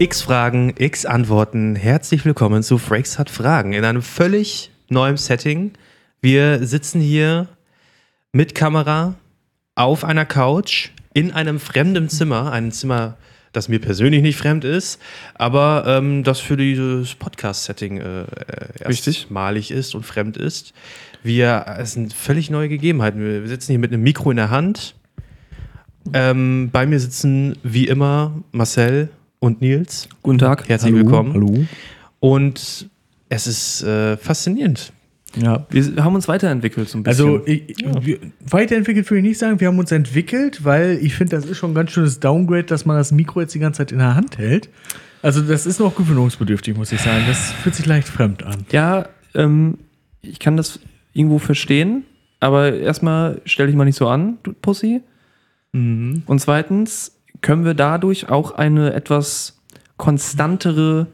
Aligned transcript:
X 0.00 0.22
Fragen, 0.22 0.74
X 0.78 1.06
Antworten. 1.06 1.74
Herzlich 1.74 2.24
willkommen 2.24 2.62
zu 2.62 2.78
Frakes 2.78 3.18
hat 3.18 3.30
Fragen 3.30 3.72
in 3.72 3.84
einem 3.84 4.00
völlig 4.00 4.70
neuen 4.88 5.16
Setting. 5.16 5.72
Wir 6.20 6.64
sitzen 6.64 7.00
hier 7.00 7.48
mit 8.30 8.54
Kamera 8.54 9.16
auf 9.74 10.04
einer 10.04 10.24
Couch 10.24 10.90
in 11.14 11.32
einem 11.32 11.58
fremden 11.58 12.08
Zimmer, 12.08 12.52
einem 12.52 12.70
Zimmer, 12.70 13.16
das 13.50 13.68
mir 13.68 13.80
persönlich 13.80 14.22
nicht 14.22 14.36
fremd 14.36 14.64
ist, 14.64 15.00
aber 15.34 15.82
ähm, 15.88 16.22
das 16.22 16.38
für 16.38 16.56
dieses 16.56 17.16
Podcast-Setting 17.16 17.98
äh, 17.98 18.24
erstmalig 18.78 19.72
ist 19.72 19.96
und 19.96 20.06
fremd 20.06 20.36
ist. 20.36 20.74
Wir, 21.24 21.66
es 21.76 21.94
sind 21.94 22.12
völlig 22.12 22.50
neue 22.50 22.68
Gegebenheiten. 22.68 23.20
Wir 23.20 23.48
sitzen 23.48 23.72
hier 23.72 23.80
mit 23.80 23.92
einem 23.92 24.04
Mikro 24.04 24.30
in 24.30 24.36
der 24.36 24.50
Hand. 24.50 24.94
Ähm, 26.12 26.70
bei 26.72 26.86
mir 26.86 27.00
sitzen 27.00 27.58
wie 27.64 27.88
immer 27.88 28.44
Marcel 28.52 29.10
und 29.40 29.60
Nils. 29.60 30.08
Guten 30.22 30.38
Tag. 30.38 30.68
Herzlich 30.68 30.92
Hallo, 30.92 31.04
willkommen. 31.04 31.34
Hallo. 31.34 31.66
Und 32.20 32.88
es 33.28 33.46
ist 33.46 33.82
äh, 33.82 34.16
faszinierend. 34.16 34.92
Ja. 35.36 35.66
Wir 35.70 36.02
haben 36.02 36.14
uns 36.14 36.26
weiterentwickelt 36.26 36.88
so 36.88 36.98
ein 36.98 37.02
bisschen. 37.02 37.26
Also 37.26 37.46
ich, 37.46 37.76
wir, 38.00 38.18
weiterentwickelt 38.48 39.08
würde 39.10 39.18
ich 39.18 39.24
nicht 39.24 39.38
sagen. 39.38 39.60
Wir 39.60 39.68
haben 39.68 39.78
uns 39.78 39.92
entwickelt, 39.92 40.64
weil 40.64 40.98
ich 41.02 41.14
finde, 41.14 41.36
das 41.36 41.44
ist 41.44 41.58
schon 41.58 41.72
ein 41.72 41.74
ganz 41.74 41.92
schönes 41.92 42.18
Downgrade, 42.18 42.64
dass 42.64 42.86
man 42.86 42.96
das 42.96 43.12
Mikro 43.12 43.40
jetzt 43.40 43.54
die 43.54 43.58
ganze 43.58 43.78
Zeit 43.78 43.92
in 43.92 43.98
der 43.98 44.14
Hand 44.14 44.38
hält. 44.38 44.68
Also 45.20 45.42
das 45.42 45.66
ist 45.66 45.80
noch 45.80 45.94
gewöhnungsbedürftig, 45.96 46.76
muss 46.76 46.92
ich 46.92 47.00
sagen. 47.00 47.24
Das 47.26 47.52
fühlt 47.52 47.74
sich 47.74 47.86
leicht 47.86 48.08
fremd 48.08 48.42
an. 48.42 48.64
ja, 48.70 49.08
ähm, 49.34 49.78
ich 50.22 50.38
kann 50.38 50.56
das 50.56 50.80
irgendwo 51.12 51.38
verstehen, 51.38 52.04
aber 52.40 52.72
erstmal 52.72 53.40
stell 53.44 53.66
dich 53.66 53.76
mal 53.76 53.84
nicht 53.84 53.96
so 53.96 54.08
an, 54.08 54.38
du 54.42 54.52
Pussy. 54.52 55.02
Mhm. 55.72 56.22
Und 56.26 56.40
zweitens 56.40 57.17
können 57.40 57.64
wir 57.64 57.74
dadurch 57.74 58.28
auch 58.28 58.52
eine 58.52 58.92
etwas 58.92 59.60
konstantere 59.96 61.06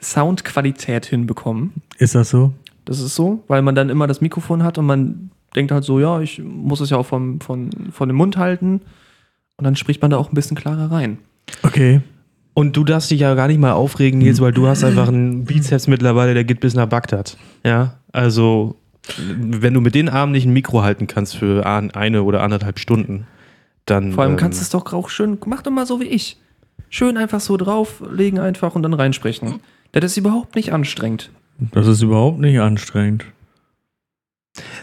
Soundqualität 0.00 1.06
hinbekommen. 1.06 1.72
Ist 1.98 2.14
das 2.14 2.30
so? 2.30 2.52
Das 2.84 3.00
ist 3.00 3.14
so, 3.14 3.42
weil 3.48 3.62
man 3.62 3.74
dann 3.74 3.88
immer 3.88 4.06
das 4.06 4.20
Mikrofon 4.20 4.62
hat 4.62 4.76
und 4.78 4.86
man 4.86 5.30
denkt 5.56 5.72
halt 5.72 5.84
so, 5.84 6.00
ja, 6.00 6.20
ich 6.20 6.42
muss 6.42 6.80
es 6.80 6.90
ja 6.90 6.96
auch 6.96 7.06
vom, 7.06 7.40
von, 7.40 7.70
von 7.90 8.08
dem 8.08 8.16
Mund 8.16 8.36
halten. 8.36 8.80
Und 9.56 9.64
dann 9.64 9.76
spricht 9.76 10.02
man 10.02 10.10
da 10.10 10.16
auch 10.18 10.30
ein 10.30 10.34
bisschen 10.34 10.56
klarer 10.56 10.90
rein. 10.90 11.18
Okay. 11.62 12.00
Und 12.54 12.76
du 12.76 12.84
darfst 12.84 13.10
dich 13.10 13.20
ja 13.20 13.34
gar 13.34 13.46
nicht 13.48 13.60
mal 13.60 13.72
aufregen, 13.72 14.18
Nils, 14.18 14.40
weil 14.40 14.52
du 14.52 14.66
hast 14.66 14.84
einfach 14.84 15.08
einen 15.08 15.44
Bizeps 15.44 15.86
mittlerweile, 15.86 16.34
der 16.34 16.44
geht 16.44 16.60
bis 16.60 16.74
nach 16.74 16.86
Bagdad. 16.86 17.36
Ja, 17.64 17.94
also 18.12 18.76
wenn 19.18 19.74
du 19.74 19.80
mit 19.80 19.94
den 19.94 20.08
Armen 20.08 20.32
nicht 20.32 20.46
ein 20.46 20.52
Mikro 20.52 20.82
halten 20.82 21.06
kannst 21.06 21.36
für 21.36 21.64
ein- 21.66 21.90
eine 21.92 22.22
oder 22.24 22.42
anderthalb 22.42 22.78
Stunden, 22.78 23.26
dann. 23.86 24.12
Vor 24.12 24.22
allem 24.24 24.32
ähm, 24.32 24.38
kannst 24.38 24.60
du 24.60 24.62
es 24.62 24.70
doch 24.70 24.92
auch 24.92 25.08
schön, 25.08 25.38
mach 25.46 25.62
doch 25.62 25.70
mal 25.70 25.86
so 25.86 26.00
wie 26.00 26.04
ich. 26.04 26.38
Schön 26.90 27.16
einfach 27.16 27.40
so 27.40 27.56
drauflegen 27.56 28.38
einfach 28.38 28.74
und 28.74 28.82
dann 28.82 28.94
reinsprechen. 28.94 29.60
Das 29.92 30.04
ist 30.04 30.16
überhaupt 30.16 30.54
nicht 30.56 30.72
anstrengend. 30.72 31.30
Das 31.72 31.86
ist 31.86 32.02
überhaupt 32.02 32.40
nicht 32.40 32.60
anstrengend. 32.60 33.24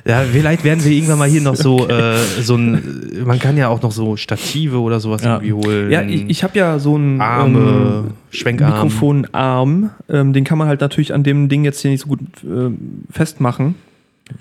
Ja, 0.06 0.22
vielleicht 0.30 0.66
werden 0.66 0.84
wir 0.84 0.92
irgendwann 0.92 1.20
mal 1.20 1.30
hier 1.30 1.42
noch 1.42 1.56
so, 1.56 1.88
äh, 1.90 2.18
so 2.42 2.56
ein. 2.56 3.24
Man 3.26 3.40
kann 3.40 3.56
ja 3.56 3.70
auch 3.70 3.82
noch 3.82 3.92
so 3.92 4.18
Stative 4.18 4.80
oder 4.82 5.00
sowas 5.00 5.24
Ja. 5.24 5.36
irgendwie 5.42 5.54
holen. 5.54 5.92
Ja, 5.92 6.02
ich, 6.02 6.30
ich 6.30 6.44
habe 6.44 6.58
ja 6.58 6.80
so 6.80 6.96
einen 6.96 7.22
Arme, 7.22 8.06
ähm, 8.08 8.14
Schwenkarm. 8.32 8.74
Mikrofonarm. 8.74 9.92
Ähm, 10.10 10.34
den 10.34 10.44
kann 10.44 10.58
man 10.58 10.68
halt 10.68 10.82
natürlich 10.82 11.14
an 11.14 11.24
dem 11.24 11.48
Ding 11.48 11.64
jetzt 11.64 11.80
hier 11.82 11.92
nicht 11.92 12.02
so 12.02 12.08
gut 12.08 12.20
ähm, 12.44 13.06
festmachen. 13.10 13.76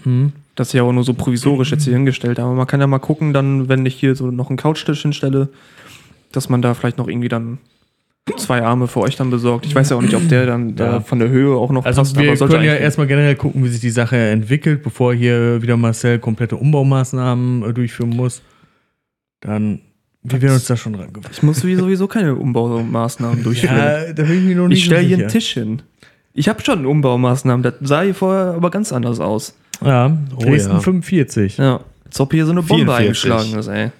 Hm. 0.02 0.32
Das 0.60 0.68
ist 0.68 0.72
ja 0.74 0.82
auch 0.82 0.92
nur 0.92 1.04
so 1.04 1.14
provisorisch 1.14 1.70
jetzt 1.70 1.84
hier 1.84 1.94
hingestellt. 1.94 2.38
Aber 2.38 2.52
man 2.52 2.66
kann 2.66 2.80
ja 2.80 2.86
mal 2.86 2.98
gucken, 2.98 3.32
dann, 3.32 3.70
wenn 3.70 3.86
ich 3.86 3.94
hier 3.94 4.14
so 4.14 4.30
noch 4.30 4.50
einen 4.50 4.58
Couchtisch 4.58 5.00
hinstelle, 5.00 5.48
dass 6.32 6.50
man 6.50 6.60
da 6.60 6.74
vielleicht 6.74 6.98
noch 6.98 7.08
irgendwie 7.08 7.28
dann 7.30 7.56
zwei 8.36 8.62
Arme 8.62 8.86
für 8.86 9.00
euch 9.00 9.16
dann 9.16 9.30
besorgt. 9.30 9.64
Ich 9.64 9.74
weiß 9.74 9.88
ja 9.88 9.96
auch 9.96 10.02
nicht, 10.02 10.14
ob 10.14 10.28
der 10.28 10.44
dann 10.44 10.76
da 10.76 10.84
Ja. 10.96 11.00
von 11.00 11.18
der 11.18 11.30
Höhe 11.30 11.56
auch 11.56 11.70
noch 11.72 11.86
Also 11.86 12.02
passt. 12.02 12.14
wir 12.18 12.36
können 12.36 12.62
ja 12.64 12.74
erstmal 12.74 13.06
generell 13.06 13.36
gucken, 13.36 13.64
wie 13.64 13.68
sich 13.68 13.80
die 13.80 13.88
Sache 13.88 14.16
entwickelt, 14.18 14.82
bevor 14.82 15.14
hier 15.14 15.62
wieder 15.62 15.78
Marcel 15.78 16.18
komplette 16.18 16.56
Umbaumaßnahmen 16.56 17.62
äh, 17.70 17.72
durchführen 17.72 18.10
muss. 18.10 18.42
Dann, 19.40 19.80
wir 20.22 20.42
werden 20.42 20.52
uns 20.56 20.66
da 20.66 20.76
schon 20.76 20.92
dran 20.92 21.08
gewöhnen. 21.14 21.32
Ich 21.32 21.42
muss 21.42 21.60
sowieso 21.60 22.06
keine 22.06 22.34
Umbaumaßnahmen 22.34 23.42
durchführen. 23.42 23.76
Ja, 23.78 24.12
da 24.12 24.22
bin 24.24 24.36
ich 24.36 24.42
mir 24.44 24.56
noch 24.56 24.68
nicht 24.68 24.80
ich 24.80 24.84
stelle 24.84 25.06
hier 25.06 25.16
einen 25.20 25.28
Tisch 25.28 25.52
hin. 25.54 25.80
Ich 26.34 26.50
habe 26.50 26.62
schon 26.62 26.84
Umbaumaßnahmen. 26.84 27.62
Das 27.62 27.74
sah 27.80 28.02
hier 28.02 28.14
vorher 28.14 28.52
aber 28.52 28.70
ganz 28.70 28.92
anders 28.92 29.20
aus. 29.20 29.56
Ja, 29.82 30.16
Dresden 30.38 30.72
ja. 30.72 30.80
45. 30.80 31.56
Ja. 31.58 31.80
Als 32.04 32.20
ob 32.20 32.32
hier 32.32 32.44
so 32.44 32.52
eine 32.52 32.62
Bombe 32.62 32.92
44. 32.92 33.04
eingeschlagen 33.32 33.58
ist, 33.58 33.68
ey. 33.68 33.90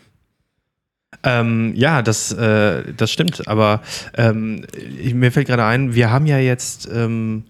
Ähm, 1.23 1.73
ja, 1.75 2.03
das, 2.03 2.33
äh, 2.33 2.83
das 2.97 3.11
stimmt. 3.11 3.47
Aber 3.47 3.83
ähm, 4.17 4.65
mir 5.13 5.33
fällt 5.33 5.49
gerade 5.49 5.65
ein, 5.65 5.95
wir 5.95 6.11
haben 6.11 6.27
ja 6.27 6.39
jetzt 6.39 6.89
ähm, 6.93 7.45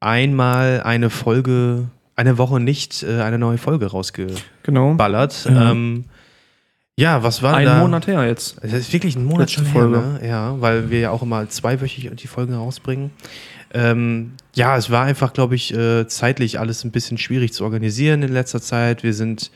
einmal 0.00 0.82
eine 0.82 1.10
Folge, 1.10 1.88
eine 2.14 2.38
Woche 2.38 2.60
nicht 2.60 3.02
äh, 3.02 3.22
eine 3.22 3.38
neue 3.38 3.58
Folge 3.58 3.86
rausgeballert. 3.86 4.44
Genau. 4.62 4.96
Ja. 5.60 5.70
Ähm, 5.72 6.04
ja, 6.98 7.22
was 7.22 7.42
war 7.42 7.54
Ein 7.54 7.66
da? 7.66 7.80
Monat 7.80 8.06
her 8.06 8.26
jetzt. 8.26 8.56
Es 8.62 8.72
ist 8.72 8.92
wirklich 8.92 9.16
ein 9.16 9.24
Monat 9.24 9.50
Letzte 9.50 9.56
schon 9.56 9.66
Folge. 9.66 9.98
her, 9.98 10.18
ne? 10.22 10.28
Ja, 10.28 10.60
weil 10.60 10.88
wir 10.88 10.98
ja 11.00 11.10
auch 11.10 11.22
immer 11.22 11.46
zweiwöchig 11.46 12.10
die 12.16 12.26
Folgen 12.26 12.54
rausbringen. 12.54 13.10
Ähm, 13.74 14.32
ja, 14.56 14.76
es 14.76 14.90
war 14.90 15.04
einfach, 15.04 15.32
glaube 15.32 15.54
ich, 15.54 15.72
äh, 15.74 16.06
zeitlich 16.08 16.58
alles 16.58 16.82
ein 16.82 16.90
bisschen 16.90 17.18
schwierig 17.18 17.52
zu 17.52 17.62
organisieren 17.62 18.22
in 18.22 18.32
letzter 18.32 18.60
Zeit. 18.60 19.02
Wir 19.02 19.12
sind 19.14 19.50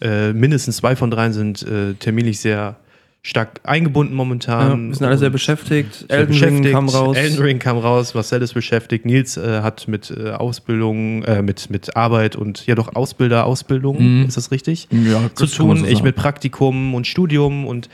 äh, 0.00 0.32
mindestens 0.32 0.78
zwei 0.78 0.96
von 0.96 1.10
dreien 1.10 1.32
sind 1.32 1.62
äh, 1.62 1.94
terminlich 1.94 2.40
sehr 2.40 2.76
stark 3.22 3.60
eingebunden 3.64 4.12
Ja, 4.12 4.16
momentan. 4.16 4.88
wir 4.88 4.94
sind 4.94 5.06
alle 5.06 5.18
sehr 5.18 5.30
beschäftigt. 5.30 6.06
sehr 6.08 6.10
Elden 6.20 6.38
Ring 6.64 6.72
kam 6.72 6.88
raus. 6.88 7.16
Elden 7.16 7.38
Ring 7.42 7.58
kam 7.58 7.76
raus, 7.76 8.14
Marcel 8.14 8.40
ist 8.40 8.54
beschäftigt, 8.54 9.04
Nils 9.04 9.36
äh, 9.36 9.62
hat 9.62 9.88
mit 9.88 10.10
äh, 10.16 10.30
Ausbildung, 10.30 11.22
äh, 11.24 11.42
mit, 11.42 11.68
mit 11.68 11.96
Arbeit 11.96 12.36
und 12.36 12.66
ja 12.66 12.74
doch 12.76 12.94
Ausbilder, 12.94 13.44
Ausbildung, 13.46 14.20
Mhm. 14.20 14.26
ist 14.28 14.36
das 14.36 14.52
richtig? 14.52 14.86
Ja, 14.92 15.28
zu 15.34 15.44
das 15.44 15.58
man 15.58 15.68
tun. 15.78 15.80
so 15.80 15.86
ich 15.86 16.02
mit 16.02 16.14
Praktikum 16.16 16.94
und 16.94 17.06
Studium 17.06 17.66
und 17.66 17.88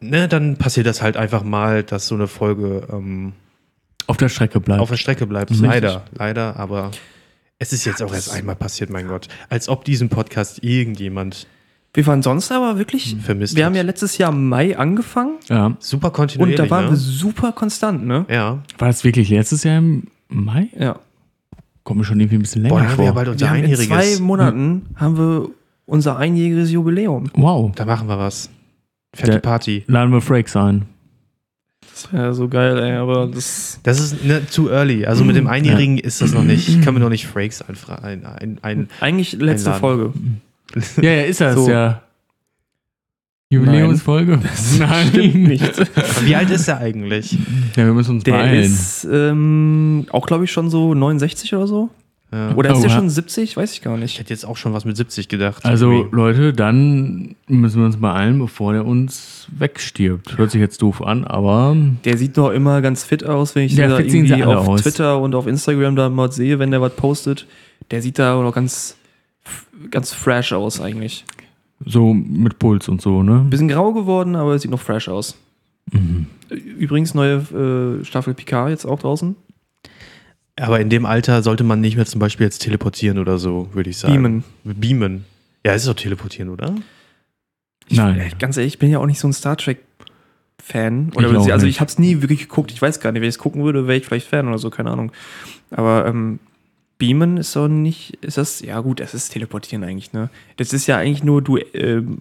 ne, 0.00 0.26
dann 0.26 0.56
passiert 0.56 0.86
das 0.86 1.02
halt 1.02 1.16
einfach 1.16 1.42
mal, 1.44 1.82
dass 1.82 2.06
so 2.08 2.14
eine 2.14 2.26
Folge 2.26 2.86
ähm, 2.90 3.32
auf 4.10 4.16
der 4.16 4.28
Strecke 4.28 4.60
bleibt. 4.60 4.80
auf 4.80 4.90
der 4.90 4.96
Strecke 4.96 5.26
bleibt. 5.26 5.50
Richtig. 5.50 5.66
Leider, 5.66 6.04
leider, 6.16 6.56
aber 6.56 6.90
es 7.58 7.72
ist 7.72 7.84
jetzt 7.84 8.02
auch 8.02 8.12
erst 8.12 8.32
einmal 8.32 8.56
passiert, 8.56 8.90
mein 8.90 9.06
Gott. 9.08 9.28
Als 9.48 9.68
ob 9.68 9.84
diesen 9.84 10.08
Podcast 10.08 10.62
irgendjemand 10.62 11.46
Wir 11.94 12.06
waren 12.06 12.22
sonst 12.22 12.50
aber 12.52 12.78
wirklich. 12.78 13.16
vermisst 13.22 13.56
Wir 13.56 13.64
hat. 13.64 13.70
haben 13.70 13.76
ja 13.76 13.82
letztes 13.82 14.16
Jahr 14.18 14.30
im 14.32 14.48
Mai 14.48 14.76
angefangen 14.78 15.36
ja. 15.48 15.76
super 15.80 16.08
und 16.08 16.12
kontinuierlich. 16.14 16.56
da 16.56 16.70
waren 16.70 16.84
wir 16.84 16.90
ne? 16.92 16.96
super 16.96 17.52
konstant, 17.52 18.06
ne? 18.06 18.26
Ja. 18.28 18.62
War 18.78 18.88
das 18.88 19.02
wirklich 19.04 19.28
letztes 19.30 19.64
Jahr 19.64 19.78
im 19.78 20.04
Mai? 20.28 20.68
Ja. 20.78 20.98
Kommt 21.82 21.98
mir 21.98 22.04
schon 22.04 22.20
irgendwie 22.20 22.36
ein 22.36 22.42
bisschen 22.42 22.62
länger 22.62 22.74
Boah, 22.76 22.82
da 22.82 22.88
haben 22.90 22.98
wir 22.98 23.04
ja 23.06 23.10
vor. 23.10 23.14
bald 23.16 23.28
unser 23.28 23.40
Wir 23.46 23.50
haben 23.50 23.56
in 23.58 23.64
Einjähriges. 23.64 23.86
zwei 24.16 24.22
Monaten 24.22 24.86
haben 24.96 25.16
wir 25.18 25.48
unser 25.86 26.16
einjähriges 26.18 26.70
Jubiläum. 26.70 27.30
wow. 27.34 27.72
Da 27.74 27.84
machen 27.84 28.06
wir 28.08 28.18
was. 28.18 28.48
Fette 29.14 29.32
Der- 29.32 29.38
Party. 29.40 29.82
Laden 29.88 30.12
wir 30.12 30.20
Frakes 30.20 30.54
ein. 30.56 30.86
Das 32.02 32.12
wäre 32.12 32.34
so 32.34 32.48
geil, 32.48 32.78
ey, 32.78 32.92
aber 32.96 33.26
das. 33.26 33.78
Das 33.82 34.00
ist 34.00 34.24
ne, 34.24 34.42
too 34.52 34.68
early. 34.68 35.06
Also 35.06 35.24
mit 35.24 35.36
dem 35.36 35.46
Einjährigen 35.46 35.98
ist 35.98 36.20
das 36.20 36.32
noch 36.32 36.44
nicht. 36.44 36.82
Können 36.82 36.96
wir 36.96 37.00
noch 37.00 37.08
nicht 37.10 37.26
Frakes 37.26 37.62
einfach 37.62 38.02
ein, 38.02 38.24
ein, 38.24 38.58
ein 38.62 38.88
Eigentlich 39.00 39.32
letzte 39.32 39.74
Einladen. 39.74 39.80
Folge. 39.80 40.12
Ja, 41.02 41.10
ja, 41.10 41.22
ist 41.24 41.40
das 41.40 41.56
So. 41.56 41.68
ja. 41.68 42.00
Jubiläumsfolge? 43.52 44.38
Nein. 44.78 45.10
nicht. 45.34 46.24
Wie 46.24 46.36
alt 46.36 46.50
ist 46.50 46.68
er 46.68 46.78
eigentlich? 46.78 47.32
Ja, 47.76 47.84
wir 47.84 47.92
müssen 47.92 48.12
uns 48.16 48.24
Der 48.24 48.32
beeilen. 48.34 48.62
ist 48.62 49.04
ähm, 49.10 50.06
auch, 50.10 50.26
glaube 50.26 50.44
ich, 50.44 50.52
schon 50.52 50.70
so 50.70 50.94
69 50.94 51.52
oder 51.54 51.66
so. 51.66 51.90
Ja. 52.32 52.54
Oder 52.54 52.70
ist 52.72 52.82
der 52.82 52.90
Oha. 52.90 52.96
schon 52.96 53.10
70? 53.10 53.56
Weiß 53.56 53.72
ich 53.72 53.82
gar 53.82 53.94
Ich 53.96 54.00
nicht. 54.02 54.18
hätte 54.20 54.30
jetzt 54.32 54.44
auch 54.46 54.56
schon 54.56 54.72
was 54.72 54.84
mit 54.84 54.96
70 54.96 55.26
gedacht. 55.28 55.64
Also, 55.64 55.90
Irgendwie. 55.90 56.14
Leute, 56.16 56.52
dann 56.52 57.34
müssen 57.48 57.80
wir 57.80 57.86
uns 57.86 57.96
beeilen, 57.96 58.38
bevor 58.38 58.72
der 58.72 58.86
uns 58.86 59.48
wegstirbt. 59.56 60.38
Hört 60.38 60.52
sich 60.52 60.60
jetzt 60.60 60.80
doof 60.80 61.02
an, 61.02 61.24
aber 61.24 61.76
Der 62.04 62.16
sieht 62.16 62.36
noch 62.36 62.50
immer 62.50 62.82
ganz 62.82 63.02
fit 63.02 63.24
aus, 63.26 63.56
wenn 63.56 63.64
ich 63.64 63.72
Ja, 63.74 63.88
den 63.88 63.96
da 63.96 63.98
irgendwie 64.14 64.44
auf 64.44 64.68
aus. 64.68 64.82
Twitter 64.82 65.18
und 65.20 65.34
auf 65.34 65.48
Instagram 65.48 65.96
da 65.96 66.08
mal 66.08 66.30
sehe, 66.30 66.60
wenn 66.60 66.70
der 66.70 66.80
was 66.80 66.94
postet. 66.94 67.46
Der 67.90 68.00
sieht 68.00 68.18
da 68.20 68.40
noch 68.40 68.54
ganz, 68.54 68.96
ganz 69.90 70.12
fresh 70.12 70.52
aus 70.52 70.80
eigentlich. 70.80 71.24
so 71.84 72.14
mit 72.14 72.60
Puls 72.60 72.88
und 72.88 73.00
so, 73.02 73.24
ne? 73.24 73.44
Bisschen 73.50 73.66
grau 73.68 73.92
geworden, 73.92 74.36
aber 74.36 74.56
sieht 74.58 74.70
noch 74.70 74.80
fresh 74.80 75.08
aus. 75.08 75.36
Mhm. 75.90 76.26
Übrigens, 76.78 77.14
neue 77.14 78.00
äh, 78.00 78.04
Staffel 78.04 78.34
Picard 78.34 78.70
jetzt 78.70 78.84
auch 78.84 79.00
draußen. 79.00 79.34
Aber 80.56 80.80
in 80.80 80.90
dem 80.90 81.06
Alter 81.06 81.42
sollte 81.42 81.64
man 81.64 81.80
nicht 81.80 81.96
mehr 81.96 82.06
zum 82.06 82.18
Beispiel 82.18 82.44
jetzt 82.44 82.58
teleportieren 82.60 83.18
oder 83.18 83.38
so, 83.38 83.68
würde 83.72 83.90
ich 83.90 83.96
sagen. 83.98 84.14
Beamen. 84.14 84.44
Beamen. 84.80 85.24
Ja, 85.64 85.72
es 85.72 85.82
ist 85.82 85.88
doch 85.88 85.94
teleportieren, 85.94 86.48
oder? 86.50 86.74
Ich, 87.88 87.96
Nein. 87.96 88.18
äh, 88.20 88.30
Ganz 88.38 88.56
ehrlich, 88.56 88.74
ich 88.74 88.78
bin 88.78 88.90
ja 88.90 88.98
auch 88.98 89.06
nicht 89.06 89.18
so 89.20 89.28
ein 89.28 89.32
Star 89.32 89.56
Trek-Fan. 89.56 91.12
Oder 91.14 91.30
Ich 91.30 91.36
auch 91.36 91.48
also 91.50 91.66
nicht. 91.66 91.76
ich 91.76 91.80
habe 91.80 91.88
es 91.90 91.98
nie 91.98 92.20
wirklich 92.22 92.40
geguckt. 92.40 92.72
Ich 92.72 92.80
weiß 92.82 93.00
gar 93.00 93.12
nicht, 93.12 93.20
wenn 93.22 93.28
ich 93.28 93.34
es 93.34 93.38
gucken 93.38 93.64
würde, 93.64 93.86
wäre 93.86 93.98
ich 93.98 94.04
vielleicht 94.06 94.26
Fan 94.28 94.48
oder 94.48 94.58
so, 94.58 94.70
keine 94.70 94.90
Ahnung. 94.90 95.12
Aber 95.70 96.06
ähm, 96.06 96.38
Beamen 96.98 97.36
ist 97.38 97.56
doch 97.56 97.68
nicht, 97.68 98.18
ist 98.22 98.36
das, 98.36 98.60
ja 98.60 98.80
gut, 98.80 99.00
das 99.00 99.14
ist 99.14 99.30
Teleportieren 99.30 99.82
eigentlich, 99.84 100.12
ne? 100.12 100.28
Das 100.58 100.72
ist 100.74 100.86
ja 100.86 100.98
eigentlich 100.98 101.24
nur, 101.24 101.40
du 101.42 101.58
ähm, 101.72 102.20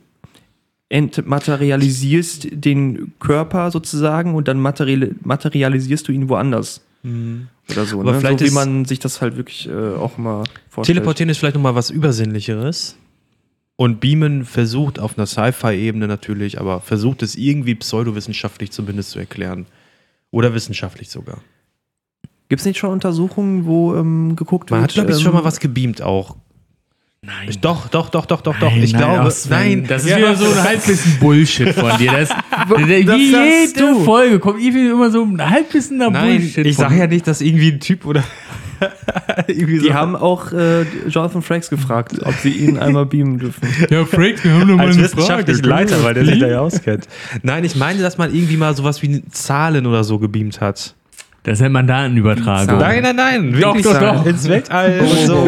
entmaterialisierst 0.90 2.48
den 2.52 3.14
Körper 3.20 3.72
sozusagen 3.72 4.36
und 4.36 4.48
dann 4.48 4.60
material 4.60 5.16
materialisierst 5.24 6.08
du 6.08 6.12
ihn 6.12 6.30
woanders. 6.30 6.82
Oder 7.04 7.86
so, 7.86 8.02
Aber 8.02 8.14
ne? 8.14 8.20
vielleicht 8.20 8.40
so 8.40 8.46
wie 8.46 8.52
man 8.52 8.86
sich 8.86 9.00
das 9.00 9.22
halt 9.22 9.38
wirklich 9.38 9.70
äh, 9.70 9.96
auch 9.96 10.18
mal 10.18 10.44
vorstellt. 10.70 10.98
Teleportieren 10.98 11.30
ist 11.30 11.38
vielleicht 11.38 11.56
nochmal 11.56 11.76
was 11.76 11.90
Übersinnlicheres. 11.90 12.98
Und 13.76 14.02
Beamen 14.02 14.44
versucht 14.44 15.00
auf 15.00 15.18
einer 15.18 15.26
Sci-Fi-Ebene 15.26 16.08
natürlich, 16.08 16.60
aber 16.60 16.82
versucht 16.82 17.24
es 17.24 17.36
irgendwie 17.36 17.76
pseudowissenschaftlich 17.76 18.72
zumindest 18.72 19.12
zu 19.12 19.20
erklären. 19.20 19.68
Oder 20.32 20.54
wissenschaftlich 20.54 21.10
sogar. 21.10 21.38
Gibt 22.50 22.60
es 22.60 22.66
nicht 22.66 22.78
schon 22.78 22.92
Untersuchungen, 22.92 23.66
wo 23.66 23.96
ähm, 23.96 24.36
geguckt 24.36 24.70
Man 24.72 24.82
wird? 24.82 24.92
hat, 24.92 24.96
glaube 24.96 25.12
ich, 25.12 25.18
ähm, 25.18 25.24
schon 25.24 25.34
mal 25.34 25.46
was 25.46 25.60
gebeamt 25.62 26.02
auch. 26.02 26.36
Nein. 27.22 27.50
Doch, 27.60 27.90
doch, 27.90 28.08
doch, 28.10 28.26
doch, 28.26 28.40
doch, 28.42 28.58
doch. 28.60 28.74
Ich 28.78 28.94
nein, 28.94 29.02
glaube, 29.02 29.32
Sven, 29.32 29.50
nein. 29.80 29.86
Das 29.88 30.04
ist 30.04 30.10
Ja. 30.10 30.18
wieder 30.18 30.36
so 30.38 30.46
ein 30.46 30.64
halbwissen 30.64 31.20
Bullshit 31.20 31.70
von 31.74 31.98
dir. 31.98 32.14
Das, 32.14 32.30
wie 32.88 33.04
das 33.04 33.18
jede 33.18 33.74
du. 33.80 34.04
Folge 34.06 34.40
kommt 34.40 34.62
irgendwie 34.62 34.88
immer 34.88 35.12
so 35.12 35.24
ein 35.24 35.50
halbwissener 35.50 36.10
Nein, 36.12 36.40
Bullshit. 36.40 36.66
ich 36.66 36.78
sage 36.78 36.96
ja 36.98 37.08
nicht, 37.08 37.28
dass 37.28 37.42
irgendwie 37.42 37.74
ein 37.74 37.80
Typ 37.82 38.06
oder 38.06 38.24
irgendwie 39.48 39.80
Die 39.80 39.94
haben 39.94 40.16
auch 40.16 40.54
äh, 40.54 40.84
Jonathan 41.10 41.42
Frakes 41.42 41.70
gefragt, 41.70 42.14
ob 42.24 42.34
sie 42.36 42.52
ihn 42.52 42.78
einmal 42.80 43.06
beamen 43.06 43.38
dürfen. 43.38 43.68
Ja, 43.90 44.06
Frank, 44.06 44.42
wir 44.46 44.54
haben 44.54 44.68
noch 44.70 44.78
mal 44.78 44.88
als 44.88 44.96
eine 44.96 45.04
wissenschaftlichen 45.04 45.66
Frage. 45.66 45.90
Leiter, 45.92 46.04
weil 46.06 46.14
der 46.14 46.26
sich 46.26 46.40
da 46.40 46.48
ja 46.48 46.60
auskennt. 46.62 47.06
Nein, 47.44 47.66
ich 47.66 47.76
meine, 47.76 48.02
dass 48.02 48.18
man 48.18 48.34
irgendwie 48.34 48.56
mal 48.56 48.74
sowas 48.78 49.02
wie 49.02 49.22
Zahlen 49.30 49.86
oder 49.86 50.06
so 50.06 50.20
gebeamt 50.20 50.62
hat. 50.62 50.96
Das 51.44 51.60
nennt 51.62 51.72
man 51.74 51.88
Datenübertragung. 51.88 52.80
Zahlen. 52.80 53.02
Nein, 53.02 53.16
nein, 53.16 53.16
nein, 53.16 53.52
Doch, 53.62 53.74
wirklich 53.76 53.84
doch, 53.86 54.00
doch. 54.00 54.26
ins 54.26 54.48
Weltall 54.50 55.00
Oh, 55.04 55.26
so. 55.26 55.48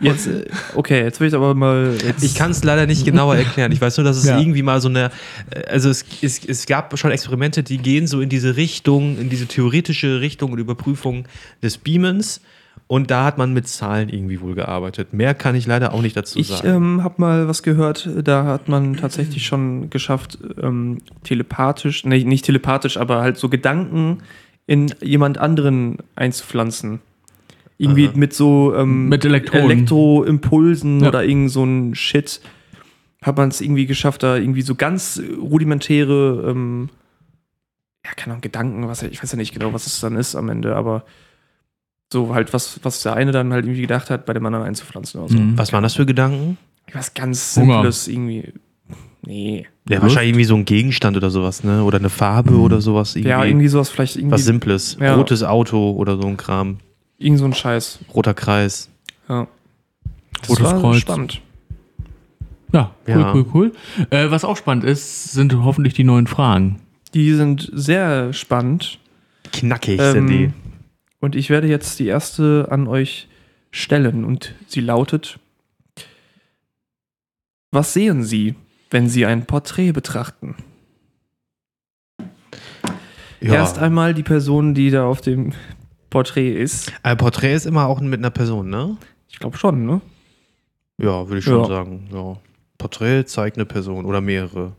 Jetzt, 0.00 0.28
äh, 0.28 0.44
okay, 0.74 1.02
jetzt 1.02 1.18
will 1.20 1.28
ich 1.28 1.34
aber 1.34 1.54
mal. 1.54 1.96
Jetzt, 2.06 2.22
Ich 2.22 2.34
kann 2.36 2.52
es 2.52 2.62
leider 2.62 2.86
nicht 2.86 3.04
genauer 3.04 3.36
erklären. 3.36 3.72
Ich 3.72 3.80
weiß 3.80 3.96
nur, 3.98 4.04
dass 4.04 4.16
es 4.16 4.24
Ja. 4.28 4.38
irgendwie 4.38 4.62
mal 4.62 4.80
so 4.80 4.88
eine, 4.88 5.10
äh, 5.50 5.66
also 5.68 5.90
es, 5.90 6.04
es, 6.22 6.44
es 6.44 6.66
gab 6.66 6.96
schon 6.98 7.10
Experimente, 7.10 7.62
die 7.62 7.78
gehen 7.78 8.06
so 8.06 8.20
in 8.20 8.28
diese 8.28 8.56
Richtung, 8.56 9.18
in 9.18 9.28
diese 9.28 9.46
theoretische 9.46 10.20
Richtung 10.20 10.52
und 10.52 10.58
Überprüfung 10.58 11.24
des 11.62 11.78
Beamens. 11.78 12.40
Und 12.86 13.10
da 13.10 13.24
hat 13.24 13.38
man 13.38 13.52
mit 13.54 13.66
Zahlen 13.66 14.10
irgendwie 14.10 14.40
wohl 14.40 14.54
gearbeitet. 14.54 15.14
Mehr 15.14 15.34
kann 15.34 15.54
ich 15.54 15.66
leider 15.66 15.94
auch 15.94 16.02
nicht 16.02 16.16
dazu 16.16 16.38
ich 16.38 16.48
sagen. 16.48 16.68
ähm, 16.68 17.02
habe 17.02 17.14
mal 17.18 17.48
was 17.48 17.62
gehört, 17.62 18.08
da 18.22 18.44
hat 18.44 18.68
man 18.68 18.96
tatsächlich 18.96 19.46
schon 19.46 19.88
geschafft, 19.90 20.38
ähm, 20.62 20.98
telepathisch, 21.22 22.04
nee, 22.04 22.22
nicht 22.24 22.44
telepathisch, 22.44 22.98
aber 22.98 23.20
halt 23.22 23.38
so 23.38 23.48
Gedanken 23.48 24.18
in 24.66 24.94
jemand 25.02 25.38
anderen 25.38 25.98
einzupflanzen. 26.16 27.00
Irgendwie 27.76 28.06
Aha. 28.08 28.16
mit 28.16 28.32
so 28.32 28.74
ähm, 28.74 29.08
Mit 29.08 29.24
Elektronen. 29.24 29.70
Elektroimpulsen 29.70 31.00
Ja. 31.00 31.08
oder 31.08 31.24
irgend 31.24 31.50
so 31.50 31.64
ein 31.64 31.94
Shit. 31.94 32.40
Hat 33.22 33.36
man 33.36 33.48
es 33.48 33.60
irgendwie 33.60 33.86
geschafft, 33.86 34.22
da 34.22 34.36
irgendwie 34.36 34.62
so 34.62 34.74
ganz 34.74 35.20
rudimentäre, 35.40 36.44
ähm, 36.50 36.88
ja, 38.04 38.12
keine 38.16 38.32
Ahnung, 38.34 38.42
Gedanken, 38.42 38.86
was 38.86 39.02
ich 39.02 39.22
weiß 39.22 39.32
ja 39.32 39.38
nicht 39.38 39.52
genau, 39.54 39.72
was 39.72 39.86
es 39.86 39.98
dann 40.00 40.16
ist 40.16 40.36
am 40.36 40.50
Ende, 40.50 40.76
aber 40.76 41.04
so 42.12 42.34
halt 42.34 42.52
was, 42.52 42.78
was 42.82 43.02
der 43.02 43.14
eine 43.14 43.32
dann 43.32 43.52
halt 43.52 43.64
irgendwie 43.64 43.80
gedacht 43.80 44.10
hat, 44.10 44.26
bei 44.26 44.34
dem 44.34 44.44
anderen 44.46 44.66
einzupflanzen 44.66 45.20
oder 45.20 45.30
so. 45.30 45.38
Mhm. 45.38 45.56
Was 45.58 45.72
waren 45.72 45.82
das 45.82 45.94
für 45.94 46.06
Gedanken? 46.06 46.58
Was 46.92 47.14
ganz 47.14 47.56
Hunger. 47.56 47.74
Simples 47.76 48.08
irgendwie. 48.08 48.52
Nee. 49.26 49.66
Ja, 49.88 50.02
wahrscheinlich 50.02 50.30
irgendwie 50.30 50.44
so 50.44 50.54
ein 50.56 50.64
Gegenstand 50.64 51.16
oder 51.16 51.30
sowas, 51.30 51.64
ne? 51.64 51.82
Oder 51.84 51.98
eine 51.98 52.10
Farbe 52.10 52.56
oder 52.58 52.80
sowas. 52.80 53.14
Irgendwie, 53.16 53.30
Ja, 53.30 53.44
irgendwie 53.44 53.68
sowas, 53.68 53.88
vielleicht 53.90 54.16
irgendwie. 54.16 54.32
was 54.32 54.44
Simples. 54.44 54.96
Ja. 55.00 55.14
Rotes 55.14 55.42
Auto 55.42 55.92
oder 55.92 56.16
so 56.20 56.26
ein 56.26 56.36
Kram. 56.36 56.78
Irgend 57.18 57.38
so 57.38 57.44
ein 57.44 57.54
Scheiß. 57.54 58.00
Roter 58.14 58.34
Kreis. 58.34 58.90
Ja. 59.28 59.46
Das 60.40 60.50
Rotes 60.50 60.64
war 60.64 60.80
Kreuz. 60.80 60.96
spannend. 60.98 61.40
Ja, 62.72 62.90
cool, 63.06 63.14
Ja. 63.20 63.34
cool, 63.34 63.46
cool. 63.54 63.72
Äh, 64.10 64.30
was 64.30 64.44
auch 64.44 64.56
spannend 64.56 64.84
ist, 64.84 65.32
sind 65.32 65.54
hoffentlich 65.62 65.94
die 65.94 66.04
neuen 66.04 66.26
Fragen. 66.26 66.80
Die 67.14 67.32
sind 67.32 67.70
sehr 67.72 68.32
spannend. 68.32 68.98
Knackig 69.52 70.00
Ähm, 70.00 70.12
sind 70.12 70.26
die. 70.26 70.50
Und 71.20 71.36
ich 71.36 71.50
werde 71.50 71.68
jetzt 71.68 71.98
die 72.00 72.06
erste 72.08 72.66
an 72.70 72.88
euch 72.88 73.28
stellen. 73.70 74.24
Und 74.24 74.54
sie 74.66 74.80
lautet: 74.80 75.38
Was 77.70 77.92
sehen 77.92 78.24
Sie, 78.24 78.54
wenn 78.94 79.08
Sie 79.08 79.26
ein 79.26 79.44
Porträt 79.44 79.90
betrachten? 79.90 80.54
Ja. 83.40 83.54
Erst 83.54 83.80
einmal 83.80 84.14
die 84.14 84.22
Person, 84.22 84.72
die 84.72 84.90
da 84.90 85.04
auf 85.04 85.20
dem 85.20 85.52
Porträt 86.10 86.52
ist. 86.54 86.92
Ein 87.02 87.16
Porträt 87.16 87.54
ist 87.54 87.66
immer 87.66 87.86
auch 87.88 88.00
mit 88.00 88.20
einer 88.20 88.30
Person, 88.30 88.70
ne? 88.70 88.96
Ich 89.28 89.40
glaube 89.40 89.56
schon, 89.58 89.84
ne? 89.84 90.00
Ja, 90.98 91.26
würde 91.26 91.38
ich 91.38 91.44
schon 91.44 91.58
Ja. 91.62 91.66
sagen. 91.66 92.08
Ja. 92.12 92.36
Porträt 92.78 93.24
zeigt 93.24 93.56
eine 93.58 93.66
Person 93.66 94.04
oder 94.04 94.20
mehrere, 94.20 94.76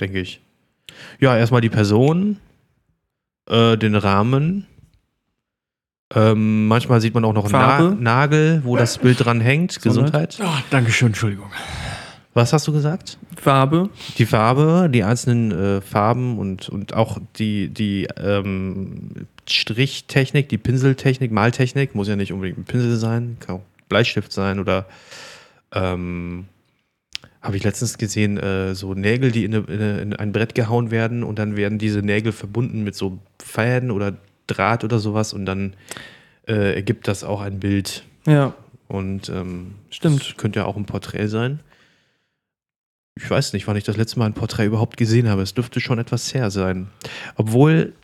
denke 0.00 0.20
ich. 0.20 0.40
Ja, 1.20 1.36
erstmal 1.36 1.60
die 1.60 1.68
Person, 1.68 2.38
äh, 3.50 3.76
den 3.76 3.94
Rahmen. 3.94 4.66
Ähm, 6.14 6.66
manchmal 6.66 7.02
sieht 7.02 7.12
man 7.12 7.26
auch 7.26 7.34
noch 7.34 7.44
einen 7.44 7.52
Na. 7.52 7.90
Nagel, 7.90 8.62
wo 8.64 8.74
das 8.78 8.96
Bild 8.96 9.22
dran 9.22 9.42
hängt. 9.42 9.82
Gesundheit. 9.82 10.38
Oh, 10.42 10.46
Dankeschön, 10.70 11.08
Entschuldigung. 11.08 11.50
Was 12.34 12.52
hast 12.52 12.68
du 12.68 12.72
gesagt? 12.72 13.18
Farbe. 13.36 13.88
Die 14.18 14.26
Farbe, 14.26 14.88
die 14.92 15.02
einzelnen 15.02 15.50
äh, 15.50 15.80
Farben 15.80 16.38
und, 16.38 16.68
und 16.68 16.94
auch 16.94 17.18
die, 17.36 17.68
die 17.68 18.06
ähm, 18.16 19.26
Strichtechnik, 19.48 20.48
die 20.48 20.58
Pinseltechnik, 20.58 21.32
Maltechnik, 21.32 21.94
muss 21.94 22.08
ja 22.08 22.16
nicht 22.16 22.32
unbedingt 22.32 22.58
ein 22.58 22.64
Pinsel 22.64 22.96
sein, 22.96 23.38
kann 23.40 23.56
auch 23.56 23.62
Bleistift 23.88 24.32
sein 24.32 24.60
oder 24.60 24.86
ähm, 25.72 26.46
habe 27.40 27.56
ich 27.56 27.64
letztens 27.64 27.98
gesehen, 27.98 28.36
äh, 28.36 28.74
so 28.74 28.94
Nägel, 28.94 29.30
die 29.32 29.44
in, 29.44 29.54
eine, 29.54 29.64
in, 29.66 29.80
eine, 29.80 30.00
in 30.00 30.12
ein 30.14 30.32
Brett 30.32 30.54
gehauen 30.54 30.90
werden 30.90 31.22
und 31.22 31.38
dann 31.38 31.56
werden 31.56 31.78
diese 31.78 32.00
Nägel 32.00 32.32
verbunden 32.32 32.84
mit 32.84 32.94
so 32.94 33.18
Fäden 33.42 33.90
oder 33.90 34.14
Draht 34.46 34.84
oder 34.84 34.98
sowas 34.98 35.32
und 35.32 35.46
dann 35.46 35.74
äh, 36.46 36.74
ergibt 36.74 37.08
das 37.08 37.24
auch 37.24 37.40
ein 37.40 37.60
Bild. 37.60 38.04
Ja, 38.26 38.54
Und 38.88 39.28
ähm, 39.28 39.74
Stimmt. 39.90 40.36
könnte 40.36 40.60
ja 40.60 40.66
auch 40.66 40.76
ein 40.76 40.84
Porträt 40.86 41.28
sein. 41.28 41.60
Ich 43.20 43.28
weiß 43.28 43.52
nicht, 43.52 43.66
wann 43.66 43.76
ich 43.76 43.84
das 43.84 43.96
letzte 43.96 44.18
Mal 44.18 44.26
ein 44.26 44.32
Porträt 44.34 44.66
überhaupt 44.66 44.96
gesehen 44.96 45.28
habe. 45.28 45.42
Es 45.42 45.52
dürfte 45.52 45.80
schon 45.80 45.98
etwas 45.98 46.32
her 46.34 46.50
sein. 46.50 46.88
Obwohl, 47.34 47.94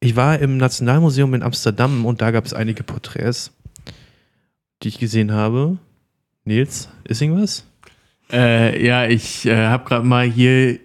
ich 0.00 0.16
war 0.16 0.38
im 0.38 0.56
Nationalmuseum 0.56 1.34
in 1.34 1.42
Amsterdam 1.42 2.06
und 2.06 2.22
da 2.22 2.30
gab 2.30 2.46
es 2.46 2.54
einige 2.54 2.82
Porträts, 2.82 3.52
die 4.82 4.88
ich 4.88 4.98
gesehen 4.98 5.32
habe. 5.32 5.76
Nils, 6.44 6.88
ist 7.04 7.20
irgendwas? 7.20 7.66
Äh, 8.32 8.84
ja, 8.84 9.06
ich 9.06 9.44
äh, 9.44 9.66
habe 9.66 9.84
gerade 9.84 10.06
mal 10.06 10.24
hier 10.26 10.78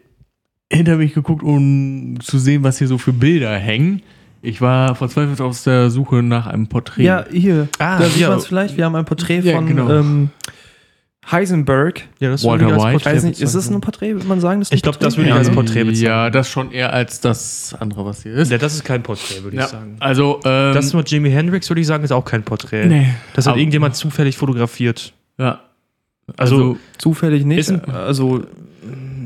hinter 0.71 0.97
mich 0.97 1.13
geguckt, 1.13 1.41
um 1.41 2.19
zu 2.21 2.37
sehen, 2.37 2.63
was 2.63 2.79
hier 2.79 2.87
so 2.87 2.97
für 2.97 3.13
Bilder 3.13 3.57
hängen. 3.57 4.01
Ich 4.41 4.61
war 4.61 4.95
verzweifelt 4.95 5.41
auf 5.41 5.61
der 5.63 5.89
Suche 5.89 6.21
nach 6.21 6.47
einem 6.47 6.67
Porträt. 6.67 7.03
Ja, 7.03 7.25
hier. 7.31 7.67
Ah, 7.79 7.99
da 7.99 8.09
sieht 8.09 8.27
man 8.27 8.37
es 8.37 8.47
vielleicht. 8.47 8.77
Wir 8.77 8.85
haben 8.85 8.95
ein 8.95 9.05
Porträt 9.05 9.39
Ja, 9.39 9.55
von 9.55 9.67
genau. 9.67 9.89
ähm, 9.89 10.29
Heisenberg. 11.29 12.01
Ja, 12.19 12.29
das 12.31 12.43
Walter 12.43 12.65
würde 12.65 12.65
ich 12.65 12.73
als 12.73 12.83
White. 12.83 12.93
Porträt 13.03 13.15
Weiß 13.17 13.23
nicht, 13.23 13.41
ist 13.41 13.53
das 13.55 13.69
ein 13.69 13.81
Porträt, 13.81 14.13
würde 14.13 14.25
man 14.27 14.39
sagen? 14.39 14.61
Das 14.61 14.69
ist 14.69 14.71
ein 14.71 14.75
Ich 14.77 14.81
glaub, 14.81 14.95
Porträt? 14.95 15.05
das 15.07 15.17
würde 15.17 15.29
ich 15.29 15.35
als 15.35 15.49
Porträt 15.51 15.83
bezeichnen. 15.83 16.05
Ja, 16.07 16.29
das 16.29 16.49
schon 16.49 16.71
eher 16.71 16.93
als 16.93 17.19
das 17.21 17.75
andere, 17.79 18.05
was 18.05 18.23
hier 18.23 18.33
ist. 18.33 18.51
Ja, 18.51 18.57
das 18.57 18.73
ist 18.73 18.83
kein 18.83 19.03
Porträt, 19.03 19.43
würde 19.43 19.57
Ja, 19.57 19.63
ich 19.65 19.69
sagen. 19.69 19.97
also, 19.99 20.39
ähm, 20.45 20.73
Das 20.73 20.93
mit 20.93 21.09
Jimi 21.11 21.29
Hendrix, 21.29 21.69
würde 21.69 21.81
ich 21.81 21.87
sagen, 21.87 22.03
ist 22.03 22.11
auch 22.11 22.25
kein 22.25 22.43
Porträt. 22.43 22.87
nee. 22.87 23.07
Das 23.33 23.45
hat 23.45 23.51
Aber- 23.51 23.59
irgendjemand 23.59 23.95
zufällig 23.95 24.37
fotografiert. 24.37 25.13
Ja. 25.37 25.61
Also, 26.37 26.55
Also, 26.55 26.77
Zufällig 26.97 27.43
nicht. 27.45 27.59
Ist 27.59 27.71
ein- 27.71 27.85
also, 27.89 28.43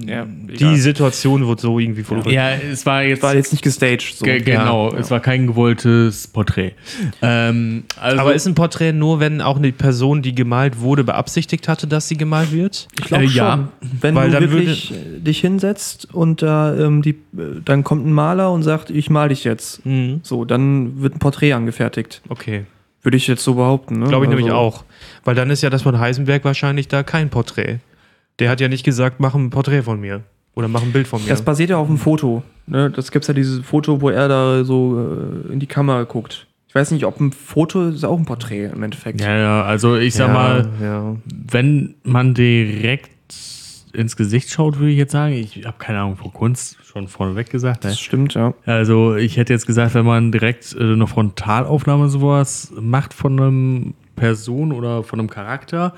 ja, 0.07 0.25
die 0.27 0.77
Situation 0.77 1.47
wird 1.47 1.59
so 1.59 1.79
irgendwie 1.79 2.03
fotografiert. 2.03 2.35
ja, 2.35 2.51
es 2.71 2.85
war 2.85 3.03
jetzt. 3.03 3.23
war 3.23 3.35
jetzt 3.35 3.51
nicht 3.51 3.63
gestaged. 3.63 4.15
So. 4.17 4.25
Ge 4.25 4.39
genau, 4.41 4.91
Ja. 4.91 4.99
es 4.99 5.11
war 5.11 5.19
kein 5.19 5.47
gewolltes 5.47 6.27
Porträt. 6.27 6.73
Ähm, 7.21 7.83
also, 7.99 8.19
Aber 8.19 8.33
ist 8.33 8.45
ein 8.47 8.55
Porträt 8.55 8.93
nur, 8.93 9.19
wenn 9.19 9.41
auch 9.41 9.57
eine 9.57 9.71
Person, 9.71 10.21
die 10.21 10.35
gemalt 10.35 10.79
wurde, 10.79 11.03
beabsichtigt 11.03 11.67
hatte, 11.67 11.87
dass 11.87 12.07
sie 12.07 12.17
gemalt 12.17 12.51
wird? 12.51 12.87
Ich 12.99 13.05
glaube 13.05 13.25
Äh, 13.25 13.27
schon. 13.27 13.35
ja. 13.37 13.67
Wenn 14.01 14.15
Weil 14.15 14.27
du 14.31 14.39
dann 14.39 14.51
wirklich 14.51 14.91
äh, 14.91 15.19
dich 15.19 15.39
hinsetzt 15.39 16.07
und 16.13 16.41
da 16.41 16.75
ähm, 16.77 17.01
die, 17.01 17.11
äh, 17.11 17.61
dann 17.65 17.83
kommt 17.83 18.05
ein 18.05 18.13
Maler 18.13 18.51
und 18.51 18.63
sagt, 18.63 18.89
ich 18.89 19.09
mal 19.09 19.29
dich 19.29 19.43
jetzt. 19.43 19.85
Mhm. 19.85 20.19
So, 20.23 20.45
dann 20.45 21.01
wird 21.01 21.15
ein 21.15 21.19
Porträt 21.19 21.53
angefertigt. 21.53 22.21
Okay. 22.29 22.65
Würde 23.01 23.17
ich 23.17 23.27
jetzt 23.27 23.43
so 23.43 23.55
behaupten. 23.55 23.99
Ne? 23.99 24.07
Glaube 24.07 24.25
ich 24.25 24.29
Also, 24.31 24.37
nämlich 24.37 24.53
auch. 24.53 24.85
Weil 25.25 25.35
dann 25.35 25.49
ist 25.49 25.61
ja 25.61 25.69
das 25.69 25.81
von 25.81 25.99
Heisenberg 25.99 26.45
wahrscheinlich 26.45 26.87
da 26.87 27.03
kein 27.03 27.29
Porträt. 27.29 27.79
Der 28.39 28.49
hat 28.49 28.59
ja 28.61 28.67
nicht 28.67 28.83
gesagt, 28.83 29.19
mach 29.19 29.35
ein 29.35 29.49
Porträt 29.49 29.83
von 29.83 29.99
mir. 29.99 30.23
Oder 30.55 30.67
mach 30.67 30.83
ein 30.83 30.91
Bild 30.91 31.07
von 31.07 31.21
mir. 31.23 31.29
Das 31.29 31.41
basiert 31.41 31.71
ja 31.71 31.77
auf 31.77 31.87
einem 31.87 31.97
Foto. 31.97 32.43
Ne? 32.67 32.91
Das 32.91 33.11
gibt 33.11 33.27
ja 33.27 33.33
dieses 33.33 33.65
Foto, 33.65 34.01
wo 34.01 34.09
er 34.09 34.27
da 34.27 34.63
so 34.63 34.99
äh, 35.49 35.51
in 35.53 35.59
die 35.59 35.67
Kamera 35.67 36.03
guckt. 36.03 36.47
Ich 36.67 36.75
weiß 36.75 36.91
nicht, 36.91 37.05
ob 37.05 37.19
ein 37.19 37.31
Foto 37.31 37.89
ist 37.89 38.03
auch 38.03 38.17
ein 38.17 38.25
Porträt 38.25 38.65
im 38.73 38.81
Endeffekt. 38.83 39.21
ja, 39.21 39.35
ja, 39.37 39.63
also 39.63 39.95
ich 39.95 40.13
sag 40.15 40.27
ja, 40.29 40.33
mal, 40.33 40.69
Ja. 40.81 41.15
wenn 41.51 41.95
man 42.03 42.33
direkt 42.33 43.11
ins 43.93 44.15
Gesicht 44.15 44.49
schaut, 44.49 44.79
würde 44.79 44.91
ich 44.91 44.97
jetzt 44.97 45.11
sagen, 45.11 45.33
ich 45.33 45.65
habe 45.65 45.77
keine 45.77 45.99
Ahnung 45.99 46.17
von 46.17 46.33
Kunst, 46.33 46.77
schon 46.83 47.07
vorneweg 47.07 47.49
gesagt. 47.51 47.83
Ne? 47.83 47.91
Das 47.91 47.99
stimmt, 47.99 48.33
ja. 48.33 48.53
Also 48.65 49.15
ich 49.15 49.37
hätte 49.37 49.53
jetzt 49.53 49.67
gesagt, 49.67 49.93
wenn 49.93 50.05
man 50.05 50.31
direkt 50.31 50.75
äh, 50.79 50.81
eine 50.93 51.05
Frontalaufnahme 51.05 52.09
sowas 52.09 52.71
macht 52.79 53.13
von 53.13 53.39
einem 53.39 53.93
Person 54.15 54.71
oder 54.71 55.03
von 55.03 55.19
einem 55.19 55.29
Charakter, 55.29 55.93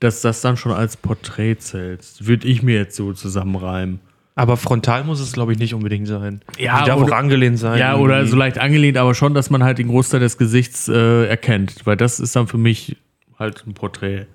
dass 0.00 0.20
das 0.20 0.40
dann 0.40 0.56
schon 0.56 0.72
als 0.72 0.96
Porträt 0.96 1.56
zählt. 1.58 2.04
Würde 2.20 2.46
ich 2.48 2.62
mir 2.62 2.76
jetzt 2.76 2.96
so 2.96 3.12
zusammenreimen. 3.12 4.00
Aber 4.34 4.56
frontal 4.56 5.02
muss 5.02 5.18
es, 5.18 5.32
glaube 5.32 5.52
ich, 5.52 5.58
nicht 5.58 5.74
unbedingt 5.74 6.06
sein. 6.06 6.42
Ja, 6.58 6.80
Die 6.82 6.86
darf 6.88 7.00
oder- 7.00 7.12
auch 7.12 7.18
angelehnt 7.18 7.58
sein. 7.58 7.78
Ja, 7.78 7.96
oder 7.96 8.24
so 8.26 8.36
leicht 8.36 8.58
angelehnt, 8.58 8.96
aber 8.96 9.14
schon, 9.14 9.34
dass 9.34 9.50
man 9.50 9.64
halt 9.64 9.78
den 9.78 9.88
Großteil 9.88 10.20
des 10.20 10.38
Gesichts 10.38 10.86
äh, 10.88 11.26
erkennt. 11.26 11.84
Weil 11.86 11.96
das 11.96 12.20
ist 12.20 12.36
dann 12.36 12.46
für 12.46 12.58
mich 12.58 12.96
halt 13.36 13.64
ein 13.66 13.74
Porträt. 13.74 14.26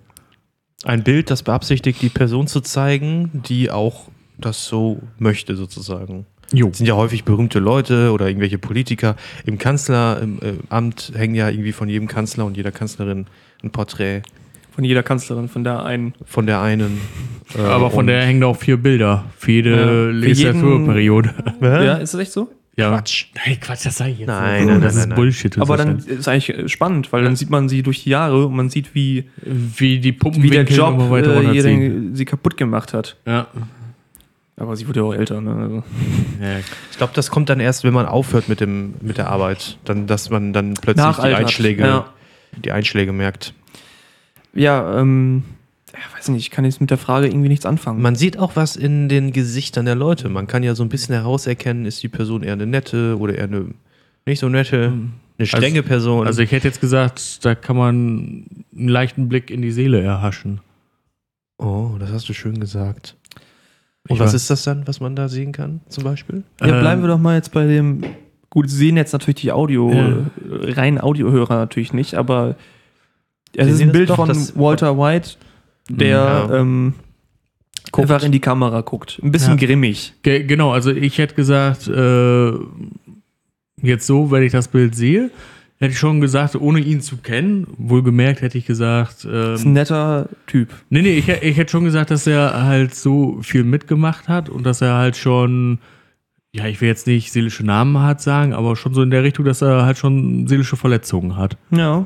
Ein 0.83 1.03
Bild, 1.03 1.31
das 1.31 1.43
beabsichtigt, 1.43 2.01
die 2.01 2.09
Person 2.09 2.47
zu 2.47 2.59
zeigen, 2.59 3.43
die 3.47 3.71
auch 3.71 4.09
das 4.37 4.65
so 4.67 5.01
möchte, 5.19 5.55
sozusagen. 5.55 6.25
Jo. 6.51 6.67
Es 6.67 6.79
sind 6.79 6.87
ja 6.87 6.95
häufig 6.95 7.23
berühmte 7.23 7.59
Leute 7.59 8.11
oder 8.11 8.27
irgendwelche 8.27 8.57
Politiker. 8.57 9.15
Im 9.45 9.57
Kanzleramt 9.57 11.11
hängen 11.15 11.35
ja 11.35 11.47
irgendwie 11.49 11.71
von 11.71 11.87
jedem 11.87 12.07
Kanzler 12.09 12.45
und 12.45 12.57
jeder 12.57 12.71
Kanzlerin 12.73 13.27
ein 13.63 13.71
Porträt 13.71 14.21
Von 14.75 14.83
jeder 14.83 15.03
Kanzlerin, 15.03 15.49
von 15.49 15.63
der 15.63 15.83
einen. 15.85 16.13
von 16.25 16.47
der 16.47 16.61
einen. 16.61 16.99
äh, 17.55 17.61
Aber 17.67 17.89
von 17.91 17.99
und- 18.01 18.07
der 18.07 18.23
hängen 18.25 18.41
da 18.41 18.47
auch 18.47 18.57
vier 18.57 18.77
Bilder 18.77 19.25
für 19.37 19.51
jede 19.51 19.69
Ja, 19.75 20.11
Legislaturperiode. 20.11 21.33
Ja, 21.61 21.93
ist 21.95 22.13
das 22.13 22.21
echt 22.21 22.31
so? 22.31 22.49
Ja. 22.75 22.89
Quatsch. 22.89 23.25
Nein, 23.35 23.59
Quatsch, 23.59 23.85
das 23.85 23.97
sage 23.97 24.11
ich 24.11 24.19
jetzt 24.19 24.27
Nein, 24.27 24.61
nicht. 24.65 24.71
nein, 24.71 24.81
das 24.81 24.95
nein, 24.95 25.03
ist 25.03 25.09
nein. 25.09 25.15
Bullshit. 25.15 25.57
Aber 25.59 25.77
dann 25.77 25.99
ist 25.99 26.27
eigentlich 26.27 26.49
äh, 26.49 26.67
spannend, 26.67 27.13
weil 27.13 27.23
dann 27.23 27.35
sieht 27.35 27.51
man 27.51 27.69
sie 27.69 27.83
durch 27.83 28.03
die 28.03 28.09
Jahre 28.09 28.47
und 28.47 28.55
man 28.55 28.69
sieht, 28.69 28.95
wie, 28.95 29.25
wie 29.43 29.99
die 29.99 30.05
wie 30.05 30.11
Puppenwinkel 30.13 30.65
der 30.65 30.75
Job 30.75 30.95
immer 30.95 31.11
weiter 31.11 31.39
äh, 31.43 31.61
den, 31.61 32.15
sie 32.15 32.25
kaputt 32.25 32.57
gemacht 32.57 32.93
hat. 32.93 33.15
Ja. 33.27 33.45
Aber 34.57 34.75
sie 34.75 34.87
wurde 34.87 35.01
ja 35.01 35.05
auch 35.05 35.13
älter. 35.13 35.39
Ne? 35.39 35.53
Also. 35.55 35.83
ja. 36.41 36.59
Ich 36.91 36.97
glaube, 36.97 37.13
das 37.15 37.29
kommt 37.29 37.49
dann 37.49 37.59
erst, 37.59 37.83
wenn 37.83 37.93
man 37.93 38.07
aufhört 38.07 38.49
mit, 38.49 38.59
dem, 38.59 38.95
mit 39.01 39.19
der 39.19 39.29
Arbeit. 39.29 39.77
Dann, 39.85 40.07
dass 40.07 40.31
man 40.31 40.51
dann 40.53 40.73
plötzlich 40.73 41.15
die 41.17 41.33
Einschläge, 41.33 41.83
ja. 41.83 42.05
die 42.63 42.71
Einschläge 42.71 43.13
merkt. 43.13 43.53
Ja, 44.55 44.99
ähm, 44.99 45.43
ja, 45.93 45.99
weiß 46.17 46.29
nicht, 46.29 46.41
ich 46.41 46.51
kann 46.51 46.65
jetzt 46.65 46.81
mit 46.81 46.89
der 46.89 46.97
Frage 46.97 47.27
irgendwie 47.27 47.49
nichts 47.49 47.65
anfangen. 47.65 48.01
Man 48.01 48.15
sieht 48.15 48.37
auch 48.37 48.55
was 48.55 48.75
in 48.75 49.09
den 49.09 49.31
Gesichtern 49.31 49.85
der 49.85 49.95
Leute. 49.95 50.29
Man 50.29 50.47
kann 50.47 50.63
ja 50.63 50.75
so 50.75 50.83
ein 50.83 50.89
bisschen 50.89 51.13
herauserkennen, 51.15 51.85
ist 51.85 52.01
die 52.03 52.07
Person 52.09 52.43
eher 52.43 52.53
eine 52.53 52.65
nette 52.65 53.17
oder 53.19 53.35
eher 53.37 53.45
eine 53.45 53.67
nicht 54.25 54.39
so 54.39 54.49
nette, 54.49 54.93
eine 55.37 55.45
strenge 55.47 55.83
Person. 55.83 56.25
Also 56.25 56.41
ich 56.41 56.51
hätte 56.51 56.67
jetzt 56.67 56.79
gesagt, 56.81 57.43
da 57.45 57.55
kann 57.55 57.75
man 57.75 57.95
einen 58.75 58.87
leichten 58.87 59.27
Blick 59.27 59.49
in 59.51 59.61
die 59.61 59.71
Seele 59.71 60.01
erhaschen. 60.01 60.61
oh, 61.57 61.91
das 61.99 62.11
hast 62.11 62.29
du 62.29 62.33
schön 62.33 62.59
gesagt. 62.59 63.15
Ich 64.05 64.11
Und 64.11 64.19
was 64.19 64.27
weiß. 64.27 64.33
ist 64.41 64.49
das 64.49 64.63
dann, 64.63 64.85
was 64.87 64.99
man 64.99 65.15
da 65.15 65.29
sehen 65.29 65.51
kann, 65.51 65.79
zum 65.89 66.03
Beispiel? 66.03 66.43
ja, 66.61 66.67
bleiben 66.79 67.01
Ähm, 67.01 67.07
wir 67.07 67.07
doch 67.07 67.19
mal 67.19 67.35
jetzt 67.35 67.51
bei 67.53 67.65
dem. 67.65 68.03
Gut, 68.49 68.69
Sie 68.69 68.75
sehen 68.77 68.97
jetzt 68.97 69.13
natürlich 69.13 69.41
die 69.41 69.51
Audio, 69.51 69.91
Ja. 69.91 70.09
äh, 70.09 70.71
rein 70.73 70.99
Audiohörer 70.99 71.55
natürlich 71.55 71.91
nicht, 71.93 72.15
aber 72.15 72.55
es 73.55 73.67
ist 73.67 73.81
ein 73.81 73.91
Bild 73.91 74.09
doch, 74.09 74.15
von 74.15 74.29
Walter 74.55 74.97
White, 74.97 75.31
der 75.89 76.07
Ja. 76.49 76.59
ähm, 76.59 76.93
einfach 77.95 78.23
in 78.23 78.31
die 78.31 78.39
Kamera 78.39 78.81
guckt. 78.81 79.19
Ein 79.23 79.31
bisschen 79.31 79.57
Ja. 79.57 79.65
grimmig. 79.67 80.13
Ge 80.23 80.43
genau, 80.43 80.71
also 80.71 80.91
ich 80.91 81.17
hätte 81.17 81.35
gesagt, 81.35 81.87
äh, 81.87 82.51
jetzt 83.81 84.07
so, 84.07 84.31
wenn 84.31 84.43
ich 84.43 84.51
das 84.51 84.67
Bild 84.67 84.95
sehe, 84.95 85.29
hätte 85.79 85.91
ich 85.91 85.99
schon 85.99 86.21
gesagt, 86.21 86.55
ohne 86.55 86.79
ihn 86.79 87.01
zu 87.01 87.17
kennen, 87.17 87.67
wohlgemerkt 87.77 88.41
hätte 88.41 88.57
ich 88.57 88.65
gesagt, 88.65 89.25
Ist 89.25 89.25
ein 89.25 89.57
ähm, 89.67 89.73
netter 89.73 90.29
Typ. 90.47 90.69
nee, 90.89 91.01
nee, 91.01 91.17
ich, 91.17 91.27
ich 91.27 91.57
hätte 91.57 91.71
schon 91.71 91.83
gesagt, 91.83 92.09
dass 92.11 92.25
er 92.25 92.63
halt 92.63 92.95
so 92.95 93.39
viel 93.41 93.63
mitgemacht 93.63 94.27
hat 94.29 94.49
und 94.49 94.63
dass 94.65 94.81
er 94.81 94.93
halt 94.95 95.17
schon, 95.17 95.79
ja, 96.53 96.65
ich 96.67 96.79
will 96.79 96.87
jetzt 96.87 97.05
nicht 97.07 97.31
seelische 97.33 97.65
Namen 97.65 97.99
hat 97.99 98.21
sagen, 98.21 98.53
aber 98.53 98.75
schon 98.77 98.93
so 98.93 99.01
in 99.03 99.09
der 99.09 99.23
Richtung, 99.23 99.43
dass 99.45 99.61
er 99.61 99.85
halt 99.85 99.97
schon 99.97 100.47
seelische 100.47 100.77
Verletzungen 100.77 101.35
hat. 101.35 101.57
Ja. 101.71 102.05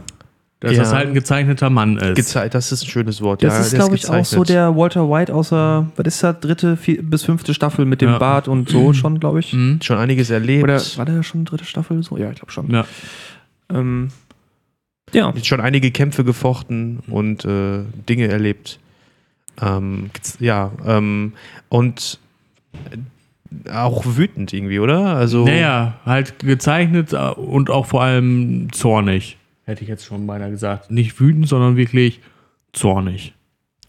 Dass 0.60 0.72
Ja. 0.72 0.80
das 0.80 0.94
halt 0.94 1.10
ein 1.10 1.14
gezeichneter 1.14 1.70
Mann 1.70 1.98
ist. 1.98 2.16
Gezei 2.16 2.50
das 2.50 2.72
ist 2.72 2.84
ein 2.84 2.88
schönes 2.90 3.22
Wort. 3.22 3.44
Das 3.44 3.54
ja, 3.54 3.60
ist, 3.60 3.76
glaube 3.76 3.96
ich, 3.96 4.10
auch 4.10 4.26
so 4.26 4.44
der 4.44 4.76
Walter 4.76 5.08
White 5.08 5.34
außer, 5.34 5.88
was 5.96 6.08
ist 6.08 6.24
das, 6.24 6.40
dritte 6.40 6.78
vier, 6.78 7.04
bis 7.04 7.24
fünfte 7.24 7.54
Staffel 7.54 7.86
mit 7.86 8.02
dem 8.02 8.10
Ja. 8.10 8.18
Bart 8.18 8.48
und 8.48 8.68
so 8.68 8.92
schon, 8.94 9.20
glaube 9.20 9.40
ich. 9.40 9.54
Mhm. 9.54 9.80
Schon 9.84 9.98
einiges 9.98 10.32
erlebt. 10.32 10.64
Oder 10.64 10.82
war 10.96 11.06
der 11.06 11.22
schon 11.22 11.46
dritte 11.46 11.66
Staffel? 11.66 12.02
So? 12.02 12.18
Ja, 12.18 12.32
ich 12.32 12.38
glaube 12.38 12.52
schon. 12.52 12.72
Ja. 12.72 12.86
Ähm, 13.72 14.10
ja. 15.14 15.32
schon 15.44 15.62
einige 15.62 15.92
Kämpfe 15.92 16.24
gefochten 16.24 17.00
und 17.08 17.46
äh, 17.46 17.84
Dinge 18.10 18.28
erlebt. 18.28 18.80
Ähm, 19.62 20.10
ja, 20.40 20.72
ähm, 20.86 21.34
und 21.70 22.20
äh, 22.92 23.70
auch 23.72 24.04
wütend 24.06 24.54
irgendwie, 24.54 24.80
oder? 24.80 25.16
Also, 25.16 25.46
Naja, 25.46 26.00
halt 26.06 26.40
gezeichnet 26.40 27.14
äh, 27.14 27.18
und 27.18 27.70
auch 27.70 27.86
vor 27.86 28.02
allem 28.02 28.72
zornig. 28.74 29.38
Hätte 29.68 29.84
ich 29.84 29.90
jetzt 29.90 30.06
schon 30.06 30.26
beinahe 30.26 30.50
gesagt. 30.50 30.90
Nicht 30.90 31.20
wütend, 31.20 31.48
sondern 31.48 31.76
wirklich 31.78 32.22
zornig. 32.74 33.34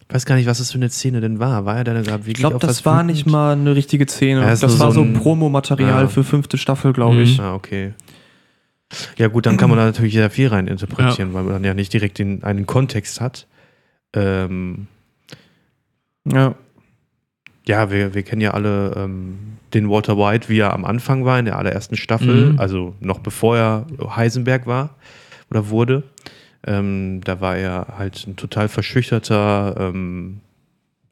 ich 0.09 0.15
weiß 0.15 0.27
gar 0.27 0.35
nicht, 0.37 0.47
was 0.47 0.59
das 0.59 0.73
für 0.73 0.79
eine 0.79 0.91
Szene 0.91 1.21
denn 1.21 1.39
war. 1.39 1.65
War 1.67 1.77
er 1.79 1.85
da 1.85 1.93
gerade 1.93 2.11
wirklich 2.27 2.29
Ich 2.35 2.35
glaube, 2.41 2.59
das 2.59 2.85
war 2.85 2.97
wütend? 2.97 3.11
nicht 3.13 3.27
mal 3.27 3.53
eine 3.53 3.75
richtige 3.77 4.07
Szene. 4.09 4.41
Ja, 4.41 4.49
das 4.51 4.63
war 4.63 4.91
so 4.91 4.91
so 4.91 5.03
ein- 5.03 5.13
Promomaterial 5.15 6.03
Ja. 6.03 6.09
für 6.09 6.25
fünfte 6.25 6.59
Staffel, 6.59 6.93
glaube 6.93 7.23
ich. 7.23 7.39
Ah, 7.41 7.55
okay. 7.55 7.93
Ja, 9.19 9.29
gut, 9.29 9.47
dann 9.47 9.57
kann 9.57 9.71
man 9.71 9.79
da 9.79 9.85
natürlich 9.85 10.15
sehr 10.15 10.31
viel 10.31 10.49
rein 10.49 10.67
interpretieren, 10.67 11.33
weil 11.35 11.45
man 11.45 11.53
dann 11.55 11.65
ja 11.65 11.75
nicht 11.75 11.93
direkt 11.93 12.19
den, 12.19 12.43
einen 12.43 12.67
Kontext 12.67 13.21
hat. 13.21 13.47
Ähm, 14.15 14.89
Ja. 16.25 16.55
ja, 17.67 17.91
wir, 17.91 18.15
wir 18.15 18.23
kennen 18.23 18.41
ja 18.43 18.53
alle 18.53 18.95
ähm, 18.97 19.39
den 19.75 19.89
Walter 19.91 20.17
White, 20.17 20.49
wie 20.49 20.59
er 20.59 20.73
am 20.73 20.85
Anfang 20.85 21.25
war, 21.25 21.39
in 21.39 21.45
der 21.45 21.59
allerersten 21.59 21.97
Staffel, 21.97 22.53
Mhm. 22.53 22.59
also 22.59 22.95
noch 23.01 23.19
bevor 23.19 23.57
er 23.57 23.87
Heisenberg 24.17 24.67
war 24.67 24.97
oder 25.51 25.69
wurde. 25.69 26.03
Ähm, 26.67 27.21
da 27.25 27.41
war 27.41 27.57
er 27.57 27.95
halt 27.99 28.27
ein 28.27 28.37
total 28.37 28.69
verschüchterter 28.69 29.77
ähm, 29.79 30.41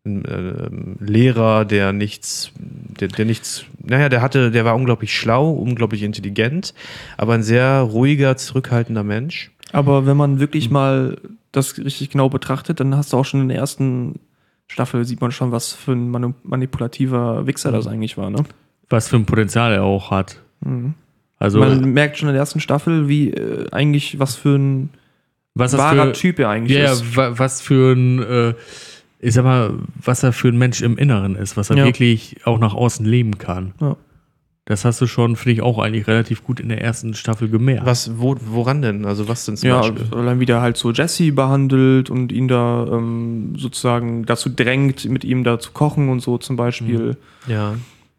ein, 0.04 0.22
ähm, 0.28 0.96
Lehrer, 1.00 1.64
der 1.64 1.92
nichts, 1.92 2.52
der, 2.58 3.08
der 3.08 3.24
nichts, 3.24 3.64
naja, 3.82 4.08
der 4.08 4.22
hatte, 4.22 4.50
der 4.50 4.64
war 4.64 4.74
unglaublich 4.76 5.14
schlau, 5.14 5.50
unglaublich 5.50 6.02
intelligent, 6.02 6.74
aber 7.16 7.34
ein 7.34 7.42
sehr 7.42 7.80
ruhiger, 7.80 8.36
zurückhaltender 8.36 9.02
Mensch. 9.02 9.50
Aber 9.72 10.06
wenn 10.06 10.16
man 10.16 10.38
wirklich 10.38 10.70
mal 10.70 11.18
das 11.52 11.76
richtig 11.78 12.10
genau 12.10 12.28
betrachtet, 12.28 12.80
dann 12.80 12.96
hast 12.96 13.12
du 13.12 13.16
auch 13.16 13.24
schon 13.24 13.42
in 13.42 13.48
der 13.48 13.58
ersten 13.58 14.20
Staffel 14.68 15.04
sieht 15.04 15.20
man 15.20 15.32
schon, 15.32 15.52
was 15.52 15.72
für 15.72 15.92
ein 15.92 16.34
manipulativer 16.42 17.46
Wichser 17.46 17.70
das 17.70 17.86
eigentlich 17.86 18.16
war, 18.16 18.30
ne? 18.30 18.44
Was 18.88 19.08
für 19.08 19.16
ein 19.16 19.26
Potenzial 19.26 19.72
er 19.72 19.84
auch 19.84 20.10
hat. 20.10 20.40
Mhm. 20.60 20.94
Also, 21.38 21.58
man 21.58 21.92
merkt 21.92 22.16
schon 22.18 22.28
in 22.28 22.34
der 22.34 22.40
ersten 22.40 22.60
Staffel, 22.60 23.08
wie 23.08 23.30
äh, 23.30 23.66
eigentlich, 23.70 24.18
was 24.18 24.36
für 24.36 24.56
ein 24.56 24.90
was 25.54 25.76
wahrer 25.76 26.06
für, 26.06 26.12
Typ 26.12 26.38
er 26.38 26.48
eigentlich 26.50 26.76
ja, 26.78 26.84
ja, 26.84 26.92
ist. 26.92 27.16
wa- 27.16 27.32
was 27.36 27.60
für 27.62 27.92
ein, 27.94 28.22
äh, 28.22 28.54
ich 29.20 29.34
sag 29.34 29.44
mal, 29.44 29.74
was 30.02 30.22
er 30.22 30.32
für 30.32 30.48
ein 30.48 30.58
Mensch 30.58 30.82
im 30.82 30.96
Inneren 30.98 31.34
ist, 31.36 31.56
was 31.56 31.70
er 31.70 31.76
Ja. 31.76 31.84
wirklich 31.84 32.36
auch 32.44 32.58
nach 32.58 32.74
außen 32.74 33.04
leben 33.06 33.38
kann. 33.38 33.72
Ja. 33.80 33.96
Das 34.68 34.84
hast 34.84 35.00
du 35.00 35.06
schon, 35.06 35.36
finde 35.36 35.52
ich, 35.52 35.62
auch 35.62 35.78
eigentlich 35.78 36.08
relativ 36.08 36.42
gut 36.42 36.58
in 36.58 36.68
der 36.70 36.80
ersten 36.82 37.14
Staffel 37.14 37.48
gemerkt. 37.48 37.86
Was, 37.86 38.18
wo, 38.18 38.36
woran 38.46 38.82
denn? 38.82 39.04
Also 39.04 39.28
was 39.28 39.44
denn 39.44 39.56
zum 39.56 39.68
Ja, 39.68 39.80
Beispiel? 39.80 40.06
allein 40.12 40.40
wie 40.40 40.46
der 40.46 40.60
halt 40.60 40.76
so 40.76 40.90
Jesse 40.90 41.30
behandelt 41.32 42.10
und 42.10 42.32
ihn 42.32 42.48
da 42.48 42.84
ähm, 42.90 43.54
sozusagen 43.56 44.24
dazu 44.26 44.48
drängt, 44.50 45.04
mit 45.08 45.22
ihm 45.24 45.44
da 45.44 45.58
zu 45.60 45.70
kochen 45.70 46.08
und 46.08 46.20
so 46.20 46.36
zum 46.38 46.56
Beispiel. 46.56 47.16
Ja. 47.46 47.76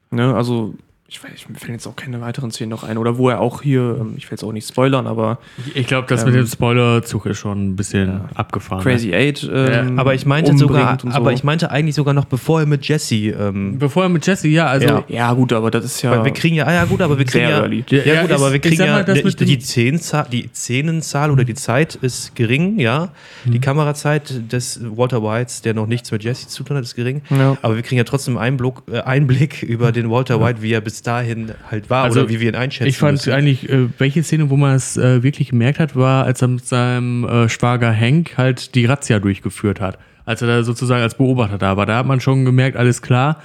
Ne, 0.09 0.33
also, 0.33 0.73
ich 1.09 1.23
weiß, 1.23 1.31
ich- 1.35 1.47
mir 1.47 1.55
fällen 1.55 1.73
jetzt 1.73 1.87
auch 1.87 1.95
keine 1.95 2.19
weiteren 2.19 2.51
Szenen 2.51 2.69
noch 2.69 2.83
ein. 2.83 2.97
Oder 2.97 3.17
wo 3.17 3.29
er 3.29 3.39
auch 3.39 3.61
hier, 3.61 3.97
ähm, 4.01 4.15
ich 4.17 4.25
will 4.25 4.31
jetzt 4.31 4.43
auch 4.43 4.51
nicht 4.51 4.67
spoilern, 4.67 5.07
aber 5.07 5.39
Ich 5.73 5.87
glaube, 5.87 6.05
das 6.09 6.23
Ähm, 6.23 6.31
mit 6.31 6.35
dem 6.35 6.47
Spoilerzug 6.47 7.25
ist 7.27 7.37
schon 7.39 7.69
ein 7.69 7.75
bisschen 7.77 8.07
ja. 8.09 8.29
abgefahren. 8.35 8.83
Crazy 8.83 9.13
Eight. 9.13 9.49
Ähm, 9.51 9.97
Aber 9.97 10.13
ich 10.15 10.25
meinte 10.25 10.57
sogar, 10.57 10.97
so. 11.01 11.07
aber 11.09 11.31
ich 11.31 11.43
meinte 11.45 11.71
eigentlich 11.71 11.95
sogar 11.95 12.13
noch 12.13 12.25
bevor 12.25 12.59
er 12.59 12.65
mit 12.65 12.85
Jesse. 12.87 13.15
Ähm, 13.31 13.79
Bevor 13.79 14.03
er 14.03 14.09
mit 14.09 14.25
Jesse, 14.27 14.49
ja, 14.49 14.67
also. 14.67 14.85
Ja. 14.87 15.03
Ja, 15.07 15.33
gut, 15.33 15.53
aber 15.53 15.71
das 15.71 15.85
ist 15.85 16.01
ja. 16.01 16.11
weil 16.11 16.25
wir 16.25 16.31
kriegen 16.33 16.55
ja, 16.55 16.65
ah 16.65 16.73
ja 16.73 16.85
gut, 16.85 17.01
aber 17.01 17.17
wir 17.17 17.25
kriegen 17.25 17.45
Sehr 17.45 17.49
ja, 17.51 17.59
early. 17.61 17.85
ja, 17.89 17.97
Ja, 18.03 18.21
gut, 18.23 18.31
ist- 18.31 18.35
aber 18.41 18.51
wir 18.51 18.59
kriegen 18.59 18.81
ja 18.83 19.03
die, 19.03 19.45
die, 19.45 19.59
Szenenzahl, 19.61 20.27
die 20.31 20.49
Szenenzahl 20.53 21.31
oder 21.31 21.45
die 21.45 21.53
Zeit 21.53 21.95
ist 21.95 22.35
gering, 22.35 22.79
ja. 22.79 23.09
Mhm. 23.45 23.51
Die 23.51 23.59
Kamerazeit 23.59 24.51
des 24.51 24.81
Walter 24.83 25.23
Whites, 25.23 25.61
der 25.61 25.73
noch 25.73 25.87
nichts 25.87 26.11
mit 26.11 26.23
Jesse 26.23 26.47
zu 26.49 26.63
tun 26.63 26.75
hat, 26.77 26.83
ist 26.83 26.95
gering. 26.95 27.21
Ja. 27.29 27.57
Aber 27.61 27.75
wir 27.75 27.83
kriegen 27.83 27.97
ja 27.97 28.03
trotzdem 28.03 28.37
Einblick, 28.37 28.73
äh, 28.91 28.99
Einblick 29.01 29.63
über 29.63 29.91
den 29.93 30.09
Walter 30.09 30.41
White, 30.41 30.61
wie 30.61 30.73
er 30.73 30.81
bis 30.81 30.96
dahin 31.01 31.51
halt 31.69 31.89
war 31.89 32.03
Also, 32.05 32.21
oder 32.21 32.29
wie 32.29 32.39
wir 32.39 32.49
ihn 32.49 32.55
einschätzen. 32.55 32.89
Ich 32.89 32.97
fand 32.97 33.13
müssen. 33.13 33.33
eigentlich, 33.33 33.69
äh, 33.69 33.87
welche 33.97 34.23
Szene, 34.23 34.49
wo 34.49 34.57
man 34.57 34.75
es 34.75 34.97
äh, 34.97 35.23
wirklich 35.23 35.49
gemerkt 35.49 35.79
hat, 35.79 35.95
war, 35.95 36.25
als 36.25 36.41
er 36.41 36.47
mit 36.49 36.65
seinem 36.65 37.23
äh, 37.25 37.49
Schwager 37.49 37.93
Hank 37.95 38.37
halt 38.37 38.75
die 38.75 38.85
Razzia 38.85 39.19
durchgeführt 39.19 39.79
hat. 39.81 39.97
Als 40.25 40.41
er 40.41 40.47
da 40.47 40.63
sozusagen 40.63 41.01
als 41.01 41.15
Beobachter 41.15 41.57
da 41.57 41.77
war. 41.77 41.85
Da 41.85 41.97
hat 41.97 42.05
man 42.05 42.19
schon 42.19 42.43
gemerkt, 42.45 42.75
alles 42.77 43.01
klar, 43.01 43.41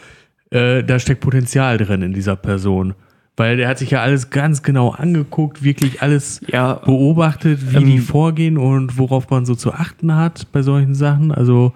da 0.50 0.98
steckt 0.98 1.20
Potenzial 1.22 1.78
drin 1.78 2.02
in 2.02 2.12
dieser 2.12 2.36
Person. 2.36 2.94
Weil 3.36 3.56
der 3.56 3.68
hat 3.68 3.78
sich 3.78 3.90
ja 3.90 4.02
alles 4.02 4.28
ganz 4.28 4.62
genau 4.62 4.90
angeguckt, 4.90 5.62
wirklich 5.62 6.02
alles 6.02 6.42
Ja, 6.46 6.74
beobachtet, 6.74 7.72
wie 7.72 7.76
Ähm, 7.76 7.86
die 7.86 7.98
vorgehen 8.00 8.58
und 8.58 8.98
worauf 8.98 9.30
man 9.30 9.46
so 9.46 9.54
zu 9.54 9.72
achten 9.72 10.14
hat 10.14 10.52
bei 10.52 10.60
solchen 10.60 10.94
Sachen. 10.94 11.32
Also, 11.32 11.72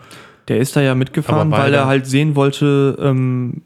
der 0.49 0.59
ist 0.59 0.77
da 0.77 0.83
ja 0.83 0.95
mitgefahren, 0.95 1.51
weil 1.51 1.73
er 1.73 1.87
halt 1.87 2.07
sehen 2.07 2.37
wollte, 2.37 2.99
ähm, 3.01 3.63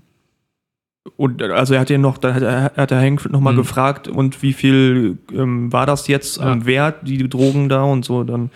und 1.17 1.43
also 1.43 1.75
er 1.75 1.81
hat 1.81 1.89
ja 1.91 1.97
noch, 1.99 2.19
dann 2.19 2.35
hat, 2.35 2.43
er, 2.43 2.73
hat 2.77 2.91
der 2.91 3.01
Hank 3.01 3.31
nochmal 3.31 3.55
Mhm. 3.55 3.59
gefragt, 3.59 4.07
und 4.09 4.43
wie 4.43 4.53
viel 4.53 5.17
ähm, 5.35 5.73
war 5.73 5.87
das 5.87 6.09
jetzt 6.09 6.39
am 6.41 6.61
Ja. 6.61 6.67
Wert, 6.67 6.97
die 7.09 7.29
Drogen 7.29 7.69
da 7.71 7.83
und 7.85 8.05
so, 8.05 8.23
dann, 8.23 8.51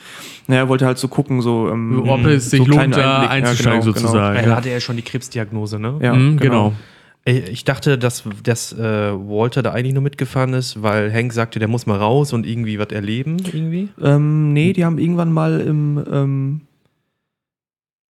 naja, 0.46 0.62
er 0.62 0.68
wollte 0.68 0.84
halt 0.86 0.98
so 0.98 1.08
gucken, 1.08 1.40
so, 1.40 1.68
ähm, 1.70 2.02
Ob 2.06 2.24
es 2.26 2.50
sich 2.50 2.58
so 2.58 2.64
lohnt, 2.64 2.72
kleinen 2.74 2.92
da 2.92 2.98
Einblick. 3.20 3.30
Ja, 3.30 3.30
einzusteigen, 3.30 3.80
genau, 3.80 3.92
genau. 3.92 3.98
sozusagen. 4.08 4.36
Er 4.36 4.46
Ja, 4.48 4.56
hatte 4.56 4.70
ja 4.70 4.80
schon 4.80 4.96
die 4.96 5.02
Krebsdiagnose, 5.02 5.78
ne? 5.78 5.98
Ja, 6.02 6.14
Mhm, 6.14 6.36
genau. 6.38 6.68
genau. 6.70 6.72
Ich 7.26 7.48
ich 7.50 7.64
dachte, 7.64 7.96
dass, 7.96 8.24
dass 8.42 8.74
äh, 8.74 8.78
Walter 9.14 9.62
da 9.62 9.72
eigentlich 9.72 9.94
nur 9.94 10.02
mitgefahren 10.02 10.52
ist, 10.52 10.82
weil 10.82 11.10
Hank 11.10 11.32
sagte, 11.32 11.58
der 11.58 11.68
muss 11.68 11.86
mal 11.86 11.96
raus 11.96 12.34
und 12.34 12.44
irgendwie 12.46 12.78
was 12.78 12.88
erleben, 12.88 13.38
irgendwie. 13.38 13.88
Ähm, 14.02 14.52
nee, 14.52 14.74
die 14.74 14.84
haben 14.84 14.98
irgendwann 14.98 15.32
mal 15.32 15.60
im, 15.62 16.04
ähm, 16.12 16.60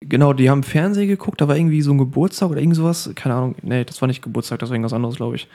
genau, 0.07 0.33
die 0.33 0.50
haben 0.50 0.63
Fernsehen 0.63 1.07
geguckt, 1.07 1.41
da 1.41 1.48
war 1.48 1.57
irgendwie 1.57 1.81
so 1.81 1.91
ein 1.91 1.98
Geburtstag 1.98 2.50
oder 2.50 2.60
irgend 2.60 2.75
sowas, 2.75 3.10
keine 3.15 3.36
Ahnung, 3.36 3.55
nee, 3.62 3.83
das 3.83 4.01
war 4.01 4.07
nicht 4.07 4.22
Geburtstag, 4.22 4.60
das 4.60 4.69
war 4.69 4.75
irgendwas 4.75 4.93
anderes, 4.93 5.15
glaube 5.15 5.36
ich. 5.36 5.48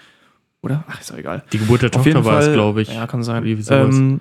Oder? 0.62 0.84
Ach, 0.88 1.00
ist 1.00 1.10
doch 1.10 1.18
egal. 1.18 1.44
Die 1.52 1.58
Geburt 1.58 1.82
der 1.82 1.90
Auf 1.94 2.02
Tochter 2.02 2.24
war 2.24 2.40
es, 2.40 2.52
glaube 2.52 2.82
ich. 2.82 2.92
Ja, 2.92 3.06
kann 3.06 3.22
sein. 3.22 3.44
Wie 3.44 3.60
sowas. 3.60 3.94
Ähm, 3.96 4.20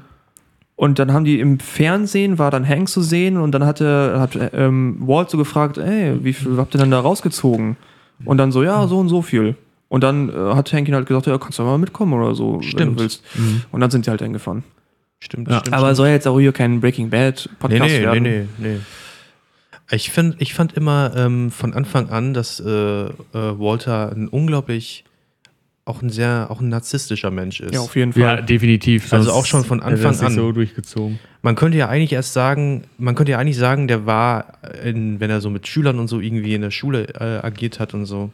und 0.75 0.99
dann 0.99 1.11
haben 1.11 1.25
die 1.25 1.39
im 1.39 1.59
Fernsehen, 1.59 2.37
war 2.37 2.51
dann 2.51 2.67
Hank 2.67 2.87
zu 2.87 3.01
sehen 3.01 3.37
und 3.37 3.51
dann 3.51 3.65
hatte, 3.65 4.19
hat 4.19 4.37
ähm, 4.53 4.97
Walt 4.99 5.31
so 5.31 5.37
gefragt, 5.39 5.79
ey, 5.79 6.23
wie 6.23 6.33
viel 6.33 6.57
habt 6.57 6.75
ihr 6.75 6.79
denn 6.79 6.91
da 6.91 6.99
rausgezogen? 6.99 7.77
Und 8.25 8.37
dann 8.37 8.51
so, 8.51 8.63
ja, 8.63 8.87
so 8.87 8.99
und 8.99 9.09
so 9.09 9.23
viel. 9.23 9.55
Und 9.89 10.03
dann 10.03 10.29
äh, 10.29 10.53
hat 10.53 10.71
Hank 10.73 10.87
ihn 10.87 10.93
halt 10.93 11.07
gesagt, 11.07 11.25
ja, 11.25 11.37
kannst 11.39 11.57
du 11.57 11.63
mal 11.63 11.79
mitkommen 11.79 12.13
oder 12.13 12.35
so, 12.35 12.55
wenn 12.55 12.63
Stimmt. 12.63 12.99
du 12.99 13.03
willst. 13.03 13.23
Mhm. 13.35 13.63
Und 13.71 13.81
dann 13.81 13.89
sind 13.89 14.05
die 14.05 14.11
halt 14.11 14.21
hingefahren. 14.21 14.63
Stimmt, 15.19 15.49
Ja, 15.49 15.59
stimmt. 15.59 15.75
Aber 15.75 15.95
soll 15.95 16.09
jetzt 16.09 16.27
auch 16.27 16.39
hier 16.39 16.51
kein 16.51 16.79
Breaking 16.79 17.09
Bad 17.09 17.47
nee, 17.49 17.55
Podcast 17.59 17.91
nee, 17.91 17.97
nee, 17.99 18.05
werden. 18.05 18.23
nee, 18.23 18.47
nee. 18.59 18.79
Ich, 19.89 20.09
find, 20.09 20.35
ich 20.39 20.53
fand 20.53 20.73
immer 20.73 21.13
ähm, 21.15 21.51
von 21.51 21.73
Anfang 21.73 22.09
an, 22.09 22.33
dass 22.33 22.59
äh, 22.59 22.65
äh, 22.69 23.11
Walter 23.33 24.11
ein 24.11 24.27
unglaublich, 24.27 25.05
auch 25.85 26.01
ein 26.01 26.09
sehr, 26.09 26.47
auch 26.49 26.59
ein 26.59 26.67
narzisstischer 26.67 27.31
Mensch 27.31 27.61
ist. 27.61 27.73
Ja, 27.73 27.79
auf 27.79 27.95
jeden 27.95 28.11
Fall. 28.11 28.21
Ja, 28.21 28.41
definitiv. 28.41 29.13
Also 29.13 29.25
sonst 29.25 29.37
auch 29.37 29.45
schon 29.45 29.63
von 29.63 29.81
Anfang 29.81 30.19
an. 30.19 30.33
so 30.33 30.51
durchgezogen. 30.51 31.19
Man 31.41 31.55
könnte 31.55 31.77
ja 31.77 31.87
eigentlich 31.87 32.11
erst 32.11 32.33
sagen, 32.33 32.83
man 32.97 33.15
könnte 33.15 33.31
ja 33.31 33.37
eigentlich 33.37 33.57
sagen, 33.57 33.87
der 33.87 34.05
war, 34.05 34.59
in, 34.83 35.21
wenn 35.21 35.29
er 35.29 35.39
so 35.39 35.49
mit 35.49 35.67
Schülern 35.67 35.99
und 35.99 36.09
so 36.09 36.19
irgendwie 36.19 36.53
in 36.53 36.61
der 36.61 36.71
Schule 36.71 37.07
äh, 37.19 37.45
agiert 37.45 37.79
hat 37.79 37.93
und 37.93 38.05
so, 38.05 38.31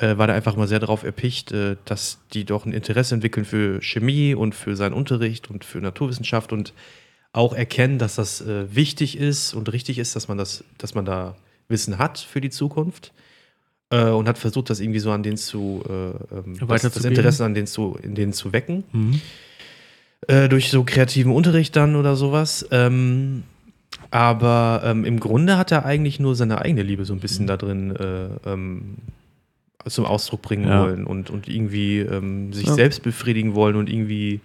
äh, 0.00 0.16
war 0.16 0.26
der 0.26 0.36
einfach 0.36 0.56
mal 0.56 0.66
sehr 0.66 0.78
darauf 0.78 1.02
erpicht, 1.02 1.52
äh, 1.52 1.76
dass 1.84 2.20
die 2.32 2.44
doch 2.46 2.64
ein 2.64 2.72
Interesse 2.72 3.14
entwickeln 3.14 3.44
für 3.44 3.82
Chemie 3.82 4.34
und 4.34 4.54
für 4.54 4.76
seinen 4.76 4.94
Unterricht 4.94 5.50
und 5.50 5.64
für 5.64 5.78
Naturwissenschaft 5.78 6.52
und 6.52 6.72
auch 7.32 7.52
erkennen, 7.54 7.98
dass 7.98 8.16
das 8.16 8.40
äh, 8.40 8.74
wichtig 8.74 9.16
ist 9.18 9.54
und 9.54 9.72
richtig 9.72 9.98
ist, 9.98 10.16
dass 10.16 10.28
man 10.28 10.36
das, 10.38 10.64
dass 10.78 10.94
man 10.94 11.04
da 11.04 11.36
Wissen 11.68 11.98
hat 11.98 12.18
für 12.18 12.40
die 12.40 12.50
Zukunft. 12.50 13.12
Äh, 13.92 14.04
und 14.10 14.28
hat 14.28 14.38
versucht, 14.38 14.70
das 14.70 14.78
irgendwie 14.80 15.00
so 15.00 15.10
an 15.10 15.22
denen 15.24 15.36
zu, 15.36 15.82
äh, 15.88 15.92
ähm, 16.36 16.58
das, 16.68 16.82
das. 16.82 17.04
Interesse 17.04 17.44
an 17.44 17.54
denen 17.54 17.66
zu, 17.66 17.98
in 18.02 18.14
denen 18.14 18.32
zu 18.32 18.52
wecken 18.52 18.84
Mhm. 18.92 19.20
äh, 20.28 20.48
durch 20.48 20.70
so 20.70 20.84
kreativen 20.84 21.32
Unterricht 21.32 21.74
dann 21.74 21.96
oder 21.96 22.14
sowas. 22.14 22.66
Ähm, 22.70 23.42
aber 24.12 24.82
ähm, 24.84 25.04
im 25.04 25.18
Grunde 25.20 25.56
hat 25.56 25.72
er 25.72 25.84
eigentlich 25.84 26.20
nur 26.20 26.34
seine 26.36 26.60
eigene 26.60 26.82
Liebe 26.82 27.04
so 27.04 27.12
ein 27.14 27.20
bisschen 27.20 27.46
da 27.48 27.56
drin 27.56 27.94
äh, 27.96 28.28
ähm, 28.48 28.96
zum 29.88 30.04
Ausdruck 30.04 30.42
bringen 30.42 30.68
Ja. 30.68 30.82
wollen 30.82 31.04
und, 31.06 31.30
und 31.30 31.48
irgendwie 31.48 31.98
ähm, 31.98 32.52
sich 32.52 32.66
Ja. 32.68 32.74
selbst 32.74 33.02
befriedigen 33.02 33.54
wollen 33.54 33.76
und 33.76 33.88
irgendwie 33.90 34.40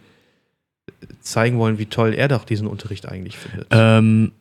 zeigen 1.22 1.58
wollen, 1.58 1.80
wie 1.80 1.86
toll 1.88 2.14
er 2.14 2.28
doch 2.28 2.46
diesen 2.46 2.68
Unterricht 2.68 3.08
eigentlich 3.08 3.38
findet. 3.38 3.68
Ähm, 3.72 4.32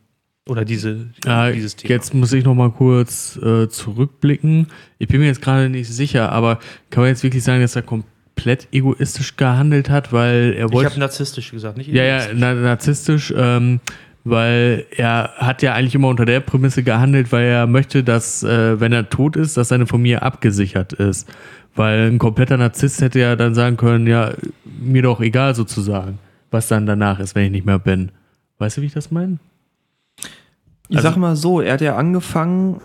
oder 0.47 0.63
diese, 0.63 1.07
Ja, 1.25 1.51
dieses 1.51 1.75
Thema. 1.75 1.93
Jetzt 1.93 2.13
muss 2.13 2.31
ich 2.31 2.43
noch 2.43 2.53
mal 2.53 2.69
kurz 2.69 3.37
äh, 3.37 3.67
zurückblicken. 3.67 4.67
Ich 4.99 5.07
bin 5.07 5.19
mir 5.19 5.25
jetzt 5.27 5.41
gerade 5.41 5.69
nicht 5.69 5.89
sicher, 5.89 6.31
aber 6.31 6.59
kann 6.91 7.01
man 7.01 7.09
jetzt 7.09 7.23
wirklich 7.23 7.43
sagen, 7.43 7.61
dass 7.61 7.75
er 7.75 7.81
komplett 7.81 8.67
egoistisch 8.71 9.37
gehandelt 9.37 9.89
hat, 9.89 10.13
weil 10.13 10.53
er 10.55 10.67
ich 10.67 10.71
wollte. 10.71 10.91
habe 10.91 10.99
narzisstisch 10.99 11.51
gesagt, 11.51 11.77
nicht 11.77 11.87
ja, 11.87 12.03
ja, 12.03 12.15
egoistisch. 12.17 12.39
na, 12.39 12.53
narzisstisch, 12.53 13.33
ähm, 13.35 13.79
weil 14.23 14.85
er 14.95 15.31
hat 15.37 15.63
ja 15.63 15.73
eigentlich 15.73 15.95
immer 15.95 16.09
unter 16.09 16.25
der 16.25 16.41
Prämisse 16.41 16.83
gehandelt, 16.83 17.31
weil 17.31 17.45
er 17.45 17.65
möchte, 17.65 18.03
dass, 18.03 18.43
äh, 18.43 18.79
wenn 18.79 18.91
er 18.93 19.09
tot 19.09 19.35
ist, 19.37 19.57
dass 19.57 19.69
seine 19.69 19.87
Familie 19.87 20.21
abgesichert 20.21 20.93
ist. 20.93 21.27
Weil 21.75 22.07
ein 22.09 22.19
kompletter 22.19 22.57
Narzisst 22.57 23.01
hätte 23.01 23.19
ja 23.19 23.35
dann 23.35 23.53
sagen 23.53 23.77
können, 23.77 24.07
ja, 24.07 24.31
mir 24.79 25.01
doch 25.01 25.19
egal 25.21 25.55
sozusagen, 25.55 26.19
was 26.55 26.67
dann 26.67 26.85
danach 26.87 27.19
ist, 27.19 27.35
wenn 27.35 27.45
ich 27.45 27.51
nicht 27.51 27.65
mehr 27.65 27.77
bin. 27.79 28.11
Weißt 28.57 28.77
du, 28.77 28.81
wie 28.81 28.85
ich 28.87 28.93
das 28.93 29.11
meine? 29.11 29.37
Ich 30.89 30.97
Also- 30.97 31.09
sag 31.09 31.17
mal 31.17 31.35
so, 31.35 31.61
er 31.61 31.73
hat 31.73 31.81
ja 31.81 31.95
angefangen, 31.97 32.81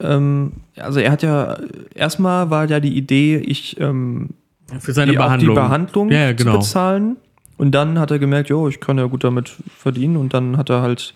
ähm, 0.00 0.52
also 0.76 1.00
er 1.00 1.10
hat 1.10 1.22
ja, 1.22 1.56
erstmal 1.94 2.50
war 2.50 2.68
ja 2.68 2.78
die 2.80 2.96
Idee, 2.96 3.38
ich 3.38 3.80
ähm, 3.80 4.30
Für 4.78 4.92
seine 4.92 5.12
die, 5.12 5.16
Behandlung. 5.16 5.54
die 5.54 5.60
Behandlung 5.60 6.10
Ja, 6.10 6.18
ja, 6.26 6.32
genau. 6.32 6.52
zu 6.52 6.58
bezahlen. 6.58 7.16
Und 7.56 7.70
dann 7.74 7.98
hat 7.98 8.10
er 8.10 8.18
gemerkt, 8.18 8.50
jo, 8.50 8.68
ich 8.68 8.80
kann 8.80 8.98
ja 8.98 9.06
gut 9.06 9.24
damit 9.24 9.48
verdienen 9.74 10.16
und 10.18 10.34
dann 10.34 10.58
hat 10.58 10.68
er 10.68 10.82
halt 10.82 11.14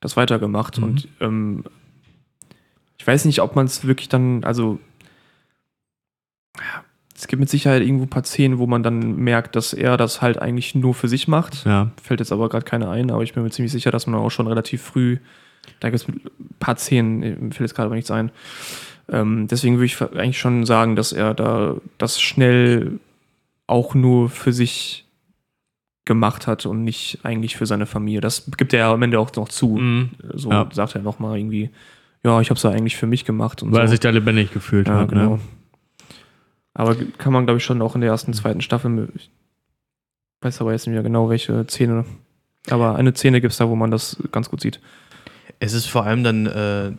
das 0.00 0.16
weitergemacht. 0.16 0.78
Mhm. 0.78 0.84
Und 0.84 1.08
ähm, 1.20 1.64
ich 2.98 3.06
weiß 3.06 3.24
nicht, 3.26 3.40
ob 3.40 3.54
man 3.54 3.66
es 3.66 3.86
wirklich 3.86 4.08
dann, 4.08 4.42
also 4.42 4.80
es 7.16 7.26
gibt 7.28 7.40
mit 7.40 7.48
Sicherheit 7.48 7.82
irgendwo 7.82 8.04
ein 8.04 8.10
paar 8.10 8.24
Szenen, 8.24 8.58
wo 8.58 8.66
man 8.66 8.82
dann 8.82 9.16
merkt, 9.16 9.56
dass 9.56 9.72
er 9.72 9.96
das 9.96 10.20
halt 10.20 10.38
eigentlich 10.38 10.74
nur 10.74 10.94
für 10.94 11.08
sich 11.08 11.28
macht. 11.28 11.64
Ja. 11.64 11.90
Fällt 12.02 12.20
jetzt 12.20 12.32
aber 12.32 12.48
gerade 12.48 12.64
keine 12.64 12.90
ein, 12.90 13.10
aber 13.10 13.22
ich 13.22 13.32
bin 13.32 13.42
mir 13.42 13.50
ziemlich 13.50 13.72
sicher, 13.72 13.90
dass 13.90 14.06
man 14.06 14.20
auch 14.20 14.30
schon 14.30 14.46
relativ 14.46 14.82
früh, 14.82 15.18
da 15.80 15.88
gibt 15.90 16.02
es 16.02 16.08
ein 16.08 16.20
paar 16.58 16.76
Szenen, 16.76 17.22
äh, 17.22 17.34
fällt 17.54 17.60
jetzt 17.60 17.74
gerade 17.74 17.86
aber 17.86 17.94
nichts 17.96 18.10
ein. 18.10 18.30
Ähm, 19.08 19.46
deswegen 19.48 19.76
würde 19.76 19.86
ich 19.86 20.00
eigentlich 20.00 20.38
schon 20.38 20.66
sagen, 20.66 20.94
dass 20.96 21.12
er 21.12 21.32
da 21.32 21.76
das 21.98 22.20
schnell 22.20 22.98
auch 23.66 23.94
nur 23.94 24.28
für 24.28 24.52
sich 24.52 25.04
gemacht 26.04 26.46
hat 26.46 26.66
und 26.66 26.84
nicht 26.84 27.20
eigentlich 27.24 27.56
für 27.56 27.66
seine 27.66 27.86
Familie. 27.86 28.20
Das 28.20 28.50
gibt 28.56 28.72
er 28.72 28.80
ja 28.80 28.92
am 28.92 29.02
Ende 29.02 29.18
auch 29.18 29.34
noch 29.34 29.48
zu. 29.48 29.76
Mhm. 29.76 30.10
So 30.34 30.50
Ja. 30.50 30.68
sagt 30.72 30.94
er 30.94 31.02
nochmal 31.02 31.38
irgendwie, 31.38 31.70
ja, 32.24 32.40
ich 32.40 32.50
habe 32.50 32.56
es 32.58 32.62
ja 32.62 32.70
eigentlich 32.70 32.96
für 32.96 33.06
mich 33.06 33.24
gemacht 33.24 33.62
und 33.62 33.72
Weil 33.72 33.80
er 33.82 33.86
so. 33.88 33.92
sich 33.92 34.00
da 34.00 34.10
lebendig 34.10 34.52
gefühlt 34.52 34.86
ja, 34.88 35.00
hat. 35.00 35.08
genau. 35.08 35.36
Ne? 35.36 35.40
Aber 36.76 36.94
kann 36.94 37.32
man, 37.32 37.46
glaube 37.46 37.56
ich, 37.58 37.64
schon 37.64 37.80
auch 37.80 37.94
in 37.94 38.02
der 38.02 38.10
ersten, 38.10 38.34
zweiten 38.34 38.60
Staffel. 38.60 39.08
Ich 39.14 39.30
weiß 40.42 40.60
aber 40.60 40.72
jetzt 40.72 40.86
nicht 40.86 40.94
mehr 40.94 41.02
genau, 41.02 41.30
welche 41.30 41.64
Szene. 41.68 42.04
Aber 42.68 42.96
eine 42.96 43.14
Szene 43.14 43.40
gibt 43.40 43.52
es 43.52 43.58
da, 43.58 43.68
wo 43.68 43.76
man 43.76 43.90
das 43.90 44.18
ganz 44.30 44.50
gut 44.50 44.60
sieht. 44.60 44.80
Es 45.58 45.72
ist 45.72 45.86
vor 45.86 46.04
allem 46.04 46.22
dann 46.22 46.44
äh, 46.44 46.88
äh, 46.88 46.92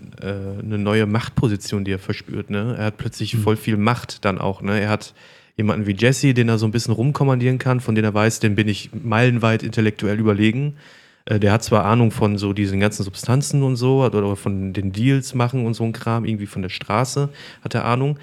eine 0.64 0.80
neue 0.80 1.06
Machtposition, 1.06 1.84
die 1.86 1.92
er 1.92 2.00
verspürt. 2.00 2.50
Ne? 2.50 2.76
Er 2.78 2.86
hat 2.86 2.98
plötzlich 2.98 3.36
Mhm. 3.36 3.42
voll 3.44 3.56
viel 3.56 3.78
Macht 3.78 4.26
dann 4.26 4.40
auch. 4.40 4.64
Ne? 4.64 4.80
Er 4.80 4.90
hat 4.90 5.14
jemanden 5.58 5.86
wie 5.86 5.96
Jesse, 5.96 6.34
den 6.34 6.50
er 6.50 6.58
so 6.58 6.66
ein 6.66 6.72
bisschen 6.72 6.94
rumkommandieren 6.94 7.60
kann, 7.60 7.80
von 7.80 7.94
dem 7.94 8.04
er 8.04 8.14
weiß, 8.16 8.40
den 8.40 8.56
bin 8.56 8.68
ich 8.68 8.90
meilenweit 8.94 9.62
intellektuell 9.62 10.20
überlegen. 10.20 10.78
Äh, 11.26 11.40
der 11.40 11.52
hat 11.52 11.64
zwar 11.64 11.86
Ahnung 11.86 12.10
von 12.10 12.40
so 12.40 12.54
diesen 12.54 12.80
ganzen 12.80 13.04
Substanzen 13.04 13.62
und 13.62 13.76
so 13.76 14.04
oder 14.04 14.36
von 14.36 14.74
den 14.74 14.92
Deals 14.92 15.36
machen 15.36 15.66
und 15.66 15.76
so 15.76 15.84
ein 15.84 15.94
Kram, 15.94 16.26
irgendwie 16.26 16.48
von 16.48 16.64
der 16.64 16.70
Straße 16.70 17.30
hat 17.64 17.76
er 17.76 17.86
Ahnung. 17.86 18.18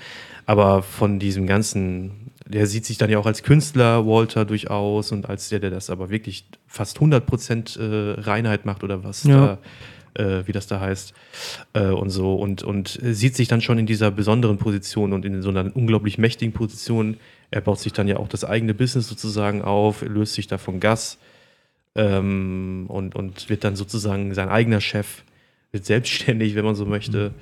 Aber 0.46 0.83
von 0.83 1.18
diesem 1.18 1.46
ganzen, 1.46 2.30
der 2.46 2.66
sieht 2.66 2.85
sich 2.85 2.98
dann 2.98 3.11
ja 3.11 3.18
auch 3.18 3.26
als 3.26 3.42
Künstler, 3.42 4.07
Walter, 4.07 4.44
durchaus 4.44 5.12
und 5.12 5.28
als 5.28 5.48
der, 5.48 5.61
der 5.61 5.70
das 5.70 5.90
aber 5.90 6.11
wirklich 6.11 6.46
fast 6.66 6.98
100% 6.98 7.78
äh, 7.80 8.20
Reinheit 8.20 8.66
macht 8.66 8.85
oder 8.85 9.04
was 9.04 9.24
Ja. 9.24 9.59
da, 10.14 10.22
äh, 10.22 10.46
wie 10.46 10.52
das 10.52 10.66
da 10.66 10.80
heißt 10.80 11.14
äh, 11.72 11.87
und 11.87 12.11
so 12.11 12.35
und, 12.35 12.62
und 12.62 12.98
sieht 13.02 13.35
sich 13.37 13.48
dann 13.48 13.61
schon 13.61 13.78
in 13.78 13.87
dieser 13.87 14.11
besonderen 14.11 14.59
Position 14.59 15.12
und 15.12 15.24
in 15.24 15.40
so 15.42 15.48
einer 15.48 15.74
unglaublich 15.74 16.18
mächtigen 16.18 16.52
Position. 16.52 17.16
Er 17.50 17.61
baut 17.62 17.78
sich 17.80 17.92
dann 17.92 18.09
ja 18.09 18.18
auch 18.18 18.28
das 18.28 18.44
eigene 18.44 18.74
Business 18.74 19.09
sozusagen 19.09 19.62
auf, 19.62 20.02
löst 20.02 20.35
sich 20.35 20.46
da 20.46 20.59
von 20.59 20.78
Gas 20.80 21.18
ähm, 21.94 22.85
und, 22.88 23.14
und 23.14 23.48
wird 23.48 23.64
dann 23.64 23.76
sozusagen 23.76 24.35
sein 24.35 24.48
eigener 24.48 24.80
Chef, 24.80 25.22
wird 25.72 25.85
selbstständig, 25.87 26.54
wenn 26.54 26.64
man 26.64 26.74
so 26.74 26.85
möchte. 26.85 27.33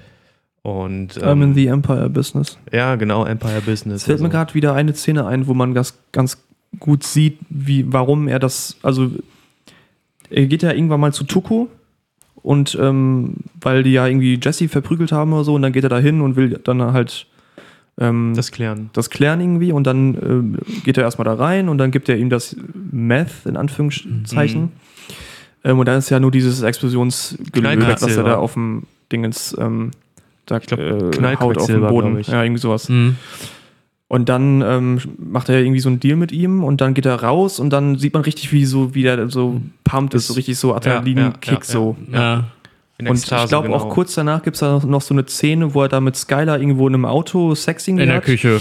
Und 0.63 1.19
I'm 1.19 1.33
in 1.33 1.43
ähm, 1.43 1.55
the 1.55 1.67
Empire 1.67 2.09
Business. 2.09 2.57
ja, 2.71 2.95
genau, 2.95 3.25
Empire 3.25 3.61
Business. 3.63 4.03
Es 4.03 4.05
fällt 4.05 4.21
mir 4.21 4.27
also. 4.27 4.37
gerade 4.37 4.55
wieder 4.55 4.75
eine 4.75 4.95
Szene 4.95 5.27
ein, 5.27 5.49
wo 5.49 5.55
man 5.55 5.75
das 5.75 5.99
ganz 6.13 6.39
gut 6.79 7.03
sieht, 7.05 7.39
wie, 7.49 7.93
warum 7.93 8.29
er 8.29 8.39
das, 8.39 8.77
also 8.83 9.11
er 10.31 10.47
geht 10.47 10.63
ja 10.63 10.73
irgendwann 10.73 11.01
mal 11.01 11.13
zu 11.13 11.25
Tuko 11.25 11.69
und 12.37 12.79
ähm, 12.81 13.35
weil 13.61 13.83
die 13.83 13.93
ja 13.93 14.07
irgendwie 14.07 14.39
Jesse 14.41 14.69
verprügelt 14.69 15.13
haben 15.13 15.33
oder 15.33 15.45
so 15.45 15.55
und 15.55 15.63
dann 15.63 15.73
geht 15.73 15.85
er 15.85 15.91
da 15.91 15.99
hin 15.99 16.21
und 16.21 16.37
will 16.37 16.61
dann 16.63 16.81
halt 16.93 17.27
ähm, 17.99 18.33
das 18.35 18.53
klären. 18.53 18.91
das 18.95 19.11
klären 19.11 19.41
irgendwie 19.41 19.73
und 19.73 19.85
dann 19.87 20.15
ähm, 20.15 20.59
geht 20.85 20.97
er 20.97 21.05
erstmal 21.05 21.25
da 21.25 21.35
rein 21.35 21.69
und 21.69 21.79
dann 21.79 21.91
gibt 21.91 22.09
er 22.09 22.17
ihm 22.17 22.31
das 22.31 22.57
Meth 22.91 23.45
in 23.45 23.57
Anführungszeichen. 23.57 24.63
Mhm. 24.63 24.71
Ähm, 25.65 25.79
und 25.79 25.87
dann 25.87 25.99
ist 25.99 26.11
ja 26.11 26.19
nur 26.19 26.31
dieses 26.31 26.63
Explosionsgelöt, 26.63 28.03
was 28.03 28.17
er 28.17 28.25
da 28.25 28.37
auf 28.37 28.55
dem 28.55 28.85
Dingens 29.11 29.55
da, 30.53 30.59
glaub, 30.59 30.81
äh, 30.81 30.91
haut 30.91 31.03
auf 31.03 31.11
dem 31.11 31.21
Knallquecksilber, 31.21 31.89
Boden. 31.89 32.19
ich. 32.19 32.29
Ja, 32.29 32.43
irgendwie 32.43 32.61
sowas. 32.61 32.89
Mhm. 32.89 33.17
Und 34.09 34.29
dann 34.29 34.61
ähm, 34.61 35.01
macht 35.19 35.49
er 35.49 35.61
irgendwie 35.61 35.81
so 35.81 35.89
einen 35.89 35.99
Deal 35.99 36.17
mit 36.17 36.33
ihm 36.33 36.63
und 36.65 36.83
dann 36.83 36.93
geht 36.93 37.07
er 37.07 37.23
raus 37.23 37.59
und 37.59 37.71
dann 37.71 37.97
sieht 37.99 38.13
man 38.13 38.23
richtig, 38.23 38.53
wie 38.53 38.67
so 38.67 38.95
wie 38.95 39.03
der 39.05 39.31
so 39.31 39.63
pumped 39.85 40.13
ist, 40.15 40.27
so 40.27 40.35
richtig 40.35 40.59
so 40.59 40.75
Adrenalin-Kick 40.75 41.51
ja, 41.51 41.55
ja, 41.55 41.65
so. 41.65 41.97
Ja. 42.13 42.45
Und 43.01 43.07
Ekstase, 43.07 43.45
ich 43.45 43.49
glaube 43.49 43.69
genau. 43.69 43.79
auch 43.81 43.89
kurz 43.89 44.15
danach 44.15 44.43
gibt 44.43 44.57
es 44.57 44.61
da 44.61 44.81
noch 44.87 45.01
so 45.01 45.15
eine 45.15 45.27
Szene, 45.27 45.73
wo 45.75 45.83
er 45.83 45.89
da 45.89 46.01
mit 46.01 46.15
Skylar 46.15 46.61
irgendwo 46.61 46.87
in 46.89 46.95
einem 46.95 47.07
Auto 47.07 47.55
Sexing 47.55 47.99
In 47.99 48.07
der 48.07 48.17
hat. 48.17 48.25
Küche. 48.25 48.61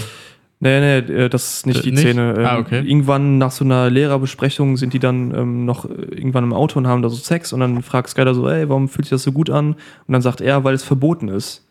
Nee, 0.64 0.80
nee, 0.80 0.98
äh, 1.24 1.28
das 1.28 1.56
ist 1.56 1.66
nicht 1.66 1.80
Äh, 1.80 1.82
die 1.82 1.90
nicht? 1.92 2.00
Szene. 2.00 2.34
Ähm, 2.38 2.46
Ah, 2.46 2.58
okay. 2.58 2.80
Irgendwann 2.86 3.36
nach 3.38 3.50
so 3.50 3.64
einer 3.64 3.90
Lehrerbesprechung 3.90 4.76
sind 4.76 4.94
die 4.94 5.00
dann 5.00 5.34
ähm, 5.34 5.64
noch 5.64 5.84
äh, 5.84 5.92
irgendwann 6.14 6.44
im 6.44 6.52
Auto 6.52 6.78
und 6.78 6.86
haben 6.86 7.02
da 7.02 7.08
so 7.08 7.16
Sex 7.16 7.52
und 7.52 7.60
dann 7.60 7.82
fragt 7.82 8.08
Skylar 8.08 8.34
so, 8.34 8.48
ey, 8.48 8.68
warum 8.68 8.88
fühlt 8.88 9.04
sich 9.04 9.10
das 9.10 9.22
so 9.24 9.32
gut 9.32 9.50
an? 9.50 9.72
Und 10.06 10.12
dann 10.12 10.22
sagt 10.22 10.40
er, 10.40 10.64
weil 10.64 10.74
es 10.74 10.82
verboten 10.82 11.28
ist. 11.28 11.66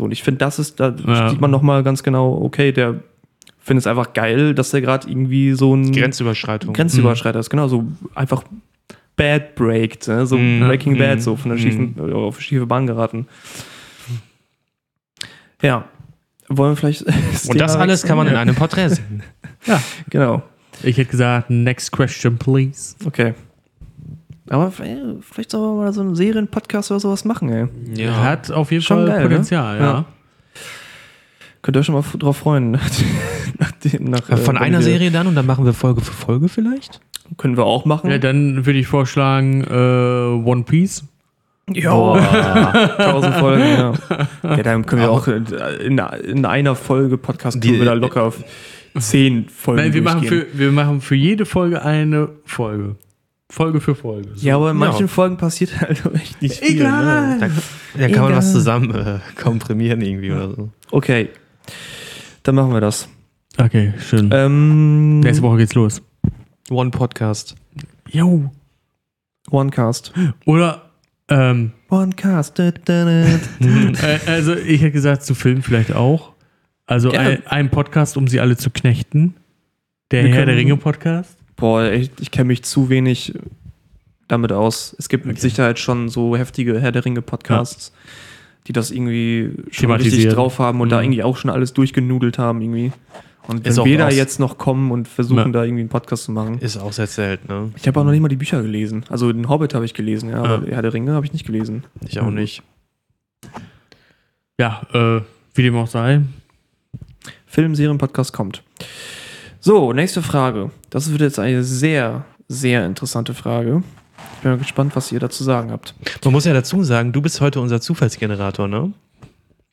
So, 0.00 0.04
und 0.04 0.12
ich 0.12 0.22
finde, 0.22 0.38
das 0.38 0.58
ist, 0.58 0.80
da 0.80 0.94
Ja. 1.06 1.28
sieht 1.28 1.42
man 1.42 1.50
nochmal 1.50 1.82
ganz 1.82 2.02
genau, 2.02 2.40
okay, 2.42 2.72
der 2.72 2.94
findet 3.58 3.82
es 3.82 3.86
einfach 3.86 4.14
geil, 4.14 4.54
dass 4.54 4.70
der 4.70 4.80
gerade 4.80 5.06
irgendwie 5.06 5.52
so 5.52 5.74
ein 5.76 5.92
Grenzüberschreitung. 5.92 6.72
Grenzüberschreiter 6.72 7.38
ist, 7.38 7.50
genau, 7.50 7.68
so 7.68 7.84
einfach 8.14 8.42
bad 9.14 9.54
breakt, 9.56 10.08
ne? 10.08 10.26
so 10.26 10.38
Mhm. 10.38 10.60
Breaking 10.60 10.94
Mhm. 10.94 10.98
Bad, 10.98 11.20
so 11.20 11.36
von 11.36 11.50
der 11.50 11.58
schiefen, 11.58 11.96
äh, 11.98 12.12
auf 12.12 12.38
die 12.38 12.44
schiefe 12.44 12.64
Bahn 12.64 12.86
geraten. 12.86 13.26
Ja. 15.60 15.84
Wollen 16.48 16.72
wir 16.72 16.76
vielleicht. 16.76 17.02
Und 17.50 17.60
das 17.60 17.76
alles 17.76 18.02
kann 18.04 18.16
man 18.16 18.26
in 18.26 18.36
einem 18.36 18.54
Porträt 18.54 18.88
sehen. 18.94 19.22
Genau. 20.08 20.42
Ich 20.82 20.96
hätte 20.96 21.10
gesagt, 21.10 21.50
next 21.50 21.92
question, 21.92 22.38
please. 22.38 22.96
Okay. 23.04 23.34
Aber 24.50 24.70
vielleicht, 24.72 25.00
vielleicht 25.20 25.50
sollen 25.52 25.62
wir 25.78 25.84
mal 25.84 25.92
so 25.92 26.00
einen 26.00 26.16
Serien-Podcast 26.16 26.90
oder 26.90 26.98
sowas 27.00 27.24
machen, 27.24 27.48
ey. 27.50 28.08
Hat 28.10 28.50
auf 28.50 28.72
jeden 28.72 28.82
Schon 28.82 28.98
Fall 28.98 29.06
geil, 29.06 29.22
ne? 29.22 29.28
Potenzial, 29.28 29.78
ja. 29.78 29.82
Ja. 29.84 30.04
Könnt 31.62 31.76
ihr 31.76 31.80
euch 31.80 31.86
schon 31.86 31.94
mal 31.94 32.02
drauf 32.18 32.38
freuen. 32.38 32.72
nach 33.58 33.70
dem, 33.84 34.04
nach, 34.04 34.28
äh, 34.28 34.36
Von 34.36 34.56
wenn 34.56 34.62
einer 34.62 34.82
Serie 34.82 35.10
dann 35.12 35.26
und 35.28 35.36
dann 35.36 35.46
machen 35.46 35.64
wir 35.64 35.72
Folge 35.72 36.00
für 36.00 36.12
Folge 36.12 36.48
vielleicht? 36.48 37.00
Können 37.36 37.56
wir 37.56 37.64
auch 37.64 37.84
machen. 37.84 38.10
Ja, 38.10 38.18
dann 38.18 38.66
würde 38.66 38.78
ich 38.78 38.88
vorschlagen, 38.88 39.62
äh, 39.62 40.48
One 40.48 40.64
Piece. 40.64 41.04
Ja. 41.72 41.92
Tausend 42.98 43.34
Folgen, 43.36 43.62
ja. 43.62 43.92
Ja, 44.42 44.62
dann 44.64 44.84
können 44.84 45.02
wir 45.02 45.10
auch 45.12 45.28
in, 45.28 45.46
in, 45.84 45.98
in 46.24 46.44
einer 46.44 46.74
Folge 46.74 47.18
Podcast 47.18 47.62
Die- 47.62 47.68
können 47.68 47.80
wir 47.80 47.86
da 47.86 47.92
locker 47.92 48.24
auf 48.24 48.42
zehn 48.98 49.48
Folgen 49.48 49.82
Nein, 49.82 49.94
wir 49.94 50.02
machen, 50.02 50.24
für, 50.24 50.46
wir 50.52 50.72
machen 50.72 51.00
für 51.00 51.14
jede 51.14 51.46
Folge 51.46 51.82
eine 51.82 52.30
Folge. 52.44 52.96
Folge 53.50 53.80
für 53.80 53.94
Folge. 53.94 54.30
So. 54.34 54.46
Ja, 54.46 54.56
aber 54.56 54.70
in 54.70 54.76
manchen 54.76 55.02
Ja. 55.02 55.08
Folgen 55.08 55.36
passiert 55.36 55.80
halt 55.80 56.06
auch 56.06 56.14
echt 56.14 56.40
nicht 56.40 56.54
viel. 56.64 56.76
Egal. 56.80 57.38
Ne? 57.38 57.38
Da, 57.40 57.46
da 57.48 58.08
kann 58.08 58.22
man 58.22 58.30
Egal. 58.30 58.36
was 58.36 58.52
zusammen 58.52 58.94
äh, 58.94 59.18
komprimieren 59.40 60.00
irgendwie 60.00 60.30
oder 60.32 60.50
so. 60.54 60.68
Okay, 60.90 61.30
dann 62.44 62.54
machen 62.54 62.72
wir 62.72 62.80
das. 62.80 63.08
Okay, 63.58 63.92
schön. 63.98 64.30
Ähm, 64.32 65.20
Nächste 65.20 65.42
Woche 65.42 65.58
geht's 65.58 65.74
los. 65.74 66.00
One 66.70 66.90
Podcast. 66.90 67.56
Jo. 68.08 68.50
Onecast. 69.50 70.12
Oder, 70.46 70.90
ähm, 71.28 71.72
Onecast. 71.88 72.58
Da, 72.58 72.70
da, 72.70 73.04
da. 73.04 73.10
äh, 73.60 74.18
also 74.26 74.54
ich 74.54 74.80
hätte 74.80 74.92
gesagt, 74.92 75.24
zu 75.24 75.34
Filmen 75.34 75.62
vielleicht 75.62 75.92
auch. 75.92 76.32
Also 76.86 77.10
ein, 77.10 77.44
ein 77.46 77.70
Podcast, 77.70 78.16
um 78.16 78.28
sie 78.28 78.40
alle 78.40 78.56
zu 78.56 78.70
knechten. 78.70 79.34
Der 80.12 80.24
Wir 80.24 80.34
Herr 80.34 80.46
der 80.46 80.56
Ringe 80.56 80.76
Podcast. 80.76 81.36
Boah, 81.60 81.90
ich 81.92 82.30
kenne 82.30 82.46
mich 82.48 82.62
zu 82.64 82.88
wenig 82.88 83.34
damit 84.28 84.52
aus. 84.52 84.94
Es 84.98 85.08
gibt 85.08 85.24
mit 85.26 85.36
Okay. 85.36 85.42
Sicherheit 85.48 85.78
schon 85.78 86.08
so 86.08 86.36
heftige 86.36 86.80
Herr 86.80 86.92
der 86.92 87.04
Ringe 87.04 87.22
Podcasts, 87.22 87.92
die 88.66 88.72
das 88.72 88.90
irgendwie 88.90 89.50
schon 89.70 89.90
richtig 89.90 90.28
drauf 90.28 90.58
haben 90.58 90.80
und 90.80 90.88
da 90.90 90.98
Mhm. 90.98 91.04
irgendwie 91.04 91.22
auch 91.22 91.36
schon 91.36 91.50
alles 91.50 91.72
durchgenudelt 91.74 92.38
haben 92.38 92.60
irgendwie. 92.62 92.92
Und 93.48 93.64
wenn 93.64 93.84
wir 93.84 93.98
da 93.98 94.10
jetzt 94.10 94.38
noch 94.38 94.58
kommen 94.58 94.92
und 94.92 95.08
versuchen, 95.08 95.38
Ja. 95.38 95.48
da 95.48 95.64
irgendwie 95.64 95.80
einen 95.80 95.88
Podcast 95.88 96.24
zu 96.24 96.32
machen. 96.32 96.58
Ist 96.58 96.76
auch 96.76 96.92
sehr 96.92 97.08
selten, 97.08 97.48
ne? 97.52 97.72
Ich 97.76 97.88
habe 97.88 97.98
auch 97.98 98.04
noch 98.04 98.12
nicht 98.12 98.20
mal 98.20 98.28
die 98.28 98.36
Bücher 98.36 98.62
gelesen. 98.62 99.04
Also 99.08 99.32
den 99.32 99.48
Hobbit 99.48 99.74
habe 99.74 99.84
ich 99.84 99.94
gelesen, 99.94 100.30
ja, 100.30 100.42
aber 100.44 100.66
Herr 100.68 100.82
der 100.82 100.92
Ringe 100.94 101.12
habe 101.14 101.26
ich 101.26 101.32
nicht 101.32 101.46
gelesen. 101.46 101.84
Ich 102.06 102.20
auch 102.20 102.30
nicht. 102.30 102.62
Ja, 104.58 104.82
äh, 104.92 105.22
wie 105.54 105.62
dem 105.62 105.74
auch 105.76 105.88
sei. 105.88 106.20
Film, 107.46 107.74
Serien, 107.74 107.98
Podcast 107.98 108.32
kommt. 108.32 108.62
So, 109.62 109.92
nächste 109.92 110.22
Frage. 110.22 110.70
Das 110.88 111.10
wird 111.10 111.20
jetzt 111.20 111.38
eine 111.38 111.62
sehr, 111.62 112.24
sehr 112.48 112.86
interessante 112.86 113.34
Frage. 113.34 113.82
Ich 114.36 114.40
bin 114.40 114.52
mal 114.52 114.58
gespannt, 114.58 114.96
was 114.96 115.12
ihr 115.12 115.20
dazu 115.20 115.44
sagen 115.44 115.70
habt. 115.70 115.94
Man 116.24 116.32
muss 116.32 116.46
ja 116.46 116.54
dazu 116.54 116.82
sagen, 116.82 117.12
du 117.12 117.20
bist 117.20 117.42
heute 117.42 117.60
unser 117.60 117.78
Zufallsgenerator, 117.82 118.68
ne? 118.68 118.94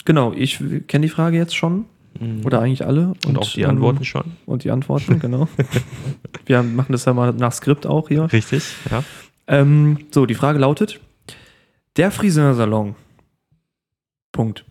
Genau, 0.03 0.33
ich 0.33 0.59
kenne 0.87 1.05
die 1.05 1.09
Frage 1.09 1.37
jetzt 1.37 1.55
schon. 1.55 1.85
Oder 2.43 2.61
eigentlich 2.61 2.85
alle. 2.85 3.13
Und, 3.25 3.37
auch 3.37 3.49
die 3.49 3.61
ähm, 3.61 3.69
Antworten 3.69 4.03
schon. 4.03 4.33
Und 4.45 4.65
die 4.65 4.71
Antworten, 4.71 5.19
genau. 5.19 5.47
Wir 6.45 6.63
machen 6.63 6.91
das 6.91 7.05
ja 7.05 7.13
mal 7.13 7.31
nach 7.31 7.53
Skript 7.53 7.85
auch 7.85 8.09
hier. 8.09 8.31
Richtig, 8.33 8.63
ja. 8.91 9.03
Ähm, 9.47 9.99
so, 10.11 10.25
die 10.25 10.35
Frage 10.35 10.59
lautet: 10.59 10.99
Der 11.95 12.11
Friseursalon. 12.11 12.95
Punkt. 14.31 14.65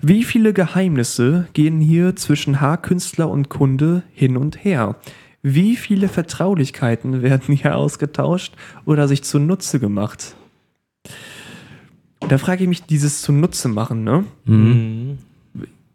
Wie 0.00 0.24
viele 0.24 0.52
Geheimnisse 0.52 1.48
gehen 1.52 1.80
hier 1.80 2.16
zwischen 2.16 2.60
Haarkünstler 2.60 3.28
und 3.28 3.48
Kunde 3.48 4.02
hin 4.12 4.36
und 4.36 4.64
her? 4.64 4.96
Wie 5.42 5.76
viele 5.76 6.08
Vertraulichkeiten 6.08 7.22
werden 7.22 7.54
hier 7.54 7.76
ausgetauscht 7.76 8.54
oder 8.84 9.08
sich 9.08 9.22
zunutze 9.22 9.78
gemacht? 9.78 10.34
Da 12.20 12.38
frage 12.38 12.62
ich 12.62 12.68
mich, 12.68 12.82
dieses 12.84 13.22
zunutze 13.22 13.68
machen, 13.68 14.02
ne? 14.02 14.24
Mhm. 14.46 15.18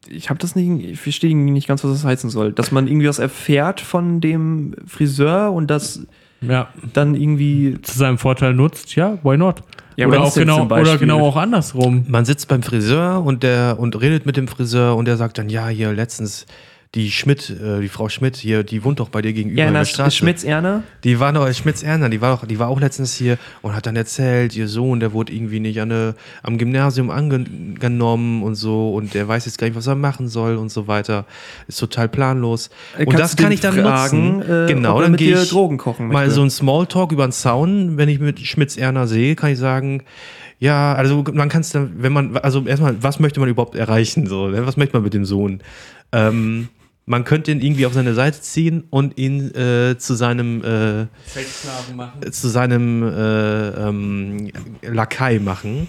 ich 0.07 0.29
habe 0.29 0.39
das 0.39 0.55
nicht, 0.55 0.91
ich 0.91 0.99
verstehe 0.99 1.35
nicht 1.35 1.67
ganz, 1.67 1.83
was 1.83 1.91
das 1.91 2.05
heißen 2.05 2.29
soll. 2.29 2.53
Dass 2.53 2.71
man 2.71 2.87
irgendwie 2.87 3.07
was 3.07 3.17
erfährt 3.17 3.81
von 3.81 4.21
dem 4.21 4.75
Friseur 4.85 5.51
und 5.51 5.67
das 5.71 6.05
Ja, 6.41 6.69
dann 6.93 7.15
irgendwie. 7.15 7.81
zu 7.81 7.97
seinem 7.97 8.17
Vorteil 8.17 8.53
nutzt, 8.53 8.95
ja, 8.95 9.17
why 9.23 9.37
not? 9.37 9.63
Ja, 9.95 10.07
oder, 10.07 10.21
auch 10.21 10.33
genau, 10.33 10.65
oder 10.65 10.97
genau 10.97 11.19
auch 11.27 11.35
andersrum. 11.35 12.05
Man 12.07 12.23
sitzt 12.23 12.47
beim 12.47 12.63
Friseur 12.63 13.21
und 13.23 13.43
der 13.43 13.77
und 13.79 13.99
redet 13.99 14.25
mit 14.25 14.37
dem 14.37 14.47
Friseur 14.47 14.95
und 14.95 15.05
der 15.05 15.17
sagt 15.17 15.37
dann, 15.37 15.49
ja, 15.49 15.67
hier 15.67 15.91
letztens 15.91 16.45
die 16.95 17.11
Schmidt, 17.11 17.51
äh, 17.51 17.81
die 17.81 17.87
Frau 17.87 18.09
Schmidt 18.09 18.35
hier, 18.35 18.63
die 18.63 18.83
wohnt 18.83 18.99
doch 18.99 19.09
bei 19.09 19.21
dir 19.21 19.31
gegenüber 19.31 19.61
in 19.61 19.67
Erna 19.67 19.79
der 19.79 19.85
Straße. 19.85 20.17
Schmitz 20.17 20.43
Erna? 20.43 20.81
Die 21.03 21.19
war 21.19 21.31
doch, 21.31 21.51
Schmitz 21.53 21.83
Erna, 21.83 22.09
die 22.09 22.19
war 22.19 22.35
doch, 22.35 22.47
die 22.47 22.57
war 22.57 22.67
auch 22.67 22.79
letztens 22.79 23.13
hier 23.13 23.37
und 23.61 23.75
hat 23.75 23.85
dann 23.85 23.95
erzählt, 23.95 24.55
ihr 24.55 24.67
Sohn, 24.67 24.99
der 24.99 25.13
wurde 25.13 25.31
irgendwie 25.31 25.59
nicht 25.59 25.79
an 25.79 25.91
eine, 25.91 26.15
am 26.41 26.57
Gymnasium 26.57 27.11
angenommen 27.11 28.41
und 28.41 28.55
so 28.55 28.95
und 28.95 29.13
der 29.13 29.27
weiß 29.27 29.45
jetzt 29.45 29.59
gar 29.59 29.67
nicht, 29.67 29.77
was 29.77 29.85
er 29.85 29.93
machen 29.93 30.29
soll 30.29 30.55
und 30.55 30.71
so 30.71 30.87
weiter. 30.87 31.25
Ist 31.67 31.79
total 31.79 32.09
planlos. 32.09 32.71
Äh, 32.97 33.05
und 33.05 33.19
das 33.19 33.35
kann 33.35 33.51
ich 33.51 33.61
dann 33.61 33.75
fragen, 33.75 34.37
nutzen. 34.37 34.51
äh, 34.51 34.67
genau, 34.67 34.99
dann 34.99 35.15
gehe 35.15 35.39
ich 35.39 35.49
Drogen 35.49 35.77
kochen 35.77 36.07
mal 36.07 36.25
möchte. 36.25 36.31
so 36.31 36.41
ein 36.41 36.49
Smalltalk 36.49 37.11
über 37.11 37.27
den 37.27 37.31
Zaun, 37.31 37.97
wenn 37.97 38.09
ich 38.09 38.19
mit 38.19 38.39
Schmitz 38.39 38.77
Erna 38.77 39.05
sehe, 39.05 39.35
kann 39.35 39.51
ich 39.51 39.59
sagen, 39.59 40.01
ja, 40.57 40.93
also 40.93 41.23
man 41.33 41.49
kann 41.49 41.61
es 41.61 41.69
dann, 41.69 41.91
wenn 41.97 42.11
man, 42.11 42.35
also 42.37 42.65
erstmal, 42.65 43.01
was 43.01 43.19
möchte 43.19 43.39
man 43.39 43.47
überhaupt 43.47 43.75
erreichen? 43.75 44.25
So, 44.25 44.47
ne? 44.47 44.65
was 44.65 44.75
möchte 44.75 44.95
man 44.95 45.03
mit 45.03 45.13
dem 45.13 45.23
Sohn? 45.23 45.61
Ähm, 46.11 46.67
man 47.09 47.23
könnte 47.23 47.51
ihn 47.51 47.59
irgendwie 47.59 47.87
auf 47.87 47.93
seine 47.93 48.13
Seite 48.13 48.39
ziehen 48.39 48.83
und 48.91 49.17
ihn 49.17 49.51
äh, 49.55 49.97
zu 49.97 50.13
seinem 50.13 50.63
äh, 50.63 51.07
zu 52.29 52.49
seinem 52.49 53.01
äh, 53.01 53.69
ähm, 53.69 54.51
Lakai 54.83 55.39
machen. 55.39 55.87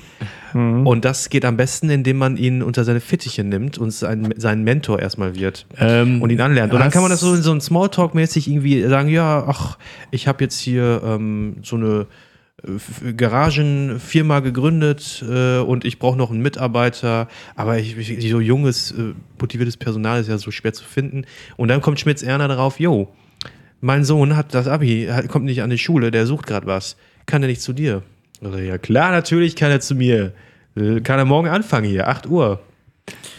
Mhm. 0.55 0.87
Und 0.87 1.05
das 1.05 1.29
geht 1.29 1.45
am 1.45 1.59
besten, 1.59 1.91
indem 1.91 2.17
man 2.17 2.39
ihn 2.39 2.63
unter 2.63 2.85
seine 2.85 3.01
Fittiche 3.01 3.45
nimmt 3.45 3.77
und 3.77 3.91
sein, 3.91 4.33
sein 4.39 4.65
Mentor 4.65 4.99
erstmal 4.99 5.35
wird 5.35 5.67
Ähm, 5.79 6.23
und 6.23 6.31
ihn 6.31 6.41
anlernt. 6.41 6.73
Und 6.73 6.81
dann 6.81 6.91
kann 6.91 7.03
man 7.03 7.11
das 7.11 7.21
so 7.21 7.35
in 7.35 7.43
so 7.43 7.53
ein 7.53 7.61
Smalltalk-mäßig 7.61 8.49
irgendwie 8.49 8.83
sagen, 8.89 9.11
ja, 9.11 9.45
ach, 9.47 9.77
ich 10.11 10.27
habe 10.27 10.43
jetzt 10.43 10.59
hier 10.59 11.03
ähm, 11.05 11.57
so 11.63 11.77
eine 11.77 12.07
Garagenfirma 13.16 14.40
gegründet 14.40 15.25
äh, 15.29 15.59
und 15.59 15.85
ich 15.85 15.99
brauche 15.99 16.16
noch 16.16 16.31
einen 16.31 16.42
Mitarbeiter, 16.42 17.29
aber 17.57 17.79
ich, 17.79 17.96
ich, 17.96 18.31
so 18.31 18.40
junges, 18.40 18.92
äh, 18.92 19.14
motiviertes 19.40 19.77
Personal 19.77 20.20
ist 20.20 20.29
ja 20.29 20.38
so 20.38 20.51
schwer 20.51 20.73
zu 20.73 20.85
finden. 20.85 21.25
Und 21.57 21.68
dann 21.68 21.81
kommt 21.81 22.01
Schmitz 22.01 22.23
Erna 22.23 22.49
darauf, 22.49 22.79
jo, 22.81 23.09
mein 23.81 24.05
Sohn 24.05 24.37
hat 24.37 24.55
das 24.55 24.68
Abi, 24.68 25.09
hat, 25.11 25.29
kommt 25.29 25.46
nicht 25.46 25.62
an 25.62 25.70
die 25.70 25.79
Schule, 25.79 26.11
der 26.11 26.27
sucht 26.27 26.46
gerade 26.46 26.66
was. 26.66 26.96
Kann 27.27 27.42
er 27.42 27.49
nicht 27.49 27.62
zu 27.62 27.73
dir? 27.73 28.03
Also, 28.42 28.59
ja 28.59 28.79
klar, 28.79 29.11
natürlich 29.11 29.57
kann 29.57 29.70
er 29.70 29.81
zu 29.81 29.94
mir. 29.94 30.33
Äh, 30.77 31.01
Kann 31.01 31.18
er 31.18 31.25
morgen 31.25 31.49
anfangen 31.49 31.88
hier, 31.88 32.09
8 32.09 32.27
Uhr. 32.27 32.61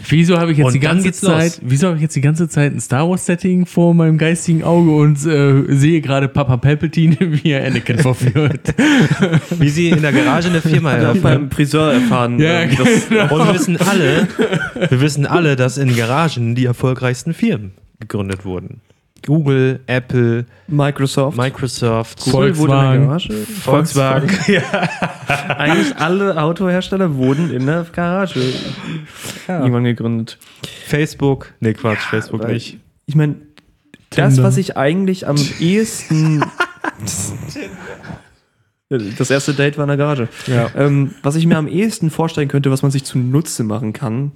Wieso 0.10 0.38
habe 0.40 0.52
ich 0.52 0.58
jetzt 0.58 0.68
Und 0.68 0.74
die 0.74 0.80
ganze 0.80 1.04
geht's 1.04 1.22
los. 1.22 1.32
Zeit, 1.32 1.60
wieso 1.64 1.88
habe 1.88 1.98
ich 1.98 2.02
jetzt 2.02 2.16
die 2.16 2.22
ganze 2.22 2.50
Zeit 2.50 2.74
ein 2.74 2.80
Star 2.80 3.10
Wars 3.10 3.26
Setting 3.26 3.66
vor 3.66 3.94
meinem 3.94 4.18
geistigen 4.18 4.64
Auge 4.64 4.92
und 4.92 5.26
äh, 5.26 5.76
sehe 5.76 6.02
gerade 6.02 6.28
Papa 6.28 6.58
Palpatine, 6.58 7.18
wie 7.20 7.52
er 7.52 7.66
Anakin 7.66 8.00
verführt? 8.00 8.74
Wie 9.60 9.70
sie 9.70 9.90
in 9.90 10.02
der 10.02 10.12
Garage 10.12 10.50
eine 10.50 10.62
Firma 10.62 10.94
er 10.94 11.04
eröffnen. 11.04 11.24
beim 11.24 11.52
Friseur 11.52 11.94
erfahren. 11.94 12.40
Ja, 12.40 12.62
ähm, 12.62 12.72
das, 12.78 13.10
genau. 13.10 13.36
Und 13.36 13.48
wir 13.48 13.54
wissen 13.54 13.78
alle, 13.78 14.28
wir 14.90 15.02
wissen 15.02 15.26
alle, 15.26 15.56
dass 15.56 15.78
in 15.78 15.96
Garagen 15.96 16.56
die 16.56 16.66
erfolgreichsten 16.66 17.34
Firmen 17.34 17.72
gegründet 18.00 18.46
wurden. 18.46 18.82
Google, 19.26 19.80
Apple, 19.88 20.46
Microsoft. 20.68 21.38
Microsoft, 21.38 22.20
Google 22.26 22.54
Volkswagen. 22.56 23.06
Garage. 23.08 23.34
Volkswagen. 23.46 24.30
Ja. 24.48 24.62
Eigentlich 25.58 25.96
alle 25.98 26.42
Autohersteller 26.42 27.16
wurden 27.16 27.54
in 27.54 27.66
der 27.68 27.86
Garage 27.94 28.42
irgendwann 29.48 29.84
gegründet. 29.86 30.38
Facebook. 30.88 31.54
Nee, 31.60 31.74
Quatsch, 31.74 32.00
Facebook 32.10 32.44
weil- 32.44 32.54
nicht. 32.54 32.80
Ich 33.06 33.16
meine, 33.16 33.36
das, 34.10 34.42
was 34.42 34.58
ich 34.58 34.76
eigentlich 34.78 35.28
am 35.28 35.38
ehesten. 35.60 36.44
Das 38.90 39.32
erste 39.32 39.54
Date 39.54 39.78
war 39.78 39.86
in 39.86 39.88
der 39.88 39.96
Garage. 39.98 40.28
Ja. 40.48 40.70
Ähm, 40.76 41.12
was 41.24 41.36
ich 41.38 41.46
mir 41.46 41.58
am 41.58 41.68
ehesten 41.70 42.10
vorstellen 42.10 42.50
könnte, 42.50 42.72
was 42.72 42.82
man 42.82 42.92
sich 42.92 43.06
zunutze 43.06 43.64
machen 43.64 43.94
kann, 43.94 44.34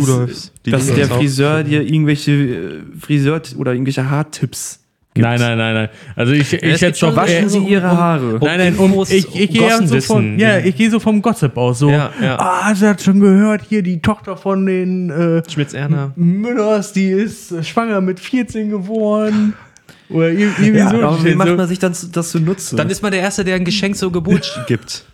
Ludolfs. 0.00 0.52
Die 0.64 0.70
dass 0.70 0.86
der 0.86 0.96
Ludolfs. 0.96 1.16
Friseur 1.16 1.62
dir 1.64 1.82
irgendwelche 1.82 2.32
äh, 2.32 2.80
Friseur- 2.98 3.40
oder 3.56 3.72
irgendwelche 3.72 4.08
Haartipps 4.08 4.80
gibt. 5.14 5.24
Nein, 5.26 5.38
nein, 5.40 5.58
nein, 5.58 5.74
nein. 5.74 5.88
Also 6.16 6.32
ich, 6.32 6.52
ich 6.52 6.80
hätte 6.80 6.98
schon- 6.98 7.14
Waschen 7.14 7.34
eher- 7.34 7.48
Sie 7.48 7.58
Ihre 7.58 7.90
Haare. 7.90 8.38
Nein, 8.42 8.58
nein, 8.58 8.76
um, 8.76 8.94
ich, 9.02 9.34
ich 9.34 9.50
gehe 9.50 9.68
ja 9.68 9.86
so 9.86 10.00
vom, 10.00 10.38
ja, 10.38 10.58
ich 10.58 10.74
gehe 10.76 10.90
so 10.90 10.98
vom 11.00 11.20
Gossip 11.20 11.56
aus. 11.56 11.80
So, 11.80 11.90
Ja, 11.90 12.10
ja. 12.22 12.38
ah, 12.38 12.74
sie 12.74 12.88
hat 12.88 13.02
schon 13.02 13.20
gehört, 13.20 13.62
hier 13.68 13.82
die 13.82 14.00
Tochter 14.00 14.36
von 14.36 14.64
den 14.64 15.10
äh, 15.10 15.42
Schmitz-Erna. 15.50 16.12
Müllers, 16.16 16.92
die 16.94 17.10
ist 17.10 17.52
äh, 17.52 17.62
schwanger 17.62 18.00
mit 18.00 18.20
14 18.20 18.70
geworden. 18.70 19.52
Oder 20.08 20.28
ir- 20.28 20.50
irgendwie 20.58 20.78
Ja, 20.78 20.90
so. 20.90 21.02
aber 21.02 21.24
wie 21.24 21.34
macht 21.34 21.56
man 21.56 21.68
sich 21.68 21.78
dann 21.78 21.94
das 22.12 22.30
zunutze? 22.30 22.76
Dann 22.76 22.88
ist 22.90 23.02
man 23.02 23.12
der 23.12 23.20
Erste, 23.20 23.44
der 23.44 23.56
ein 23.56 23.64
Geschenk 23.64 23.96
zur 23.96 24.12
Geburt 24.12 24.62
gibt. 24.66 25.04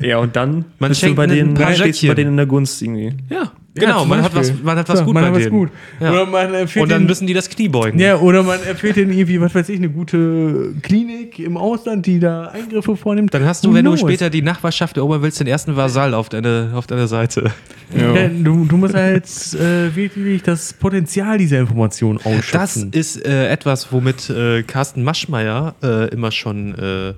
ja, 0.00 0.18
und 0.18 0.36
dann 0.36 0.64
Man 0.78 0.88
bist 0.88 1.00
du 1.02 1.06
schenkt 1.06 1.16
bei 1.16 1.26
denen, 1.26 1.54
paar 1.54 1.72
stehst 1.74 2.02
du 2.02 2.08
bei 2.08 2.14
denen 2.14 2.30
in 2.30 2.36
der 2.38 2.46
Gunst 2.46 2.80
irgendwie. 2.82 3.12
Ja, 3.30 3.52
genau. 3.74 4.00
zum 4.00 4.08
man, 4.08 4.22
hat 4.22 4.34
was, 4.34 4.52
man 4.62 4.78
hat 4.78 4.88
was 4.88 5.00
Ja, 5.00 5.04
gut 5.04 5.14
man 5.14 5.22
bei 5.22 5.28
hat 5.28 5.34
was 5.36 5.42
denen. 5.44 5.56
gut. 5.58 5.70
Ja. 6.00 6.12
Oder 6.12 6.26
man 6.26 6.54
empfiehlt 6.54 6.82
Und 6.84 6.88
dann 6.90 7.06
müssen 7.06 7.26
die 7.26 7.34
das 7.34 7.48
Knie 7.48 7.68
beugen. 7.68 7.98
Ja, 7.98 8.16
oder 8.18 8.42
man 8.42 8.62
empfiehlt 8.62 8.96
denen 8.96 9.12
irgendwie, 9.12 9.40
was 9.40 9.54
weiß 9.54 9.68
ich, 9.68 9.78
eine 9.78 9.88
gute 9.88 10.74
Klinik 10.82 11.38
im 11.38 11.56
Ausland, 11.56 12.06
die 12.06 12.20
da 12.20 12.46
Eingriffe 12.48 12.96
vornimmt. 12.96 13.32
Dann 13.34 13.44
hast 13.44 13.64
du, 13.64 13.72
wenn 13.74 13.84
du 13.84 13.96
später 13.96 14.30
die 14.30 14.42
Nachbarschaft 14.42 14.96
erobern 14.96 15.22
willst, 15.22 15.40
den 15.40 15.46
ersten 15.46 15.76
Vasall 15.76 16.14
auf 16.14 16.28
deine, 16.28 16.72
auf 16.74 16.86
deine 16.86 17.06
Seite. 17.06 17.52
Ja, 17.96 18.28
du, 18.28 18.64
du 18.64 18.76
musst 18.76 18.94
halt 18.94 19.24
äh, 19.54 19.94
wirklich 19.94 20.42
das 20.42 20.72
Potenzial 20.72 21.38
dieser 21.38 21.60
Information 21.60 22.16
Das 22.16 22.26
ausschöpfen. 22.26 22.92
ist 22.92 23.24
äh, 23.24 23.48
etwas, 23.48 23.92
womit 23.92 24.30
äh, 24.30 24.62
Carsten 24.62 25.04
Maschmeyer 25.04 25.74
äh, 25.82 26.08
immer 26.08 26.32
schon 26.32 26.74
äh, 26.74 27.14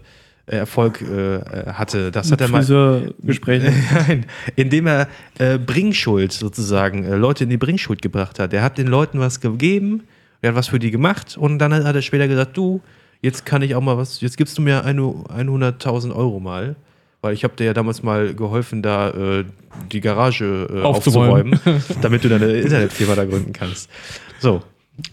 Erfolg 0.47 1.03
äh, 1.03 1.41
hatte. 1.73 2.13
Das 2.13 2.31
hat 2.31 2.41
er 2.41 2.49
mal. 2.49 2.59
Friseurgespräche. 2.59 3.73
Nein, 4.09 4.27
indem 4.55 4.87
er 4.87 5.09
äh, 5.39 5.59
Bringschuld 5.59 6.33
sozusagen, 6.33 7.05
äh, 7.05 7.17
Leute 7.17 7.45
in 7.45 7.51
die 7.51 7.57
Bringschuld 7.57 8.01
gebracht 8.01 8.39
hat. 8.39 8.53
Er 8.53 8.63
hat 8.63 8.79
den 8.79 8.87
Leuten 8.87 9.19
was 9.19 9.41
gegeben, 9.41 10.05
er 10.43 10.51
hat 10.51 10.57
was 10.57 10.69
für 10.69 10.79
die 10.79 10.93
gemacht 10.93 11.37
und 11.37 11.59
dann 11.59 11.73
hat 11.73 11.95
er 11.95 12.03
später 12.03 12.29
gesagt, 12.29 12.57
du, 12.57 12.81
jetzt 13.23 13.45
kann 13.45 13.63
ich 13.63 13.75
auch 13.75 13.81
mal 13.81 13.97
was, 13.97 14.21
jetzt 14.21 14.37
gibst 14.37 14.57
du 14.57 14.63
mir 14.63 14.85
eine, 14.85 15.03
100.000 15.03 16.15
Euro 16.15 16.39
mal, 16.39 16.77
weil 17.23 17.35
ich 17.35 17.43
habe 17.43 17.57
dir 17.57 17.65
ja 17.65 17.75
damals 17.75 18.05
mal 18.05 18.33
geholfen, 18.33 18.83
da 18.83 19.11
äh, 19.11 19.45
die 19.91 20.01
Garage 20.01 20.69
äh, 20.73 20.83
Aufzuräumen. 20.83 21.55
aufzuräumen, 21.55 21.85
damit 22.03 22.23
du 22.23 22.29
deine 22.29 22.53
Internetfirma 22.53 23.17
da 23.17 23.25
gründen 23.25 23.53
kannst. 23.53 23.91
So, 24.39 24.63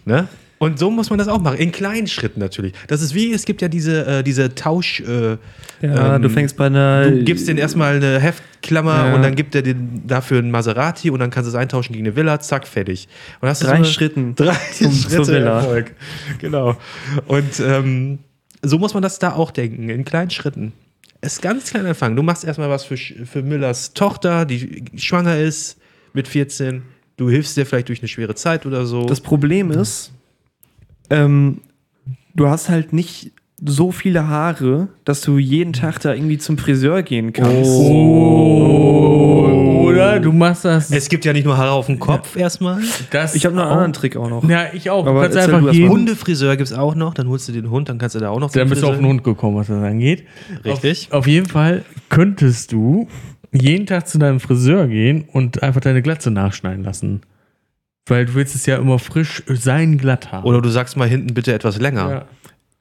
ne? 0.04 0.28
Und 0.64 0.78
so 0.78 0.90
muss 0.90 1.10
man 1.10 1.18
das 1.18 1.28
auch 1.28 1.40
machen, 1.40 1.58
in 1.58 1.72
kleinen 1.72 2.06
Schritten 2.06 2.40
natürlich. 2.40 2.72
Das 2.88 3.02
ist 3.02 3.14
wie, 3.14 3.32
es 3.32 3.44
gibt 3.44 3.62
ja 3.62 3.68
diese, 3.68 4.06
äh, 4.06 4.22
diese 4.22 4.54
Tausch... 4.54 5.00
Äh, 5.00 5.36
Ja, 5.82 6.16
ähm, 6.16 6.22
du 6.22 6.28
fängst 6.30 6.56
bei 6.56 6.66
einer. 6.66 7.10
Du 7.10 7.24
gibst 7.24 7.46
den 7.48 7.58
erstmal 7.58 7.96
eine 7.96 8.18
Heftklammer 8.20 9.08
Ja. 9.08 9.14
und 9.14 9.22
dann 9.22 9.34
gibt 9.34 9.54
er 9.54 9.62
dir 9.62 9.74
dafür 10.06 10.38
einen 10.38 10.50
Maserati 10.50 11.10
und 11.10 11.18
dann 11.20 11.30
kannst 11.30 11.46
du 11.48 11.50
es 11.50 11.60
eintauschen 11.60 11.92
gegen 11.92 12.06
eine 12.06 12.16
Villa, 12.16 12.40
zack, 12.40 12.66
fertig. 12.66 13.08
Und 13.40 13.48
hast 13.48 13.62
du 13.62 13.66
drei 13.66 13.78
so 13.78 13.84
Schritten. 13.84 14.34
Drei 14.36 14.56
zum- 14.72 14.92
Schritte 14.92 15.26
Villa. 15.28 15.58
Erfolg. 15.58 15.94
Genau. 16.38 16.76
Und 17.26 17.60
ähm, 17.60 18.18
so 18.62 18.78
muss 18.78 18.94
man 18.94 19.02
das 19.02 19.18
da 19.18 19.32
auch 19.34 19.50
denken, 19.50 19.88
in 19.90 20.04
kleinen 20.04 20.30
Schritten. 20.30 20.72
Es 21.20 21.34
ist 21.34 21.42
ganz 21.42 21.70
klein 21.70 21.84
anfangen. 21.86 22.16
Du 22.16 22.22
machst 22.22 22.44
erstmal 22.44 22.70
was 22.70 22.84
für, 22.84 22.96
für 22.96 23.42
Müllers 23.42 23.92
Tochter, 23.94 24.44
die 24.46 24.84
schwanger 24.96 25.38
ist 25.38 25.78
mit 26.14 26.28
14. 26.28 26.82
Du 27.16 27.28
hilfst 27.30 27.56
dir 27.56 27.66
vielleicht 27.66 27.88
durch 27.88 28.00
eine 28.00 28.08
schwere 28.08 28.34
Zeit 28.34 28.64
oder 28.66 28.86
so. 28.86 29.04
Das 29.06 29.20
Problem 29.20 29.70
ist, 29.70 30.12
ähm, 31.14 31.60
du 32.34 32.48
hast 32.48 32.68
halt 32.68 32.92
nicht 32.92 33.32
so 33.64 33.92
viele 33.92 34.28
Haare, 34.28 34.88
dass 35.04 35.20
du 35.22 35.38
jeden 35.38 35.72
Tag 35.72 36.00
da 36.00 36.12
irgendwie 36.12 36.38
zum 36.38 36.58
Friseur 36.58 37.02
gehen 37.02 37.32
kannst. 37.32 37.70
Oh, 37.70 39.04
oder 39.86 40.18
du 40.20 40.32
machst 40.32 40.64
das. 40.64 40.90
es 40.90 41.08
gibt 41.08 41.24
ja 41.24 41.32
nicht 41.32 41.44
nur 41.44 41.56
Haare 41.56 41.70
auf 41.70 41.86
dem 41.86 41.98
Kopf 41.98 42.36
erstmal. 42.36 42.82
das 43.10 43.34
Ich 43.34 43.46
habe 43.46 43.54
noch 43.54 43.62
einen 43.62 43.72
anderen 43.72 43.92
Trick 43.92 44.16
auch 44.16 44.28
noch. 44.28 44.46
Ja, 44.48 44.66
ich 44.72 44.90
auch. 44.90 45.06
Aber 45.06 45.28
du 45.28 45.34
kannst 45.34 45.38
einfach 45.38 45.60
du 45.60 45.70
jeden. 45.70 45.88
Hundefriseur 45.88 46.56
gibt 46.56 46.68
es 46.68 46.76
auch 46.76 46.94
noch. 46.94 47.14
Dann 47.14 47.28
holst 47.28 47.48
du 47.48 47.52
den 47.52 47.70
Hund, 47.70 47.88
dann 47.88 47.98
kannst 47.98 48.16
du 48.16 48.20
da 48.20 48.28
auch 48.30 48.40
noch 48.40 48.50
zum 48.50 48.58
Dann 48.58 48.68
bist 48.68 48.82
du 48.82 48.88
auf 48.88 48.96
den 48.96 49.06
Hund 49.06 49.24
gekommen, 49.24 49.56
was 49.56 49.68
das 49.68 49.82
angeht. 49.82 50.24
Richtig. 50.64 51.08
Auf, 51.10 51.20
auf 51.20 51.26
jeden 51.26 51.46
Fall 51.46 51.84
könntest 52.08 52.72
du 52.72 53.08
jeden 53.52 53.86
Tag 53.86 54.08
zu 54.08 54.18
deinem 54.18 54.40
Friseur 54.40 54.88
gehen 54.88 55.24
und 55.32 55.62
einfach 55.62 55.80
deine 55.80 56.02
Glatze 56.02 56.30
nachschneiden 56.30 56.84
lassen. 56.84 57.22
Weil 58.06 58.26
du 58.26 58.34
willst 58.34 58.54
es 58.54 58.66
ja 58.66 58.76
immer 58.76 58.98
frisch 58.98 59.42
sein 59.46 59.96
glatt 59.98 60.30
haben. 60.32 60.44
Oder 60.46 60.60
du 60.60 60.68
sagst 60.68 60.96
mal 60.96 61.08
hinten 61.08 61.32
bitte 61.34 61.52
etwas 61.54 61.78
länger. 61.80 62.10
ja. 62.10 62.24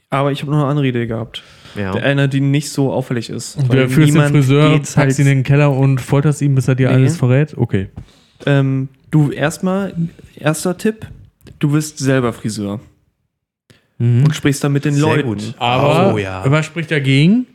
Aber 0.10 0.32
ich 0.32 0.42
habe 0.42 0.52
noch 0.52 0.60
eine 0.60 0.68
andere 0.68 0.86
Idee 0.88 1.08
gehabt. 1.08 1.42
Ja. 1.76 1.92
Eine, 1.94 2.30
die 2.30 2.40
nicht 2.40 2.70
so 2.70 2.94
auffällig 2.94 3.32
ist. 3.32 3.58
Du 3.60 3.68
Weil 3.70 3.90
führst 3.90 4.14
den 4.14 4.22
Friseur, 4.30 4.80
packst 4.94 5.18
ihn 5.18 5.26
in 5.26 5.38
den 5.40 5.44
Keller 5.44 5.72
und 5.72 6.00
folterst 6.02 6.40
ihn, 6.44 6.54
bis 6.54 6.68
er 6.68 6.76
dir 6.76 6.90
Nee. 6.90 6.94
alles 6.96 7.18
verrät? 7.18 7.58
Okay. 7.58 7.88
ähm, 8.46 8.90
du 9.10 9.32
erstmal, 9.32 9.96
erster 10.36 10.78
Tipp, 10.78 11.08
du 11.58 11.72
wirst 11.74 11.98
selber 11.98 12.32
Friseur 12.32 12.80
Mhm. 13.98 14.26
und 14.26 14.36
sprichst 14.36 14.64
dann 14.64 14.74
mit 14.74 14.86
den 14.86 14.94
Sehr 14.94 15.04
Leuten. 15.04 15.28
gut. 15.30 15.56
Aber 15.58 16.14
Oh, 16.14 16.18
ja. 16.20 16.44
was 16.46 16.66
spricht 16.68 16.92
dagegen? 16.92 17.48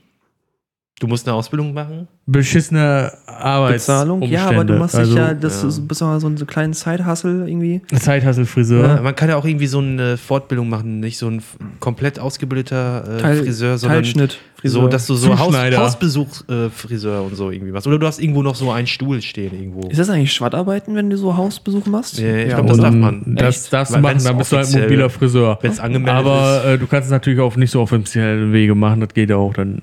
Du 1.00 1.06
musst 1.06 1.28
eine 1.28 1.36
Ausbildung 1.36 1.72
machen. 1.74 2.08
Beschissene 2.26 3.12
Arbeitsumstände. 3.26 3.72
Bezahlung? 4.18 4.22
Ja, 4.24 4.48
aber 4.48 4.64
du 4.64 4.74
machst 4.78 4.94
dich 4.94 5.00
also, 5.00 5.16
ja, 5.16 5.32
das 5.32 5.62
ja. 5.62 5.68
ist 5.68 5.86
bist 5.86 6.00
mal 6.00 6.18
so 6.18 6.26
einen 6.26 6.44
kleinen 6.46 6.72
Side-Hustle 6.72 7.48
irgendwie. 7.48 7.80
Zeithasselfriseur. 7.94 8.86
Ja, 8.96 9.00
man 9.00 9.14
kann 9.14 9.28
ja 9.28 9.36
auch 9.36 9.44
irgendwie 9.44 9.68
so 9.68 9.78
eine 9.78 10.16
Fortbildung 10.16 10.68
machen, 10.68 10.98
nicht 10.98 11.16
so 11.18 11.28
ein 11.28 11.40
komplett 11.78 12.18
ausgebildeter 12.18 13.16
äh, 13.16 13.20
Teil- 13.20 13.36
Friseur, 13.44 13.78
sondern 13.78 14.02
Teilschnitt. 14.02 14.38
so, 14.64 14.88
dass 14.88 15.06
du 15.06 15.14
so 15.14 15.38
Haus. 15.38 15.54
Hausbesuch 15.56 16.48
äh, 16.48 16.68
Friseur 16.68 17.22
und 17.22 17.36
so 17.36 17.50
irgendwie 17.50 17.72
was. 17.72 17.86
Oder 17.86 17.98
du 18.00 18.06
hast 18.06 18.18
irgendwo 18.18 18.42
noch 18.42 18.56
so 18.56 18.72
einen 18.72 18.88
Stuhl 18.88 19.22
stehen 19.22 19.54
irgendwo. 19.54 19.88
Ist 19.88 20.00
das 20.00 20.10
eigentlich 20.10 20.32
Schwattarbeiten, 20.32 20.96
wenn 20.96 21.10
du 21.10 21.16
so 21.16 21.36
Hausbesuch 21.36 21.86
machst? 21.86 22.18
Nee, 22.18 22.42
ich 22.42 22.48
Ja, 22.50 22.56
glaube, 22.56 22.70
das 22.70 22.78
darf 22.78 22.94
man. 22.94 23.22
Das 23.36 23.62
Echt? 23.64 23.72
darfst 23.72 23.94
du 23.94 24.00
machen, 24.00 24.22
dann 24.24 24.36
bist 24.36 24.50
du 24.50 24.56
halt 24.56 24.72
mobiler 24.72 25.10
Friseur. 25.10 25.58
Wenn's 25.62 25.78
angemeldet 25.78 26.14
Aber 26.26 26.64
äh, 26.64 26.76
du 26.78 26.88
kannst 26.88 27.06
es 27.06 27.12
natürlich 27.12 27.38
auf 27.38 27.56
nicht 27.56 27.70
so 27.70 27.80
offiziellen 27.80 28.52
Wege 28.52 28.74
machen, 28.74 29.00
das 29.00 29.14
geht 29.14 29.30
ja 29.30 29.36
auch 29.36 29.54
dann. 29.54 29.80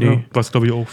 Ja, 0.00 0.10
Nee. 0.10 0.24
was 0.32 0.50
glaube 0.52 0.66
ich 0.66 0.72
auch. 0.72 0.86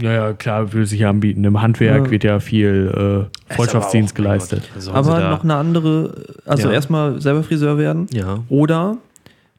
Ja, 0.00 0.12
ja, 0.12 0.32
klar, 0.32 0.72
würde 0.72 0.86
sich 0.86 1.00
ja 1.00 1.10
anbieten. 1.10 1.44
Im 1.44 1.60
Handwerk 1.60 2.06
Ja. 2.06 2.10
wird 2.10 2.24
ja 2.24 2.40
viel 2.40 3.28
äh, 3.50 3.54
Freundschaftsdienst 3.54 4.12
aber 4.18 4.20
auch- 4.20 4.32
geleistet. 4.32 4.68
Gott, 4.74 4.88
Aber 4.94 5.28
noch 5.30 5.44
eine 5.44 5.54
andere, 5.56 6.24
also 6.44 6.68
Ja. 6.68 6.74
erstmal 6.74 7.20
selber 7.20 7.42
Friseur 7.42 7.78
werden. 7.78 8.06
Ja. 8.12 8.42
Oder 8.48 8.98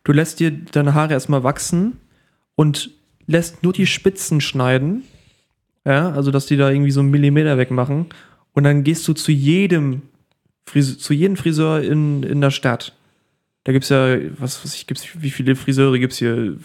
du 0.04 0.12
lässt 0.12 0.39
dir 0.39 0.52
deine 0.52 0.93
Haare 0.93 1.13
erstmal 1.13 1.43
wachsen 1.43 1.97
und 2.56 2.91
lässt 3.28 3.63
nur 3.63 3.73
die 3.73 3.86
Spitzen 3.88 4.41
schneiden. 4.41 5.04
Ja, 5.86 6.12
also 6.12 6.32
dass 6.32 6.45
die 6.45 6.58
da 6.58 6.69
irgendwie 6.69 6.91
so 6.91 6.99
einen 6.99 7.10
Millimeter 7.12 7.58
wegmachen. 7.58 8.08
Und 8.54 8.63
dann 8.63 8.84
gehst 8.84 9.08
du 9.08 9.13
zu 9.13 9.32
jedem 9.32 10.02
Frise 10.65 10.97
zu 10.97 11.13
jedem 11.13 11.36
Friseur 11.36 11.82
in, 11.82 12.21
in 12.23 12.41
der 12.41 12.52
Stadt. 12.52 12.93
Da 13.63 13.71
gibt 13.71 13.84
es 13.84 13.89
ja, 13.89 14.17
was 14.39 14.63
weiß 14.63 14.75
ich, 14.75 14.88
gibt's, 14.88 15.08
wie 15.19 15.30
viele 15.32 15.56
Friseure 15.56 15.97
gibt 15.99 16.13
es 16.13 16.19
hier? 16.19 16.56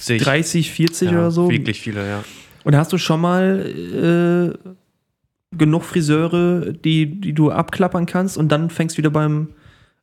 Sehe 0.00 0.16
ich. 0.16 0.22
30, 0.22 0.70
40 0.70 1.10
ja, 1.10 1.18
oder 1.18 1.30
so? 1.30 1.50
Wirklich 1.50 1.80
viele, 1.80 2.08
ja. 2.08 2.24
Und 2.64 2.72
da 2.72 2.78
hast 2.78 2.92
du 2.92 2.98
schon 2.98 3.20
mal 3.20 4.54
äh, 4.64 5.56
genug 5.56 5.84
Friseure, 5.84 6.72
die, 6.72 7.20
die 7.20 7.32
du 7.32 7.50
abklappern 7.50 8.06
kannst 8.06 8.36
und 8.36 8.50
dann 8.50 8.70
fängst 8.70 8.96
du 8.96 8.98
wieder 8.98 9.10
beim 9.10 9.48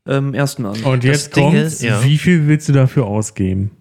ähm, 0.05 0.33
ersten 0.33 0.65
an. 0.65 0.81
Und 0.83 1.03
jetzt 1.03 1.33
kommt, 1.33 1.55
wie 1.55 2.17
viel 2.17 2.47
willst 2.47 2.69
du 2.69 2.73
dafür 2.73 3.05
ausgeben? 3.05 3.71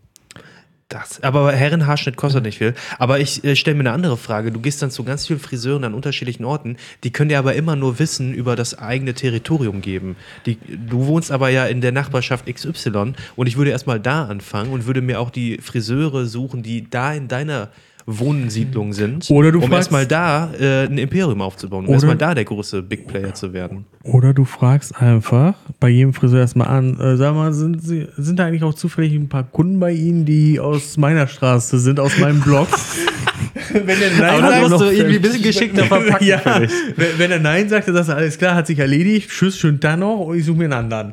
Das, 0.89 1.21
aber 1.25 1.51
Herrenhaarschnitt 1.51 2.17
kostet 2.17 2.45
nicht 2.45 2.59
viel. 2.59 2.73
Aber 3.01 3.19
ich 3.19 3.43
äh, 3.43 3.57
stelle 3.57 3.75
mir 3.75 3.81
eine 3.81 3.93
andere 3.93 4.17
Frage. 4.17 4.53
Du 4.53 4.61
gehst 4.61 4.83
dann 4.83 4.93
zu 4.93 5.03
ganz 5.03 5.27
vielen 5.27 5.41
Friseuren 5.41 5.83
an 5.83 5.95
unterschiedlichen 5.95 6.45
Orten, 6.45 6.77
die 7.03 7.11
können 7.11 7.29
dir 7.29 7.41
aber 7.41 7.57
immer 7.57 7.75
nur 7.75 7.99
Wissen 7.99 8.33
über 8.33 8.55
das 8.55 8.79
eigene 8.79 9.13
Territorium 9.13 9.81
geben. 9.81 10.15
Die, 10.47 10.57
du 10.57 11.07
wohnst 11.07 11.33
aber 11.33 11.49
ja 11.49 11.67
in 11.67 11.81
der 11.81 11.91
Nachbarschaft 11.91 12.47
XY 12.47 13.15
und 13.35 13.47
ich 13.49 13.57
würde 13.57 13.73
erstmal 13.73 13.99
da 13.99 14.27
anfangen 14.27 14.71
und 14.71 14.87
würde 14.87 15.03
mir 15.03 15.19
auch 15.19 15.31
die 15.31 15.59
Friseure 15.59 16.25
suchen, 16.27 16.63
die 16.63 16.89
da 16.89 17.13
in 17.13 17.27
deiner 17.27 17.71
Wohnsiedlung 18.07 18.93
sind, 18.93 19.29
Oder 19.31 19.51
du 19.51 19.61
um 19.61 19.73
erstmal 19.73 20.07
da 20.07 20.53
äh, 20.59 20.87
ein 20.87 20.97
Imperium 20.97 21.41
aufzubauen, 21.43 21.81
um 21.81 21.89
Oder- 21.89 21.95
erstmal 21.95 22.17
da 22.17 22.35
der 22.35 22.45
große 22.45 22.83
Big 22.83 23.09
Player 23.09 23.35
zu 23.35 23.53
werden. 23.53 23.85
Oder 24.05 24.33
du 24.33 24.45
fragst 24.45 25.01
einfach 25.01 25.55
bei 25.81 25.89
jedem 25.89 26.13
Friseur 26.13 26.41
erstmal 26.41 26.69
an, 26.69 27.01
äh, 27.01 27.17
sag 27.17 27.35
mal, 27.35 27.53
sind, 27.53 27.83
Sie, 27.83 28.07
sind 28.17 28.39
da 28.39 28.47
eigentlich 28.47 28.63
auch 28.63 28.75
zufällig 28.75 29.13
ein 29.15 29.29
paar 29.29 29.43
Kunden 29.43 29.81
bei 29.81 29.91
Ihnen, 29.91 30.25
die 30.25 30.61
aus 30.61 30.97
meiner 30.97 31.27
Straße 31.27 31.81
sind, 31.81 31.99
aus 31.99 32.17
meinem 32.19 32.41
Blog? 32.41 32.69
wenn 33.73 34.01
er 34.01 34.11
Nein 34.19 34.31
Aber 34.31 34.41
das 34.43 34.51
sagt, 34.51 34.71
musst 34.71 34.81
du 34.83 34.91
irgendwie 34.91 35.17
ein 35.17 35.23
bisschen 35.23 35.43
geschickter 35.43 35.85
verpacken, 35.87 36.27
ja, 36.27 36.41
wenn, 36.45 37.19
wenn 37.19 37.31
er 37.33 37.41
Nein 37.41 37.69
sagt, 37.69 37.89
dann 37.89 37.95
sagst 37.97 38.11
du, 38.11 38.15
alles 38.15 38.39
klar, 38.39 38.55
hat 38.55 38.69
sich 38.69 38.79
erledigt, 38.79 39.31
tschüss, 39.31 39.59
schönen 39.59 39.81
Tag 39.81 39.99
noch 39.99 40.21
und 40.21 40.39
ich 40.39 40.45
suche 40.45 40.59
mir 40.59 40.65
einen 40.65 40.73
anderen. 40.75 41.11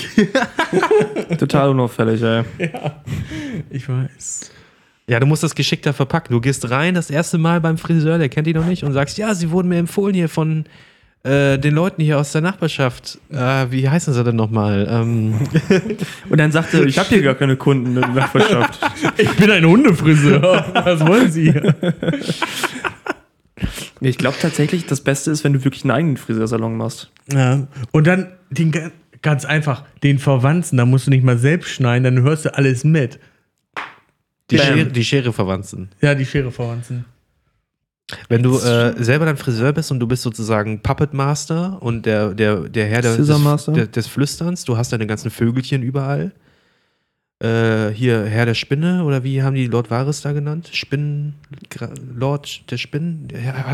Total 1.40 1.70
unauffällig, 1.70 2.22
ey. 2.22 2.44
Ich 3.72 3.90
weiß. 3.90 4.52
Ja, 5.08 5.20
du 5.20 5.26
musst 5.26 5.44
das 5.44 5.54
geschickter 5.56 5.92
verpacken. 5.94 6.34
Du 6.34 6.40
gehst 6.40 6.70
rein 6.70 6.94
das 6.96 7.10
erste 7.10 7.38
Mal 7.38 7.60
beim 7.60 7.78
Friseur, 7.78 8.18
der 8.18 8.30
kennt 8.30 8.48
dich 8.48 8.56
noch 8.56 8.66
nicht, 8.66 8.84
und 8.84 8.94
sagst, 8.94 9.18
ja, 9.18 9.36
sie 9.36 9.52
wurden 9.52 9.68
mir 9.68 9.78
empfohlen 9.78 10.14
hier 10.16 10.30
von 10.30 10.66
äh, 11.24 11.58
den 11.58 11.74
Leuten 11.74 12.02
hier 12.02 12.20
aus 12.20 12.32
der 12.34 12.42
Nachbarschaft, 12.42 13.18
äh, 13.32 13.66
wie 13.70 13.88
heißen 13.90 14.14
sie 14.14 14.24
denn 14.24 14.36
nochmal? 14.36 14.88
Ähm, 14.90 15.36
Und 16.30 16.38
dann 16.38 16.52
sagte 16.52 16.78
er, 16.80 16.86
ich 16.86 16.98
habe 17.00 17.10
hier 17.10 17.22
gar 17.22 17.36
keine 17.36 17.56
Kunden 17.58 17.88
in 17.88 17.96
der 18.02 18.08
Nachbarschaft. 18.10 18.80
Ich 19.18 19.30
bin 19.32 19.50
ein 19.52 19.66
Hundefriseur. 19.66 20.66
Was 20.74 21.06
wollen 21.06 21.32
Sie? 21.32 21.54
ich 24.02 24.18
glaube 24.18 24.38
tatsächlich, 24.42 24.86
das 24.86 25.02
Beste 25.02 25.32
ist, 25.32 25.44
wenn 25.44 25.54
du 25.54 25.64
wirklich 25.64 25.84
einen 25.84 25.92
eigenen 25.92 26.18
Friseursalon 26.18 26.76
machst. 26.76 27.12
Ja. 27.32 27.68
Und 27.92 28.08
dann 28.08 28.28
den, 28.50 28.72
ga- 28.72 28.92
ganz 29.22 29.46
einfach, 29.46 29.84
den 30.04 30.20
Verwandten, 30.20 30.78
da 30.78 30.86
musst 30.86 31.08
du 31.08 31.12
nicht 31.12 31.24
mal 31.24 31.38
selbst 31.38 31.70
schneiden, 31.72 32.04
dann 32.04 32.22
hörst 32.24 32.46
du 32.46 32.54
alles 32.56 32.84
mit. 32.84 33.20
Die, 34.54 34.58
Bam. 34.58 34.66
Schere, 34.78 34.86
die 34.92 35.04
Schere-Verwandten. 35.04 35.90
Ja, 36.02 36.16
die 36.16 36.26
Schere 36.26 36.52
Verwandten. 36.52 37.06
Wenn 38.30 38.44
du 38.44 38.58
äh, 38.60 38.94
selber 39.02 39.26
dann 39.26 39.38
Friseur 39.38 39.72
bist 39.74 39.92
und 39.92 40.00
du 40.00 40.08
bist 40.08 40.24
sozusagen 40.24 40.82
Puppet 40.82 41.14
Master 41.14 41.82
und 41.82 42.06
der, 42.06 42.34
der, 42.34 42.62
der 42.70 42.86
Herr 42.88 43.02
der, 43.02 43.16
des, 43.18 43.40
Master. 43.40 43.72
der, 43.72 43.88
des 43.88 44.08
Flüsterns, 44.08 44.66
du 44.66 44.78
hast 44.78 44.92
deine 44.94 45.08
ganzen 45.08 45.32
Vögelchen 45.32 45.82
überall. 45.84 46.32
Äh, 47.40 47.90
hier 47.90 48.26
Herr 48.26 48.46
der 48.46 48.54
Spinne 48.54 49.04
oder 49.04 49.24
wie 49.24 49.42
haben 49.42 49.56
die 49.56 49.68
Lord 49.68 49.90
Varys 49.90 50.22
da 50.22 50.32
genannt? 50.34 50.70
Spinnen, 50.74 51.34
Gra- 51.70 51.94
Lord 52.16 52.70
der 52.72 52.78
Spinnen? 52.78 53.28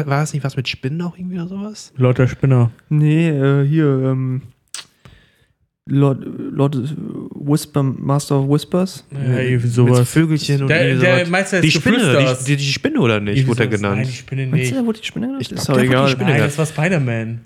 War 0.05 0.23
es 0.23 0.33
nicht 0.33 0.43
was 0.43 0.55
mit 0.55 0.67
Spinnen 0.67 1.01
auch 1.01 1.17
irgendwie 1.17 1.35
oder 1.39 1.47
sowas? 1.47 1.91
Lauter 1.97 2.27
Spinner. 2.27 2.71
Nee, 2.89 3.29
äh, 3.29 3.67
hier, 3.67 3.85
ähm, 3.85 4.43
Lord, 5.91 6.23
Lord 6.51 6.77
Whisper, 7.33 7.81
Master 7.83 8.39
of 8.41 8.49
Whispers. 8.49 9.03
Ja, 9.11 9.39
irgendwie 9.39 9.65
Mit 9.65 9.73
sowas. 9.73 10.09
Vögelchen 10.09 10.61
und 10.61 10.67
Der- 10.67 10.95
der. 10.97 11.27
Meister 11.27 11.61
die 11.61 11.71
Spinne, 11.71 11.97
die, 12.37 12.43
die, 12.45 12.57
die 12.57 12.71
Spinne 12.71 12.99
oder 12.99 13.19
nicht, 13.19 13.47
wurde 13.47 13.63
er 13.63 13.67
genannt. 13.67 13.97
Nein, 13.97 14.07
die 14.07 14.13
Spinne 14.13 14.41
Meinst 14.43 14.53
nicht. 14.55 14.71
du, 14.71 14.75
der 14.75 14.85
wurde 14.85 14.99
die 14.99 15.05
Spinne 15.05 15.25
genannt? 15.27 15.41
Ich 15.41 15.47
glaub, 15.49 15.59
ist 15.59 15.69
doch 15.69 15.77
egal. 15.79 16.07
Spinne 16.09 16.29
Nein, 16.31 16.39
das 16.41 16.57
war 16.57 16.65
Spider-Man. 16.65 17.41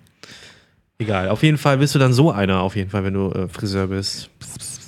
Egal, 0.99 1.29
auf 1.29 1.41
jeden 1.43 1.57
Fall 1.57 1.77
bist 1.77 1.95
du 1.95 1.99
dann 1.99 2.13
so 2.13 2.31
einer, 2.31 2.61
auf 2.61 2.75
jeden 2.75 2.89
Fall, 2.89 3.03
wenn 3.03 3.13
du 3.13 3.29
äh, 3.31 3.47
Friseur 3.47 3.87
bist. 3.87 4.29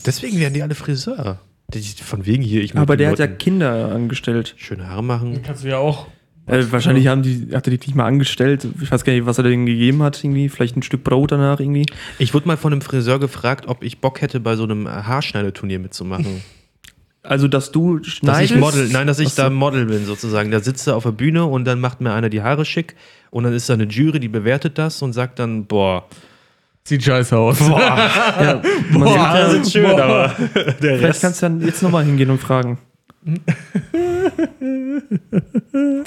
Deswegen 0.06 0.40
werden 0.40 0.54
die 0.54 0.62
alle 0.62 0.76
Friseur. 0.76 1.40
Die, 1.74 1.82
von 1.82 2.26
wegen 2.28 2.44
hier, 2.44 2.62
ich 2.62 2.76
Aber 2.76 2.96
der 2.96 3.10
hat 3.10 3.18
ja 3.20 3.26
Leuten 3.26 3.38
Kinder 3.40 3.92
angestellt. 3.92 4.54
schöne 4.58 4.88
Haare 4.88 5.04
machen. 5.04 5.42
Kannst 5.44 5.64
du 5.64 5.70
ja 5.70 5.78
auch. 5.80 6.08
Äh, 6.48 6.64
wahrscheinlich 6.72 7.08
haben 7.08 7.24
die, 7.24 7.50
hat 7.54 7.68
er 7.68 7.72
die 7.72 7.80
nicht 7.80 7.96
mal 7.96 8.06
angestellt. 8.06 8.68
Ich 8.82 8.92
weiß 8.92 9.04
gar 9.04 9.14
nicht, 9.14 9.26
was 9.26 9.38
er 9.38 9.44
denen 9.44 9.66
gegeben 9.66 10.04
hat, 10.04 10.24
irgendwie. 10.24 10.50
Vielleicht 10.50 10.78
ein 10.78 10.84
Stück 10.84 11.04
Brot 11.04 11.32
danach 11.32 11.60
irgendwie. 11.60 11.86
Ich 12.20 12.34
wurde 12.34 12.48
mal 12.48 12.58
von 12.58 12.72
einem 12.72 12.82
Friseur 12.82 13.20
gefragt, 13.20 13.68
ob 13.68 13.84
ich 13.84 14.00
Bock 14.00 14.22
hätte, 14.22 14.40
bei 14.40 14.56
so 14.56 14.64
einem 14.64 14.88
Haarschneideturnier 14.88 15.80
mitzumachen. 15.80 16.42
Also, 17.28 17.48
dass 17.48 17.72
du 17.72 17.98
Dass 17.98 18.08
schneidest. 18.08 18.54
ich 18.54 18.60
Model, 18.60 18.88
nein, 18.90 19.08
dass 19.08 19.18
ich 19.18 19.30
so. 19.30 19.42
da 19.42 19.50
Model 19.50 19.86
bin 19.88 20.06
sozusagen. 20.06 20.52
Da 20.52 20.60
sitze 20.60 20.96
auf 20.96 21.06
der 21.06 21.12
Bühne 21.12 21.46
und 21.46 21.66
dann 21.66 21.80
macht 21.80 22.00
mir 22.00 22.14
einer 22.14 22.30
die 22.30 22.44
Haare 22.44 22.66
schick 22.66 22.96
und 23.32 23.46
dann 23.46 23.54
ist 23.54 23.68
da 23.68 23.74
eine 23.74 23.86
Jury, 23.86 24.20
die 24.20 24.28
bewertet 24.28 24.78
das 24.78 25.02
und 25.02 25.14
sagt 25.14 25.40
dann, 25.40 25.66
boah, 25.66 26.08
Sieht 26.88 27.04
scheiße 27.04 27.36
aus. 27.36 27.60
Ja, 27.68 28.62
man 28.92 29.02
Boah, 29.02 29.08
sieht 29.08 29.18
ja, 29.18 29.34
das 29.34 29.54
ist 29.56 29.72
schön, 29.72 30.00
aber 30.00 30.36
der 30.84 31.00
Vielleicht 31.00 31.22
kannst 31.22 31.42
du 31.42 31.48
dann 31.48 31.62
jetzt 31.62 31.82
nochmal 31.82 32.06
hingehen 32.06 32.30
und 32.30 32.40
fragen. 32.40 32.78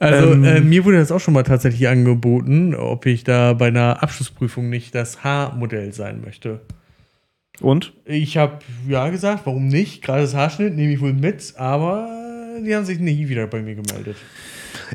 Also 0.00 0.32
Ähm. 0.32 0.44
äh, 0.44 0.60
mir 0.60 0.84
wurde 0.84 0.98
das 0.98 1.12
auch 1.12 1.20
schon 1.20 1.32
mal 1.34 1.44
tatsächlich 1.44 1.86
angeboten, 1.88 2.74
ob 2.74 3.06
ich 3.06 3.24
da 3.24 3.52
bei 3.52 3.68
einer 3.68 4.02
Abschlussprüfung 4.02 4.68
nicht 4.68 4.94
das 4.94 5.22
Haarmodell 5.22 5.92
sein 5.92 6.20
möchte. 6.24 6.60
Und? 7.60 7.92
Ich 8.04 8.36
habe 8.36 8.58
ja 8.88 9.08
gesagt, 9.08 9.46
warum 9.46 9.68
nicht? 9.68 10.02
Gerade 10.02 10.22
das 10.22 10.34
Haarschnitt 10.34 10.74
nehme 10.74 10.92
ich 10.92 11.00
wohl 11.00 11.12
mit, 11.12 11.54
aber 11.56 12.08
die 12.64 12.74
haben 12.74 12.84
sich 12.84 12.98
nie 12.98 13.28
wieder 13.28 13.46
bei 13.46 13.62
mir 13.62 13.76
gemeldet. 13.76 14.16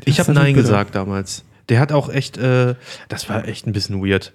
Ich 0.04 0.20
habe 0.20 0.32
Nein 0.32 0.54
gesagt 0.54 0.94
damals. 0.94 1.44
Der 1.68 1.80
hat 1.80 1.92
auch 1.92 2.08
echt, 2.08 2.36
äh, 2.38 2.74
das 3.08 3.28
war 3.28 3.46
echt 3.46 3.66
ein 3.66 3.72
bisschen 3.72 4.04
weird. 4.04 4.32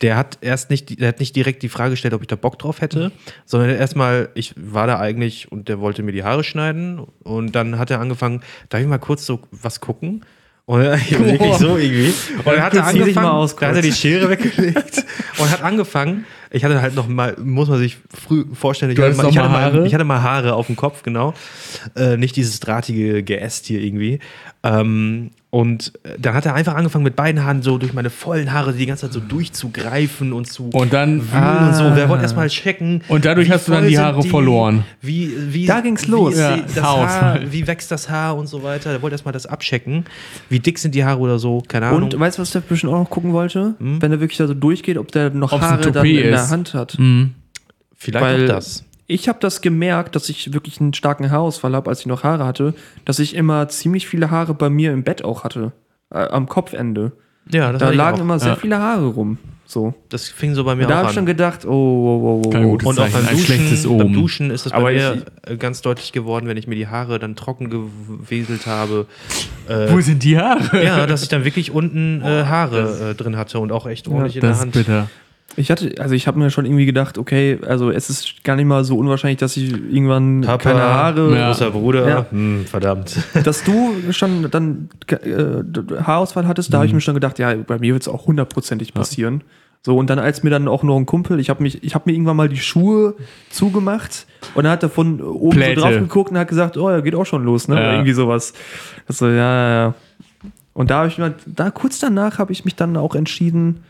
Der 0.00 0.16
hat 0.16 0.38
erst 0.40 0.70
nicht, 0.70 1.00
der 1.00 1.08
hat 1.08 1.20
nicht 1.20 1.36
direkt 1.36 1.62
die 1.62 1.68
Frage 1.68 1.90
gestellt, 1.90 2.14
ob 2.14 2.22
ich 2.22 2.26
da 2.26 2.36
Bock 2.36 2.58
drauf 2.58 2.80
hätte, 2.80 3.12
sondern 3.44 3.70
erstmal, 3.70 4.30
ich 4.34 4.54
war 4.56 4.86
da 4.86 4.98
eigentlich 4.98 5.52
und 5.52 5.68
der 5.68 5.80
wollte 5.80 6.02
mir 6.02 6.12
die 6.12 6.24
Haare 6.24 6.44
schneiden 6.44 7.00
und 7.22 7.52
dann 7.52 7.78
hat 7.78 7.90
er 7.90 8.00
angefangen, 8.00 8.42
darf 8.68 8.80
ich 8.80 8.86
mal 8.86 8.98
kurz 8.98 9.26
so 9.26 9.40
was 9.50 9.80
gucken? 9.80 10.24
Und 10.70 10.82
er, 10.82 11.00
wirklich 11.10 11.54
so 11.54 11.76
irgendwie. 11.76 12.14
Und 12.44 12.46
er 12.46 12.70
dich 12.70 12.80
angefangen, 12.80 13.26
aus, 13.26 13.56
da 13.56 13.68
hat 13.68 13.74
er 13.74 13.82
die 13.82 13.92
Schere 13.92 14.30
weggelegt 14.30 15.04
und 15.38 15.50
hat 15.50 15.64
angefangen. 15.64 16.26
Ich 16.52 16.64
hatte 16.64 16.80
halt 16.80 16.94
noch 16.94 17.08
mal, 17.08 17.36
muss 17.42 17.68
man 17.68 17.80
sich 17.80 17.98
früh 18.08 18.44
vorstellen, 18.52 18.92
ich, 18.92 18.98
hatte 19.00 19.16
mal, 19.16 19.28
ich, 19.28 19.36
hatte 19.36 19.48
mal 19.48 19.86
ich 19.86 19.94
hatte 19.94 20.04
mal 20.04 20.22
Haare 20.22 20.54
auf 20.54 20.68
dem 20.68 20.76
Kopf, 20.76 21.02
genau. 21.02 21.34
Äh, 21.96 22.16
nicht 22.16 22.36
dieses 22.36 22.60
drahtige 22.60 23.24
Geäst 23.24 23.66
hier 23.66 23.80
irgendwie. 23.80 24.20
Ähm, 24.62 25.32
und 25.50 25.92
äh, 26.04 26.10
dann 26.18 26.34
hat 26.34 26.46
er 26.46 26.54
einfach 26.54 26.74
angefangen, 26.76 27.02
mit 27.02 27.16
beiden 27.16 27.42
Haaren 27.44 27.62
so 27.62 27.76
durch 27.76 27.92
meine 27.92 28.08
vollen 28.08 28.52
Haare 28.52 28.72
die 28.72 28.86
ganze 28.86 29.06
Zeit 29.06 29.12
so 29.12 29.18
durchzugreifen 29.20 30.32
und 30.32 30.46
zu 30.46 30.70
Und 30.72 30.92
dann- 30.92 31.20
wühlen 31.32 31.68
und 31.68 31.74
so. 31.74 31.82
Ah. 31.84 31.92
Wer 31.96 32.08
wollte 32.08 32.22
erstmal 32.22 32.48
checken. 32.48 33.02
Und 33.08 33.24
dadurch 33.24 33.48
wie 33.48 33.52
hast 33.52 33.66
du 33.66 33.72
dann 33.72 33.88
die 33.88 33.98
Haare 33.98 34.22
verloren. 34.22 34.84
Wie, 35.02 35.32
wie, 35.52 35.66
Da 35.66 35.80
ging's 35.80 36.06
wie 36.06 36.10
los. 36.12 36.34
sie- 36.36 36.40
Ja, 36.40 36.56
das. 36.58 36.82
Haar, 36.84 37.40
wie 37.50 37.66
wächst 37.66 37.90
das 37.90 38.08
Haar 38.08 38.36
und 38.36 38.46
so 38.46 38.62
weiter. 38.62 38.90
Er 38.92 39.02
wollte 39.02 39.14
erstmal 39.14 39.32
das 39.32 39.46
abchecken. 39.46 40.04
Wie 40.48 40.60
dick 40.60 40.78
sind 40.78 40.94
die 40.94 41.04
Haare 41.04 41.18
oder 41.18 41.38
so. 41.38 41.62
Keine 41.66 41.86
Ahnung. 41.86 42.04
Und 42.04 42.18
weißt 42.20 42.38
du, 42.38 42.42
was 42.42 42.52
der 42.52 42.60
bestimmt 42.60 42.92
auch 42.92 42.98
noch 43.00 43.10
gucken 43.10 43.32
wollte? 43.32 43.74
Hm? 43.78 44.00
Wenn 44.00 44.12
er 44.12 44.20
wirklich 44.20 44.38
da 44.38 44.46
so 44.46 44.54
durchgeht, 44.54 44.98
ob 44.98 45.10
der 45.10 45.30
noch 45.30 45.52
Ob's 45.52 45.62
Haare 45.62 45.90
dann 45.90 46.06
in 46.06 46.16
der 46.16 46.34
ist. 46.44 46.50
Hand 46.50 46.74
hat. 46.74 46.96
Mhm. 46.98 47.32
Vielleicht 47.96 48.24
Weil 48.24 48.44
auch 48.44 48.54
das. 48.54 48.84
Ich 49.10 49.28
habe 49.28 49.38
das 49.40 49.60
gemerkt, 49.60 50.14
dass 50.16 50.28
ich 50.28 50.52
wirklich 50.52 50.80
einen 50.80 50.94
starken 50.94 51.30
Haarausfall 51.30 51.74
habe, 51.74 51.90
als 51.90 52.00
ich 52.00 52.06
noch 52.06 52.22
Haare 52.24 52.44
hatte, 52.46 52.74
dass 53.04 53.18
ich 53.18 53.34
immer 53.34 53.68
ziemlich 53.68 54.06
viele 54.06 54.30
Haare 54.30 54.54
bei 54.54 54.70
mir 54.70 54.92
im 54.92 55.02
Bett 55.02 55.24
auch 55.24 55.44
hatte. 55.44 55.72
Äh, 56.12 56.26
am 56.28 56.48
Kopfende. 56.48 57.12
Ja, 57.52 57.72
das, 57.72 57.80
Da 57.80 57.90
lagen 57.90 58.18
auch. 58.18 58.22
immer 58.22 58.38
sehr 58.38 58.50
Ja. 58.50 58.56
viele 58.56 58.78
Haare 58.78 59.06
rum. 59.06 59.38
So. 59.66 59.94
das 60.08 60.28
fing 60.28 60.54
so 60.56 60.64
bei 60.64 60.74
mir 60.74 60.82
Und 60.82 60.88
da 60.90 60.94
auch 60.94 60.96
habe 60.98 61.06
an. 61.06 61.10
ich 61.10 61.14
schon 61.14 61.26
gedacht, 61.26 61.64
oh, 61.64 61.70
oh, 61.70 61.72
oh, 61.72 62.42
oh. 62.44 62.50
Kein 62.50 62.64
gutes 62.70 62.88
Und 62.88 62.98
auch 62.98 63.08
beim 63.08 63.24
ein 63.28 63.36
Duschen, 63.36 63.98
beim. 63.98 64.12
Duschen 64.12 64.50
ist 64.50 64.66
das 64.66 64.72
bei 64.72 64.78
Aber 64.78 64.90
mir 64.90 65.24
äh, 65.46 65.56
ganz 65.56 65.80
deutlich 65.80 66.10
geworden, 66.10 66.48
wenn 66.48 66.56
ich 66.56 66.66
mir 66.66 66.74
die 66.74 66.88
Haare 66.88 67.20
dann 67.20 67.36
trocken 67.36 67.70
geweselt 67.70 68.66
habe. 68.66 69.06
Äh, 69.68 69.92
Wo 69.92 70.00
sind 70.00 70.24
die 70.24 70.36
Haare? 70.38 70.84
ja, 70.84 71.06
dass 71.06 71.22
ich 71.22 71.28
dann 71.28 71.44
wirklich 71.44 71.70
unten 71.70 72.20
äh, 72.20 72.44
Haare 72.46 73.10
äh, 73.10 73.14
drin 73.14 73.36
hatte 73.36 73.60
und 73.60 73.70
auch 73.70 73.86
echt 73.86 74.08
ordentlich 74.08 74.34
in 74.36 74.40
der 74.40 74.50
das 74.50 74.58
ist 74.58 74.62
Hand. 74.64 74.72
bitter. 74.72 75.08
Ich 75.56 75.70
hatte, 75.70 75.94
also 75.98 76.14
ich 76.14 76.26
habe 76.26 76.38
mir 76.38 76.50
schon 76.50 76.64
irgendwie 76.64 76.86
gedacht, 76.86 77.18
okay, 77.18 77.58
also 77.66 77.90
es 77.90 78.08
ist 78.08 78.44
gar 78.44 78.54
nicht 78.56 78.66
mal 78.66 78.84
so 78.84 78.96
unwahrscheinlich, 78.96 79.38
dass 79.38 79.56
ich 79.56 79.72
irgendwann 79.72 80.42
Papa, 80.42 80.58
keine 80.58 80.80
Haare, 80.82 81.34
Ja. 81.36 81.48
Großer 81.48 81.70
Bruder, 81.72 82.08
Ja. 82.08 82.26
hm, 82.30 82.66
verdammt. 82.66 83.16
dass 83.44 83.64
du 83.64 83.94
schon 84.12 84.48
dann 84.50 84.88
äh, 85.08 86.02
Haarausfall 86.04 86.46
hattest, 86.46 86.72
da 86.72 86.78
habe 86.78 86.86
ich 86.86 86.92
mir 86.92 87.00
schon 87.00 87.14
gedacht, 87.14 87.38
ja, 87.38 87.54
bei 87.54 87.78
mir 87.78 87.92
wird 87.94 88.02
es 88.02 88.08
auch 88.08 88.26
hundertprozentig 88.26 88.94
passieren. 88.94 89.42
So, 89.82 89.96
und 89.96 90.08
dann 90.10 90.18
als 90.18 90.42
mir 90.42 90.50
dann 90.50 90.68
auch 90.68 90.82
noch 90.82 90.96
ein 90.96 91.06
Kumpel, 91.06 91.40
ich 91.40 91.48
habe 91.50 91.62
mich, 91.62 91.82
ich 91.82 91.94
habe 91.94 92.04
mir 92.08 92.12
irgendwann 92.14 92.36
mal 92.36 92.48
die 92.50 92.58
Schuhe 92.58 93.14
zugemacht 93.50 94.26
und 94.54 94.64
dann 94.64 94.72
hat 94.72 94.82
er 94.82 94.90
von 94.90 95.20
oben 95.22 95.56
Pläte. 95.56 95.80
so 95.80 95.86
drauf 95.86 95.96
geguckt 95.98 96.30
und 96.30 96.38
hat 96.38 96.48
gesagt, 96.48 96.76
oh, 96.76 96.90
ja, 96.90 97.00
geht 97.00 97.14
auch 97.14 97.24
schon 97.26 97.44
los, 97.44 97.66
ne? 97.66 97.76
Ja. 97.76 97.92
Irgendwie 97.94 98.12
sowas. 98.12 98.52
Also, 99.08 99.26
ja, 99.28 99.32
ja, 99.32 99.70
ja. 99.70 99.94
Und 100.74 100.90
da 100.90 100.98
habe 100.98 101.08
ich 101.08 101.18
mir, 101.18 101.34
da 101.46 101.70
kurz 101.70 101.98
danach 101.98 102.38
habe 102.38 102.52
ich 102.52 102.64
mich 102.64 102.76
dann 102.76 102.96
auch 102.96 103.14
entschieden, 103.14 103.80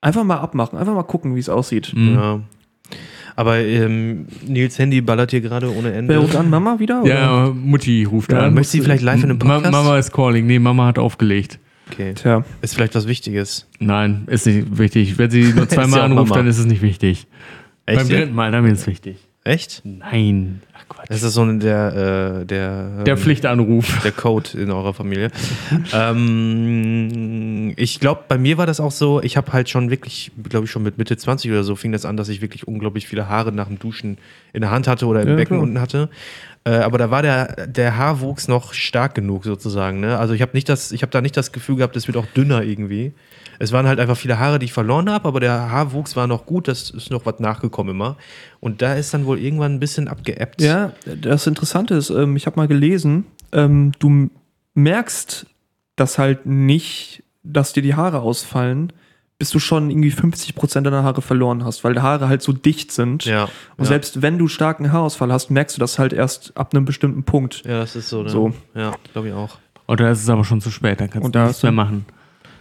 einfach 0.00 0.24
mal 0.24 0.36
abmachen, 0.38 0.78
einfach 0.78 0.94
mal 0.94 1.02
gucken, 1.02 1.34
wie 1.34 1.40
es 1.40 1.48
aussieht. 1.48 1.92
Mhm. 1.94 2.14
Ja. 2.14 2.40
Aber 3.36 3.58
ähm, 3.58 4.26
Nils 4.46 4.78
Handy 4.78 5.00
ballert 5.00 5.30
hier 5.30 5.40
gerade 5.40 5.72
ohne 5.72 5.92
Ende. 5.92 6.12
Wer 6.14 6.20
ruft 6.20 6.34
an? 6.34 6.50
Mama 6.50 6.78
wieder? 6.80 7.02
oder? 7.02 7.14
Ja, 7.14 7.50
Mutti 7.54 8.02
ruft 8.04 8.32
Ja, 8.32 8.40
an. 8.46 8.54
möchtest 8.54 8.74
du 8.74 8.82
vielleicht 8.82 9.02
live 9.04 9.22
in 9.22 9.30
einem 9.30 9.38
Ma- 9.38 9.54
Podcast? 9.56 9.72
Mama 9.72 9.98
ist 9.98 10.12
calling. 10.12 10.46
Nee, 10.46 10.58
Mama 10.58 10.86
hat 10.86 10.98
aufgelegt. 10.98 11.60
Okay. 11.92 12.14
Tja. 12.14 12.44
Ist 12.62 12.74
vielleicht 12.74 12.94
was 12.96 13.06
Wichtiges. 13.06 13.68
Nein, 13.78 14.24
ist 14.26 14.46
nicht 14.46 14.76
wichtig. 14.76 15.18
Wenn 15.18 15.30
sie 15.30 15.52
nur 15.54 15.62
Ist 15.64 15.70
zweimal 15.72 16.00
anruft, 16.00 16.30
Mama. 16.30 16.40
dann 16.40 16.46
ist 16.48 16.58
es 16.58 16.66
nicht 16.66 16.82
wichtig. 16.82 17.26
Beim 17.86 17.98
Echt? 17.98 18.10
dritten 18.10 18.34
Mal, 18.34 18.50
dann 18.50 18.64
wird 18.64 18.74
es 18.76 18.86
wichtig. 18.86 19.16
Echt? 19.48 19.80
Nein. 19.84 20.60
Ach 20.74 20.84
Quatsch. 20.90 21.06
Das 21.08 21.22
ist 21.22 21.32
so 21.32 21.50
der, 21.50 22.40
äh, 22.42 22.44
der, 22.44 23.02
Der 23.04 23.14
ähm, 23.14 23.18
Pflichtanruf. 23.18 24.02
der 24.04 24.12
Code 24.12 24.50
in 24.60 24.70
eurer 24.70 24.92
Familie. 24.92 25.30
ähm, 25.92 27.72
ich 27.76 27.98
glaube, 27.98 28.24
bei 28.28 28.36
mir 28.36 28.58
war 28.58 28.66
das 28.66 28.78
auch 28.78 28.90
so, 28.90 29.22
ich 29.22 29.38
habe 29.38 29.52
halt 29.54 29.70
schon 29.70 29.88
wirklich, 29.90 30.32
glaube 30.48 30.66
ich, 30.66 30.70
schon 30.70 30.82
mit 30.82 30.98
Mitte 30.98 31.16
20 31.16 31.50
oder 31.50 31.64
so 31.64 31.76
fing 31.76 31.92
das 31.92 32.04
an, 32.04 32.16
dass 32.18 32.28
ich 32.28 32.42
wirklich 32.42 32.68
unglaublich 32.68 33.08
viele 33.08 33.28
Haare 33.28 33.50
nach 33.52 33.68
dem 33.68 33.78
Duschen 33.78 34.18
in 34.52 34.60
der 34.60 34.70
Hand 34.70 34.86
hatte 34.86 35.06
oder 35.06 35.22
im 35.22 35.28
Ja, 35.28 35.36
Becken 35.36 35.56
klar. 35.56 35.62
unten 35.62 35.80
hatte. 35.80 36.10
Äh, 36.64 36.70
aber 36.70 36.98
da 36.98 37.10
war 37.10 37.22
der, 37.22 37.66
der 37.66 37.96
Haarwuchs 37.96 38.48
noch 38.48 38.72
stark 38.72 39.14
genug 39.14 39.44
sozusagen. 39.44 40.00
Ne? 40.00 40.18
Also 40.18 40.34
ich 40.34 40.42
habe 40.42 40.58
habe 41.02 41.10
da 41.10 41.20
nicht 41.20 41.36
das 41.36 41.52
Gefühl 41.52 41.76
gehabt, 41.76 41.96
es 41.96 42.06
wird 42.06 42.16
auch 42.16 42.26
dünner 42.26 42.62
irgendwie. 42.62 43.12
Es 43.58 43.72
waren 43.72 43.86
halt 43.86 43.98
einfach 43.98 44.16
viele 44.16 44.38
Haare, 44.38 44.58
die 44.58 44.66
ich 44.66 44.72
verloren 44.72 45.10
habe, 45.10 45.26
aber 45.26 45.40
der 45.40 45.70
Haarwuchs 45.70 46.14
war 46.14 46.26
noch 46.26 46.46
gut, 46.46 46.68
das 46.68 46.90
ist 46.90 47.10
noch 47.10 47.26
was 47.26 47.40
nachgekommen 47.40 47.94
immer. 47.94 48.16
Und 48.60 48.82
da 48.82 48.94
ist 48.94 49.12
dann 49.14 49.26
wohl 49.26 49.38
irgendwann 49.38 49.74
ein 49.74 49.80
bisschen 49.80 50.08
abgeebbt. 50.08 50.60
Ja, 50.60 50.92
das 51.04 51.46
Interessante 51.46 51.94
ist, 51.94 52.10
ähm, 52.10 52.36
ich 52.36 52.46
habe 52.46 52.56
mal 52.56 52.68
gelesen, 52.68 53.26
ähm, 53.52 53.92
du 53.98 54.30
merkst 54.74 55.46
das 55.96 56.18
halt 56.18 56.46
nicht, 56.46 57.24
dass 57.42 57.72
dir 57.72 57.82
die 57.82 57.94
Haare 57.94 58.20
ausfallen, 58.20 58.92
bis 59.38 59.50
du 59.50 59.60
schon 59.60 59.88
irgendwie 59.90 60.10
50% 60.10 60.80
deiner 60.80 61.04
Haare 61.04 61.22
verloren 61.22 61.64
hast, 61.64 61.84
weil 61.84 61.94
die 61.94 62.00
Haare 62.00 62.28
halt 62.28 62.42
so 62.42 62.52
dicht 62.52 62.90
sind. 62.90 63.24
Ja. 63.24 63.44
Und 63.76 63.84
ja. 63.84 63.84
selbst 63.84 64.20
wenn 64.20 64.36
du 64.36 64.48
starken 64.48 64.92
Haarausfall 64.92 65.32
hast, 65.32 65.50
merkst 65.50 65.76
du 65.76 65.80
das 65.80 65.98
halt 65.98 66.12
erst 66.12 66.56
ab 66.56 66.74
einem 66.74 66.84
bestimmten 66.84 67.22
Punkt. 67.22 67.62
Ja, 67.64 67.78
das 67.78 67.94
ist 67.94 68.08
so. 68.08 68.24
Ne? 68.24 68.30
So. 68.30 68.52
Ja, 68.74 68.94
glaube 69.12 69.28
ich 69.28 69.34
auch. 69.34 69.58
Und 69.86 70.00
da 70.00 70.10
ist 70.10 70.22
es 70.22 70.28
aber 70.28 70.44
schon 70.44 70.60
zu 70.60 70.70
spät. 70.70 71.00
Dann 71.00 71.08
kannst 71.08 71.24
Und 71.24 71.34
du 71.34 71.38
da 71.38 71.46
nichts 71.46 71.62
mehr 71.62 71.72
machen. 71.72 72.04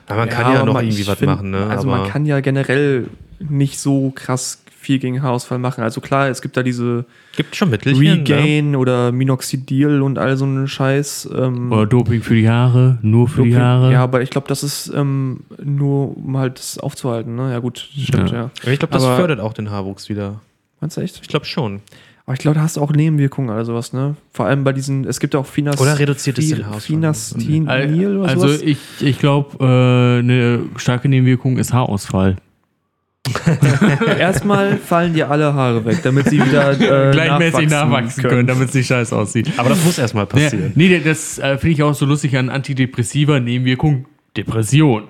Aber 0.05 0.19
man 0.19 0.30
kann 0.30 0.53
ja 0.53 0.63
noch 0.63 0.80
irgendwie 0.80 1.07
was 1.07 1.17
find, 1.17 1.32
machen, 1.32 1.51
ne? 1.51 1.65
Also 1.67 1.89
Aber 1.89 2.01
man 2.01 2.09
kann 2.09 2.25
ja 2.25 2.39
generell 2.39 3.09
nicht 3.39 3.80
so 3.80 4.11
krass 4.11 4.63
viel 4.88 4.99
gegen 4.99 5.21
Haarausfall 5.21 5.59
machen. 5.59 5.83
Also 5.83 5.99
klar, 5.99 6.29
es 6.29 6.41
gibt 6.41 6.55
da 6.55 6.63
diese 6.63 7.03
gibt 7.35 7.57
schon 7.57 7.69
Mittelchen. 7.69 8.01
Ne? 8.03 8.11
Regain 8.13 8.75
oder 8.77 9.11
Minoxidil 9.11 10.01
und 10.01 10.17
all 10.17 10.38
so 10.38 10.45
einen 10.45 10.67
Scheiß. 10.69 11.29
Ähm, 11.35 11.71
Oder 11.73 11.85
Doping 11.85 12.21
für 12.23 12.35
die 12.35 12.47
Haare, 12.49 12.97
nur 13.01 13.27
für 13.27 13.43
die 13.43 13.49
Doping. 13.51 13.63
Haare. 13.63 13.91
Ja, 13.91 14.01
aber 14.03 14.21
ich 14.21 14.29
glaube, 14.29 14.47
das 14.47 14.63
ist 14.63 14.89
ähm, 14.95 15.41
nur, 15.61 16.15
um 16.17 16.38
halt 16.38 16.57
das 16.57 16.77
aufzuhalten. 16.79 17.35
Ne? 17.35 17.51
Ja 17.51 17.59
gut, 17.59 17.77
stimmt, 17.79 18.31
Ja. 18.31 18.35
ja. 18.38 18.51
Ja, 18.63 18.71
Ich 18.71 18.79
glaube, 18.79 18.93
das 18.93 19.03
Aber- 19.03 19.17
fördert 19.17 19.41
auch 19.41 19.51
den 19.53 19.69
Haarwuchs 19.69 20.07
wieder. 20.07 20.39
Meinst 20.79 20.95
du 20.95 21.01
echt? 21.01 21.19
Ich 21.21 21.27
glaube 21.27 21.45
schon. 21.45 21.81
Aber 22.25 22.33
ich 22.33 22.39
glaube, 22.39 22.55
da 22.55 22.61
hast 22.61 22.77
du 22.77 22.81
auch 22.81 22.91
Nebenwirkungen 22.91 23.49
oder 23.49 23.63
sowas, 23.65 23.93
ne? 23.93 24.15
Vor 24.31 24.45
allem 24.45 24.63
bei 24.63 24.73
diesen, 24.73 25.05
es 25.05 25.19
gibt 25.19 25.33
ja 25.33 25.39
auch 25.39 25.45
Finas... 25.45 25.79
Oder 25.79 25.97
reduziert 25.97 26.38
es 26.39 26.49
den 26.49 26.65
Haarausfall? 26.65 26.81
Finastinil 26.81 28.17
oder 28.17 28.29
also 28.29 28.47
sowas. 28.47 28.61
ich, 28.61 28.77
ich 29.01 29.17
glaube, 29.19 29.57
äh, 29.63 30.19
eine 30.19 30.59
starke 30.77 31.07
Nebenwirkung 31.09 31.57
ist 31.57 31.71
Haarausfall. 31.73 32.35
Erstmal 34.19 34.78
fallen 34.78 35.13
dir 35.13 35.30
alle 35.30 35.53
Haare 35.53 35.86
weg, 35.86 35.99
damit 36.03 36.30
sie 36.30 36.43
wieder 36.43 36.71
äh, 36.71 37.11
Gleichmäßig 37.11 37.69
nachwachsen 37.69 38.23
können, 38.23 38.47
damit 38.47 38.69
es 38.69 38.73
nicht 38.75 38.88
scheiße 38.88 39.15
aussieht. 39.15 39.51
Aber 39.57 39.69
das 39.69 39.84
muss 39.84 39.97
erstmal 39.97 40.23
Ja, 40.25 40.30
passieren. 40.30 40.71
nee, 40.75 40.99
das 40.99 41.39
äh, 41.39 41.57
finde 41.57 41.73
ich 41.73 41.84
auch 41.84 41.93
so 41.93 42.05
lustig 42.05 42.38
an 42.38 42.49
Antidepressiva 42.49 43.39
Nebenwirkung. 43.39 44.05
Depression. 44.36 45.03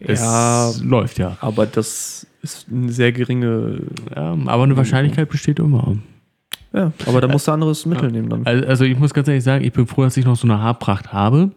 Das 0.00 0.20
Ja. 0.20 0.70
läuft 0.82 1.18
ja. 1.18 1.36
Aber 1.40 1.66
das 1.66 2.26
ist 2.42 2.66
eine 2.70 2.92
sehr 2.92 3.12
geringe. 3.12 3.80
ja. 4.14 4.36
Aber 4.46 4.62
eine 4.62 4.76
Wahrscheinlichkeit 4.76 5.28
besteht 5.28 5.58
immer. 5.58 5.96
Ja, 6.72 6.92
aber 7.06 7.20
da 7.20 7.26
musst 7.26 7.48
du 7.48 7.52
anderes 7.52 7.84
Mittel 7.84 8.12
nehmen 8.12 8.28
dann. 8.28 8.46
Also, 8.46 8.64
also 8.66 8.84
ich 8.84 8.96
muss 8.96 9.12
ganz 9.12 9.26
ehrlich 9.26 9.42
sagen, 9.42 9.64
ich 9.64 9.72
bin 9.72 9.86
froh, 9.88 10.04
dass 10.04 10.16
ich 10.16 10.24
noch 10.24 10.36
so 10.36 10.46
eine 10.46 10.60
Haarpracht 10.62 11.12
habe. 11.12 11.50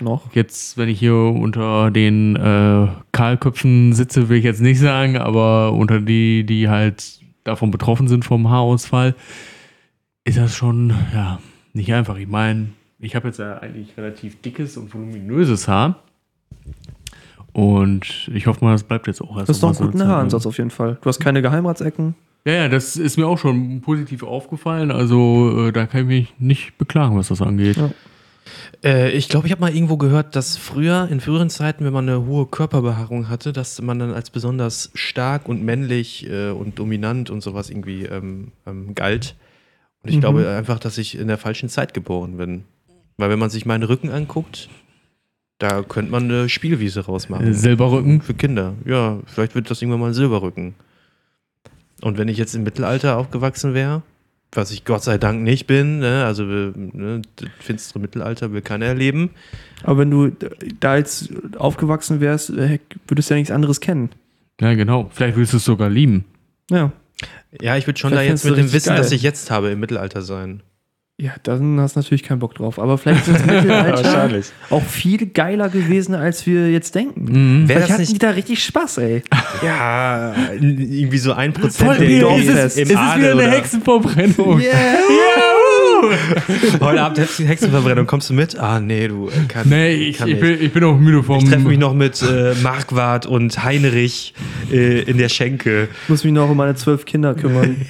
Noch. 0.00 0.34
Jetzt, 0.34 0.76
wenn 0.76 0.88
ich 0.88 0.98
hier 0.98 1.14
unter 1.14 1.90
den 1.90 2.36
äh, 2.36 2.88
Kahlköpfen 3.12 3.92
sitze, 3.92 4.28
will 4.28 4.38
ich 4.38 4.44
jetzt 4.44 4.60
nicht 4.60 4.78
sagen, 4.78 5.16
aber 5.16 5.72
unter 5.72 6.00
die, 6.00 6.44
die 6.44 6.68
halt 6.68 7.20
davon 7.44 7.70
betroffen 7.70 8.08
sind 8.08 8.24
vom 8.24 8.50
Haarausfall, 8.50 9.14
ist 10.24 10.38
das 10.38 10.54
schon, 10.54 10.92
ja, 11.12 11.38
nicht 11.72 11.92
einfach. 11.92 12.16
Ich 12.16 12.28
meine, 12.28 12.68
ich 12.98 13.14
habe 13.14 13.28
jetzt 13.28 13.38
ja 13.38 13.58
eigentlich 13.58 13.96
relativ 13.96 14.40
dickes 14.42 14.76
und 14.76 14.92
voluminöses 14.92 15.68
Haar. 15.68 16.02
Und 17.52 18.30
ich 18.34 18.46
hoffe 18.46 18.64
mal, 18.64 18.72
das 18.72 18.82
bleibt 18.82 19.06
jetzt 19.06 19.22
auch 19.22 19.36
erst 19.38 19.48
Das 19.48 19.56
ist 19.56 19.62
doch 19.62 19.70
noch 19.70 19.80
ein 19.80 19.84
mal 19.84 19.86
so 19.86 19.92
guter 19.92 19.92
eine 19.92 19.98
Zeit 19.98 20.08
lang. 20.08 20.08
Haaransatz 20.16 20.46
auf 20.46 20.58
jeden 20.58 20.70
Fall. 20.70 20.98
Du 21.00 21.08
hast 21.08 21.20
keine 21.20 21.40
Geheimratsecken. 21.40 22.14
Ja, 22.44 22.52
ja, 22.52 22.68
das 22.68 22.96
ist 22.96 23.16
mir 23.16 23.26
auch 23.26 23.38
schon 23.38 23.80
positiv 23.80 24.22
aufgefallen. 24.22 24.90
Also 24.90 25.68
äh, 25.68 25.72
da 25.72 25.86
kann 25.86 26.02
ich 26.02 26.06
mich 26.06 26.34
nicht 26.38 26.78
beklagen, 26.78 27.16
was 27.16 27.28
das 27.28 27.42
angeht. 27.42 27.76
Ja. 27.76 27.90
Äh, 28.84 29.10
ich 29.10 29.28
glaube, 29.28 29.46
ich 29.46 29.52
habe 29.52 29.60
mal 29.60 29.74
irgendwo 29.74 29.96
gehört, 29.96 30.36
dass 30.36 30.56
früher, 30.56 31.08
in 31.10 31.20
früheren 31.20 31.50
Zeiten, 31.50 31.84
wenn 31.84 31.92
man 31.92 32.08
eine 32.08 32.26
hohe 32.26 32.46
Körperbehaarung 32.46 33.28
hatte, 33.28 33.52
dass 33.52 33.80
man 33.82 33.98
dann 33.98 34.12
als 34.12 34.30
besonders 34.30 34.90
stark 34.94 35.48
und 35.48 35.62
männlich 35.64 36.28
äh, 36.28 36.50
und 36.50 36.78
dominant 36.78 37.30
und 37.30 37.42
sowas 37.42 37.70
irgendwie 37.70 38.04
ähm, 38.04 38.52
ähm, 38.66 38.94
galt. 38.94 39.34
Und 40.02 40.10
ich 40.10 40.16
Mhm. 40.16 40.20
glaube 40.20 40.48
einfach, 40.48 40.78
dass 40.78 40.98
ich 40.98 41.18
in 41.18 41.28
der 41.28 41.38
falschen 41.38 41.68
Zeit 41.68 41.94
geboren 41.94 42.36
bin. 42.36 42.64
Weil 43.16 43.30
wenn 43.30 43.38
man 43.38 43.50
sich 43.50 43.66
meinen 43.66 43.82
Rücken 43.82 44.10
anguckt, 44.10 44.68
da 45.58 45.82
könnte 45.82 46.10
man 46.12 46.24
eine 46.24 46.48
Spielwiese 46.48 47.06
rausmachen. 47.06 47.48
Äh, 47.48 47.54
Silberrücken. 47.54 48.20
Für 48.20 48.34
Kinder. 48.34 48.74
Ja, 48.84 49.18
vielleicht 49.26 49.54
wird 49.54 49.70
das 49.70 49.80
irgendwann 49.80 50.00
mal 50.00 50.08
ein 50.08 50.14
Silberrücken. 50.14 50.74
Und 52.02 52.18
wenn 52.18 52.28
ich 52.28 52.36
jetzt 52.36 52.54
im 52.54 52.62
Mittelalter 52.62 53.16
aufgewachsen 53.16 53.72
wäre, 53.72 54.02
was 54.52 54.70
ich 54.70 54.84
Gott 54.84 55.02
sei 55.02 55.18
Dank 55.18 55.42
nicht 55.42 55.66
bin, 55.66 55.98
ne, 55.98 56.24
also 56.24 56.44
ne, 56.44 57.22
das 57.36 57.48
finstere 57.60 57.98
Mittelalter 57.98 58.52
will 58.52 58.62
keiner 58.62 58.86
erleben. 58.86 59.30
Aber 59.82 59.98
wenn 59.98 60.10
du 60.10 60.32
da 60.80 60.96
jetzt 60.96 61.30
aufgewachsen 61.56 62.20
wärst, 62.20 62.50
äh, 62.50 62.78
würdest 63.06 63.30
du 63.30 63.34
ja 63.34 63.38
nichts 63.38 63.50
anderes 63.50 63.80
kennen. 63.80 64.10
Ja, 64.60 64.74
genau. 64.74 65.10
Vielleicht 65.12 65.36
willst 65.36 65.52
du 65.52 65.58
es 65.58 65.64
sogar 65.64 65.90
lieben. 65.90 66.24
Ja. 66.70 66.92
Ja, 67.60 67.76
ich 67.76 67.86
würde 67.86 67.98
schon 67.98 68.10
Vielleicht 68.10 68.28
da 68.28 68.32
jetzt 68.32 68.44
mit 68.44 68.56
dem 68.56 68.72
Wissen, 68.72 68.88
geil. 68.90 68.98
das 68.98 69.12
ich 69.12 69.22
jetzt 69.22 69.50
habe, 69.50 69.70
im 69.70 69.80
Mittelalter 69.80 70.22
sein. 70.22 70.62
Ja, 71.18 71.30
dann 71.44 71.80
hast 71.80 71.96
du 71.96 72.00
natürlich 72.00 72.22
keinen 72.24 72.40
Bock 72.40 72.54
drauf. 72.56 72.78
Aber 72.78 72.98
vielleicht 72.98 73.26
ist 73.26 73.36
das 73.36 73.46
Mittelalter 73.46 74.30
auch 74.68 74.82
viel 74.82 75.24
geiler 75.28 75.70
gewesen, 75.70 76.14
als 76.14 76.44
wir 76.46 76.70
jetzt 76.70 76.94
denken. 76.94 77.24
Mhm. 77.62 77.66
Vielleicht 77.68 77.88
hatten 77.90 78.00
nicht- 78.02 78.12
die 78.12 78.18
da 78.18 78.30
richtig 78.30 78.62
Spaß, 78.62 78.98
ey. 78.98 79.22
Ja, 79.64 80.34
irgendwie 80.60 81.16
so 81.16 81.32
ein 81.32 81.54
Prozent 81.54 81.88
Voll, 81.96 82.06
der 82.06 82.20
Dorf 82.20 82.38
es 82.40 82.48
ist, 82.48 82.76
im 82.76 82.82
es 82.84 82.90
ist 82.90 82.96
Adel 82.98 83.32
wieder 83.34 83.44
eine 83.44 83.50
Hexenverbrennung. 83.56 84.60
Heute 86.80 87.02
Abend 87.02 87.18
Hex- 87.18 87.38
Hexenverbrennung, 87.38 88.06
kommst 88.06 88.30
du 88.30 88.34
mit? 88.34 88.58
Ah, 88.58 88.80
nee, 88.80 89.08
du 89.08 89.28
äh, 89.28 89.32
kann, 89.48 89.68
Nee, 89.68 89.92
ich, 89.94 90.18
kann 90.18 90.28
ich, 90.28 90.34
nicht. 90.34 90.40
bin, 90.42 90.60
ich 90.66 90.72
bin 90.72 90.84
auch 90.84 90.96
müde 90.98 91.22
vom. 91.22 91.38
Ich 91.38 91.44
treffe 91.44 91.66
mich 91.68 91.78
noch 91.78 91.94
mit 91.94 92.22
äh, 92.22 92.54
Marquardt 92.62 93.26
und 93.26 93.62
Heinrich 93.64 94.34
äh, 94.72 95.02
in 95.02 95.18
der 95.18 95.28
Schenke. 95.28 95.88
Ich 96.04 96.08
muss 96.08 96.24
mich 96.24 96.32
noch 96.32 96.48
um 96.50 96.56
meine 96.56 96.74
zwölf 96.74 97.04
Kinder 97.04 97.34
kümmern. 97.34 97.76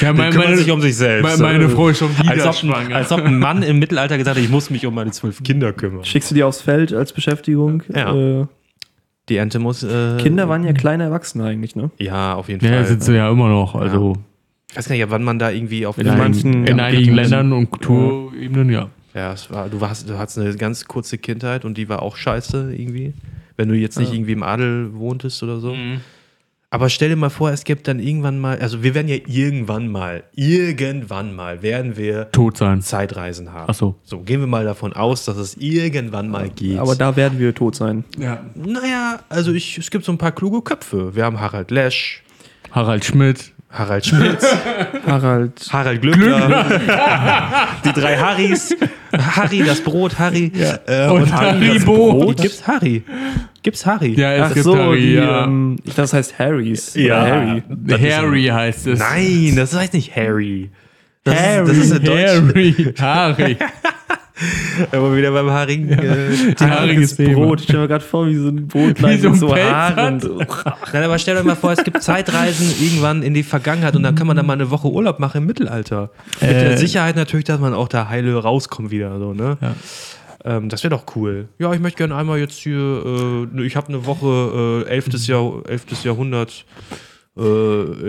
Ja, 0.00 0.12
Die 0.12 0.18
meine, 0.18 0.30
kümmern 0.32 0.46
meine, 0.48 0.56
sich 0.58 0.70
um 0.72 0.80
sich 0.80 0.96
selbst. 0.96 1.22
meine, 1.22 1.40
meine 1.60 1.68
Frau 1.68 1.88
ist 1.88 1.98
schon 1.98 2.10
wieder 2.18 2.28
als 2.32 2.44
ob, 2.46 2.54
schwanger. 2.56 2.96
als 2.96 3.12
ob 3.12 3.20
ein 3.22 3.38
Mann 3.38 3.62
im 3.62 3.78
Mittelalter 3.78 4.18
gesagt 4.18 4.36
hat, 4.36 4.42
ich 4.44 4.50
muss 4.50 4.68
mich 4.68 4.84
um 4.86 4.92
meine 4.94 5.12
zwölf 5.12 5.40
Kinder 5.44 5.72
kümmern. 5.72 6.04
Schickst 6.04 6.32
du 6.32 6.34
die 6.34 6.42
aufs 6.42 6.60
Feld 6.60 6.92
als 6.92 7.12
Beschäftigung? 7.12 7.84
Ja. 7.94 8.12
Äh, 8.12 8.46
Die 9.28 9.36
Ente 9.36 9.60
muss. 9.60 9.84
Äh, 9.84 10.16
Kinder 10.20 10.48
waren 10.48 10.64
ja 10.64 10.72
kleine 10.72 11.04
Erwachsene 11.04 11.44
eigentlich, 11.44 11.76
ne? 11.76 11.90
Ja, 12.00 12.34
auf 12.34 12.48
jeden 12.48 12.64
ja, 12.66 12.72
Fall. 12.72 12.86
sind 12.86 13.04
sie 13.04 13.14
ja 13.14 13.30
immer 13.30 13.48
noch. 13.48 13.76
Also 13.76 14.16
Ich 14.74 14.78
weiß 14.78 14.88
gar 14.88 14.96
nicht, 14.96 15.08
wann 15.08 15.22
man 15.22 15.38
da 15.38 15.50
irgendwie 15.50 15.86
auf 15.86 15.98
in, 15.98 16.06
In 16.06 16.12
einigen, 16.14 16.24
manchen- 16.24 16.66
in 16.66 16.78
ja, 16.78 16.84
einigen. 16.84 17.14
Ländern 17.14 17.52
und 17.52 17.70
Kulturebenen, 17.70 18.70
ja. 18.70 18.90
Ja, 19.14 19.32
es 19.32 19.48
war, 19.48 19.68
du, 19.68 19.80
warst, 19.80 20.08
du 20.10 20.18
hattest 20.18 20.40
eine 20.40 20.52
ganz 20.56 20.84
kurze 20.86 21.16
Kindheit 21.16 21.64
und 21.64 21.78
die 21.78 21.88
war 21.88 22.02
auch 22.02 22.16
scheiße 22.16 22.74
irgendwie. 22.76 23.14
Wenn 23.56 23.68
du 23.68 23.76
jetzt 23.76 24.00
nicht 24.00 24.08
Ja. 24.08 24.14
irgendwie 24.16 24.32
im 24.32 24.42
Adel 24.42 24.92
wohntest 24.96 25.40
oder 25.44 25.60
so. 25.60 25.76
Aber 26.70 26.88
stell 26.88 27.10
dir 27.10 27.14
mal 27.14 27.30
vor, 27.30 27.52
es 27.52 27.62
gibt 27.62 27.86
dann 27.86 28.00
irgendwann 28.00 28.40
mal, 28.40 28.58
also 28.58 28.82
wir 28.82 28.96
werden 28.96 29.06
ja 29.06 29.14
irgendwann 29.28 29.86
mal, 29.86 30.24
irgendwann 30.34 31.36
mal 31.36 31.62
werden 31.62 31.96
wir 31.96 32.32
Tot 32.32 32.56
sein. 32.56 32.82
Zeitreisen 32.82 33.52
haben. 33.52 33.66
Ach 33.68 33.74
so. 33.74 33.94
So, 34.02 34.18
gehen 34.22 34.40
wir 34.40 34.48
mal 34.48 34.64
davon 34.64 34.92
aus, 34.92 35.24
dass 35.24 35.36
es 35.36 35.56
irgendwann 35.56 36.28
mal 36.28 36.50
geht. 36.50 36.78
Aber 36.80 36.96
da 36.96 37.14
werden 37.14 37.38
wir 37.38 37.54
tot 37.54 37.76
sein. 37.76 38.02
Ja. 38.18 38.42
naja, 38.56 39.20
also 39.28 39.52
ich, 39.52 39.78
es 39.78 39.88
gibt 39.92 40.04
so 40.04 40.10
ein 40.10 40.18
paar 40.18 40.32
kluge 40.32 40.62
Köpfe. 40.62 41.14
Wir 41.14 41.22
haben 41.24 41.38
Harald 41.38 41.70
Lesch, 41.70 42.24
Harald 42.72 43.04
Schmidt. 43.04 43.52
Harald 43.76 44.06
Schmitz, 44.06 44.46
Harald. 45.06 45.68
Harald 45.72 46.00
Glückler, 46.00 46.64
die 47.84 47.92
drei 47.92 48.16
Harrys, 48.16 48.74
Harry, 49.12 49.64
das 49.64 49.80
Brot, 49.80 50.16
Harry 50.18 50.52
äh, 50.86 51.08
Und 51.08 51.32
Haribo. 51.32 52.12
Brot. 52.12 52.36
Gibt's 52.40 52.66
Harry? 52.68 53.02
Gibt's 53.64 53.84
Harry? 53.84 54.14
Ja, 54.14 54.32
es 54.34 54.42
Ach 54.42 54.54
gibt 54.54 54.64
so, 54.64 54.76
Harry, 54.76 55.00
die, 55.00 55.12
ja. 55.14 55.44
ähm, 55.44 55.76
das 55.96 56.12
heißt 56.12 56.38
Harrys. 56.38 56.94
Ja. 56.94 57.20
Harry. 57.26 57.62
das 57.68 58.00
Harry 58.00 58.44
heißt 58.44 58.86
es. 58.86 58.98
Nein, 59.00 59.54
das 59.56 59.74
heißt 59.74 59.94
nicht 59.94 60.14
Harry. 60.14 60.70
Das 61.24 61.34
Harry. 61.34 61.70
ist, 61.72 61.90
das 61.90 62.00
ist. 62.00 62.08
Harry. 62.08 62.94
Harry. 63.00 63.56
Aber 64.90 65.16
wieder 65.16 65.30
beim 65.30 65.48
Haring. 65.50 65.88
Äh, 65.90 66.54
Haariges. 66.58 67.16
Brot. 67.16 67.60
Ich 67.60 67.64
stelle 67.64 67.82
mir 67.82 67.88
gerade 67.88 68.04
vor, 68.04 68.26
wie 68.26 68.34
so 68.34 68.48
ein 68.48 68.66
Brot 68.66 68.98
Wie 69.02 69.16
so 69.18 69.28
mit 69.30 69.36
ein 69.36 69.40
so 69.40 69.48
Pelz 69.48 69.70
Haaren. 69.70 70.18
Nein, 70.92 71.02
aber 71.04 71.18
stell 71.18 71.36
euch 71.36 71.44
mal 71.44 71.54
vor, 71.54 71.72
es 71.72 71.84
gibt 71.84 72.02
Zeitreisen 72.02 72.66
irgendwann 72.84 73.22
in 73.22 73.32
die 73.34 73.44
Vergangenheit 73.44 73.94
und 73.94 74.02
dann 74.02 74.14
kann 74.16 74.26
man 74.26 74.36
da 74.36 74.42
mal 74.42 74.54
eine 74.54 74.70
Woche 74.70 74.88
Urlaub 74.88 75.20
machen 75.20 75.38
im 75.38 75.46
Mittelalter. 75.46 76.10
Mit 76.40 76.50
der 76.50 76.72
Äh. 76.72 76.76
Sicherheit 76.76 77.14
natürlich, 77.16 77.44
dass 77.44 77.60
man 77.60 77.74
auch 77.74 77.88
da 77.88 78.08
heile 78.08 78.34
rauskommt 78.36 78.90
wieder. 78.90 79.18
So, 79.18 79.34
ne? 79.34 79.56
Ja. 79.60 79.74
Ähm, 80.44 80.68
das 80.68 80.82
wäre 80.82 80.90
doch 80.94 81.04
cool. 81.16 81.48
Ja, 81.58 81.72
ich 81.72 81.80
möchte 81.80 81.98
gerne 81.98 82.16
einmal 82.16 82.38
jetzt 82.38 82.58
hier, 82.58 83.46
äh, 83.56 83.62
ich 83.62 83.76
habe 83.76 83.88
eine 83.88 84.04
Woche 84.04 84.84
äh, 84.88 84.90
11. 84.90 85.26
Jahr, 85.28 85.62
11. 85.68 86.02
Jahrhundert 86.04 86.64
äh, 87.36 87.40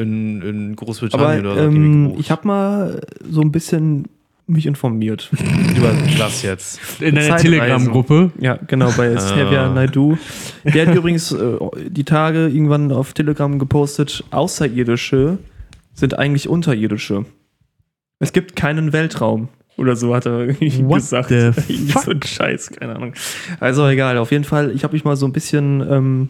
in, 0.02 0.42
in 0.42 0.68
Aber 0.76 0.86
Großbritannien 0.86 1.46
oder 1.46 1.56
so. 1.56 1.62
ähm, 1.70 2.14
ich 2.18 2.32
habe 2.32 2.48
mal 2.48 3.02
so 3.30 3.42
ein 3.42 3.52
bisschen 3.52 4.06
mich 4.48 4.66
informiert. 4.66 5.32
über 5.78 5.94
was 6.18 6.42
jetzt. 6.42 6.80
In 7.02 7.18
einer. 7.18 7.38
Telegram-Gruppe. 7.38 8.32
Ja, 8.40 8.58
genau, 8.68 8.92
bei 8.96 9.14
Xavier 9.14 9.70
Naidu. 9.70 10.18
Der 10.64 10.88
hat 10.88 10.96
übrigens 10.96 11.32
äh, 11.32 11.58
die 11.90 12.04
Tage 12.04 12.48
irgendwann 12.48 12.92
auf 12.92 13.14
Telegram 13.14 13.58
gepostet, 13.58 14.24
Außerirdische 14.32 15.40
sind 15.94 16.20
eigentlich 16.20 16.48
Unterirdische. 16.50 17.26
Es 18.20 18.34
gibt 18.34 18.56
keinen 18.56 18.94
Weltraum. 18.94 19.50
Oder 19.78 19.96
so 19.96 20.16
hat 20.16 20.26
er 20.26 20.40
irgendwie 20.42 20.86
What 20.86 20.98
gesagt. 20.98 21.30
the 21.30 21.36
Irgendwie 21.68 22.00
so 22.00 22.12
ein 22.12 22.24
Scheiß, 22.24 22.72
keine 22.72 22.96
Ahnung. 22.96 23.14
Also 23.60 23.88
egal, 23.88 24.18
auf 24.18 24.32
jeden 24.32 24.46
Fall, 24.46 24.72
ich 24.72 24.84
habe 24.84 24.94
mich 24.94 25.04
mal 25.04 25.18
so 25.18 25.26
ein 25.26 25.34
bisschen 25.34 25.82
ähm, 25.82 26.30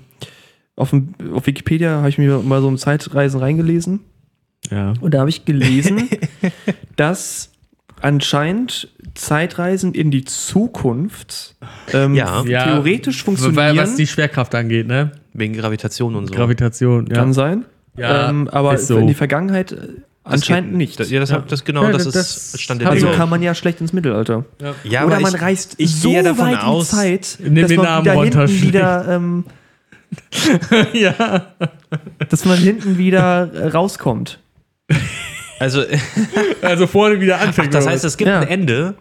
auf, 0.75 0.89
dem, 0.89 1.13
auf 1.33 1.45
Wikipedia 1.45 1.97
habe 1.97 2.09
ich 2.09 2.17
mir 2.17 2.39
mal 2.39 2.61
so 2.61 2.67
um 2.67 2.77
Zeitreisen 2.77 3.39
reingelesen. 3.39 3.99
Ja. 4.71 4.93
Und 4.99 5.13
da 5.13 5.19
habe 5.19 5.29
ich 5.29 5.45
gelesen, 5.45 6.09
dass 6.95 7.51
anscheinend 8.05 8.87
Zeitreisen 9.15 9.93
in 9.93 10.11
die 10.11 10.23
Zukunft 10.25 11.55
ähm, 11.91 12.13
Ja. 12.13 12.43
theoretisch 12.43 13.19
Weil, 13.19 13.35
funktionieren. 13.37 13.77
was 13.77 13.95
die 13.95 14.07
Schwerkraft 14.07 14.53
angeht, 14.55 14.87
ne? 14.87 15.11
Wegen 15.33 15.53
Gravitation 15.55 16.15
und 16.15 16.27
so. 16.27 16.33
Gravitation. 16.33 17.07
Ja. 17.07 17.15
kann 17.15 17.33
sein. 17.33 17.65
Ja, 17.97 18.29
ähm, 18.29 18.47
aber 18.49 18.75
ist 18.75 18.87
so. 18.87 18.97
in 18.97 19.07
die 19.07 19.13
Vergangenheit 19.13 19.71
äh, 19.71 19.77
Anscheinend 20.23 20.71
geht- 20.71 20.77
nicht. 20.77 20.99
Das, 20.99 21.09
ja, 21.09 21.19
das, 21.19 21.29
Ja. 21.29 21.43
das 21.47 21.63
genau, 21.65 21.83
Ja, 21.83 21.91
das, 21.91 22.03
das 22.09 22.53
ist 22.53 22.61
Stand 22.61 22.81
der 22.81 22.89
Also 22.89 23.07
kann 23.11 23.29
man 23.29 23.41
ja 23.41 23.53
schlecht 23.55 23.79
ins 23.81 23.93
Mittelalter. 23.93 24.45
ja, 24.83 25.05
Oder 25.05 25.15
aber 25.17 25.21
man 25.21 25.35
ich, 25.35 25.41
reist 25.41 25.75
ich 25.77 25.95
so 25.95 26.09
gehe 26.09 26.23
davon 26.23 26.45
weit 26.47 26.63
aus, 26.63 26.91
in 26.93 26.99
die 26.99 27.01
Zeit, 27.01 27.39
dass 27.63 27.67
den 27.69 27.77
man 27.77 27.85
Namen 27.85 28.05
wieder 28.05 28.41
hinten 28.47 28.61
wieder, 28.61 29.07
ähm, 29.07 29.43
ja. 30.93 31.45
dass 32.29 32.45
man 32.45 32.57
hinten 32.57 32.97
wieder 32.97 33.73
rauskommt. 33.73 34.39
also 35.59 35.83
Also 36.61 36.87
vorne 36.87 37.19
wieder 37.21 37.39
anfängt. 37.39 37.73
das 37.73 37.83
oder 37.85 37.93
heißt, 37.93 38.05
es 38.05 38.17
gibt 38.17 38.29
Ja. 38.29 38.39
ein 38.41 38.47
Ende. 38.47 38.95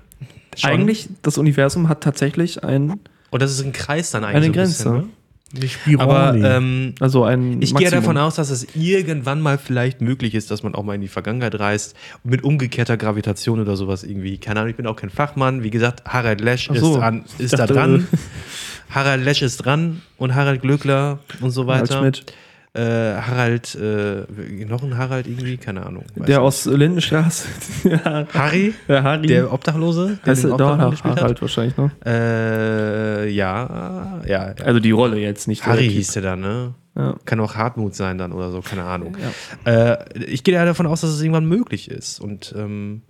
Schon. 0.56 0.70
Eigentlich, 0.70 1.08
das 1.22 1.36
Universum 1.38 1.88
hat 1.88 2.02
tatsächlich 2.02 2.62
ein, 2.62 3.00
Und 3.30 3.42
das 3.42 3.50
ist 3.50 3.64
ein 3.64 3.72
Kreis 3.72 4.10
dann 4.12 4.22
eigentlich. 4.24 4.36
eine 4.36 4.46
so 4.46 4.52
Grenze. 4.52 4.84
bisschen, 4.84 4.96
ne? 5.00 5.08
die 5.52 5.68
Spirale. 5.68 6.02
Aber 6.02 6.56
ähm, 6.56 6.94
Also 7.00 7.24
ein 7.24 7.60
ich 7.62 7.74
gehe 7.74 7.84
Maximum. 7.86 8.02
davon 8.02 8.18
aus, 8.18 8.36
dass 8.36 8.50
es 8.50 8.66
irgendwann 8.74 9.40
mal 9.40 9.58
vielleicht 9.58 10.00
möglich 10.00 10.34
ist, 10.34 10.50
dass 10.50 10.62
man 10.62 10.74
auch 10.74 10.82
mal 10.84 10.94
in 10.94 11.00
die 11.00 11.08
Vergangenheit 11.08 11.58
reist 11.58 11.96
mit 12.24 12.42
umgekehrter 12.44 12.96
Gravitation 12.96 13.60
oder 13.60 13.76
sowas 13.76 14.02
irgendwie. 14.04 14.38
Keine 14.38 14.60
Ahnung, 14.60 14.70
ich 14.70 14.76
bin 14.76 14.86
auch 14.86 14.96
kein 14.96 15.10
Fachmann. 15.10 15.62
Wie 15.64 15.70
gesagt, 15.70 16.04
Harald 16.06 16.40
Lesch 16.40 16.68
Ach 16.72 16.76
so. 16.76 16.96
ist, 16.96 17.02
an, 17.02 17.24
ist 17.38 17.58
da 17.58 17.66
dran. 17.66 18.06
Harald 18.90 19.24
Lesch 19.24 19.42
ist 19.42 19.58
dran 19.58 20.02
und 20.18 20.34
Harald 20.34 20.62
Glöckler 20.62 21.18
und 21.40 21.50
so 21.50 21.66
Harald 21.66 21.82
weiter. 21.90 21.98
Schmidt. 22.00 22.32
Äh, 22.76 22.80
Harald, 23.20 23.76
äh, 23.76 24.24
noch 24.66 24.82
ein 24.82 24.98
Harald 24.98 25.28
irgendwie, 25.28 25.56
keine 25.58 25.86
Ahnung. 25.86 26.04
Der 26.16 26.26
nicht. 26.26 26.38
aus 26.38 26.64
Lindenstraße. 26.66 27.46
Harry, 28.34 28.74
der 28.88 29.04
Harry. 29.04 29.28
der 29.28 29.52
Obdachlose, 29.52 30.18
der 30.26 30.32
heißt 30.32 30.42
den 30.42 30.50
Obdachlosen 30.52 30.98
doch 31.10 31.16
Harald 31.16 31.40
wahrscheinlich, 31.40 31.76
ne? 31.76 31.84
hat. 32.00 32.06
Äh, 32.06 33.28
ja, 33.28 34.20
ja. 34.26 34.48
ja. 34.48 34.54
Also 34.64 34.80
die 34.80 34.90
Rolle 34.90 35.18
jetzt 35.20 35.46
nicht. 35.46 35.64
Harry 35.66 35.88
hieß 35.88 36.12
der 36.14 36.22
dann, 36.22 36.40
ne? 36.40 36.74
Ja. 36.96 37.14
Kann 37.24 37.38
auch 37.40 37.54
Hartmut 37.54 37.94
sein 37.94 38.18
dann 38.18 38.32
oder 38.32 38.50
so, 38.50 38.60
keine 38.60 38.82
Ahnung. 38.84 39.16
Ja. 39.66 39.92
Äh, 39.92 40.18
ich 40.24 40.42
gehe 40.42 40.54
ja 40.54 40.64
davon 40.64 40.86
aus, 40.88 41.00
dass 41.02 41.10
es 41.10 41.20
irgendwann 41.20 41.46
möglich 41.46 41.88
ist. 41.90 42.20
Und 42.20 42.54
ähm, 42.56 43.02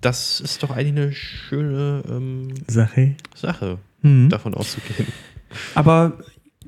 das 0.00 0.40
ist 0.40 0.62
doch 0.64 0.70
eigentlich 0.70 1.04
eine 1.04 1.12
schöne 1.12 2.02
ähm, 2.08 2.48
Sache. 2.66 3.14
Sache, 3.34 3.78
Mhm. 4.02 4.28
davon 4.28 4.54
auszugehen. 4.54 5.06
Aber 5.74 6.12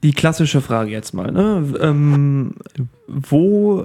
die 0.03 0.13
klassische 0.13 0.61
Frage 0.61 0.91
jetzt 0.91 1.13
mal, 1.15 1.31
ne? 1.33 1.75
Ähm, 1.81 2.55
wo 3.07 3.85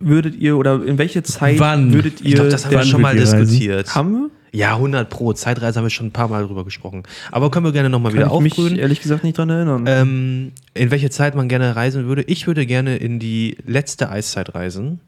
würdet 0.00 0.34
ihr 0.36 0.56
oder 0.56 0.84
in 0.84 0.98
welche 0.98 1.22
Zeit 1.22 1.58
Wann? 1.58 1.92
würdet 1.92 2.20
ihr 2.20 2.26
Ich 2.28 2.34
glaube, 2.34 2.50
das 2.50 2.64
haben 2.66 2.72
wir 2.72 2.82
schon 2.84 3.00
mal 3.00 3.16
reisen? 3.16 3.40
diskutiert. 3.40 3.94
haben 3.94 4.12
wir? 4.12 4.30
Ja, 4.52 4.74
100 4.76 5.10
Pro. 5.10 5.32
Zeitreise 5.32 5.78
haben 5.78 5.86
wir 5.86 5.90
schon 5.90 6.06
ein 6.06 6.12
paar 6.12 6.28
Mal 6.28 6.46
drüber 6.46 6.64
gesprochen. 6.64 7.02
Aber 7.32 7.50
können 7.50 7.64
wir 7.66 7.72
gerne 7.72 7.90
nochmal 7.90 8.12
wieder 8.12 8.28
Kann 8.28 8.46
ich 8.46 8.56
mich 8.56 8.78
ehrlich 8.78 9.00
gesagt 9.00 9.24
nicht 9.24 9.36
dran 9.36 9.50
erinnern. 9.50 9.84
Ähm, 9.88 10.52
in 10.74 10.92
welche 10.92 11.10
Zeit 11.10 11.34
man 11.34 11.48
gerne 11.48 11.74
reisen 11.74 12.06
würde. 12.06 12.22
Ich 12.22 12.46
würde 12.46 12.64
gerne 12.64 12.96
in 12.96 13.18
die 13.18 13.56
letzte 13.66 14.10
Eiszeit 14.10 14.54
reisen. 14.54 15.00